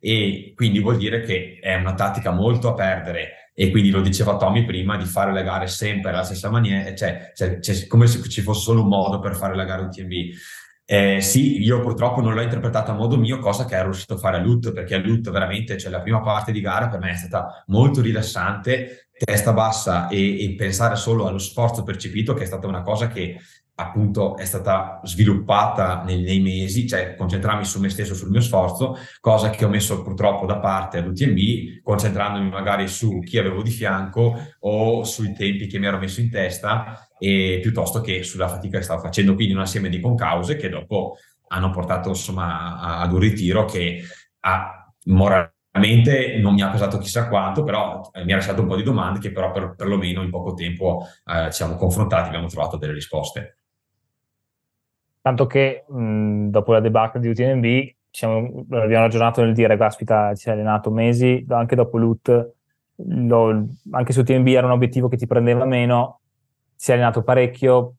e 0.00 0.52
quindi 0.56 0.80
vuol 0.80 0.96
dire 0.96 1.20
che 1.20 1.58
è 1.60 1.74
una 1.74 1.92
tattica 1.92 2.30
molto 2.30 2.70
a 2.70 2.74
perdere 2.74 3.50
e 3.54 3.70
quindi 3.70 3.90
lo 3.90 4.00
diceva 4.00 4.38
Tommy 4.38 4.64
prima 4.64 4.96
di 4.96 5.04
fare 5.04 5.34
le 5.34 5.42
gare 5.42 5.66
sempre 5.66 6.12
alla 6.12 6.22
stessa 6.22 6.48
maniera, 6.48 6.94
cioè, 6.94 7.32
cioè, 7.34 7.60
cioè 7.60 7.86
come 7.88 8.06
se 8.06 8.26
ci 8.26 8.40
fosse 8.40 8.62
solo 8.62 8.80
un 8.80 8.88
modo 8.88 9.18
per 9.20 9.36
fare 9.36 9.54
la 9.54 9.64
gara 9.64 9.82
UTMB. 9.82 10.12
Eh, 10.86 11.20
sì, 11.20 11.62
io 11.62 11.80
purtroppo 11.80 12.22
non 12.22 12.32
l'ho 12.32 12.40
interpretata 12.40 12.92
a 12.92 12.94
modo 12.94 13.18
mio, 13.18 13.38
cosa 13.38 13.66
che 13.66 13.74
ero 13.74 13.90
riuscito 13.90 14.14
a 14.14 14.16
fare 14.16 14.38
a 14.38 14.40
Lut, 14.40 14.72
perché 14.72 14.94
a 14.94 14.98
Lut 14.98 15.30
veramente, 15.30 15.76
cioè 15.76 15.90
la 15.90 16.00
prima 16.00 16.22
parte 16.22 16.52
di 16.52 16.60
gara 16.62 16.88
per 16.88 17.00
me 17.00 17.10
è 17.10 17.16
stata 17.16 17.64
molto 17.66 18.00
rilassante, 18.00 19.09
testa 19.24 19.52
bassa 19.52 20.08
e, 20.08 20.44
e 20.44 20.54
pensare 20.54 20.96
solo 20.96 21.26
allo 21.26 21.38
sforzo 21.38 21.82
percepito, 21.82 22.34
che 22.34 22.44
è 22.44 22.46
stata 22.46 22.66
una 22.66 22.82
cosa 22.82 23.08
che 23.08 23.38
appunto 23.74 24.36
è 24.36 24.44
stata 24.44 25.00
sviluppata 25.04 26.02
nei, 26.04 26.20
nei, 26.20 26.40
mesi, 26.40 26.86
cioè 26.86 27.14
concentrarmi 27.16 27.64
su 27.64 27.80
me 27.80 27.88
stesso, 27.88 28.14
sul 28.14 28.30
mio 28.30 28.40
sforzo, 28.40 28.96
cosa 29.20 29.50
che 29.50 29.64
ho 29.64 29.68
messo 29.68 30.02
purtroppo 30.02 30.44
da 30.46 30.58
parte 30.58 30.98
all'UTMB, 30.98 31.80
concentrandomi 31.82 32.50
magari 32.50 32.88
su 32.88 33.20
chi 33.20 33.38
avevo 33.38 33.62
di 33.62 33.70
fianco 33.70 34.38
o 34.60 35.04
sui 35.04 35.32
tempi 35.32 35.66
che 35.66 35.78
mi 35.78 35.86
ero 35.86 35.98
messo 35.98 36.20
in 36.20 36.30
testa, 36.30 37.08
e 37.18 37.58
piuttosto 37.62 38.00
che 38.00 38.22
sulla 38.22 38.48
fatica 38.48 38.78
che 38.78 38.84
stavo 38.84 39.00
facendo, 39.00 39.34
quindi 39.34 39.54
un 39.54 39.60
assieme 39.60 39.88
di 39.88 40.00
concause 40.00 40.56
che 40.56 40.68
dopo 40.68 41.16
hanno 41.48 41.70
portato 41.70 42.10
insomma 42.10 42.78
ad 42.98 43.12
un 43.12 43.18
ritiro 43.18 43.64
che 43.64 44.02
ha 44.40 44.92
moralmente 45.06 45.58
non 45.72 46.54
mi 46.54 46.62
ha 46.62 46.70
pesato 46.70 46.98
chissà 46.98 47.28
quanto, 47.28 47.62
però 47.62 48.00
eh, 48.12 48.24
mi 48.24 48.32
ha 48.32 48.36
lasciato 48.36 48.62
un 48.62 48.68
po' 48.68 48.76
di 48.76 48.82
domande 48.82 49.20
che 49.20 49.30
però 49.30 49.52
per, 49.52 49.74
perlomeno 49.76 50.22
in 50.22 50.30
poco 50.30 50.54
tempo 50.54 51.04
eh, 51.24 51.46
ci 51.46 51.52
siamo 51.52 51.76
confrontati, 51.76 52.28
abbiamo 52.28 52.48
trovato 52.48 52.76
delle 52.76 52.92
risposte. 52.92 53.56
Tanto 55.22 55.46
che 55.46 55.84
mh, 55.86 56.48
dopo 56.48 56.72
la 56.72 56.80
debacle 56.80 57.20
di 57.20 57.28
UTMB 57.28 57.94
siamo, 58.10 58.64
abbiamo 58.70 59.04
ragionato 59.04 59.42
nel 59.42 59.54
dire, 59.54 59.76
caspita, 59.76 60.34
ci 60.34 60.48
hai 60.48 60.54
allenato 60.54 60.90
mesi, 60.90 61.44
anche 61.48 61.76
dopo 61.76 61.98
l'UT, 61.98 62.52
lo, 62.96 63.66
anche 63.92 64.12
su 64.12 64.20
UTMB 64.20 64.46
era 64.48 64.66
un 64.66 64.72
obiettivo 64.72 65.08
che 65.08 65.16
ti 65.16 65.26
prendeva 65.26 65.64
meno, 65.64 66.20
si 66.74 66.90
è 66.90 66.94
allenato 66.94 67.22
parecchio, 67.22 67.94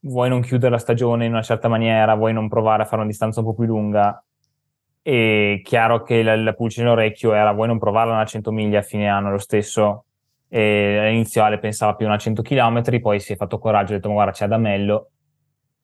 vuoi 0.00 0.28
non 0.28 0.40
chiudere 0.40 0.72
la 0.72 0.78
stagione 0.78 1.26
in 1.26 1.32
una 1.32 1.42
certa 1.42 1.68
maniera, 1.68 2.14
vuoi 2.14 2.32
non 2.32 2.48
provare 2.48 2.82
a 2.82 2.86
fare 2.86 3.02
una 3.02 3.10
distanza 3.10 3.40
un 3.40 3.46
po' 3.46 3.54
più 3.54 3.64
lunga, 3.64 4.22
è 5.02 5.60
chiaro 5.64 6.02
che 6.02 6.22
la, 6.22 6.36
la 6.36 6.52
pulce 6.52 6.82
nell'orecchio 6.82 7.32
era 7.32 7.52
vuoi 7.52 7.66
non 7.66 7.78
provarla 7.78 8.18
a 8.18 8.24
100 8.24 8.52
miglia 8.52 8.78
a 8.78 8.82
fine 8.82 9.08
anno 9.08 9.30
lo 9.30 9.38
stesso, 9.38 10.04
e 10.48 10.98
all'inizio 10.98 11.42
Ale 11.42 11.58
pensava 11.58 11.94
più 11.94 12.08
a 12.08 12.16
100 12.16 12.42
km, 12.42 13.00
poi 13.00 13.20
si 13.20 13.32
è 13.32 13.36
fatto 13.36 13.58
coraggio 13.58 13.92
e 13.92 13.94
ha 13.94 13.96
detto 13.96 14.08
ma 14.08 14.14
guarda 14.14 14.32
c'è 14.32 14.44
Adamello, 14.44 15.10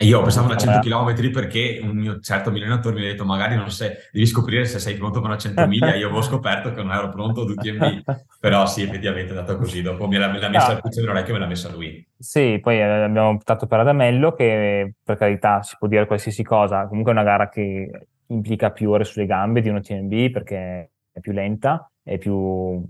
e 0.01 0.05
io 0.05 0.23
pensavo 0.23 0.53
a 0.53 0.57
100 0.57 0.79
km 0.79 1.33
perché 1.33 1.81
un 1.83 1.97
mio 1.97 2.21
certo 2.21 2.51
allenatore 2.51 2.95
mi 2.95 3.05
ha 3.05 3.09
detto 3.09 3.25
magari 3.25 3.57
non 3.57 3.69
sei, 3.69 3.91
devi 4.13 4.27
scoprire 4.27 4.65
se 4.65 4.79
sei 4.79 4.95
pronto 4.95 5.19
per 5.19 5.29
una 5.29 5.39
100 5.39 5.67
miglia. 5.67 5.97
Io 5.97 6.07
avevo 6.07 6.23
scoperto 6.23 6.73
che 6.73 6.85
non 6.85 6.93
ero 6.93 7.09
pronto 7.09 7.41
ad 7.41 7.49
UTMB, 7.49 8.05
però 8.39 8.65
sì, 8.67 8.83
effettivamente 8.83 9.35
è 9.35 9.37
andato 9.37 9.59
così. 9.59 9.83
Dopo 9.83 10.07
mi 10.07 10.17
l'ha, 10.17 10.29
l'ha 10.29 10.49
messa 10.49 10.75
no. 10.75 10.81
il 10.85 11.01
nell'orecchio 11.01 11.31
e 11.31 11.33
me 11.33 11.39
l'ha 11.41 11.49
messa 11.49 11.69
lui. 11.71 12.07
Sì, 12.17 12.61
poi 12.63 12.79
eh, 12.79 12.83
abbiamo 12.83 13.31
optato 13.31 13.67
per 13.67 13.81
Adamello 13.81 14.35
che 14.35 14.95
per 15.03 15.17
carità 15.17 15.65
si 15.65 15.75
può 15.77 15.89
dire 15.89 16.07
qualsiasi 16.07 16.45
cosa. 16.45 16.87
Comunque 16.87 17.11
è 17.11 17.17
una 17.17 17.25
gara 17.25 17.49
che 17.49 17.91
implica 18.29 18.71
più 18.71 18.91
ore 18.91 19.05
sulle 19.05 19.27
gambe 19.27 19.61
di 19.61 19.69
un 19.69 19.77
UTMB 19.77 20.31
perché 20.31 20.91
è 21.13 21.21
più 21.21 21.33
lenta, 21.33 21.91
è 22.03 22.19
più 22.19 22.83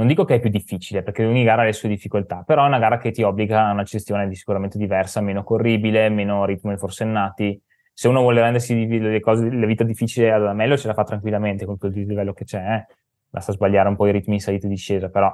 non 0.00 0.06
dico 0.06 0.24
che 0.24 0.36
è 0.36 0.40
più 0.40 0.48
difficile, 0.48 1.02
perché 1.02 1.26
ogni 1.26 1.44
gara 1.44 1.62
ha 1.62 1.64
le 1.66 1.72
sue 1.72 1.88
difficoltà, 1.88 2.42
però 2.46 2.64
è 2.64 2.68
una 2.68 2.78
gara 2.78 2.96
che 2.96 3.10
ti 3.10 3.22
obbliga 3.22 3.66
a 3.66 3.72
una 3.72 3.82
gestione 3.82 4.28
di 4.28 4.34
sicuramente 4.34 4.78
diversa, 4.78 5.20
meno 5.20 5.42
corribile, 5.42 6.08
meno 6.08 6.46
ritmi 6.46 6.76
forsennati. 6.78 7.60
Se 7.92 8.08
uno 8.08 8.20
vuole 8.20 8.40
rendersi 8.40 8.86
le 8.98 9.20
cose, 9.20 9.50
la 9.50 9.66
vita 9.66 9.84
difficile 9.84 10.32
ad 10.32 10.46
Amello, 10.46 10.78
ce 10.78 10.86
la 10.86 10.94
fa 10.94 11.04
tranquillamente 11.04 11.66
con 11.66 11.76
quel 11.76 11.92
livello 11.92 12.32
che 12.32 12.44
c'è. 12.44 12.74
Eh? 12.76 12.86
Basta 13.28 13.52
sbagliare 13.52 13.88
un 13.88 13.96
po' 13.96 14.06
i 14.06 14.12
ritmi 14.12 14.34
in 14.34 14.40
salita 14.40 14.66
e 14.66 14.70
discesa, 14.70 15.10
però. 15.10 15.30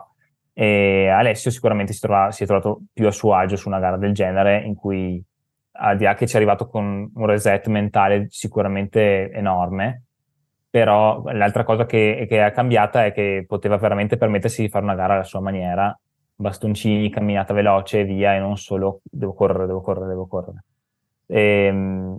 E 0.53 1.09
Alessio 1.09 1.51
sicuramente 1.51 1.93
si, 1.93 2.01
trova, 2.01 2.33
si 2.33 2.43
è 2.43 2.47
trovato 2.47 2.81
più 2.93 3.07
a 3.07 3.13
suo 3.13 3.35
agio 3.35 3.57
su 3.57 3.69
una 3.69 3.79
gara 3.79 3.97
del 3.99 4.15
genere, 4.15 4.63
in 4.65 4.75
cui 4.75 5.23
al 5.79 5.97
di 5.97 6.05
là 6.05 6.15
che 6.15 6.27
ci 6.27 6.35
è 6.35 6.37
arrivato 6.37 6.67
con 6.67 7.11
un 7.15 7.27
reset 7.27 7.67
mentale 7.69 8.27
sicuramente 8.31 9.31
enorme, 9.31 10.05
però 10.71 11.23
l'altra 11.33 11.65
cosa 11.65 11.87
che, 11.87 12.27
che 12.29 12.45
è 12.45 12.53
cambiata 12.53 13.05
è 13.05 13.13
che 13.13 13.45
poteva 13.47 13.77
veramente 13.79 14.17
permettersi 14.17 14.63
di 14.63 14.69
fare 14.69 14.85
una 14.85 14.95
gara 14.95 15.15
alla 15.15 15.25
sua 15.25 15.41
maniera, 15.41 15.99
bastoncini, 16.35 17.11
camminata 17.11 17.55
veloce 17.55 18.01
e 18.01 18.05
via, 18.05 18.35
e 18.35 18.39
non 18.39 18.57
solo 18.57 19.01
devo 19.03 19.33
correre, 19.33 19.67
devo 19.67 19.81
correre, 19.81 20.09
devo 20.09 20.27
correre. 20.27 20.65
Ehm, 21.27 22.19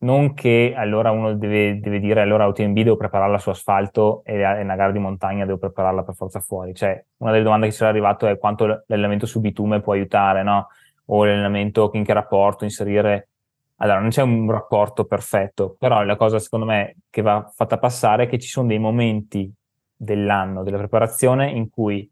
non 0.00 0.34
che 0.34 0.72
allora 0.76 1.10
uno 1.10 1.34
deve, 1.34 1.78
deve, 1.80 2.00
dire 2.00 2.22
allora 2.22 2.46
UTMB 2.46 2.76
devo 2.76 2.96
prepararla 2.96 3.38
su 3.38 3.50
asfalto 3.50 4.22
e 4.24 4.34
una 4.62 4.76
gara 4.76 4.92
di 4.92 4.98
montagna 4.98 5.44
devo 5.44 5.58
prepararla 5.58 6.02
per 6.02 6.14
forza 6.14 6.40
fuori. 6.40 6.74
Cioè, 6.74 7.04
una 7.18 7.32
delle 7.32 7.44
domande 7.44 7.66
che 7.66 7.72
ci 7.72 7.82
è 7.82 7.86
arrivato 7.86 8.26
è 8.26 8.38
quanto 8.38 8.66
l'allenamento 8.86 9.26
su 9.26 9.40
bitume 9.40 9.80
può 9.80 9.92
aiutare, 9.92 10.42
no? 10.42 10.68
O 11.06 11.24
l'allenamento 11.24 11.90
in 11.94 12.04
che 12.04 12.12
rapporto 12.12 12.64
inserire. 12.64 13.28
Allora, 13.76 14.00
non 14.00 14.10
c'è 14.10 14.22
un 14.22 14.50
rapporto 14.50 15.04
perfetto, 15.06 15.76
però 15.78 16.02
la 16.02 16.16
cosa 16.16 16.38
secondo 16.38 16.66
me 16.66 16.96
che 17.08 17.22
va 17.22 17.50
fatta 17.54 17.78
passare 17.78 18.24
è 18.24 18.28
che 18.28 18.38
ci 18.38 18.48
sono 18.48 18.66
dei 18.66 18.78
momenti 18.78 19.50
dell'anno, 19.96 20.62
della 20.62 20.78
preparazione, 20.78 21.50
in 21.50 21.68
cui 21.70 22.10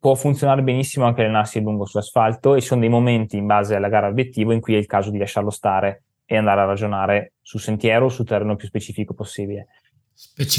può 0.00 0.14
funzionare 0.14 0.62
benissimo 0.62 1.06
anche 1.06 1.22
allenarsi 1.22 1.60
lungo 1.60 1.84
sull'asfalto 1.84 2.54
e 2.54 2.60
ci 2.60 2.68
sono 2.68 2.80
dei 2.80 2.88
momenti 2.88 3.36
in 3.36 3.46
base 3.46 3.74
alla 3.74 3.88
gara 3.88 4.08
obiettivo 4.08 4.52
in 4.52 4.60
cui 4.60 4.74
è 4.74 4.78
il 4.78 4.86
caso 4.86 5.10
di 5.10 5.18
lasciarlo 5.18 5.50
stare 5.50 6.04
e 6.24 6.36
andare 6.36 6.60
a 6.60 6.64
ragionare 6.64 7.32
su 7.40 7.58
sentiero 7.58 8.06
o 8.06 8.08
su 8.08 8.22
terreno 8.22 8.54
più 8.54 8.66
specifico 8.68 9.14
possibile. 9.14 9.68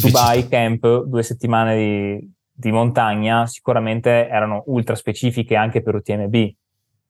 Dubai 0.02 0.48
Camp, 0.48 1.04
due 1.04 1.22
settimane 1.22 1.76
di, 1.76 2.32
di, 2.52 2.72
montagna, 2.72 3.46
sicuramente 3.46 4.28
erano 4.28 4.64
ultra 4.68 4.96
specifiche 4.96 5.56
anche 5.56 5.82
per 5.82 5.96
UTMB, 5.96 6.50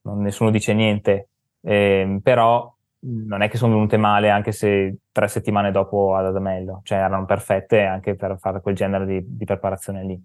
non, 0.02 0.22
nessuno 0.22 0.50
dice 0.50 0.74
niente, 0.74 1.30
eh, 1.62 2.20
però 2.22 2.74
non 3.02 3.41
è 3.41 3.50
che 3.50 3.58
sono 3.58 3.76
venute 3.76 3.97
male 3.97 4.30
anche 4.30 4.52
se 4.52 4.97
tre 5.12 5.28
settimane 5.28 5.72
dopo 5.72 6.16
ad 6.16 6.26
Adamello, 6.26 6.82
cioè 6.84 6.97
erano 6.97 7.26
perfette 7.26 7.84
anche 7.84 8.16
per 8.16 8.38
fare 8.39 8.62
quel 8.62 8.76
genere 8.76 9.06
di, 9.06 9.24
di 9.26 9.45
preparazione 9.45 10.04
lì. 10.04 10.22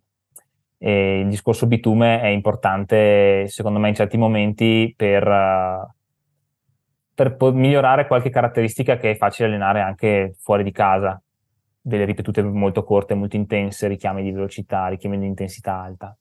E 0.79 1.21
il 1.21 1.29
discorso 1.29 1.67
bitume 1.67 2.21
è 2.21 2.27
importante, 2.27 3.47
secondo 3.49 3.79
me, 3.79 3.89
in 3.89 3.95
certi 3.95 4.17
momenti 4.17 4.93
per, 4.97 5.27
uh, 5.27 5.89
per 7.15 7.37
migliorare 7.53 8.07
qualche 8.07 8.29
caratteristica 8.29 8.97
che 8.97 9.13
è 9.13 9.17
facile 9.17 9.49
allenare 9.49 9.81
anche 9.81 10.35
fuori 10.41 10.63
di 10.63 10.73
casa, 10.73 11.21
delle 11.81 12.05
ripetute 12.05 12.43
molto 12.43 12.83
corte, 12.83 13.15
molto 13.15 13.37
intense, 13.37 13.87
richiami 13.87 14.23
di 14.23 14.33
velocità, 14.33 14.89
richiami 14.89 15.19
di 15.19 15.27
intensità 15.27 15.81
alta. 15.81 16.17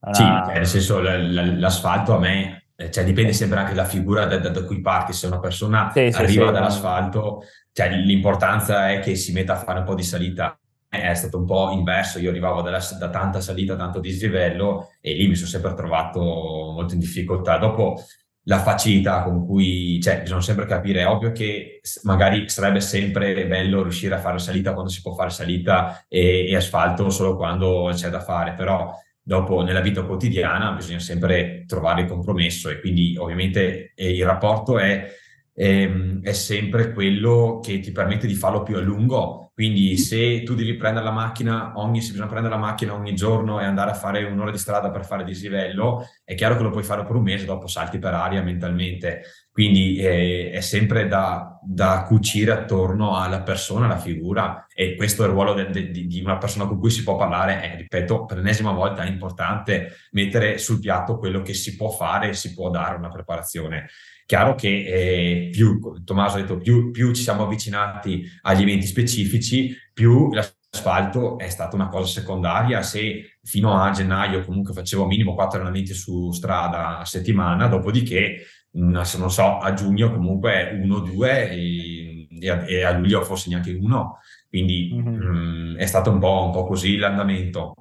Una... 0.00 0.14
Sì, 0.14 0.24
nel 0.24 0.66
senso 0.66 1.00
l'asfalto 1.00 2.14
a 2.14 2.18
me 2.18 2.59
cioè 2.88 3.04
dipende 3.04 3.32
sempre 3.32 3.58
anche 3.58 3.74
dalla 3.74 3.86
figura 3.86 4.24
da, 4.24 4.38
da, 4.38 4.48
da 4.48 4.64
cui 4.64 4.80
parti, 4.80 5.12
se 5.12 5.26
una 5.26 5.40
persona 5.40 5.90
sì, 5.92 6.10
arriva 6.12 6.46
sì, 6.46 6.52
dall'asfalto, 6.52 7.42
cioè 7.72 7.90
l'importanza 7.90 8.90
è 8.90 9.00
che 9.00 9.14
si 9.16 9.32
metta 9.32 9.54
a 9.54 9.62
fare 9.62 9.80
un 9.80 9.84
po' 9.84 9.94
di 9.94 10.02
salita. 10.02 10.54
È 10.88 11.14
stato 11.14 11.38
un 11.38 11.44
po' 11.44 11.70
inverso, 11.70 12.18
io 12.18 12.30
arrivavo 12.30 12.62
dalla, 12.62 12.80
da 12.98 13.10
tanta 13.10 13.40
salita, 13.40 13.76
tanto 13.76 14.00
dislivello 14.00 14.88
e 15.00 15.12
lì 15.14 15.28
mi 15.28 15.36
sono 15.36 15.48
sempre 15.48 15.74
trovato 15.74 16.20
molto 16.20 16.94
in 16.94 17.00
difficoltà. 17.00 17.58
Dopo 17.58 18.02
la 18.44 18.58
facilità 18.58 19.22
con 19.22 19.46
cui, 19.46 20.00
cioè 20.02 20.22
bisogna 20.22 20.40
sempre 20.40 20.66
capire, 20.66 21.02
è 21.02 21.06
ovvio 21.06 21.30
che 21.30 21.80
magari 22.02 22.48
sarebbe 22.48 22.80
sempre 22.80 23.46
bello 23.46 23.82
riuscire 23.82 24.14
a 24.16 24.18
fare 24.18 24.38
salita 24.40 24.72
quando 24.72 24.90
si 24.90 25.02
può 25.02 25.12
fare 25.12 25.30
salita 25.30 26.04
e, 26.08 26.48
e 26.48 26.56
asfalto 26.56 27.10
solo 27.10 27.36
quando 27.36 27.90
c'è 27.94 28.08
da 28.08 28.20
fare, 28.20 28.54
però 28.54 28.92
dopo 29.22 29.62
nella 29.62 29.80
vita 29.80 30.02
quotidiana 30.02 30.72
bisogna 30.72 30.98
sempre 30.98 31.64
trovare 31.66 32.02
il 32.02 32.08
compromesso 32.08 32.68
e 32.68 32.80
quindi 32.80 33.16
ovviamente 33.16 33.92
eh, 33.94 34.12
il 34.14 34.24
rapporto 34.24 34.78
è, 34.78 35.06
è, 35.52 35.64
ehm, 35.64 36.22
è, 36.22 36.32
sempre 36.32 36.92
quello 36.92 37.60
che 37.62 37.80
ti 37.80 37.92
permette 37.92 38.26
di 38.26 38.34
farlo 38.34 38.62
più 38.62 38.76
a 38.76 38.80
lungo. 38.80 39.39
Quindi 39.60 39.98
se 39.98 40.42
tu 40.42 40.54
devi 40.54 40.74
prendere 40.74 41.04
la 41.04 41.10
macchina 41.10 41.72
ogni, 41.74 42.00
se 42.00 42.12
bisogna 42.12 42.30
prendere 42.30 42.54
la 42.54 42.58
macchina 42.58 42.94
ogni 42.94 43.14
giorno 43.14 43.60
e 43.60 43.66
andare 43.66 43.90
a 43.90 43.94
fare 43.94 44.24
un'ora 44.24 44.50
di 44.50 44.56
strada 44.56 44.90
per 44.90 45.04
fare 45.04 45.22
dislivello, 45.22 46.08
è 46.24 46.34
chiaro 46.34 46.56
che 46.56 46.62
lo 46.62 46.70
puoi 46.70 46.82
fare 46.82 47.04
per 47.04 47.14
un 47.14 47.24
mese, 47.24 47.44
dopo 47.44 47.66
salti 47.66 47.98
per 47.98 48.14
aria 48.14 48.40
mentalmente. 48.40 49.20
Quindi 49.52 49.98
eh, 49.98 50.50
è 50.50 50.60
sempre 50.60 51.08
da, 51.08 51.58
da, 51.62 52.04
cucire 52.04 52.52
attorno 52.52 53.18
alla 53.18 53.42
persona, 53.42 53.84
alla 53.84 53.98
figura, 53.98 54.64
e 54.72 54.96
questo 54.96 55.24
è 55.24 55.26
il 55.26 55.32
ruolo 55.32 55.52
de, 55.52 55.68
de, 55.68 55.90
di 55.90 56.22
una 56.22 56.38
persona 56.38 56.64
con 56.64 56.78
cui 56.78 56.90
si 56.90 57.02
può 57.02 57.16
parlare. 57.16 57.62
E 57.62 57.76
ripeto, 57.76 58.24
per 58.24 58.38
l'ennesima 58.38 58.72
volta 58.72 59.02
è 59.02 59.08
importante 59.08 59.96
mettere 60.12 60.56
sul 60.56 60.80
piatto 60.80 61.18
quello 61.18 61.42
che 61.42 61.52
si 61.52 61.76
può 61.76 61.90
fare 61.90 62.30
e 62.30 62.32
si 62.32 62.54
può 62.54 62.70
dare 62.70 62.96
una 62.96 63.10
preparazione. 63.10 63.90
Chiaro 64.30 64.54
che 64.54 64.68
eh, 64.68 65.48
più, 65.50 65.80
Tommaso 66.04 66.36
ha 66.36 66.40
detto, 66.40 66.56
più, 66.58 66.92
più 66.92 67.12
ci 67.12 67.22
siamo 67.22 67.42
avvicinati 67.42 68.24
agli 68.42 68.62
eventi 68.62 68.86
specifici, 68.86 69.74
più 69.92 70.32
l'asfalto 70.32 71.36
è 71.36 71.48
stata 71.48 71.74
una 71.74 71.88
cosa 71.88 72.20
secondaria. 72.20 72.80
Se 72.80 73.38
fino 73.42 73.76
a 73.76 73.90
gennaio 73.90 74.44
comunque 74.44 74.72
facevo 74.72 75.04
minimo 75.08 75.34
quattro 75.34 75.58
allenamenti 75.58 75.94
su 75.94 76.30
strada 76.30 76.98
a 76.98 77.04
settimana, 77.04 77.66
dopodiché 77.66 78.44
se 79.02 79.18
non 79.18 79.32
so, 79.32 79.58
a 79.58 79.72
giugno 79.72 80.12
comunque 80.12 80.78
uno, 80.80 81.00
due 81.00 81.50
e, 81.50 82.28
e, 82.38 82.84
a, 82.84 82.96
luglio 82.96 83.24
forse 83.24 83.50
neanche 83.50 83.72
uno. 83.72 84.18
Quindi 84.48 84.92
mm-hmm. 84.94 85.72
mh, 85.72 85.76
è 85.76 85.86
stato 85.86 86.12
un 86.12 86.20
po', 86.20 86.44
un 86.44 86.52
po', 86.52 86.66
così 86.66 86.98
l'andamento. 86.98 87.74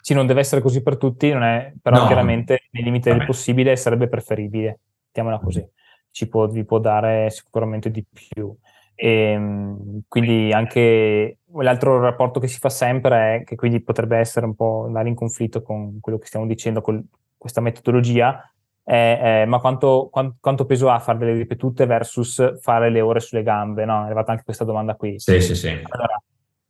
Sì, 0.00 0.14
non 0.14 0.26
deve 0.26 0.40
essere 0.40 0.62
così 0.62 0.82
per 0.82 0.96
tutti, 0.96 1.28
è, 1.28 1.72
però 1.80 1.98
no, 1.98 2.06
chiaramente 2.06 2.62
nei 2.72 2.82
limiti 2.82 3.08
del 3.08 3.24
possibile 3.24 3.76
sarebbe 3.76 4.08
preferibile, 4.08 4.80
mettiamola 5.06 5.38
così. 5.38 5.64
Ci 6.12 6.28
può, 6.28 6.46
vi 6.46 6.64
può 6.64 6.78
dare 6.78 7.28
sicuramente 7.30 7.90
di 7.90 8.04
più. 8.04 8.54
E, 8.94 9.32
ehm, 9.32 10.02
quindi 10.06 10.52
anche 10.52 11.38
l'altro 11.54 11.98
rapporto 12.00 12.38
che 12.38 12.46
si 12.46 12.58
fa 12.58 12.68
sempre 12.68 13.36
è 13.36 13.44
che 13.44 13.56
quindi 13.56 13.82
potrebbe 13.82 14.18
essere 14.18 14.46
un 14.46 14.54
po' 14.54 14.84
andare 14.86 15.08
in 15.08 15.16
conflitto 15.16 15.62
con 15.62 15.98
quello 16.00 16.18
che 16.18 16.26
stiamo 16.26 16.46
dicendo, 16.46 16.80
con 16.80 17.04
questa 17.36 17.60
metodologia, 17.60 18.48
eh, 18.84 19.42
eh, 19.42 19.44
ma 19.46 19.58
quanto, 19.58 20.08
quanto, 20.10 20.36
quanto, 20.40 20.66
peso 20.66 20.90
ha 20.90 20.98
fare 20.98 21.18
delle 21.18 21.32
ripetute 21.32 21.86
versus 21.86 22.60
fare 22.60 22.90
le 22.90 23.00
ore 23.00 23.20
sulle 23.20 23.42
gambe? 23.42 23.84
No? 23.84 24.02
È 24.02 24.04
arrivata 24.04 24.32
anche 24.32 24.44
questa 24.44 24.64
domanda 24.64 24.94
qui. 24.94 25.18
Sì, 25.18 25.40
sì, 25.40 25.54
sì. 25.54 25.68
Allora, 25.68 26.20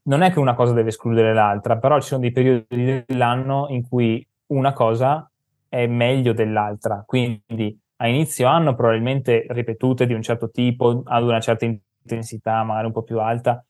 non 0.05 0.23
è 0.23 0.33
che 0.33 0.39
una 0.39 0.55
cosa 0.55 0.73
deve 0.73 0.89
escludere 0.89 1.33
l'altra, 1.35 1.77
però 1.77 2.01
ci 2.01 2.09
sono 2.09 2.21
dei 2.21 2.33
periodi 2.33 3.05
dell'anno 3.07 3.67
in 3.69 3.87
cui 3.87 4.27
una 4.47 4.73
cosa 4.73 5.31
è 5.69 5.87
meglio 5.87 6.33
dell'altra. 6.33 7.03
Quindi 7.07 7.79
a 8.03 8.09
inizio 8.09 8.49
anno 8.49 8.75
probabilmente 8.75 9.47
ripetute 9.51 10.07
di 10.07 10.13
un 10.13 10.23
certo 10.23 10.51
tipo, 10.51 11.03
ad 11.05 11.23
una 11.23 11.39
certa 11.39 11.65
intensità, 11.67 12.65
magari 12.65 12.87
un 12.87 12.93
po' 12.93 13.03
più 13.03 13.21
alta, 13.21 13.65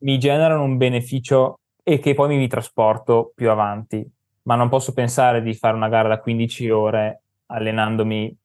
mi 0.00 0.18
generano 0.18 0.64
un 0.64 0.76
beneficio 0.76 1.60
e 1.82 1.98
che 1.98 2.12
poi 2.12 2.28
mi 2.28 2.36
ritrasporto 2.36 3.32
più 3.34 3.48
avanti. 3.48 4.06
Ma 4.42 4.54
non 4.54 4.68
posso 4.68 4.92
pensare 4.92 5.40
di 5.40 5.54
fare 5.54 5.76
una 5.76 5.88
gara 5.88 6.08
da 6.08 6.20
15 6.20 6.68
ore 6.68 7.22
allenandomi 7.46 8.36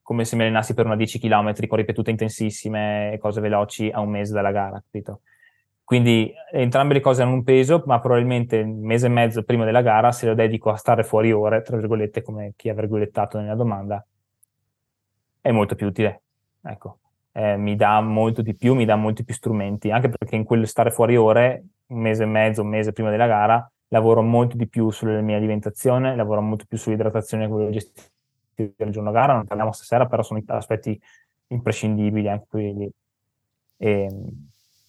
come 0.00 0.24
se 0.24 0.36
mi 0.36 0.42
allenassi 0.42 0.74
per 0.74 0.86
una 0.86 0.94
10 0.94 1.18
km 1.18 1.66
con 1.66 1.78
ripetute 1.78 2.12
intensissime 2.12 3.14
e 3.14 3.18
cose 3.18 3.40
veloci 3.40 3.90
a 3.90 3.98
un 3.98 4.10
mese 4.10 4.32
dalla 4.32 4.52
gara, 4.52 4.80
capito? 4.80 5.22
Quindi 5.82 6.32
entrambe 6.52 6.94
le 6.94 7.00
cose 7.00 7.22
hanno 7.22 7.32
un 7.32 7.42
peso, 7.42 7.82
ma 7.86 7.98
probabilmente 7.98 8.60
un 8.60 8.84
mese 8.84 9.06
e 9.06 9.08
mezzo 9.10 9.42
prima 9.42 9.64
della 9.64 9.82
gara, 9.82 10.12
se 10.12 10.26
lo 10.26 10.34
dedico 10.34 10.70
a 10.70 10.76
stare 10.76 11.02
fuori 11.02 11.32
ore, 11.32 11.62
tra 11.62 11.76
virgolette, 11.76 12.22
come 12.22 12.52
chi 12.54 12.68
ha 12.68 12.74
virgolettato 12.74 13.40
nella 13.40 13.56
domanda, 13.56 14.04
è 15.46 15.52
molto 15.52 15.76
più 15.76 15.86
utile. 15.86 16.22
Ecco, 16.60 16.98
eh, 17.32 17.56
mi 17.56 17.76
dà 17.76 18.00
molto 18.00 18.42
di 18.42 18.56
più, 18.56 18.74
mi 18.74 18.84
dà 18.84 18.96
molti 18.96 19.24
più 19.24 19.32
strumenti, 19.32 19.92
anche 19.92 20.08
perché 20.08 20.34
in 20.34 20.42
quello 20.42 20.66
stare 20.66 20.90
fuori 20.90 21.16
ore, 21.16 21.64
un 21.86 22.00
mese 22.00 22.24
e 22.24 22.26
mezzo, 22.26 22.62
un 22.62 22.68
mese 22.68 22.92
prima 22.92 23.10
della 23.10 23.28
gara, 23.28 23.70
lavoro 23.88 24.22
molto 24.22 24.56
di 24.56 24.66
più 24.68 24.90
sulla 24.90 25.20
mia 25.20 25.36
alimentazione, 25.36 26.16
lavoro 26.16 26.40
molto 26.40 26.64
più 26.66 26.76
sull'idratazione 26.76 27.44
che 27.44 27.50
voglio 27.50 27.70
gestire 27.70 28.10
il 28.56 28.90
giorno 28.90 29.12
gara, 29.12 29.34
non 29.34 29.44
parliamo 29.44 29.70
stasera, 29.70 30.06
però 30.06 30.22
sono 30.22 30.42
aspetti 30.46 31.00
imprescindibili 31.48 32.28
anche 32.28 32.46
quelli. 32.48 32.90
E, 33.76 34.08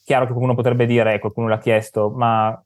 chiaro 0.03 0.25
che 0.25 0.31
qualcuno 0.31 0.55
potrebbe 0.55 0.87
dire, 0.87 1.19
qualcuno 1.19 1.47
l'ha 1.47 1.59
chiesto, 1.59 2.09
ma 2.09 2.59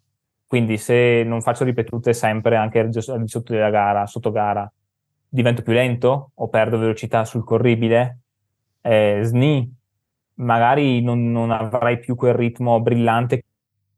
quindi 0.47 0.77
se 0.77 1.23
non 1.25 1.41
faccio 1.41 1.65
ripetute 1.65 2.13
sempre 2.13 2.55
anche 2.55 2.79
al 2.79 2.89
di 2.89 3.01
sotto 3.27 3.51
della 3.51 3.69
gara, 3.69 4.05
sotto 4.05 4.31
gara, 4.31 4.71
divento 5.33 5.61
più 5.61 5.71
lento 5.71 6.31
o 6.35 6.49
perdo 6.49 6.77
velocità 6.77 7.23
sul 7.23 7.43
corribile? 7.45 8.19
Eh, 8.81 9.21
SNI, 9.23 9.73
magari 10.35 11.01
non, 11.01 11.31
non 11.31 11.51
avrai 11.51 11.99
più 11.99 12.15
quel 12.15 12.33
ritmo 12.33 12.81
brillante 12.81 13.45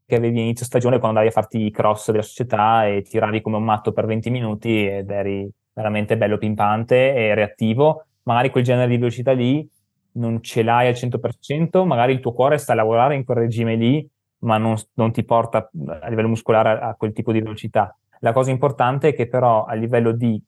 che 0.06 0.16
avevi 0.16 0.42
inizio 0.42 0.66
stagione 0.66 1.00
quando 1.00 1.18
andavi 1.20 1.36
a 1.36 1.42
farti 1.42 1.66
i 1.66 1.72
cross 1.72 2.12
della 2.12 2.22
società 2.22 2.86
e 2.88 3.02
tiravi 3.02 3.42
come 3.42 3.58
un 3.58 3.64
matto 3.64 3.92
per 3.94 4.06
20 4.06 4.30
minuti 4.30 4.88
ed 4.88 5.10
eri 5.10 5.50
veramente 5.74 6.18
bello 6.18 6.38
pimpante 6.38 7.16
e 7.16 7.34
reattivo. 7.34 8.06
Magari 8.24 8.52
quel 8.52 8.64
genere 8.64 8.90
di 8.90 8.98
velocità 8.98 9.32
lì 9.32 9.68
non 10.14 10.44
ce 10.44 10.62
l'hai 10.62 10.88
al 10.88 10.94
100%, 10.94 11.84
magari 11.86 12.14
il 12.14 12.20
tuo 12.20 12.34
cuore 12.34 12.58
sta 12.58 12.74
a 12.74 12.76
lavorare 12.76 13.16
in 13.16 13.24
quel 13.24 13.38
regime 13.38 13.76
lì, 13.76 14.08
ma 14.40 14.58
non, 14.58 14.76
non 14.94 15.12
ti 15.12 15.24
porta 15.24 15.70
a 16.02 16.10
livello 16.10 16.28
muscolare 16.28 16.70
a, 16.70 16.90
a 16.90 16.96
quel 16.96 17.14
tipo 17.14 17.32
di 17.32 17.42
velocità. 17.42 17.98
La 18.20 18.32
cosa 18.32 18.52
importante 18.52 19.10
è 19.10 19.14
che 19.16 19.28
però 19.28 19.66
a 19.66 19.74
livello 19.74 20.12
di 20.12 20.40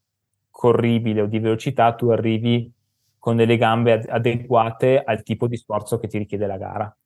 corribile 0.56 1.22
o 1.22 1.26
di 1.26 1.40
velocità 1.40 1.94
tu 1.94 2.08
arrivi 2.08 2.72
con 3.20 3.36
delle 3.36 3.58
gambe 3.58 4.06
adeguate 4.08 5.04
al 5.04 5.22
tipo 5.22 5.48
di 5.48 5.58
sforzo 5.58 6.00
che 6.00 6.08
ti 6.08 6.18
richiede 6.18 6.48
la 6.48 6.58
gara. 6.58 6.98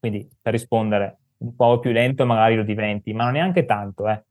Quindi 0.00 0.28
per 0.42 0.54
rispondere, 0.54 1.18
un 1.38 1.54
po' 1.54 1.78
più 1.78 1.92
lento 1.92 2.26
magari 2.26 2.56
lo 2.56 2.64
diventi, 2.64 3.12
ma 3.12 3.24
non 3.24 3.34
neanche 3.34 3.64
tanto, 3.64 4.08
eh. 4.08 4.24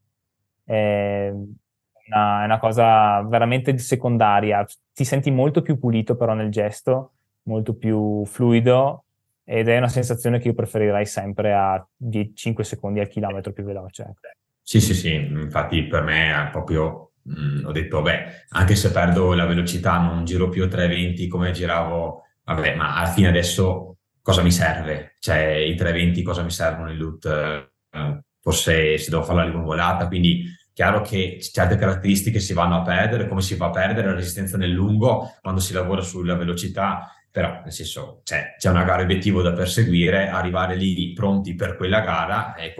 È 0.64 1.30
una, 1.30 2.42
è 2.42 2.44
una 2.44 2.58
cosa 2.58 3.22
veramente 3.22 3.78
secondaria. 3.78 4.66
Ti 4.92 5.04
senti 5.04 5.30
molto 5.30 5.62
più 5.62 5.78
pulito 5.78 6.14
però 6.14 6.34
nel 6.34 6.50
gesto, 6.50 7.12
molto 7.44 7.74
più 7.74 8.24
fluido 8.26 9.04
ed 9.44 9.68
è 9.68 9.78
una 9.78 9.88
sensazione 9.88 10.38
che 10.38 10.48
io 10.48 10.54
preferirei 10.54 11.06
sempre 11.06 11.54
a 11.54 11.82
10, 11.96 12.34
5 12.34 12.64
secondi 12.64 13.00
al 13.00 13.08
chilometro 13.08 13.52
più 13.52 13.64
veloce. 13.64 14.02
Ecco. 14.02 14.20
Sì, 14.60 14.82
sì, 14.82 14.92
sì, 14.92 15.14
infatti 15.14 15.86
per 15.86 16.02
me 16.02 16.48
è 16.48 16.50
proprio, 16.50 17.07
mh, 17.28 17.66
ho 17.66 17.72
detto, 17.72 18.02
beh, 18.02 18.46
anche 18.50 18.74
se 18.74 18.90
perdo 18.90 19.32
la 19.34 19.46
velocità 19.46 19.98
non 19.98 20.24
giro 20.24 20.48
più 20.48 20.64
a 20.64 20.68
320 20.68 21.28
come 21.28 21.52
giravo, 21.52 22.22
vabbè, 22.44 22.74
ma 22.74 22.96
alla 22.96 23.10
fine 23.10 23.28
adesso 23.28 23.96
cosa 24.22 24.42
mi 24.42 24.50
serve? 24.50 25.16
Cioè, 25.18 25.38
i 25.38 25.74
320 25.74 26.22
cosa 26.22 26.42
mi 26.42 26.50
servono 26.50 26.90
in 26.90 26.98
loot? 26.98 27.26
Eh, 27.26 28.22
forse 28.40 28.98
se 28.98 29.10
devo 29.10 29.22
fare 29.22 29.44
la 29.44 29.52
lunvolata, 29.52 30.06
quindi 30.06 30.44
chiaro 30.72 31.00
che 31.00 31.38
certe 31.40 31.76
caratteristiche 31.76 32.38
si 32.38 32.52
vanno 32.52 32.76
a 32.76 32.82
perdere, 32.82 33.26
come 33.26 33.42
si 33.42 33.56
va 33.56 33.66
a 33.66 33.70
perdere 33.70 34.08
la 34.08 34.14
resistenza 34.14 34.56
nel 34.56 34.70
lungo 34.70 35.34
quando 35.40 35.60
si 35.60 35.72
lavora 35.72 36.02
sulla 36.02 36.36
velocità, 36.36 37.12
però 37.30 37.60
nel 37.62 37.72
senso 37.72 38.20
cioè, 38.24 38.54
c'è 38.56 38.70
una 38.70 38.84
gara 38.84 39.02
obiettivo 39.02 39.42
da 39.42 39.52
perseguire, 39.52 40.28
arrivare 40.28 40.76
lì 40.76 41.12
pronti 41.12 41.54
per 41.54 41.76
quella 41.76 42.00
gara 42.00 42.54
eh, 42.54 42.74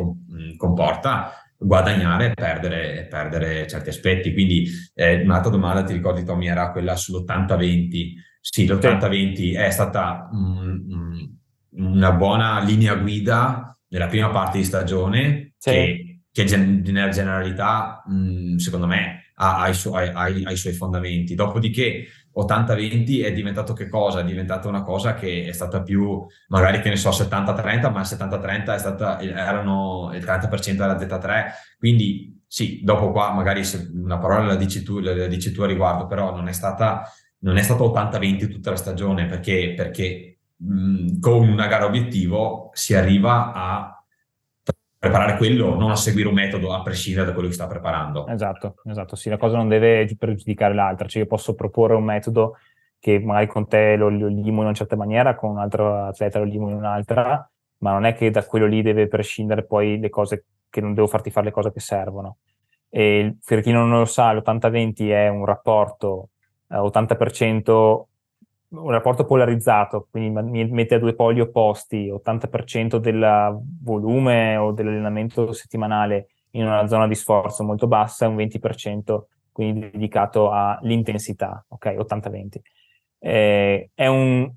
comporta 0.56 1.47
guadagnare 1.58 2.26
e 2.26 2.34
perdere, 2.34 3.06
perdere, 3.10 3.66
certi 3.66 3.88
aspetti. 3.88 4.32
Quindi 4.32 4.68
eh, 4.94 5.22
un'altra 5.22 5.50
domanda, 5.50 5.82
ti 5.82 5.92
ricordi 5.92 6.24
Tommy, 6.24 6.46
era 6.46 6.70
quella 6.70 6.94
sull'80-20. 6.94 8.12
Sì, 8.40 8.66
l'80-20 8.66 9.56
è 9.56 9.70
stata 9.70 10.30
mm, 10.34 11.24
una 11.72 12.12
buona 12.12 12.60
linea 12.60 12.94
guida 12.94 13.76
nella 13.88 14.06
prima 14.06 14.30
parte 14.30 14.58
di 14.58 14.64
stagione 14.64 15.54
sì. 15.58 15.70
che, 15.70 16.20
che 16.32 16.56
nella 16.56 17.08
generalità, 17.08 18.02
mh, 18.06 18.56
secondo 18.56 18.86
me, 18.86 19.32
ha, 19.34 19.60
ha, 19.60 19.68
i 19.68 19.74
su- 19.74 19.92
ha, 19.92 20.00
ha, 20.12 20.28
i 20.28 20.56
suoi 20.56 20.72
fondamenti. 20.72 21.34
Dopodiché 21.34 22.06
80-20 22.38 23.24
è 23.24 23.32
diventato 23.32 23.72
che 23.72 23.88
cosa? 23.88 24.20
È 24.20 24.24
diventata 24.24 24.68
una 24.68 24.82
cosa 24.82 25.14
che 25.14 25.46
è 25.46 25.52
stata 25.52 25.82
più, 25.82 26.24
magari 26.48 26.80
che 26.80 26.88
ne 26.88 26.96
so, 26.96 27.10
70-30, 27.10 27.90
ma 27.90 28.00
il 28.00 28.06
70-30 28.06 28.74
è 28.74 28.78
stata, 28.78 29.20
erano, 29.20 30.10
il 30.14 30.22
30% 30.22 30.82
era 30.82 30.96
Z3, 30.96 31.44
quindi 31.78 32.40
sì, 32.46 32.80
dopo 32.82 33.10
qua 33.10 33.32
magari 33.32 33.62
una 33.92 34.18
parola 34.18 34.46
la 34.46 34.56
dici 34.56 34.82
tu, 34.82 35.00
la 35.00 35.26
dici 35.26 35.52
tu 35.52 35.62
a 35.62 35.66
riguardo, 35.66 36.06
però 36.06 36.34
non 36.34 36.48
è 36.48 36.52
stata 36.52 37.02
non 37.40 37.56
è 37.56 37.62
stato 37.62 37.92
80-20 37.92 38.50
tutta 38.50 38.70
la 38.70 38.76
stagione 38.76 39.26
perché, 39.26 39.74
perché 39.76 40.38
mh, 40.56 41.20
con 41.20 41.48
una 41.48 41.66
gara 41.66 41.84
obiettivo 41.84 42.70
si 42.72 42.94
arriva 42.94 43.52
a 43.52 43.97
preparare 45.08 45.36
quello, 45.36 45.74
non 45.74 45.90
a 45.90 45.96
seguire 45.96 46.28
un 46.28 46.34
metodo 46.34 46.72
a 46.72 46.82
prescindere 46.82 47.26
da 47.26 47.32
quello 47.32 47.48
che 47.48 47.54
sta 47.54 47.66
preparando. 47.66 48.26
Esatto, 48.26 48.76
esatto, 48.84 49.16
sì, 49.16 49.28
la 49.28 49.36
cosa 49.36 49.56
non 49.56 49.68
deve 49.68 50.08
pregiudicare 50.16 50.74
l'altra, 50.74 51.08
cioè 51.08 51.22
io 51.22 51.28
posso 51.28 51.54
proporre 51.54 51.94
un 51.94 52.04
metodo 52.04 52.56
che 53.00 53.18
magari 53.18 53.46
con 53.46 53.66
te 53.68 53.96
lo, 53.96 54.08
lo 54.08 54.26
limo 54.26 54.60
in 54.60 54.66
una 54.66 54.72
certa 54.74 54.96
maniera, 54.96 55.34
con 55.34 55.50
un 55.50 55.58
altro 55.58 56.06
atleta 56.06 56.38
lo 56.38 56.44
limo 56.44 56.68
in 56.68 56.76
un'altra, 56.76 57.48
ma 57.78 57.92
non 57.92 58.04
è 58.04 58.14
che 58.14 58.30
da 58.30 58.44
quello 58.44 58.66
lì 58.66 58.82
deve 58.82 59.08
prescindere 59.08 59.64
poi 59.64 59.98
le 59.98 60.08
cose 60.08 60.44
che 60.68 60.80
non 60.80 60.94
devo 60.94 61.06
farti 61.06 61.30
fare 61.30 61.46
le 61.46 61.52
cose 61.52 61.72
che 61.72 61.80
servono. 61.80 62.38
E 62.90 63.36
per 63.44 63.60
chi 63.60 63.70
non 63.70 63.90
lo 63.90 64.04
sa, 64.04 64.32
l'80-20 64.32 65.10
è 65.10 65.28
un 65.28 65.44
rapporto 65.44 66.30
eh, 66.68 66.76
80% 66.76 68.02
un 68.70 68.90
rapporto 68.90 69.24
polarizzato, 69.24 70.08
quindi 70.10 70.64
mette 70.70 70.96
a 70.96 70.98
due 70.98 71.14
poli 71.14 71.40
opposti, 71.40 72.10
80% 72.10 72.96
del 72.96 73.58
volume 73.82 74.56
o 74.56 74.72
dell'allenamento 74.72 75.52
settimanale 75.52 76.28
in 76.52 76.64
una 76.64 76.86
zona 76.86 77.06
di 77.06 77.14
sforzo 77.14 77.64
molto 77.64 77.86
bassa 77.86 78.26
e 78.26 78.28
un 78.28 78.36
20% 78.36 79.22
quindi 79.58 79.90
dedicato 79.90 80.50
all'intensità, 80.52 81.64
ok? 81.66 81.86
80-20. 81.98 82.58
Eh, 83.18 83.90
è 83.92 84.06
un, 84.06 84.48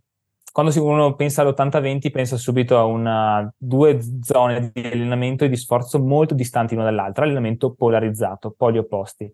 quando 0.52 0.72
uno 0.84 1.16
pensa 1.16 1.42
all'80-20 1.42 2.12
pensa 2.12 2.38
subito 2.38 2.78
a 2.78 2.84
una, 2.84 3.52
due 3.58 4.00
zone 4.22 4.70
di 4.72 4.86
allenamento 4.86 5.44
e 5.44 5.50
di 5.50 5.56
sforzo 5.56 6.00
molto 6.00 6.36
distanti 6.36 6.76
l'una 6.76 6.86
dall'altra, 6.86 7.24
allenamento 7.24 7.74
polarizzato, 7.74 8.54
poli 8.56 8.78
opposti. 8.78 9.32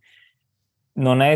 Non 0.93 1.21
è 1.21 1.36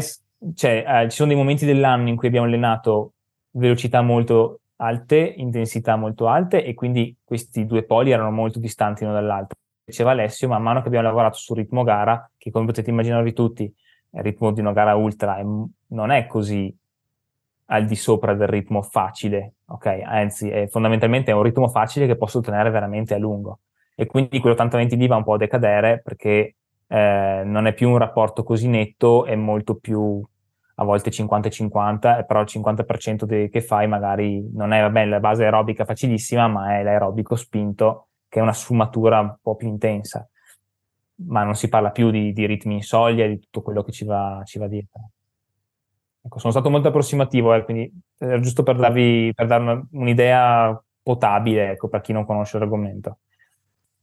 cioè, 0.55 0.85
eh, 0.87 1.09
ci 1.09 1.17
sono 1.17 1.27
dei 1.27 1.37
momenti 1.37 1.65
dell'anno 1.65 2.07
in 2.07 2.15
cui 2.15 2.27
abbiamo 2.27 2.47
allenato 2.47 3.13
velocità 3.51 4.01
molto 4.01 4.61
alte, 4.77 5.33
intensità 5.37 5.95
molto 5.95 6.27
alte 6.27 6.63
e 6.63 6.73
quindi 6.73 7.15
questi 7.23 7.65
due 7.65 7.83
poli 7.83 8.11
erano 8.11 8.31
molto 8.31 8.59
distanti 8.59 9.03
l'uno 9.03 9.15
dall'altro. 9.15 9.57
Diceva 9.83 10.11
Alessio, 10.11 10.47
man 10.47 10.61
mano 10.61 10.81
che 10.81 10.87
abbiamo 10.87 11.07
lavorato 11.07 11.37
sul 11.37 11.57
ritmo 11.57 11.83
gara, 11.83 12.29
che 12.37 12.51
come 12.51 12.65
potete 12.65 12.89
immaginarvi 12.89 13.33
tutti, 13.33 13.63
il 13.63 14.23
ritmo 14.23 14.51
di 14.51 14.59
una 14.59 14.73
gara 14.73 14.95
ultra 14.95 15.37
è, 15.37 15.43
non 15.43 16.11
è 16.11 16.27
così 16.27 16.73
al 17.65 17.85
di 17.85 17.95
sopra 17.95 18.33
del 18.33 18.47
ritmo 18.47 18.81
facile, 18.81 19.55
ok? 19.65 20.01
Anzi, 20.03 20.49
è, 20.49 20.67
fondamentalmente 20.67 21.31
è 21.31 21.33
un 21.33 21.43
ritmo 21.43 21.69
facile 21.69 22.05
che 22.05 22.17
posso 22.17 22.39
ottenere 22.39 22.69
veramente 22.69 23.13
a 23.13 23.17
lungo. 23.17 23.59
E 23.95 24.05
quindi 24.05 24.39
quello 24.39 24.55
80-20 24.55 24.97
lì 24.97 25.07
va 25.07 25.15
un 25.15 25.23
po' 25.23 25.33
a 25.35 25.37
decadere 25.37 26.01
perché 26.03 26.55
eh, 26.87 27.41
non 27.45 27.67
è 27.67 27.73
più 27.73 27.89
un 27.89 27.97
rapporto 27.97 28.43
così 28.43 28.67
netto, 28.67 29.25
è 29.25 29.35
molto 29.35 29.75
più 29.75 30.21
a 30.81 30.83
volte 30.83 31.11
50-50, 31.11 32.23
però 32.23 32.41
il 32.41 32.47
50% 32.47 33.25
de- 33.25 33.49
che 33.49 33.61
fai 33.61 33.87
magari 33.87 34.49
non 34.51 34.73
è, 34.73 34.81
vabbè, 34.81 35.05
la 35.05 35.19
base 35.19 35.43
aerobica 35.43 35.85
facilissima, 35.85 36.47
ma 36.47 36.79
è 36.79 36.83
l'aerobico 36.83 37.35
spinto, 37.35 38.07
che 38.27 38.39
è 38.39 38.41
una 38.41 38.53
sfumatura 38.53 39.19
un 39.19 39.35
po' 39.39 39.55
più 39.55 39.67
intensa. 39.67 40.27
Ma 41.27 41.43
non 41.43 41.55
si 41.55 41.69
parla 41.69 41.91
più 41.91 42.09
di, 42.09 42.33
di 42.33 42.45
ritmi 42.47 42.75
in 42.75 42.81
soglia, 42.81 43.27
di 43.27 43.39
tutto 43.39 43.61
quello 43.61 43.83
che 43.83 43.91
ci 43.91 44.05
va, 44.05 44.41
ci 44.43 44.57
va 44.57 44.67
dietro. 44.67 45.11
Ecco, 46.23 46.39
sono 46.39 46.51
stato 46.51 46.71
molto 46.71 46.87
approssimativo, 46.87 47.53
eh, 47.53 47.63
quindi 47.63 47.91
era 48.17 48.39
giusto 48.39 48.63
per, 48.63 48.77
darvi, 48.77 49.31
per 49.35 49.45
dare 49.45 49.61
una, 49.61 49.87
un'idea 49.91 50.83
potabile, 51.03 51.71
ecco, 51.71 51.89
per 51.89 52.01
chi 52.01 52.11
non 52.11 52.25
conosce 52.25 52.57
l'argomento. 52.57 53.19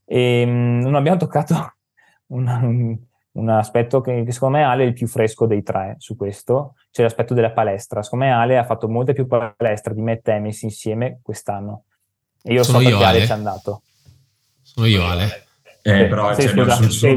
E, 0.04 0.46
mh, 0.46 0.50
mm, 0.50 0.80
non 0.80 0.94
abbiamo 0.94 1.18
toccato 1.18 1.74
una, 2.28 2.58
un, 2.58 2.96
un 3.38 3.48
aspetto 3.48 4.00
che, 4.00 4.24
che, 4.24 4.32
secondo 4.32 4.58
me 4.58 4.64
Ale 4.64 4.82
è 4.82 4.86
il 4.86 4.92
più 4.92 5.06
fresco 5.06 5.46
dei 5.46 5.62
tre 5.62 5.94
su 5.98 6.16
questo, 6.16 6.74
cioè 6.90 7.04
l'aspetto 7.04 7.34
della 7.34 7.52
palestra. 7.52 8.02
Secondo 8.02 8.24
me 8.24 8.32
Ale 8.32 8.58
ha 8.58 8.64
fatto 8.64 8.88
molte 8.88 9.12
più 9.12 9.26
palestre 9.26 9.94
di 9.94 10.02
me 10.02 10.12
e 10.12 10.20
te 10.20 10.38
messi 10.38 10.64
insieme 10.64 11.20
quest'anno. 11.22 11.84
E 12.42 12.52
io 12.52 12.64
Sono 12.64 12.80
so 12.80 12.84
perché 12.84 13.04
Ale 13.04 13.20
ci 13.20 13.30
è 13.30 13.34
andato. 13.34 13.82
Sono 14.62 14.86
io 14.86 15.06
Ale. 15.06 15.46
Eh, 15.80 16.06
però 16.06 16.34
sì, 16.34 16.48
scusa, 16.48 16.74
sul 16.74 16.90
sì, 16.90 17.16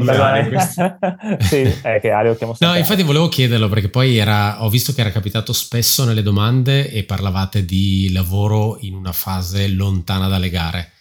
sì, 1.40 1.78
è 1.82 1.98
che 2.00 2.10
Ale 2.10 2.28
lo 2.28 2.36
chiamo 2.36 2.54
No, 2.60 2.74
infatti 2.74 3.02
volevo 3.02 3.28
chiederlo 3.28 3.68
perché 3.68 3.90
poi 3.90 4.16
era, 4.16 4.62
ho 4.62 4.70
visto 4.70 4.94
che 4.94 5.02
era 5.02 5.10
capitato 5.10 5.52
spesso 5.52 6.04
nelle 6.04 6.22
domande 6.22 6.88
e 6.88 7.02
parlavate 7.02 7.66
di 7.66 8.10
lavoro 8.12 8.78
in 8.80 8.94
una 8.94 9.12
fase 9.12 9.68
lontana 9.68 10.28
dalle 10.28 10.48
gare. 10.48 10.92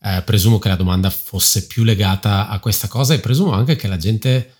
Eh, 0.00 0.22
presumo 0.22 0.58
che 0.58 0.68
la 0.68 0.76
domanda 0.76 1.10
fosse 1.10 1.66
più 1.66 1.82
legata 1.82 2.48
a 2.48 2.60
questa 2.60 2.86
cosa 2.86 3.14
e 3.14 3.18
presumo 3.18 3.52
anche 3.52 3.74
che 3.74 3.88
la 3.88 3.96
gente 3.96 4.52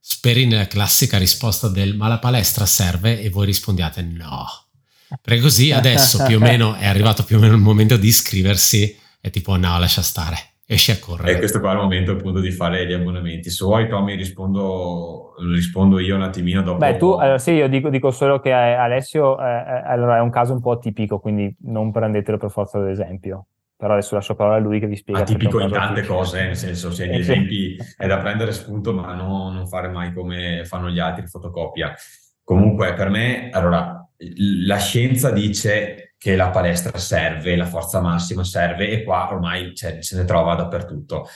speri 0.00 0.46
nella 0.46 0.66
classica 0.66 1.18
risposta 1.18 1.68
del 1.68 1.94
ma 1.94 2.08
la 2.08 2.18
palestra 2.18 2.64
serve 2.64 3.20
e 3.20 3.28
voi 3.28 3.46
rispondiate 3.46 4.02
no. 4.02 4.46
Perché 5.20 5.40
così 5.40 5.72
adesso 5.72 6.24
più 6.24 6.36
o 6.36 6.40
meno 6.40 6.74
è 6.74 6.86
arrivato 6.86 7.24
più 7.24 7.36
o 7.36 7.40
meno 7.40 7.54
il 7.54 7.60
momento 7.60 7.96
di 7.96 8.06
iscriversi 8.06 8.96
e 9.20 9.30
tipo 9.30 9.56
no, 9.56 9.78
lascia 9.78 10.02
stare, 10.02 10.36
esci 10.64 10.92
a 10.92 10.98
correre. 10.98 11.32
E 11.32 11.38
questo 11.38 11.58
qua 11.58 11.70
è 11.70 11.74
il 11.74 11.80
momento 11.80 12.12
appunto 12.12 12.40
di 12.40 12.52
fare 12.52 12.86
gli 12.86 12.92
abbonamenti. 12.92 13.50
Se 13.50 13.64
vuoi 13.64 13.88
Tommy 13.88 14.14
rispondo, 14.14 15.34
rispondo 15.52 15.98
io 15.98 16.14
un 16.14 16.22
attimino 16.22 16.62
dopo. 16.62 16.78
Beh 16.78 16.96
tu, 16.96 17.10
allora, 17.10 17.38
sì, 17.38 17.52
io 17.52 17.68
dico, 17.68 17.90
dico 17.90 18.12
solo 18.12 18.40
che 18.40 18.52
Alessio 18.52 19.38
eh, 19.40 19.44
eh, 19.44 19.82
allora, 19.86 20.18
è 20.18 20.20
un 20.20 20.30
caso 20.30 20.52
un 20.52 20.60
po' 20.60 20.72
atipico, 20.72 21.18
quindi 21.18 21.54
non 21.62 21.90
prendetelo 21.90 22.38
per 22.38 22.50
forza 22.50 22.78
ad 22.78 22.88
esempio 22.88 23.46
però 23.80 23.94
adesso 23.94 24.14
lascio 24.14 24.34
parola 24.34 24.56
a 24.56 24.58
lui 24.58 24.78
che 24.78 24.86
vi 24.86 24.94
spiega. 24.94 25.22
Atipico 25.22 25.58
in 25.58 25.70
tante 25.70 26.04
cose, 26.04 26.42
nel 26.42 26.56
senso, 26.56 26.92
se 26.92 27.06
gli 27.06 27.18
esempi 27.18 27.78
è 27.96 28.06
da 28.06 28.18
prendere 28.18 28.52
spunto, 28.52 28.92
ma 28.92 29.14
no, 29.14 29.50
non 29.50 29.66
fare 29.66 29.88
mai 29.88 30.12
come 30.12 30.66
fanno 30.66 30.90
gli 30.90 30.98
altri, 30.98 31.26
fotocopia. 31.26 31.94
Comunque, 32.44 32.92
per 32.92 33.08
me, 33.08 33.48
allora, 33.50 34.06
la 34.66 34.76
scienza 34.76 35.30
dice 35.30 36.12
che 36.18 36.36
la 36.36 36.50
palestra 36.50 36.98
serve, 36.98 37.56
la 37.56 37.64
forza 37.64 38.02
massima 38.02 38.44
serve, 38.44 38.90
e 38.90 39.02
qua 39.02 39.32
ormai 39.32 39.74
cioè, 39.74 40.02
se 40.02 40.14
ne 40.14 40.26
trova 40.26 40.54
dappertutto. 40.56 41.26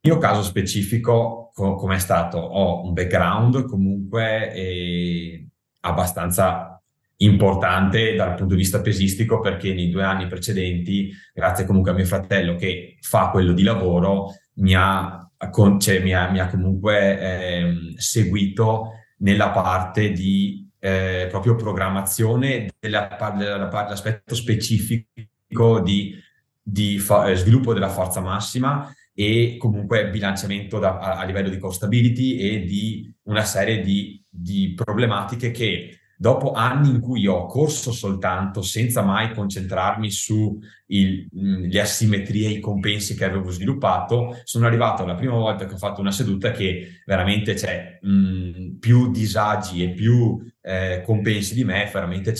Il 0.00 0.10
mio 0.10 0.18
caso 0.18 0.42
specifico, 0.42 1.52
co- 1.54 1.76
come 1.76 1.94
è 1.94 2.00
stato, 2.00 2.38
ho 2.38 2.84
un 2.84 2.94
background 2.94 3.64
comunque 3.64 4.52
eh, 4.52 5.48
abbastanza 5.82 6.75
importante 7.18 8.14
dal 8.14 8.34
punto 8.34 8.54
di 8.54 8.60
vista 8.60 8.80
pesistico 8.80 9.40
perché 9.40 9.72
nei 9.72 9.88
due 9.88 10.04
anni 10.04 10.26
precedenti, 10.26 11.12
grazie 11.32 11.64
comunque 11.64 11.92
a 11.92 11.94
mio 11.94 12.04
fratello 12.04 12.56
che 12.56 12.96
fa 13.00 13.30
quello 13.30 13.52
di 13.52 13.62
lavoro, 13.62 14.34
mi 14.54 14.74
ha, 14.74 15.30
cioè, 15.78 16.00
mi 16.00 16.14
ha, 16.14 16.30
mi 16.30 16.40
ha 16.40 16.48
comunque 16.48 17.20
eh, 17.20 17.74
seguito 17.96 18.90
nella 19.18 19.50
parte 19.50 20.12
di 20.12 20.68
eh, 20.78 21.26
proprio 21.30 21.56
programmazione 21.56 22.70
della, 22.78 23.08
della, 23.36 23.68
dell'aspetto 23.68 24.34
specifico 24.34 25.80
di, 25.82 26.14
di 26.62 26.98
fa, 26.98 27.28
eh, 27.28 27.36
sviluppo 27.36 27.72
della 27.72 27.88
forza 27.88 28.20
massima 28.20 28.92
e 29.14 29.56
comunque 29.58 30.10
bilanciamento 30.10 30.78
da, 30.78 30.98
a, 30.98 31.18
a, 31.18 31.24
livello 31.24 31.48
di 31.48 31.58
costability 31.58 32.36
e 32.36 32.64
di 32.64 33.10
una 33.22 33.44
serie 33.44 33.80
di, 33.80 34.22
di 34.28 34.74
problematiche 34.74 35.50
che 35.50 35.98
dopo 36.16 36.52
anni 36.52 36.90
in 36.90 37.00
cui 37.00 37.26
ho 37.26 37.46
corso 37.46 37.92
soltanto 37.92 38.62
senza 38.62 39.02
mai 39.02 39.32
concentrarmi 39.34 40.10
sulle 40.10 41.28
mm, 41.34 41.70
asimmetrie 41.78 42.48
e 42.48 42.52
i 42.52 42.60
compensi 42.60 43.14
che 43.14 43.24
avevo 43.24 43.50
sviluppato, 43.50 44.40
sono 44.44 44.66
arrivato 44.66 45.04
la 45.04 45.14
prima 45.14 45.34
volta 45.34 45.66
che 45.66 45.74
ho 45.74 45.78
fatto 45.78 46.00
una 46.00 46.10
seduta 46.10 46.50
che 46.52 47.02
veramente 47.04 47.54
c'è 47.54 47.98
mh, 48.00 48.10
mm, 48.10 48.78
più 48.78 49.10
disagi 49.10 49.82
e 49.82 49.90
più 49.90 50.38
eh, 50.62 51.02
compensi 51.04 51.54
di 51.54 51.64
me, 51.64 51.90
veramente 51.92 52.34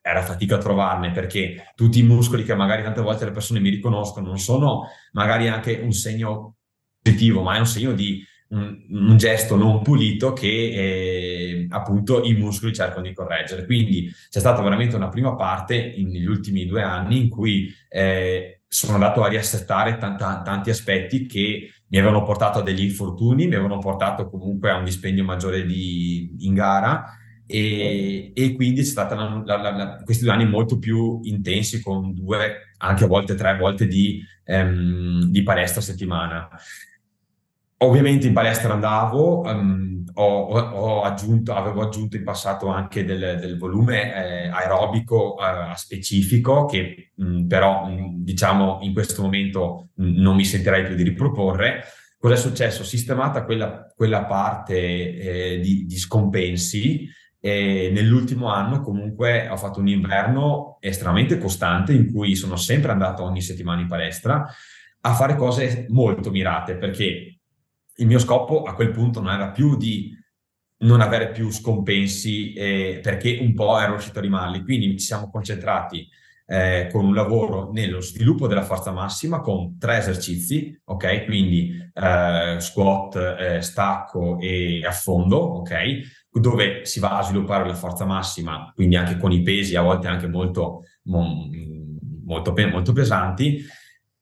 era 0.00 0.22
fatica 0.22 0.54
a 0.54 0.58
trovarne 0.58 1.10
perché 1.10 1.72
tutti 1.74 1.98
i 1.98 2.02
muscoli 2.02 2.44
che 2.44 2.54
magari 2.54 2.82
tante 2.82 3.02
volte 3.02 3.26
le 3.26 3.30
persone 3.32 3.60
mi 3.60 3.68
riconoscono 3.68 4.28
non 4.28 4.38
sono 4.38 4.88
magari 5.12 5.48
anche 5.48 5.80
un 5.82 5.92
segno 5.92 6.54
positivo, 7.02 7.42
ma 7.42 7.56
è 7.56 7.58
un 7.58 7.66
segno 7.66 7.92
di 7.92 8.22
un, 8.48 8.78
un 8.90 9.16
gesto 9.16 9.56
non 9.56 9.82
pulito 9.82 10.32
che 10.32 10.46
eh, 10.48 11.66
appunto 11.70 12.22
i 12.22 12.34
muscoli 12.34 12.72
cercano 12.72 13.06
di 13.06 13.12
correggere. 13.12 13.64
Quindi 13.64 14.10
c'è 14.30 14.38
stata 14.38 14.62
veramente 14.62 14.96
una 14.96 15.08
prima 15.08 15.34
parte 15.34 15.94
negli 15.96 16.26
ultimi 16.26 16.66
due 16.66 16.82
anni 16.82 17.20
in 17.20 17.28
cui 17.28 17.72
eh, 17.88 18.62
sono 18.66 18.94
andato 18.94 19.22
a 19.22 19.28
riassettare 19.28 19.96
tanta, 19.98 20.42
tanti 20.42 20.70
aspetti 20.70 21.26
che 21.26 21.70
mi 21.88 21.98
avevano 21.98 22.22
portato 22.22 22.58
a 22.58 22.62
degli 22.62 22.82
infortuni, 22.82 23.46
mi 23.46 23.54
avevano 23.54 23.78
portato 23.78 24.28
comunque 24.28 24.70
a 24.70 24.76
un 24.76 24.84
dispendio 24.84 25.24
maggiore 25.24 25.64
di, 25.64 26.34
in 26.40 26.54
gara 26.54 27.18
e, 27.46 28.30
e 28.34 28.52
quindi 28.52 28.82
c'è 28.82 28.86
stata 28.86 29.14
la, 29.14 29.42
la, 29.44 29.70
la, 29.70 30.02
questi 30.04 30.24
due 30.24 30.34
anni 30.34 30.46
molto 30.46 30.78
più 30.78 31.20
intensi 31.22 31.80
con 31.80 32.12
due, 32.12 32.74
anche 32.76 33.04
a 33.04 33.06
volte 33.06 33.34
tre 33.36 33.56
volte 33.56 33.86
di, 33.86 34.22
ehm, 34.44 35.22
di 35.24 35.42
palestra 35.42 35.80
a 35.80 35.84
settimana. 35.84 36.48
Ovviamente 37.80 38.26
in 38.26 38.32
palestra 38.32 38.72
andavo, 38.72 39.42
um, 39.42 40.04
ho, 40.14 40.48
ho, 40.48 41.02
aggiunto, 41.02 41.54
avevo 41.54 41.82
aggiunto 41.82 42.16
in 42.16 42.24
passato 42.24 42.66
anche 42.66 43.04
del, 43.04 43.38
del 43.38 43.56
volume 43.56 44.14
eh, 44.14 44.48
aerobico 44.48 45.36
eh, 45.38 45.76
specifico 45.76 46.64
che 46.64 47.12
mh, 47.14 47.46
però 47.46 47.86
mh, 47.86 48.24
diciamo 48.24 48.78
in 48.82 48.92
questo 48.92 49.22
momento 49.22 49.90
mh, 49.94 50.20
non 50.20 50.34
mi 50.34 50.44
sentirei 50.44 50.84
più 50.84 50.96
di 50.96 51.04
riproporre, 51.04 51.84
cosa 52.18 52.34
è 52.34 52.36
successo? 52.36 52.82
Sistemata 52.82 53.44
quella, 53.44 53.86
quella 53.94 54.24
parte 54.24 54.76
eh, 54.76 55.60
di, 55.60 55.86
di, 55.86 55.96
scompensi, 55.98 57.08
e 57.40 57.90
nell'ultimo 57.92 58.48
anno 58.48 58.80
comunque 58.80 59.48
ho 59.48 59.56
fatto 59.56 59.78
un 59.78 59.86
inverno 59.86 60.78
estremamente 60.80 61.38
costante 61.38 61.92
in 61.92 62.12
cui 62.12 62.34
sono 62.34 62.56
sempre 62.56 62.90
andato 62.90 63.22
ogni 63.22 63.40
settimana 63.40 63.80
in 63.80 63.86
palestra 63.86 64.44
a 65.00 65.14
fare 65.14 65.36
cose 65.36 65.86
molto 65.90 66.32
mirate 66.32 66.74
perché 66.74 67.37
il 68.00 68.06
mio 68.06 68.18
scopo 68.18 68.62
a 68.62 68.74
quel 68.74 68.90
punto 68.90 69.20
non 69.20 69.32
era 69.32 69.50
più 69.50 69.76
di 69.76 70.16
non 70.80 71.00
avere 71.00 71.30
più 71.30 71.50
scompensi 71.50 72.52
eh, 72.52 73.00
perché 73.02 73.38
un 73.40 73.54
po' 73.54 73.78
ero 73.78 73.92
riuscito 73.92 74.18
a 74.18 74.22
rimarli. 74.22 74.62
Quindi 74.62 74.92
ci 74.98 75.06
siamo 75.06 75.30
concentrati 75.30 76.08
eh, 76.46 76.88
con 76.92 77.04
un 77.04 77.14
lavoro 77.14 77.72
nello 77.72 78.00
sviluppo 78.00 78.46
della 78.46 78.62
forza 78.62 78.92
massima 78.92 79.40
con 79.40 79.76
tre 79.78 79.98
esercizi, 79.98 80.80
ok? 80.84 81.24
Quindi 81.24 81.90
eh, 81.92 82.56
squat, 82.60 83.16
eh, 83.16 83.60
stacco 83.60 84.38
e 84.38 84.84
affondo, 84.84 85.36
ok? 85.36 86.16
Dove 86.30 86.84
si 86.84 87.00
va 87.00 87.18
a 87.18 87.22
sviluppare 87.22 87.66
la 87.66 87.74
forza 87.74 88.04
massima, 88.04 88.70
quindi 88.72 88.94
anche 88.94 89.16
con 89.16 89.32
i 89.32 89.42
pesi, 89.42 89.74
a 89.74 89.82
volte 89.82 90.06
anche 90.06 90.28
molto, 90.28 90.84
molto, 91.02 92.54
molto 92.54 92.92
pesanti, 92.92 93.64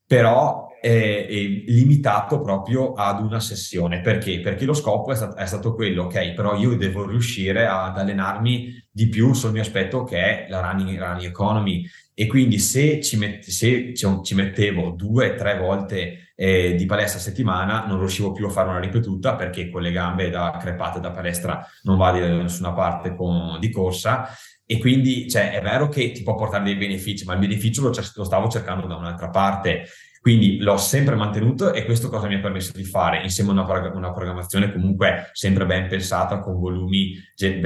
però 0.06 0.65
è, 0.86 1.26
è, 1.26 1.34
limitato 1.66 2.40
proprio 2.40 2.92
ad 2.92 3.20
una 3.20 3.40
sessione. 3.40 4.00
Perché? 4.00 4.40
Perché 4.40 4.64
lo 4.64 4.74
scopo 4.74 5.10
è, 5.10 5.16
stat- 5.16 5.36
è, 5.36 5.44
stato 5.46 5.74
quello, 5.74 6.04
ok, 6.04 6.32
però 6.32 6.54
io 6.54 6.76
devo 6.76 7.06
riuscire 7.06 7.66
ad 7.66 7.98
allenarmi 7.98 8.72
di 8.90 9.08
più 9.08 9.32
sul 9.32 9.50
mio 9.50 9.62
aspetto 9.62 10.04
che 10.04 10.18
è 10.18 10.46
la 10.48 10.60
running, 10.60 10.96
running 10.98 11.28
economy. 11.28 11.84
E 12.14 12.26
quindi 12.28 12.58
se 12.58 13.00
ci, 13.02 13.16
met- 13.16 13.44
se 13.44 13.92
ci 13.94 14.34
mettevo 14.34 14.90
due, 14.90 15.34
tre 15.34 15.58
volte 15.58 16.32
eh, 16.36 16.74
di 16.76 16.86
palestra 16.86 17.18
a 17.18 17.22
settimana, 17.22 17.84
non 17.86 17.98
riuscivo 17.98 18.30
più 18.30 18.46
a 18.46 18.50
fare 18.50 18.68
una 18.68 18.78
ripetuta 18.78 19.34
perché 19.34 19.68
con 19.68 19.82
le 19.82 19.90
gambe 19.90 20.30
da 20.30 20.56
crepate 20.60 21.00
da 21.00 21.10
palestra 21.10 21.66
non 21.82 21.96
va 21.96 22.12
da 22.12 22.28
nessuna 22.28 22.72
parte 22.72 23.14
con, 23.16 23.58
di 23.58 23.70
corsa. 23.70 24.28
E 24.68 24.78
quindi 24.78 25.30
cioè, 25.30 25.52
è 25.52 25.62
vero 25.62 25.88
che 25.88 26.10
ti 26.10 26.24
può 26.24 26.34
portare 26.34 26.64
dei 26.64 26.74
benefici, 26.74 27.24
ma 27.24 27.34
il 27.34 27.38
beneficio 27.38 27.82
lo, 27.82 27.88
lo 27.88 28.24
stavo 28.24 28.48
cercando 28.48 28.86
da 28.86 28.96
un'altra 28.96 29.30
parte. 29.30 29.86
Quindi 30.26 30.58
l'ho 30.58 30.76
sempre 30.76 31.14
mantenuto 31.14 31.72
e 31.72 31.84
questo 31.84 32.08
cosa 32.08 32.26
mi 32.26 32.34
ha 32.34 32.40
permesso 32.40 32.72
di 32.74 32.82
fare 32.82 33.22
insieme 33.22 33.50
a 33.50 33.52
una, 33.52 33.92
una 33.94 34.12
programmazione 34.12 34.72
comunque 34.72 35.30
sempre 35.34 35.66
ben 35.66 35.86
pensata 35.86 36.40
con 36.40 36.58
volumi 36.58 37.14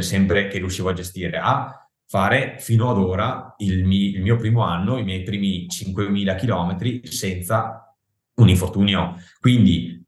sempre 0.00 0.46
che 0.46 0.58
riuscivo 0.58 0.90
a 0.90 0.92
gestire 0.92 1.38
a 1.38 1.88
fare 2.06 2.56
fino 2.58 2.90
ad 2.90 2.98
ora 2.98 3.54
il, 3.60 3.86
mi, 3.86 4.10
il 4.10 4.20
mio 4.20 4.36
primo 4.36 4.60
anno, 4.60 4.98
i 4.98 5.04
miei 5.04 5.22
primi 5.22 5.68
5.000 5.70 6.36
km 6.36 7.02
senza 7.04 7.96
un 8.34 8.48
infortunio. 8.50 9.14
Quindi 9.40 9.99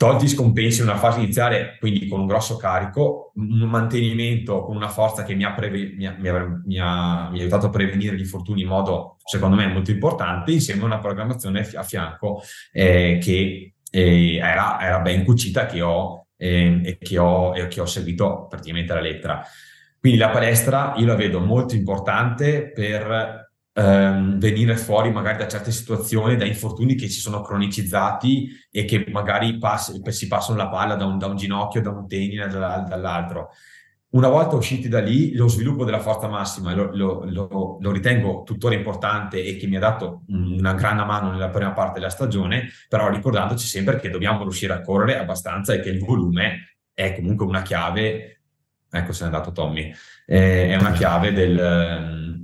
tolti 0.00 0.28
scompensi 0.28 0.80
in 0.80 0.88
una 0.88 0.96
fase 0.96 1.20
iniziale, 1.20 1.76
quindi 1.78 2.08
con 2.08 2.20
un 2.20 2.26
grosso 2.26 2.56
carico, 2.56 3.32
un 3.34 3.68
mantenimento 3.68 4.62
con 4.62 4.74
una 4.74 4.88
forza 4.88 5.24
che 5.24 5.34
mi 5.34 5.44
ha, 5.44 5.52
preve- 5.52 5.92
mi 5.94 6.06
ha, 6.06 6.16
mi 6.18 6.28
ha, 6.30 6.46
mi 6.46 6.78
ha 6.78 7.28
aiutato 7.28 7.66
a 7.66 7.68
prevenire 7.68 8.16
gli 8.16 8.20
infortuni 8.20 8.62
in 8.62 8.68
modo, 8.68 9.18
secondo 9.22 9.56
me, 9.56 9.66
molto 9.66 9.90
importante, 9.90 10.52
insieme 10.52 10.80
a 10.80 10.86
una 10.86 11.00
programmazione 11.00 11.68
a 11.74 11.82
fianco 11.82 12.40
eh, 12.72 13.18
che 13.20 13.74
eh, 13.90 14.36
era, 14.36 14.80
era, 14.80 15.00
ben 15.00 15.22
cucita 15.22 15.66
che 15.66 15.82
ho, 15.82 16.28
eh, 16.38 16.80
e 16.82 16.96
che 16.96 17.18
ho, 17.18 17.54
e 17.54 17.68
che 17.68 17.82
ho 17.82 17.86
seguito 17.86 18.46
praticamente 18.48 18.92
alla 18.92 19.02
lettera. 19.02 19.42
Quindi 19.98 20.18
la 20.18 20.30
palestra 20.30 20.94
io 20.96 21.04
la 21.04 21.14
vedo 21.14 21.40
molto 21.40 21.74
importante 21.74 22.72
per 22.72 23.49
ehm, 23.80 24.38
venire 24.38 24.76
fuori 24.76 25.10
magari 25.10 25.38
da 25.38 25.48
certe 25.48 25.70
situazioni, 25.72 26.36
da 26.36 26.44
infortuni 26.44 26.94
che 26.94 27.08
si 27.08 27.20
sono 27.20 27.40
cronicizzati 27.40 28.50
e 28.70 28.84
che 28.84 29.06
magari 29.10 29.56
pass- 29.58 30.06
si 30.08 30.26
passano 30.26 30.58
la 30.58 30.68
palla 30.68 30.94
da 30.94 31.06
un, 31.06 31.18
da 31.18 31.26
un 31.26 31.36
ginocchio, 31.36 31.80
da 31.80 31.90
un 31.90 32.06
tenine, 32.06 32.46
da, 32.48 32.80
dall'altro. 32.80 33.50
Una 34.10 34.28
volta 34.28 34.56
usciti 34.56 34.88
da 34.88 35.00
lì, 35.00 35.34
lo 35.34 35.46
sviluppo 35.46 35.84
della 35.84 36.00
forza 36.00 36.26
massima 36.26 36.74
lo, 36.74 36.90
lo, 36.92 37.24
lo, 37.30 37.78
lo, 37.80 37.92
ritengo 37.92 38.42
tuttora 38.44 38.74
importante 38.74 39.44
e 39.44 39.56
che 39.56 39.68
mi 39.68 39.76
ha 39.76 39.80
dato 39.80 40.24
una 40.26 40.74
grande 40.74 41.04
mano 41.04 41.30
nella 41.30 41.48
prima 41.48 41.70
parte 41.72 42.00
della 42.00 42.10
stagione, 42.10 42.70
però 42.88 43.08
ricordandoci 43.08 43.68
sempre 43.68 44.00
che 44.00 44.10
dobbiamo 44.10 44.42
riuscire 44.42 44.72
a 44.72 44.80
correre 44.80 45.20
abbastanza 45.20 45.74
e 45.74 45.80
che 45.80 45.90
il 45.90 46.00
volume 46.00 46.78
è 46.92 47.14
comunque 47.14 47.46
una 47.46 47.62
chiave, 47.62 48.40
ecco 48.90 49.12
se 49.12 49.22
n'è 49.22 49.30
andato 49.30 49.52
Tommy, 49.52 49.94
eh, 50.26 50.70
è 50.70 50.76
una 50.76 50.90
chiave 50.90 51.32
del, 51.32 52.40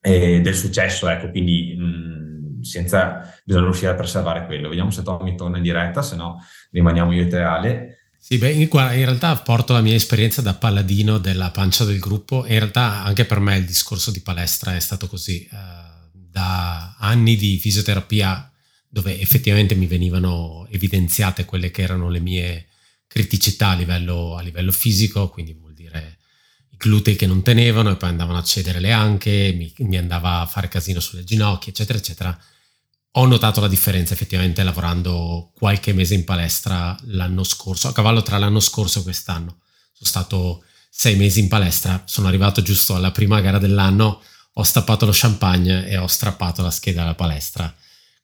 e 0.00 0.40
del 0.40 0.54
successo, 0.54 1.08
ecco, 1.08 1.30
quindi 1.30 1.74
mh, 1.76 2.62
senza, 2.62 3.34
bisogna 3.44 3.64
riuscire 3.64 3.90
a 3.90 3.94
preservare 3.94 4.46
quello. 4.46 4.68
Vediamo 4.68 4.90
se 4.90 5.02
Tommy 5.02 5.34
torna 5.34 5.58
in 5.58 5.62
diretta, 5.62 6.02
se 6.02 6.16
no 6.16 6.42
rimaniamo 6.70 7.12
io 7.12 7.22
e 7.22 7.26
te 7.26 7.38
Ale. 7.38 7.98
Sì, 8.18 8.36
beh, 8.36 8.50
in, 8.52 8.68
realtà 8.70 9.34
porto 9.36 9.72
la 9.72 9.80
mia 9.80 9.94
esperienza 9.94 10.42
da 10.42 10.54
paladino 10.54 11.18
della 11.18 11.50
pancia 11.50 11.84
del 11.84 11.98
gruppo 11.98 12.44
e 12.44 12.52
in 12.52 12.58
realtà 12.58 13.02
anche 13.02 13.24
per 13.24 13.40
me 13.40 13.56
il 13.56 13.64
discorso 13.64 14.10
di 14.10 14.20
palestra 14.20 14.76
è 14.76 14.80
stato 14.80 15.06
così. 15.06 15.48
Uh, 15.50 15.88
da 16.12 16.96
anni 16.98 17.34
di 17.34 17.58
fisioterapia 17.58 18.50
dove 18.88 19.18
effettivamente 19.20 19.74
mi 19.74 19.86
venivano 19.86 20.66
evidenziate 20.70 21.44
quelle 21.44 21.70
che 21.70 21.82
erano 21.82 22.08
le 22.08 22.20
mie 22.20 22.66
criticità 23.06 23.70
a 23.70 23.74
livello, 23.74 24.36
a 24.36 24.42
livello 24.42 24.70
fisico, 24.70 25.28
quindi 25.28 25.54
vuol 25.54 25.74
dire 25.74 26.18
glutei 26.80 27.14
che 27.14 27.26
non 27.26 27.42
tenevano 27.42 27.90
e 27.90 27.96
poi 27.96 28.08
andavano 28.08 28.38
a 28.38 28.42
cedere 28.42 28.80
le 28.80 28.90
anche, 28.90 29.52
mi, 29.54 29.70
mi 29.86 29.98
andava 29.98 30.40
a 30.40 30.46
fare 30.46 30.68
casino 30.68 30.98
sulle 30.98 31.24
ginocchia, 31.24 31.72
eccetera, 31.72 31.98
eccetera. 31.98 32.38
Ho 33.14 33.26
notato 33.26 33.60
la 33.60 33.68
differenza 33.68 34.14
effettivamente 34.14 34.62
lavorando 34.62 35.50
qualche 35.54 35.92
mese 35.92 36.14
in 36.14 36.24
palestra 36.24 36.96
l'anno 37.04 37.44
scorso, 37.44 37.88
a 37.88 37.92
cavallo 37.92 38.22
tra 38.22 38.38
l'anno 38.38 38.60
scorso 38.60 39.00
e 39.00 39.02
quest'anno. 39.02 39.58
Sono 39.92 40.08
stato 40.08 40.64
sei 40.88 41.16
mesi 41.16 41.40
in 41.40 41.48
palestra, 41.48 42.02
sono 42.06 42.28
arrivato 42.28 42.62
giusto 42.62 42.94
alla 42.94 43.10
prima 43.10 43.40
gara 43.40 43.58
dell'anno, 43.58 44.22
ho 44.54 44.62
stappato 44.62 45.04
lo 45.04 45.12
champagne 45.14 45.86
e 45.86 45.98
ho 45.98 46.06
strappato 46.06 46.62
la 46.62 46.70
scheda 46.70 47.02
alla 47.02 47.14
palestra. 47.14 47.72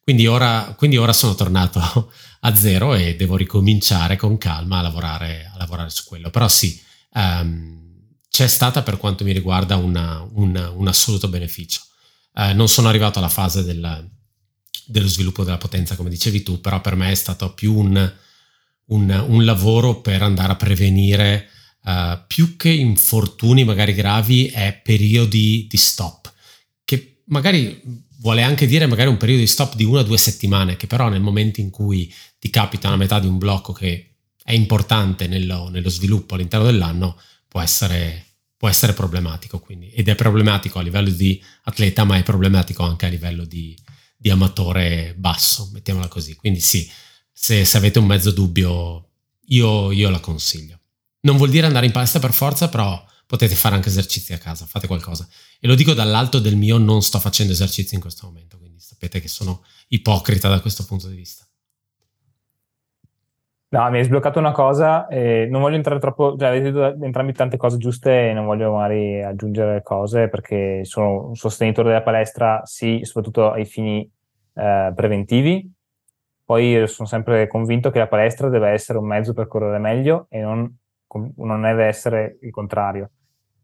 Quindi 0.01 0.25
ora, 0.25 0.73
quindi 0.75 0.97
ora 0.97 1.13
sono 1.13 1.35
tornato 1.35 2.11
a 2.41 2.55
zero 2.55 2.95
e 2.95 3.15
devo 3.15 3.35
ricominciare 3.35 4.15
con 4.15 4.37
calma 4.39 4.79
a 4.79 4.81
lavorare, 4.83 5.51
a 5.53 5.57
lavorare 5.57 5.89
su 5.89 6.05
quello. 6.05 6.31
Però 6.31 6.47
sì, 6.47 6.81
um, 7.13 7.86
c'è 8.37 8.47
stata 8.47 8.83
per 8.83 8.97
quanto 8.97 9.23
mi 9.23 9.31
riguarda 9.31 9.77
una, 9.77 10.23
una, 10.33 10.69
un 10.69 10.87
assoluto 10.87 11.27
beneficio. 11.27 11.81
Eh, 12.35 12.53
non 12.53 12.67
sono 12.67 12.87
arrivato 12.87 13.17
alla 13.17 13.29
fase 13.29 13.63
del, 13.63 14.11
dello 14.85 15.07
sviluppo 15.07 15.43
della 15.43 15.57
potenza, 15.57 15.95
come 15.95 16.11
dicevi 16.11 16.43
tu, 16.43 16.61
però 16.61 16.79
per 16.79 16.95
me 16.95 17.09
è 17.09 17.15
stato 17.15 17.55
più 17.55 17.73
un, 17.73 18.13
un, 18.85 19.25
un 19.27 19.43
lavoro 19.43 20.01
per 20.01 20.21
andare 20.21 20.51
a 20.51 20.55
prevenire 20.55 21.49
uh, 21.85 22.19
più 22.27 22.55
che 22.57 22.69
infortuni 22.69 23.63
magari 23.63 23.95
gravi, 23.95 24.45
è 24.49 24.79
periodi 24.83 25.65
di 25.67 25.77
stop, 25.77 26.31
che 26.85 27.23
magari 27.29 27.81
vuole 28.19 28.43
anche 28.43 28.67
dire 28.67 28.85
magari 28.85 29.09
un 29.09 29.17
periodo 29.17 29.41
di 29.41 29.47
stop 29.47 29.73
di 29.75 29.83
una 29.83 30.01
o 30.01 30.03
due 30.03 30.19
settimane, 30.19 30.77
che 30.77 30.85
però 30.85 31.09
nel 31.09 31.21
momento 31.21 31.59
in 31.59 31.71
cui 31.71 32.13
ti 32.37 32.51
capita 32.51 32.87
una 32.87 32.97
metà 32.97 33.19
di 33.19 33.25
un 33.25 33.39
blocco 33.39 33.73
che 33.73 34.17
è 34.43 34.53
importante 34.53 35.25
nello, 35.25 35.69
nello 35.69 35.89
sviluppo 35.89 36.35
all'interno 36.35 36.67
dell'anno, 36.67 37.19
può 37.47 37.61
essere 37.61 38.26
può 38.57 38.67
essere 38.67 38.93
problematico 38.93 39.59
quindi, 39.59 39.89
ed 39.91 40.09
è 40.09 40.15
problematico 40.15 40.79
a 40.79 40.81
livello 40.81 41.09
di 41.09 41.41
atleta 41.63 42.03
ma 42.03 42.17
è 42.17 42.23
problematico 42.23 42.83
anche 42.83 43.05
a 43.05 43.09
livello 43.09 43.45
di, 43.45 43.77
di 44.17 44.29
amatore 44.29 45.13
basso, 45.15 45.69
mettiamola 45.71 46.07
così. 46.07 46.35
Quindi 46.35 46.59
sì, 46.59 46.89
se, 47.31 47.63
se 47.63 47.77
avete 47.77 47.99
un 47.99 48.05
mezzo 48.05 48.31
dubbio 48.31 49.09
io, 49.49 49.91
io, 49.91 50.09
la 50.09 50.19
consiglio. 50.19 50.79
Non 51.21 51.37
vuol 51.37 51.49
dire 51.49 51.67
andare 51.67 51.85
in 51.85 51.91
palestra 51.91 52.19
per 52.19 52.33
forza, 52.33 52.67
però 52.67 53.05
potete 53.25 53.55
fare 53.55 53.75
anche 53.75 53.89
esercizi 53.89 54.33
a 54.33 54.37
casa, 54.37 54.65
fate 54.65 54.87
qualcosa. 54.87 55.27
E 55.59 55.67
lo 55.67 55.75
dico 55.75 55.93
dall'alto 55.93 56.39
del 56.39 56.55
mio, 56.55 56.77
non 56.77 57.01
sto 57.03 57.19
facendo 57.19 57.53
esercizi 57.53 57.95
in 57.95 58.01
questo 58.01 58.25
momento, 58.25 58.57
quindi 58.57 58.79
sapete 58.79 59.21
che 59.21 59.27
sono 59.27 59.63
ipocrita 59.89 60.49
da 60.49 60.59
questo 60.59 60.83
punto 60.83 61.07
di 61.07 61.15
vista. 61.15 61.46
No, 63.69 63.89
mi 63.89 63.97
hai 63.97 64.05
sbloccato 64.05 64.39
una 64.39 64.53
cosa 64.53 65.07
e 65.07 65.45
non 65.49 65.59
voglio 65.59 65.75
entrare 65.75 65.99
troppo, 65.99 66.37
cioè 66.37 66.47
avete 66.47 66.71
detto 66.71 67.03
entrambi 67.03 67.33
tante 67.33 67.57
cose 67.57 67.75
giuste 67.77 68.29
e 68.29 68.33
non 68.33 68.45
voglio 68.45 68.71
magari 68.71 69.21
aggiungere 69.21 69.83
cose 69.83 70.29
perché 70.29 70.85
sono 70.85 71.27
un 71.27 71.35
sostenitore 71.35 71.89
della 71.89 72.01
palestra, 72.01 72.61
sì, 72.63 73.01
soprattutto 73.03 73.51
ai 73.51 73.65
fini 73.65 74.09
eh, 74.53 74.93
preventivi. 74.95 75.69
Poi 76.45 76.87
sono 76.87 77.09
sempre 77.09 77.47
convinto 77.47 77.89
che 77.89 77.99
la 77.99 78.07
palestra 78.07 78.47
deve 78.47 78.69
essere 78.69 78.99
un 78.99 79.05
mezzo 79.05 79.33
per 79.33 79.47
correre 79.47 79.79
meglio 79.79 80.27
e 80.29 80.39
non, 80.39 80.73
non 81.35 81.61
deve 81.61 81.87
essere 81.87 82.37
il 82.41 82.51
contrario. 82.51 83.09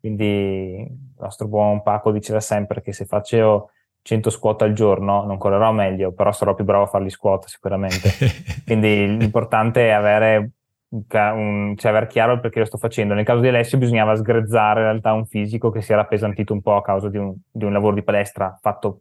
Quindi 0.02 0.82
il 0.82 1.16
nostro 1.18 1.48
buon 1.48 1.82
Paco 1.82 2.12
diceva 2.12 2.42
sempre 2.42 2.82
che 2.82 2.92
se 2.92 3.06
facevo 3.06 3.70
100 4.04 4.30
squat 4.30 4.62
al 4.62 4.74
giorno, 4.74 5.24
non 5.26 5.38
correrò 5.38 5.72
meglio, 5.72 6.12
però 6.12 6.32
sarò 6.32 6.54
più 6.54 6.66
bravo 6.66 6.84
a 6.84 6.88
farli 6.88 7.10
squat 7.10 7.48
sicuramente. 7.48 8.10
Quindi 8.66 9.18
l'importante 9.18 9.88
è 9.88 9.92
avere, 9.92 10.52
un, 10.90 11.74
cioè 11.78 11.92
aver 11.92 12.08
chiaro 12.08 12.34
il 12.34 12.42
perché 12.42 12.60
lo 12.60 12.66
sto 12.66 12.78
facendo. 12.78 13.14
Nel 13.14 13.26
caso 13.26 13.40
di 13.40 13.48
Alessio 13.48 13.78
bisognava 13.78 14.16
sgrezzare 14.16 14.82
in 14.82 14.86
realtà 14.88 15.14
un 15.14 15.26
fisico 15.26 15.72
che 15.72 15.82
si 15.82 15.94
era 15.94 16.02
appesantito 16.02 16.52
un 16.54 16.62
po' 16.62 16.76
a 16.76 16.84
causa 16.84 17.10
di 17.10 17.18
un, 17.18 17.34
di 17.50 17.64
un 17.64 17.72
lavoro 17.72 17.96
di 17.96 18.04
palestra 18.04 18.58
fatto 18.62 19.00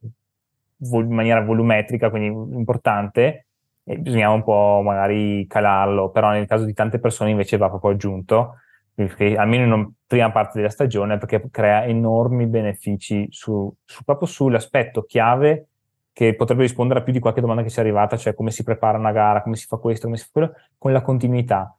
vol- 0.77 1.05
in 1.05 1.15
maniera 1.15 1.41
volumetrica, 1.43 2.09
quindi 2.09 2.29
importante, 2.57 3.47
e 3.85 3.99
bisognava 3.99 4.35
un 4.35 4.45
po' 4.45 4.83
magari 4.85 5.47
calarlo, 5.49 6.11
però 6.11 6.31
nel 6.31 6.47
caso 6.47 6.65
di 6.65 6.73
tante 6.75 7.01
persone 7.01 7.31
invece 7.31 7.57
va 7.57 7.69
proprio 7.69 7.91
aggiunto, 7.91 8.59
perché, 9.07 9.37
almeno 9.37 9.65
in 9.65 9.73
una 9.73 9.91
prima 10.07 10.31
parte 10.31 10.59
della 10.59 10.71
stagione, 10.71 11.19
perché 11.19 11.49
crea 11.51 11.85
enormi 11.85 12.47
benefici 12.47 13.27
su, 13.31 13.73
su, 13.85 14.05
proprio 14.05 14.29
sull'aspetto 14.29 15.03
chiave 15.03 15.69
che 16.13 16.35
potrebbe 16.35 16.63
rispondere 16.63 17.01
a 17.01 17.03
più 17.03 17.13
di 17.13 17.21
qualche 17.21 17.41
domanda 17.41 17.63
che 17.63 17.71
ci 17.71 17.79
è 17.79 17.81
arrivata, 17.81 18.17
cioè 18.17 18.35
come 18.35 18.51
si 18.51 18.63
prepara 18.63 18.99
una 18.99 19.13
gara, 19.13 19.43
come 19.43 19.57
si 19.57 19.67
fa 19.67 19.77
questo, 19.77 20.07
come 20.07 20.19
si 20.19 20.25
fa 20.25 20.31
quello, 20.33 20.53
con 20.77 20.93
la 20.93 21.01
continuità. 21.01 21.77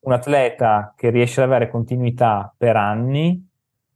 Un 0.00 0.12
atleta 0.12 0.92
che 0.96 1.08
riesce 1.08 1.40
ad 1.40 1.48
avere 1.48 1.70
continuità 1.70 2.52
per 2.56 2.76
anni 2.76 3.48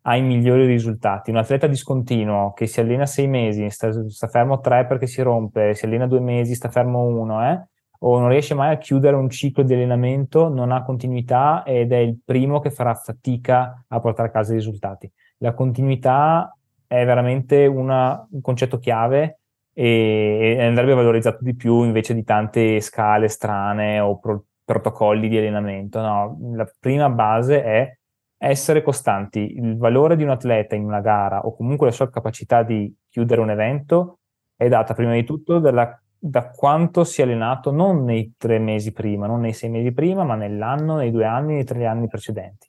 ha 0.03 0.17
i 0.17 0.23
migliori 0.23 0.65
risultati. 0.65 1.31
Un 1.31 1.37
atleta 1.37 1.67
discontinuo 1.67 2.55
che 2.55 2.67
si 2.67 2.81
allena 2.81 3.05
sei 3.05 3.27
mesi, 3.27 3.69
sta, 3.69 3.91
sta, 4.09 4.27
fermo 4.29 4.61
tre 4.61 4.87
perché 4.87 5.07
si 5.07 5.21
rompe, 5.21 5.75
si 5.75 5.85
allena 5.85 6.07
due 6.07 6.21
mesi, 6.21 6.55
sta 6.55 6.71
fermo 6.71 7.03
uno, 7.03 7.47
eh? 7.47 7.63
O 7.99 8.19
non 8.19 8.29
riesce 8.29 8.55
mai 8.55 8.73
a 8.73 8.79
chiudere 8.79 9.16
un 9.16 9.29
ciclo 9.29 9.62
di 9.62 9.75
allenamento, 9.75 10.49
non 10.49 10.70
ha 10.70 10.83
continuità 10.83 11.65
ed 11.65 11.93
è 11.93 11.97
il 11.97 12.19
primo 12.25 12.61
che 12.61 12.70
farà 12.70 12.95
fatica 12.95 13.85
a 13.89 14.01
portare 14.01 14.29
a 14.29 14.31
casa 14.31 14.53
i 14.53 14.57
risultati. 14.57 15.11
La 15.39 15.55
continuità 15.55 16.57
è 16.87 17.05
veramente 17.05 17.66
una, 17.66 18.27
un 18.31 18.41
concetto 18.41 18.79
chiave 18.79 19.41
e, 19.73 20.57
andrebbe 20.61 20.95
valorizzato 20.95 21.39
di 21.41 21.55
più 21.55 21.85
invece 21.85 22.15
di 22.15 22.25
tante 22.25 22.81
scale 22.81 23.29
strane 23.29 24.01
o 24.01 24.19
pro, 24.19 24.45
protocolli 24.65 25.29
di 25.29 25.39
allenamento. 25.39 26.01
No, 26.01 26.39
la 26.55 26.69
prima 26.79 27.09
base 27.11 27.62
è 27.62 27.99
essere 28.39 28.83
costanti. 28.83 29.57
Il 29.57 29.77
valore 29.77 30.16
di 30.16 30.23
un 30.23 30.31
atleta 30.31 30.75
in 30.75 30.85
una 30.85 31.01
gara 31.01 31.41
o 31.41 31.55
comunque 31.55 31.87
la 31.87 31.93
sua 31.93 32.11
capacità 32.11 32.62
di 32.62 32.93
chiudere 33.09 33.41
un 33.41 33.51
evento 33.51 34.20
è 34.57 34.69
data 34.69 34.95
prima 34.95 35.12
di 35.12 35.25
tutto 35.25 35.59
dalla, 35.59 36.01
da 36.19 36.51
quanto 36.51 37.05
si 37.05 37.20
è 37.20 37.24
allenato 37.24 37.70
non 37.70 38.05
nei 38.05 38.35
tre 38.36 38.59
mesi 38.59 38.93
prima, 38.93 39.27
non 39.27 39.40
nei 39.40 39.53
sei 39.53 39.70
mesi 39.70 39.93
prima, 39.93 40.24
ma 40.24 40.35
nell'anno, 40.35 40.97
nei 40.97 41.11
due 41.11 41.24
anni, 41.24 41.55
nei 41.55 41.65
tre 41.65 41.86
anni 41.86 42.09
precedenti. 42.09 42.69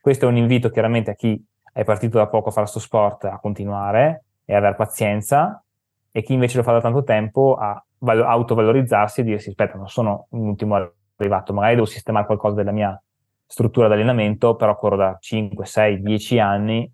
Questo 0.00 0.26
è 0.26 0.28
un 0.28 0.36
invito 0.36 0.70
chiaramente 0.70 1.10
a 1.12 1.14
chi 1.14 1.42
è 1.72 1.84
partito 1.84 2.18
da 2.18 2.26
poco 2.26 2.48
a 2.48 2.52
fare 2.52 2.68
questo 2.68 2.80
sport 2.80 3.24
a 3.24 3.38
continuare 3.38 4.24
e 4.44 4.54
avere 4.54 4.74
pazienza 4.74 5.62
e 6.10 6.22
chi 6.22 6.32
invece 6.32 6.56
lo 6.56 6.62
fa 6.62 6.72
da 6.72 6.80
tanto 6.80 7.04
tempo 7.04 7.54
a 7.54 7.80
val- 7.98 8.22
autovalorizzarsi 8.22 9.20
e 9.20 9.24
dirsi 9.24 9.50
aspetta 9.50 9.76
non 9.76 9.88
sono 9.88 10.26
un 10.30 10.48
ultimo 10.48 10.92
arrivato, 11.16 11.52
magari 11.52 11.74
devo 11.74 11.86
sistemare 11.86 12.26
qualcosa 12.26 12.56
della 12.56 12.72
mia 12.72 13.00
struttura 13.46 13.86
di 13.86 13.94
allenamento, 13.94 14.56
però 14.56 14.76
corro 14.76 14.96
da 14.96 15.16
5, 15.20 15.64
6, 15.64 16.02
10 16.02 16.38
anni, 16.38 16.92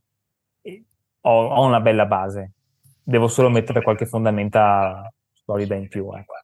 ho, 1.20 1.47
ho 1.47 1.64
una 1.64 1.81
bella 1.81 2.06
base. 2.06 2.52
Devo 3.02 3.28
solo 3.28 3.51
mettere 3.51 3.82
qualche 3.82 4.06
fondamenta 4.06 5.12
solida 5.45 5.75
in 5.75 5.89
più. 5.89 6.11
Ecco. 6.12 6.35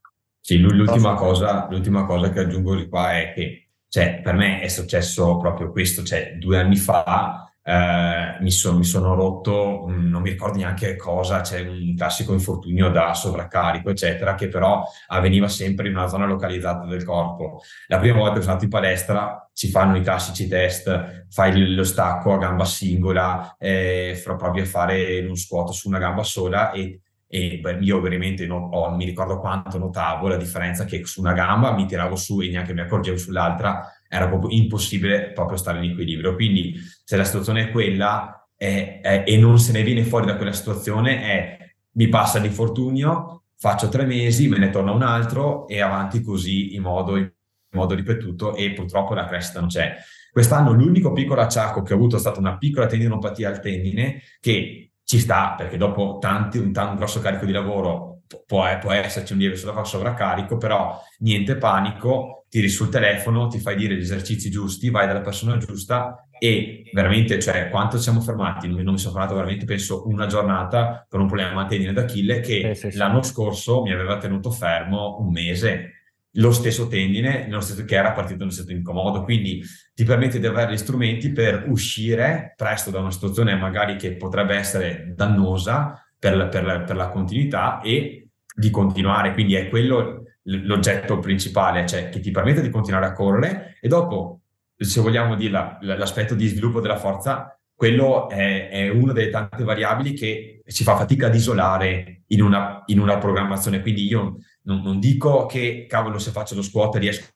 Sì, 0.41 0.59
l'ultima 0.59 1.15
cosa, 1.15 1.67
l'ultima 1.71 2.07
cosa 2.07 2.31
che 2.31 2.41
aggiungo 2.41 2.75
di 2.75 2.89
qua 2.89 3.19
è 3.19 3.33
che 3.33 3.69
cioè, 3.89 4.21
per 4.23 4.35
me 4.35 4.61
è 4.61 4.69
successo 4.69 5.37
proprio 5.37 5.73
questo, 5.73 6.05
cioè 6.05 6.37
due 6.39 6.59
anni 6.59 6.77
fa 6.77 7.51
eh, 7.63 8.37
mi, 8.41 8.51
so, 8.51 8.77
mi, 8.77 8.85
sono 8.85 9.15
rotto, 9.15 9.87
mm, 9.89 10.09
non 10.09 10.23
mi 10.23 10.31
ricordo 10.31 10.59
neanche 10.59 10.97
cosa, 10.97 11.41
c'è 11.41 11.61
un 11.61 11.95
classico 11.97 12.33
infortunio 12.33 12.91
da 12.91 13.15
sovraccarico, 13.15 13.91
eccetera, 13.91 14.35
che 14.35 14.49
però 14.49 14.83
avveniva 15.09 15.49
sempre 15.49 15.89
in 15.89 15.97
una 15.97 16.09
zona 16.09 16.27
localizzata 16.27 16.87
del 16.87 17.05
corpo. 17.05 17.61
La 17.89 17.99
prima 17.99 18.19
volta 18.19 18.35
che 18.35 18.41
sono 18.41 18.53
andato 18.53 18.65
in 18.65 18.71
palestra 18.71 19.51
si 19.53 19.69
fanno 19.69 19.97
i 19.97 20.03
classici 20.03 20.49
test, 20.49 21.27
fai 21.29 21.75
lo 21.75 21.85
stacco 21.85 22.33
a 22.33 22.39
gamba 22.39 22.65
singola, 22.65 23.57
eh, 23.59 24.21
provi 24.25 24.61
a 24.61 24.65
fare 24.67 25.21
un 25.27 25.37
squat 25.37 25.71
su 25.71 25.89
una 25.89 25.99
gamba 25.99 26.23
sola 26.23 26.71
e 26.71 27.01
e 27.33 27.61
beh, 27.61 27.79
io 27.81 28.01
veramente 28.01 28.45
non, 28.45 28.71
oh, 28.73 28.89
non, 28.89 28.97
mi 28.97 29.05
ricordo 29.05 29.39
quanto 29.39 29.79
notavo 29.79 30.27
la 30.27 30.37
differenza 30.37 30.85
che 30.85 31.07
su 31.07 31.21
una 31.21 31.33
gamba 31.33 31.73
mi 31.73 31.87
tiravo 31.87 32.17
su 32.17 32.41
e 32.41 32.49
neanche 32.49 32.75
mi 32.75 32.81
accorgevo 32.81 33.17
sull'altra 33.17 33.89
era 34.09 34.27
proprio 34.27 34.51
impossibile 34.51 35.31
proprio 35.31 35.57
stare 35.57 35.79
in 35.79 35.93
equilibrio. 35.93 36.35
Quindi 36.35 36.75
se 37.05 37.17
la 37.17 37.23
situazione 37.23 37.69
è 37.69 37.71
quella 37.71 38.49
è, 38.57 38.99
è, 39.01 39.23
e 39.25 39.37
non 39.37 39.61
se 39.61 39.71
ne 39.71 39.85
viene 39.85 40.03
fuori 40.03 40.27
da 40.27 40.35
quella 40.35 40.53
situazione 40.53 41.23
è 41.23 41.59
mi 41.93 42.09
passa 42.09 42.41
l'infortunio, 42.41 43.45
faccio 43.57 43.89
tre 43.89 44.05
mesi, 44.07 44.49
me 44.49 44.59
ne 44.59 44.71
torna 44.71 44.91
un 44.91 45.03
altro 45.03 45.69
e 45.69 45.81
avanti 45.81 46.23
così 46.23 46.75
in 46.75 46.83
modo, 46.83 47.17
in 47.17 47.31
modo 47.71 47.95
ripetuto 47.95 48.57
e 48.57 48.73
purtroppo 48.73 49.15
la 49.15 49.27
crescita 49.27 49.61
non 49.61 49.69
c'è. 49.69 49.95
Quest'anno 50.33 50.73
l'unico 50.73 51.13
piccolo 51.13 51.43
acciacco 51.43 51.83
che 51.83 51.93
ho 51.93 51.97
avuto 51.97 52.17
è 52.17 52.19
stata 52.19 52.41
una 52.41 52.59
piccola 52.59 52.87
tendinopatia 52.87 53.49
al 53.49 53.61
tendine 53.61 54.21
che 54.41 54.90
ci 55.11 55.19
sta 55.19 55.55
perché 55.57 55.77
dopo 55.77 56.19
tanti, 56.21 56.59
un, 56.59 56.71
un 56.73 56.95
grosso 56.95 57.19
carico 57.19 57.45
di 57.45 57.51
lavoro 57.51 58.21
può, 58.47 58.79
può 58.79 58.93
esserci 58.93 59.33
un 59.33 59.41
lieve 59.41 59.57
sovraccarico, 59.57 60.57
però 60.57 61.03
niente 61.19 61.57
panico, 61.57 62.45
tiri 62.49 62.69
sul 62.69 62.91
telefono, 62.91 63.49
ti 63.49 63.59
fai 63.59 63.75
dire 63.75 63.97
gli 63.97 64.03
esercizi 64.03 64.51
giusti, 64.51 64.89
vai 64.89 65.09
dalla 65.09 65.21
persona 65.21 65.57
giusta 65.57 66.29
e 66.39 66.89
veramente, 66.93 67.41
cioè, 67.41 67.71
quanto 67.71 67.99
siamo 67.99 68.21
fermati? 68.21 68.69
Non 68.69 68.85
mi 68.85 68.99
sono 68.99 69.15
fermato 69.15 69.35
veramente, 69.35 69.65
penso, 69.65 70.07
una 70.07 70.27
giornata 70.27 71.05
per 71.09 71.19
un 71.19 71.27
problema 71.27 71.63
a 71.63 71.67
tendine 71.67 71.93
d'Achille 71.93 72.39
che 72.39 72.77
sì, 72.77 72.93
sì, 72.93 72.97
l'anno 72.97 73.21
scorso 73.25 73.83
mi 73.83 73.91
aveva 73.91 74.17
tenuto 74.17 74.53
fermo 74.53 75.17
un 75.19 75.33
mese. 75.33 76.00
Lo 76.35 76.53
stesso 76.53 76.87
tendine, 76.87 77.49
lo 77.49 77.61
stesso, 77.61 77.85
che 77.85 77.97
era 77.97 78.13
partito 78.13 78.45
un 78.45 78.53
stato 78.53 78.71
incomodo, 78.71 79.25
quindi 79.25 79.63
ti 79.95 80.05
permette 80.05 80.39
di 80.39 80.47
avere 80.47 80.73
gli 80.73 80.77
strumenti 80.77 81.33
per 81.33 81.65
uscire 81.69 82.55
presto 82.57 82.91
da 82.91 83.01
una 83.01 83.11
situazione 83.11 83.57
magari 83.57 83.97
che 83.97 84.15
potrebbe 84.15 84.55
essere 84.55 85.13
dannosa 85.17 86.07
per, 86.17 86.49
per, 86.49 86.85
per 86.87 86.97
la 86.97 87.09
continuità 87.09 87.81
e 87.81 88.29
di 88.55 88.71
continuare. 88.71 89.33
Quindi 89.33 89.55
è 89.55 89.69
quello 89.69 90.25
l'oggetto 90.45 91.19
principale, 91.19 91.87
cioè 91.87 92.09
che 92.09 92.21
ti 92.21 92.31
permette 92.31 92.63
di 92.63 92.71
continuare 92.71 93.07
a 93.07 93.13
correre 93.13 93.77
e 93.81 93.89
dopo, 93.89 94.41
se 94.77 95.01
vogliamo 95.01 95.35
dire 95.35 95.79
l'aspetto 95.81 96.35
di 96.35 96.47
sviluppo 96.47 96.81
della 96.81 96.97
forza, 96.97 97.59
quello 97.75 98.29
è, 98.29 98.69
è, 98.69 98.89
una 98.89 99.13
delle 99.13 99.31
tante 99.31 99.65
variabili 99.65 100.13
che 100.13 100.61
si 100.67 100.85
fa 100.85 100.97
fatica 100.97 101.27
ad 101.27 101.35
isolare 101.35 102.25
in 102.27 102.43
una, 102.43 102.83
in 102.87 102.99
una 102.99 103.17
programmazione. 103.17 103.81
Quindi 103.81 104.07
io 104.07 104.37
non, 104.71 104.83
non, 104.83 104.99
dico 105.01 105.47
che, 105.47 105.87
cavolo, 105.89 106.19
se 106.19 106.31
faccio 106.31 106.55
lo 106.55 106.63
squat 106.63 106.97
riesco 106.97 107.27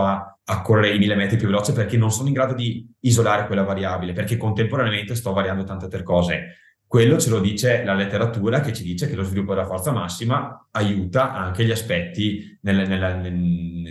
a, 0.00 0.38
a 0.44 0.62
correre 0.62 0.94
i 0.94 0.98
mille 0.98 1.14
metri 1.14 1.36
più 1.36 1.46
veloce 1.46 1.72
perché 1.72 1.96
non 1.96 2.10
sono 2.10 2.28
in 2.28 2.34
grado 2.34 2.54
di 2.54 2.86
isolare 3.00 3.46
quella 3.46 3.62
variabile, 3.62 4.12
perché 4.12 4.36
contemporaneamente 4.36 5.14
sto 5.14 5.32
variando 5.32 5.64
tante 5.64 5.84
altre 5.84 6.02
cose. 6.02 6.56
Quello 6.86 7.18
ce 7.18 7.30
lo 7.30 7.38
dice 7.38 7.84
la 7.84 7.94
letteratura 7.94 8.60
che 8.60 8.72
ci 8.72 8.82
dice 8.82 9.08
che 9.08 9.14
lo 9.14 9.22
sviluppo 9.22 9.54
della 9.54 9.66
forza 9.66 9.92
massima 9.92 10.66
aiuta 10.72 11.32
anche 11.32 11.64
gli 11.64 11.70
aspetti 11.70 12.58
nel, 12.62 12.88
nel, 12.88 13.20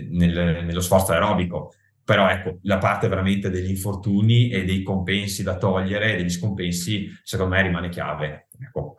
nel, 0.09 0.65
nello 0.65 0.81
sforzo 0.81 1.13
aerobico. 1.13 1.73
Però 2.03 2.27
ecco, 2.27 2.57
la 2.63 2.77
parte 2.77 3.07
veramente 3.07 3.49
degli 3.49 3.69
infortuni 3.69 4.49
e 4.49 4.65
dei 4.65 4.83
compensi 4.83 5.43
da 5.43 5.57
togliere, 5.57 6.17
degli 6.17 6.29
scompensi, 6.29 7.07
secondo 7.23 7.55
me 7.55 7.61
rimane 7.61 7.87
chiave. 7.87 8.49
Ecco. 8.59 8.95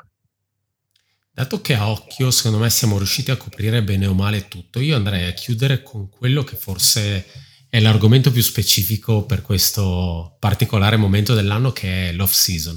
Dato 1.32 1.60
che 1.60 1.74
a 1.74 1.88
occhio, 1.88 2.30
secondo 2.30 2.58
me, 2.58 2.68
siamo 2.70 2.96
riusciti 2.96 3.30
a 3.30 3.36
coprire 3.36 3.82
bene 3.82 4.06
o 4.06 4.14
male 4.14 4.48
tutto, 4.48 4.80
io 4.80 4.96
andrei 4.96 5.28
a 5.28 5.32
chiudere 5.32 5.82
con 5.82 6.08
quello 6.10 6.42
che 6.42 6.56
forse 6.56 7.24
è 7.70 7.78
l'argomento 7.78 8.32
più 8.32 8.42
specifico 8.42 9.24
per 9.24 9.42
questo 9.42 10.36
particolare 10.40 10.96
momento 10.96 11.34
dell'anno 11.34 11.70
che 11.70 12.08
è 12.08 12.12
l'off 12.12 12.32
season. 12.32 12.76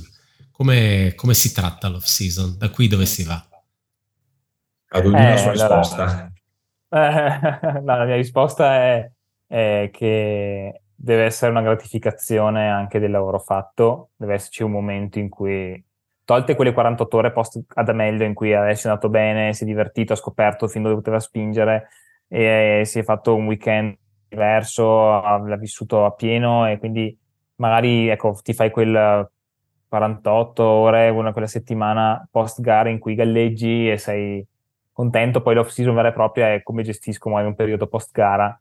Come, 0.51 1.13
come 1.15 1.33
si 1.33 1.51
tratta 1.51 1.89
l'off 1.89 2.05
season? 2.05 2.57
Da 2.57 2.69
qui 2.69 2.87
dove 2.87 3.07
si 3.07 3.23
va? 3.23 3.43
Ad 4.89 5.05
ognuno 5.05 5.17
eh, 5.17 5.29
la 5.31 5.37
sua 5.37 5.51
risposta. 5.51 6.31
Eh, 6.89 7.81
la 7.83 8.05
mia 8.05 8.15
risposta 8.15 8.75
è, 8.75 9.11
è, 9.47 9.89
che 9.91 10.81
deve 10.95 11.23
essere 11.23 11.49
una 11.49 11.63
gratificazione 11.63 12.69
anche 12.69 12.99
del 12.99 13.09
lavoro 13.09 13.39
fatto, 13.39 14.11
deve 14.15 14.35
esserci 14.35 14.61
un 14.61 14.71
momento 14.71 15.17
in 15.17 15.29
cui, 15.29 15.83
tolte 16.25 16.55
quelle 16.55 16.73
48 16.73 17.17
ore 17.17 17.31
post 17.31 17.61
ad 17.75 17.89
Amelio 17.89 18.25
in 18.25 18.33
cui 18.33 18.53
adesso 18.53 18.87
è 18.87 18.89
andato 18.89 19.09
bene, 19.09 19.53
si 19.53 19.63
è 19.63 19.65
divertito, 19.65 20.13
ha 20.13 20.15
scoperto 20.15 20.67
fin 20.67 20.83
dove 20.83 20.95
poteva 20.95 21.19
spingere 21.19 21.89
e 22.27 22.83
si 22.85 22.99
è 22.99 23.03
fatto 23.03 23.35
un 23.35 23.45
weekend 23.47 23.97
diverso, 24.27 25.21
l'ha 25.21 25.57
vissuto 25.59 26.05
a 26.05 26.11
pieno 26.11 26.67
e 26.67 26.79
quindi 26.79 27.15
magari 27.55 28.07
ecco, 28.09 28.37
ti 28.41 28.53
fai 28.53 28.71
quel 28.71 29.29
48 29.87 30.63
ore, 30.63 31.09
una 31.09 31.31
quella 31.31 31.47
settimana 31.47 32.27
post 32.31 32.61
gara 32.61 32.89
in 32.89 32.99
cui 32.99 33.15
galleggi 33.15 33.89
e 33.89 33.97
sei 33.97 34.45
contento, 34.91 35.41
poi 35.41 35.55
l'off 35.55 35.69
season 35.69 35.93
vera 35.95 36.09
e 36.09 36.13
propria 36.13 36.53
è 36.53 36.63
come 36.63 36.83
gestisco 36.83 37.29
magari 37.29 37.47
un 37.47 37.55
periodo 37.55 37.87
post 37.87 38.11
gara. 38.11 38.57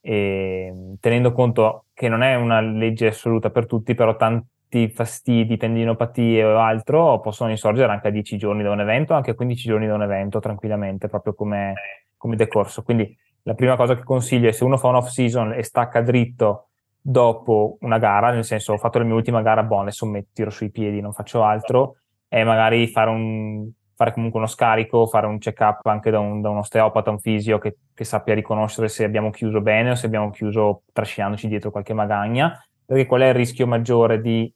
E 0.00 0.96
tenendo 0.98 1.32
conto 1.32 1.84
che 1.94 2.08
non 2.08 2.22
è 2.22 2.34
una 2.34 2.60
legge 2.60 3.06
assoluta 3.06 3.50
per 3.50 3.66
tutti, 3.66 3.94
però 3.94 4.16
tanti 4.16 4.48
fastidi, 4.92 5.56
tendinopatie 5.56 6.44
o 6.44 6.58
altro 6.58 7.20
possono 7.20 7.50
insorgere 7.50 7.92
anche 7.92 8.08
a 8.08 8.10
10 8.10 8.36
giorni 8.36 8.62
da 8.62 8.70
un 8.70 8.80
evento, 8.80 9.14
anche 9.14 9.32
a 9.32 9.34
15 9.34 9.68
giorni 9.68 9.86
da 9.86 9.94
un 9.94 10.02
evento 10.02 10.40
tranquillamente, 10.40 11.08
proprio 11.08 11.34
come, 11.34 11.74
come 12.16 12.36
decorso. 12.36 12.82
Quindi 12.82 13.16
la 13.42 13.54
prima 13.54 13.76
cosa 13.76 13.94
che 13.94 14.04
consiglio 14.04 14.48
è 14.48 14.52
se 14.52 14.64
uno 14.64 14.76
fa 14.76 14.88
un 14.88 14.96
off 14.96 15.08
season 15.08 15.52
e 15.52 15.62
stacca 15.62 16.00
dritto 16.00 16.68
dopo 17.00 17.76
una 17.80 17.98
gara, 17.98 18.30
nel 18.30 18.44
senso 18.44 18.72
ho 18.72 18.78
fatto 18.78 18.98
la 18.98 19.04
mia 19.04 19.14
ultima 19.14 19.42
gara, 19.42 19.62
boh, 19.62 19.80
adesso 19.80 20.06
mi 20.06 20.24
tiro 20.32 20.50
sui 20.50 20.70
piedi, 20.70 21.00
non 21.00 21.12
faccio 21.12 21.42
altro, 21.42 21.96
e 22.28 22.44
magari 22.44 22.86
fare 22.86 23.10
un 23.10 23.70
fare 23.94 24.12
comunque 24.12 24.40
uno 24.40 24.48
scarico, 24.48 25.06
fare 25.06 25.26
un 25.26 25.38
check-up 25.38 25.86
anche 25.86 26.10
da 26.10 26.18
un, 26.18 26.40
da 26.40 26.50
un 26.50 26.58
osteopata, 26.58 27.10
un 27.10 27.20
fisio 27.20 27.58
che, 27.58 27.76
che, 27.94 28.04
sappia 28.04 28.34
riconoscere 28.34 28.88
se 28.88 29.04
abbiamo 29.04 29.30
chiuso 29.30 29.60
bene 29.60 29.90
o 29.90 29.94
se 29.94 30.06
abbiamo 30.06 30.30
chiuso 30.30 30.82
trascinandoci 30.92 31.46
dietro 31.46 31.70
qualche 31.70 31.94
magagna, 31.94 32.58
perché 32.84 33.06
qual 33.06 33.20
è 33.20 33.28
il 33.28 33.34
rischio 33.34 33.66
maggiore 33.66 34.20
di 34.20 34.52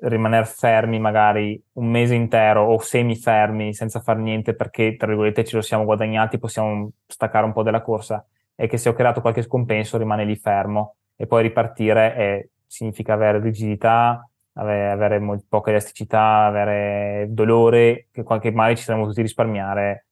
rimanere 0.00 0.44
fermi 0.44 0.98
magari 1.00 1.60
un 1.74 1.86
mese 1.86 2.14
intero 2.14 2.64
o 2.64 2.78
semifermi 2.78 3.74
senza 3.74 4.00
fare 4.00 4.20
niente 4.20 4.54
perché 4.54 4.96
tra 4.96 5.06
virgolette 5.08 5.44
ce 5.44 5.56
lo 5.56 5.62
siamo 5.62 5.84
guadagnati, 5.84 6.38
possiamo 6.38 6.90
staccare 7.06 7.44
un 7.44 7.52
po' 7.52 7.62
della 7.62 7.82
corsa 7.82 8.24
e 8.54 8.66
che 8.66 8.76
se 8.76 8.88
ho 8.88 8.92
creato 8.92 9.20
qualche 9.20 9.42
scompenso 9.42 9.98
rimane 9.98 10.24
lì 10.24 10.36
fermo 10.36 10.96
e 11.16 11.26
poi 11.26 11.42
ripartire 11.42 12.14
è, 12.14 12.48
significa 12.66 13.14
avere 13.14 13.40
rigidità, 13.40 14.28
avere, 14.54 14.90
avere 14.90 15.18
molto, 15.18 15.44
poca 15.48 15.70
elasticità, 15.70 16.44
avere 16.44 17.26
dolore, 17.30 18.06
che 18.12 18.22
qualche 18.22 18.52
male 18.52 18.76
ci 18.76 18.84
saremmo 18.84 19.04
potuti 19.04 19.22
risparmiare 19.22 20.06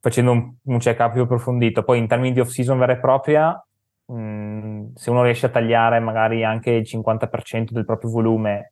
facendo 0.00 0.32
un, 0.32 0.54
un 0.62 0.78
check-up 0.78 1.12
più 1.12 1.22
approfondito. 1.22 1.82
Poi 1.82 1.98
in 1.98 2.06
termini 2.08 2.32
di 2.32 2.40
off-season 2.40 2.78
vera 2.78 2.94
e 2.94 2.98
propria, 2.98 3.64
mh, 4.06 4.14
mm, 4.14 4.86
se 4.94 5.10
uno 5.10 5.22
riesce 5.22 5.46
a 5.46 5.50
tagliare 5.50 6.00
magari 6.00 6.42
anche 6.44 6.70
il 6.70 6.82
50% 6.84 7.72
del 7.72 7.84
proprio 7.84 8.10
volume 8.10 8.69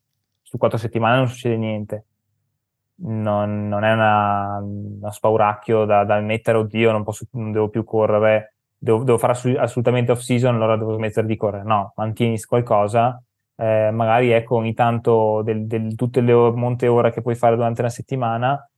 su 0.48 0.56
quattro 0.58 0.78
settimane 0.78 1.16
non 1.16 1.28
succede 1.28 1.56
niente. 1.56 2.04
Non, 3.00 3.68
non 3.68 3.84
è 3.84 3.92
una, 3.92 4.58
uno 4.60 5.10
spauracchio 5.10 5.84
da, 5.84 6.04
da, 6.04 6.18
mettere, 6.20 6.58
oddio, 6.58 6.90
non, 6.90 7.04
posso, 7.04 7.26
non 7.32 7.52
devo 7.52 7.68
più 7.68 7.84
correre, 7.84 8.54
devo, 8.76 9.04
devo 9.04 9.18
fare 9.18 9.34
assolutamente 9.58 10.10
off-season, 10.10 10.54
allora 10.54 10.76
devo 10.76 10.94
smettere 10.94 11.26
di 11.26 11.36
correre. 11.36 11.64
No, 11.64 11.92
mantieni 11.96 12.40
qualcosa 12.40 13.22
eh, 13.60 13.90
magari 13.90 14.30
ecco 14.30 14.54
ogni 14.54 14.72
tanto 14.72 15.42
del, 15.42 15.66
del, 15.66 15.96
tutte 15.96 16.20
le 16.20 16.32
monte 16.32 16.86
ore 16.86 17.10
che 17.10 17.22
puoi 17.22 17.34
fare 17.34 17.56
durante 17.56 17.82
la 17.82 17.88
settimana, 17.88 18.70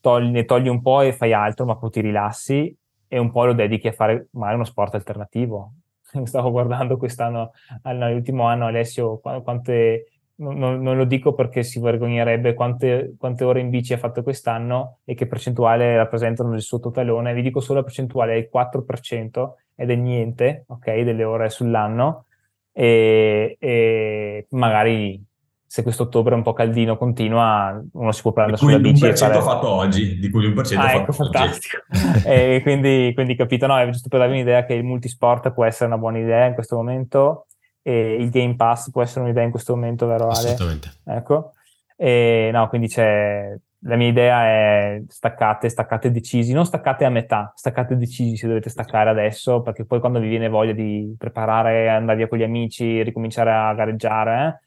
togli, 0.00 0.30
ne 0.30 0.44
togli 0.44 0.66
un 0.66 0.82
po' 0.82 1.02
e 1.02 1.12
fai 1.12 1.32
altro, 1.32 1.66
ma 1.66 1.76
poi 1.76 1.90
ti 1.90 2.00
rilassi 2.00 2.76
e 3.06 3.18
un 3.18 3.30
po' 3.30 3.44
lo 3.44 3.52
dedichi 3.52 3.86
a 3.86 3.92
fare 3.92 4.26
magari 4.32 4.56
uno 4.56 4.64
sport 4.64 4.94
alternativo. 4.94 5.74
Stavo 6.24 6.50
guardando 6.50 6.96
quest'anno, 6.96 7.52
all'ultimo 7.82 8.46
anno, 8.46 8.66
Alessio, 8.66 9.18
quante, 9.18 10.15
non, 10.36 10.82
non, 10.82 10.96
lo 10.96 11.04
dico 11.04 11.34
perché 11.34 11.62
si 11.62 11.80
vergognerebbe 11.80 12.54
quante, 12.54 13.14
quante, 13.18 13.44
ore 13.44 13.60
in 13.60 13.70
bici 13.70 13.92
ha 13.92 13.98
fatto 13.98 14.22
quest'anno 14.22 14.98
e 15.04 15.14
che 15.14 15.26
percentuale 15.26 15.96
rappresentano 15.96 16.50
nel 16.50 16.62
suo 16.62 16.78
totalone. 16.78 17.34
Vi 17.34 17.42
dico 17.42 17.60
solo 17.60 17.78
la 17.78 17.84
percentuale 17.84 18.34
è 18.34 18.36
il 18.36 18.50
4% 18.52 19.50
ed 19.74 19.90
è 19.90 19.94
niente, 19.94 20.64
ok, 20.68 21.00
delle 21.00 21.24
ore 21.24 21.48
sull'anno 21.48 22.26
e, 22.72 23.56
e 23.58 24.46
magari 24.50 25.24
se 25.68 25.82
questo 25.82 26.04
ottobre 26.04 26.32
è 26.32 26.36
un 26.36 26.42
po' 26.42 26.52
caldino 26.52 26.96
continua, 26.96 27.82
uno 27.92 28.12
si 28.12 28.22
può 28.22 28.32
prendere 28.32 28.56
sulla 28.56 28.78
bici. 28.78 28.92
Di 28.92 29.00
cui 29.00 29.08
l'1% 29.08 29.42
fatto 29.42 29.68
oggi, 29.68 30.18
di 30.18 30.30
cui 30.30 30.46
l'1% 30.46 30.78
ah, 30.78 30.92
ecco, 30.92 31.12
fatto 31.12 31.12
fantastico. 31.12 31.78
e 32.24 32.60
quindi, 32.62 33.12
quindi 33.14 33.34
capito, 33.34 33.66
no, 33.66 33.78
è 33.78 33.90
giusto 33.90 34.08
per 34.08 34.20
darvi 34.20 34.34
un'idea 34.34 34.64
che 34.64 34.74
il 34.74 34.84
multisport 34.84 35.52
può 35.52 35.64
essere 35.64 35.86
una 35.86 35.98
buona 35.98 36.18
idea 36.18 36.46
in 36.46 36.54
questo 36.54 36.76
momento 36.76 37.46
e 37.86 38.16
il 38.18 38.30
Game 38.30 38.56
Pass 38.56 38.90
può 38.90 39.00
essere 39.00 39.20
un'idea 39.20 39.44
in 39.44 39.52
questo 39.52 39.72
momento, 39.76 40.08
vero 40.08 40.24
Ale? 40.24 40.50
Assolutamente. 40.50 40.90
Ecco. 41.04 41.52
E 41.94 42.50
no, 42.52 42.68
quindi 42.68 42.88
c'è 42.88 43.56
la 43.80 43.94
mia 43.94 44.08
idea 44.08 44.44
è 44.44 45.02
staccate, 45.06 45.68
staccate 45.68 46.10
decisi, 46.10 46.52
non 46.52 46.66
staccate 46.66 47.04
a 47.04 47.10
metà, 47.10 47.52
staccate 47.54 47.96
decisi 47.96 48.36
se 48.36 48.48
dovete 48.48 48.70
staccare 48.70 49.08
adesso, 49.08 49.62
perché 49.62 49.84
poi 49.84 50.00
quando 50.00 50.18
vi 50.18 50.26
viene 50.26 50.48
voglia 50.48 50.72
di 50.72 51.14
preparare, 51.16 51.88
andare 51.88 52.18
via 52.18 52.26
con 52.26 52.38
gli 52.38 52.42
amici, 52.42 53.04
ricominciare 53.04 53.52
a 53.52 53.72
gareggiare, 53.72 54.62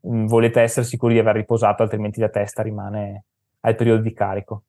eh, 0.00 0.24
volete 0.24 0.60
essere 0.60 0.84
sicuri 0.84 1.14
di 1.14 1.20
aver 1.20 1.36
riposato, 1.36 1.84
altrimenti 1.84 2.18
la 2.18 2.30
testa 2.30 2.62
rimane 2.62 3.26
al 3.60 3.76
periodo 3.76 4.02
di 4.02 4.12
carico. 4.12 4.64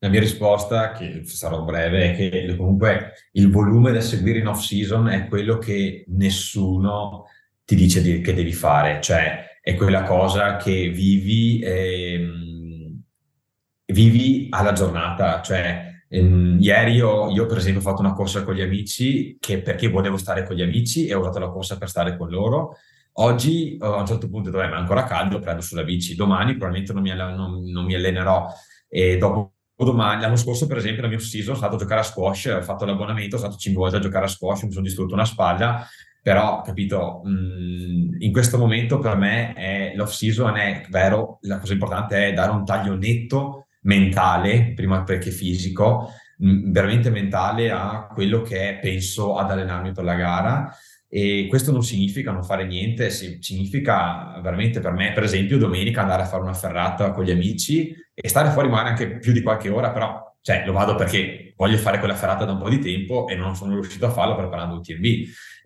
La 0.00 0.08
mia 0.08 0.20
risposta, 0.20 0.92
che 0.92 1.24
sarò 1.24 1.62
breve, 1.64 2.12
è 2.12 2.16
che 2.16 2.56
comunque 2.56 3.14
il 3.32 3.50
volume 3.50 3.92
da 3.92 4.00
seguire 4.00 4.38
in 4.38 4.46
off 4.46 4.60
season 4.60 5.08
è 5.08 5.26
quello 5.26 5.58
che 5.58 6.04
nessuno 6.08 7.24
ti 7.64 7.74
dice 7.74 8.00
di, 8.00 8.20
che 8.20 8.32
devi 8.32 8.52
fare, 8.52 9.00
cioè 9.00 9.58
è 9.60 9.74
quella 9.74 10.04
cosa 10.04 10.56
che 10.56 10.88
vivi. 10.88 11.60
Ehm, 11.62 12.48
vivi 13.92 14.48
alla 14.50 14.72
giornata, 14.72 15.40
cioè 15.42 16.02
ehm, 16.08 16.58
ieri 16.60 16.92
io, 16.92 17.30
io, 17.30 17.46
per 17.46 17.58
esempio 17.58 17.80
ho 17.80 17.84
fatto 17.84 18.00
una 18.00 18.12
corsa 18.12 18.44
con 18.44 18.54
gli 18.54 18.60
amici 18.60 19.36
che 19.40 19.60
perché 19.62 19.88
volevo 19.88 20.16
stare 20.16 20.44
con 20.44 20.56
gli 20.56 20.62
amici 20.62 21.06
e 21.06 21.14
ho 21.14 21.20
usato 21.20 21.38
la 21.38 21.48
corsa 21.48 21.78
per 21.78 21.88
stare 21.88 22.16
con 22.16 22.28
loro. 22.28 22.76
Oggi 23.20 23.76
a 23.80 23.96
un 23.96 24.06
certo 24.06 24.28
punto 24.28 24.50
dove 24.50 24.64
è 24.64 24.72
ancora 24.72 25.04
caldo 25.04 25.38
prendo 25.40 25.60
sulla 25.62 25.82
bici, 25.84 26.14
domani 26.14 26.56
probabilmente 26.56 26.92
non 26.92 27.02
mi, 27.02 27.14
non, 27.14 27.62
non 27.64 27.84
mi 27.84 27.94
allenerò 27.94 28.46
e 28.88 29.16
dopo 29.16 29.54
domani, 29.84 30.20
l'anno 30.20 30.36
scorso 30.36 30.66
per 30.66 30.78
esempio 30.78 31.02
la 31.02 31.08
mia 31.08 31.18
off-season 31.18 31.54
sono 31.54 31.56
stato 31.56 31.76
a 31.76 31.78
giocare 31.78 32.00
a 32.00 32.04
squash, 32.04 32.46
ho 32.46 32.62
fatto 32.62 32.84
l'abbonamento, 32.84 33.36
sono 33.36 33.50
stato 33.50 33.62
5 33.62 33.80
volte 33.80 33.96
a 33.96 34.00
giocare 34.00 34.24
a 34.24 34.28
squash, 34.28 34.62
mi 34.62 34.72
sono 34.72 34.84
distrutto 34.84 35.14
una 35.14 35.24
spalla, 35.24 35.86
però 36.20 36.62
capito, 36.62 37.20
mh, 37.24 38.16
in 38.18 38.32
questo 38.32 38.58
momento 38.58 38.98
per 38.98 39.16
me 39.16 39.52
è, 39.54 39.92
l'off-season 39.94 40.56
è 40.56 40.86
vero, 40.90 41.38
la 41.42 41.58
cosa 41.58 41.72
importante 41.72 42.28
è 42.28 42.32
dare 42.32 42.50
un 42.50 42.64
taglio 42.64 42.96
netto 42.96 43.66
mentale, 43.82 44.72
prima 44.74 45.04
perché 45.04 45.30
fisico, 45.30 46.10
mh, 46.38 46.70
veramente 46.70 47.10
mentale 47.10 47.70
a 47.70 48.08
quello 48.12 48.42
che 48.42 48.78
penso 48.82 49.36
ad 49.36 49.50
allenarmi 49.50 49.92
per 49.92 50.04
la 50.04 50.14
gara. 50.14 50.76
E 51.10 51.46
questo 51.48 51.72
non 51.72 51.82
significa 51.82 52.32
non 52.32 52.44
fare 52.44 52.66
niente, 52.66 53.08
significa 53.10 54.38
veramente 54.42 54.80
per 54.80 54.92
me, 54.92 55.12
per 55.12 55.22
esempio, 55.22 55.56
domenica 55.56 56.02
andare 56.02 56.22
a 56.22 56.26
fare 56.26 56.42
una 56.42 56.52
ferrata 56.52 57.12
con 57.12 57.24
gli 57.24 57.30
amici 57.30 57.94
e 58.12 58.28
stare 58.28 58.50
fuori 58.50 58.68
magari 58.68 58.90
anche 58.90 59.18
più 59.18 59.32
di 59.32 59.40
qualche 59.42 59.70
ora, 59.70 59.90
però 59.90 60.27
cioè, 60.40 60.64
lo 60.64 60.72
vado 60.72 60.94
perché 60.94 61.52
voglio 61.56 61.76
fare 61.76 61.98
quella 61.98 62.14
ferrata 62.14 62.44
da 62.44 62.52
un 62.52 62.58
po' 62.58 62.68
di 62.68 62.78
tempo 62.78 63.26
e 63.28 63.34
non 63.34 63.54
sono 63.56 63.74
riuscito 63.74 64.06
a 64.06 64.10
farlo 64.10 64.36
preparando 64.36 64.76
un 64.76 64.82
TMB. 64.82 65.04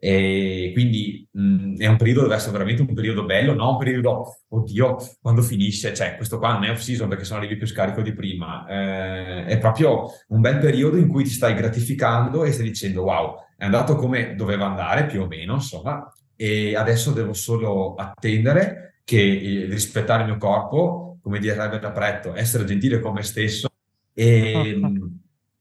E 0.00 0.70
quindi 0.72 1.24
mh, 1.30 1.76
è 1.76 1.86
un 1.86 1.96
periodo, 1.96 2.22
deve 2.22 2.34
essere 2.34 2.50
veramente 2.52 2.82
un 2.82 2.92
periodo 2.92 3.24
bello, 3.24 3.54
non 3.54 3.68
un 3.68 3.78
periodo, 3.78 4.38
oddio, 4.48 4.96
quando 5.20 5.42
finisce, 5.42 5.94
cioè 5.94 6.16
questo 6.16 6.38
qua 6.38 6.54
non 6.54 6.64
è 6.64 6.70
off 6.70 6.80
season 6.80 7.08
perché 7.08 7.22
sono 7.22 7.38
arrivi 7.38 7.56
più 7.56 7.68
scarico 7.68 8.02
di 8.02 8.12
prima, 8.12 8.66
eh, 8.66 9.44
è 9.44 9.58
proprio 9.58 10.06
un 10.28 10.40
bel 10.40 10.58
periodo 10.58 10.96
in 10.96 11.06
cui 11.06 11.22
ti 11.22 11.30
stai 11.30 11.54
gratificando 11.54 12.42
e 12.42 12.50
stai 12.50 12.66
dicendo 12.66 13.02
wow, 13.04 13.36
è 13.56 13.64
andato 13.64 13.94
come 13.94 14.34
doveva 14.34 14.66
andare 14.66 15.06
più 15.06 15.22
o 15.22 15.28
meno, 15.28 15.54
insomma, 15.54 16.12
e 16.34 16.74
adesso 16.74 17.12
devo 17.12 17.32
solo 17.32 17.94
attendere 17.94 18.96
che 19.04 19.20
eh, 19.20 19.66
rispettare 19.66 20.22
il 20.22 20.30
mio 20.30 20.38
corpo, 20.38 21.18
come 21.22 21.38
direbbe 21.38 21.78
da 21.78 21.92
Pretto, 21.92 22.34
essere 22.34 22.64
gentile 22.64 22.98
con 22.98 23.12
me 23.12 23.22
stesso 23.22 23.71
e, 24.12 24.80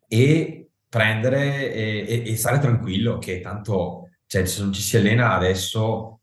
e 0.08 0.70
prendere 0.88 1.74
e, 1.74 2.24
e, 2.26 2.36
stare 2.36 2.60
tranquillo 2.60 3.18
che 3.18 3.40
tanto 3.40 4.10
cioè, 4.26 4.46
se 4.46 4.62
non 4.62 4.74
ci 4.74 4.82
si 4.82 4.98
allena 4.98 5.34
adesso 5.34 6.20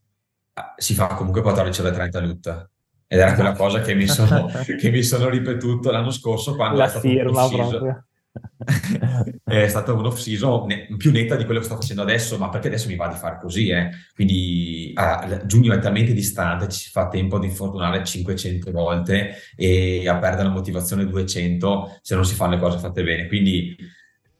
ah, 0.53 0.73
si 0.77 0.93
fa 0.93 1.07
comunque 1.07 1.41
14 1.41 1.81
ore 1.81 1.91
30 1.91 2.19
lutta. 2.19 2.69
Ed 3.11 3.19
era 3.19 3.33
quella 3.33 3.53
cosa 3.53 3.81
che 3.81 3.95
mi 3.95 4.07
sono, 4.07 4.47
che 4.79 4.89
mi 4.91 5.01
sono 5.01 5.29
ripetuto 5.29 5.89
l'anno 5.89 6.11
scorso 6.11 6.55
quando 6.55 6.77
La 6.77 6.87
firma 6.87 7.47
proprio. 7.47 8.08
è 9.43 9.67
stata 9.67 9.93
un'off-season 9.93 10.67
più 10.97 11.11
netta 11.11 11.35
di 11.35 11.45
quello 11.45 11.59
che 11.59 11.65
sto 11.65 11.75
facendo 11.75 12.01
adesso, 12.01 12.37
ma 12.37 12.49
perché 12.49 12.67
adesso 12.67 12.87
mi 12.87 12.95
va 12.95 13.07
di 13.07 13.15
fare 13.15 13.39
così, 13.39 13.69
eh? 13.69 13.89
Quindi 14.13 14.91
ah, 14.95 15.41
giugno 15.45 15.73
è 15.73 15.79
talmente 15.79 16.13
distante, 16.13 16.69
ci 16.69 16.89
fa 16.89 17.07
tempo 17.07 17.39
di 17.39 17.47
infortunare 17.47 18.03
500 18.03 18.71
volte 18.71 19.35
e 19.55 20.07
a 20.07 20.17
perdere 20.17 20.47
la 20.47 20.53
motivazione 20.53 21.05
200 21.05 21.99
se 22.01 22.15
non 22.15 22.25
si 22.25 22.35
fanno 22.35 22.55
le 22.55 22.59
cose 22.59 22.77
fatte 22.77 23.03
bene. 23.03 23.27
Quindi 23.27 23.75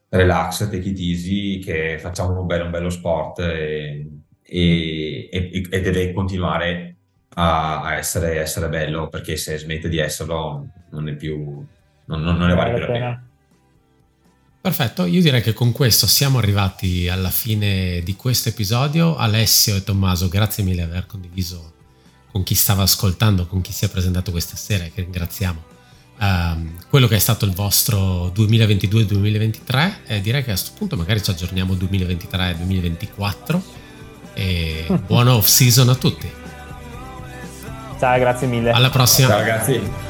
relax, 0.10 0.70
take 0.70 0.90
it 0.90 0.99
easy, 0.99 1.60
che 1.60 1.98
facciamo 1.99 2.40
un 2.40 2.45
bello, 2.45 2.66
un 2.66 2.72
bello 2.72 2.90
sport 2.90 3.40
e, 3.40 4.07
e, 4.44 5.30
e, 5.32 5.68
e 5.70 5.82
deve 5.82 6.14
continuare 6.14 6.95
a, 7.36 7.82
a 7.82 7.95
essere, 7.95 8.40
essere, 8.40 8.70
bello 8.70 9.07
perché 9.07 9.36
se 9.38 9.57
smette 9.57 9.88
di 9.88 9.99
esserlo 9.99 10.68
non 10.90 11.07
è 11.07 11.16
più 11.16 11.64
non, 12.06 12.22
non, 12.22 12.38
non 12.38 12.48
ne 12.48 12.56
vale 12.56 12.74
più 12.74 12.80
la 12.82 12.88
pena. 12.88 13.28
Perfetto, 14.61 15.06
io 15.06 15.22
direi 15.22 15.41
che 15.41 15.53
con 15.53 15.72
questo 15.72 16.06
siamo 16.06 16.38
arrivati 16.38 17.07
alla 17.07 17.30
fine 17.30 18.02
di 18.03 18.15
questo 18.15 18.49
episodio. 18.49 19.15
Alessio 19.15 19.76
e 19.76 19.84
Tommaso, 19.84 20.27
grazie 20.27 20.64
mille 20.64 20.84
di 20.84 20.91
aver 20.91 21.06
condiviso 21.06 21.73
con 22.31 22.44
chi 22.44 22.56
stava 22.56 22.84
ascoltando, 22.84 23.48
con 23.48 23.61
chi 23.61 23.72
si 23.72 23.86
è 23.86 23.90
presentato 23.90 24.31
questa 24.31 24.56
sera 24.56 24.84
che 24.86 25.02
ringraziamo 25.02 25.77
um, 26.19 26.72
quello 26.90 27.07
che 27.07 27.15
è 27.15 27.19
stato 27.19 27.45
il 27.45 27.53
vostro 27.53 28.27
2022-2023 28.27 29.91
e 30.06 30.22
direi 30.22 30.44
che 30.44 30.52
a 30.52 30.53
questo 30.53 30.72
punto 30.77 30.95
magari 30.95 31.23
ci 31.23 31.31
aggiorniamo 31.31 31.73
2023-2024 31.73 33.60
e 34.34 34.86
buona 35.06 35.36
off 35.36 35.48
season 35.48 35.90
a 35.90 35.95
tutti. 35.95 36.30
Ciao, 37.99 38.18
grazie 38.18 38.48
mille. 38.48 38.72
Alla 38.72 38.90
prossima. 38.90 39.30
Ciao 39.30 39.40
ragazzi. 39.40 40.09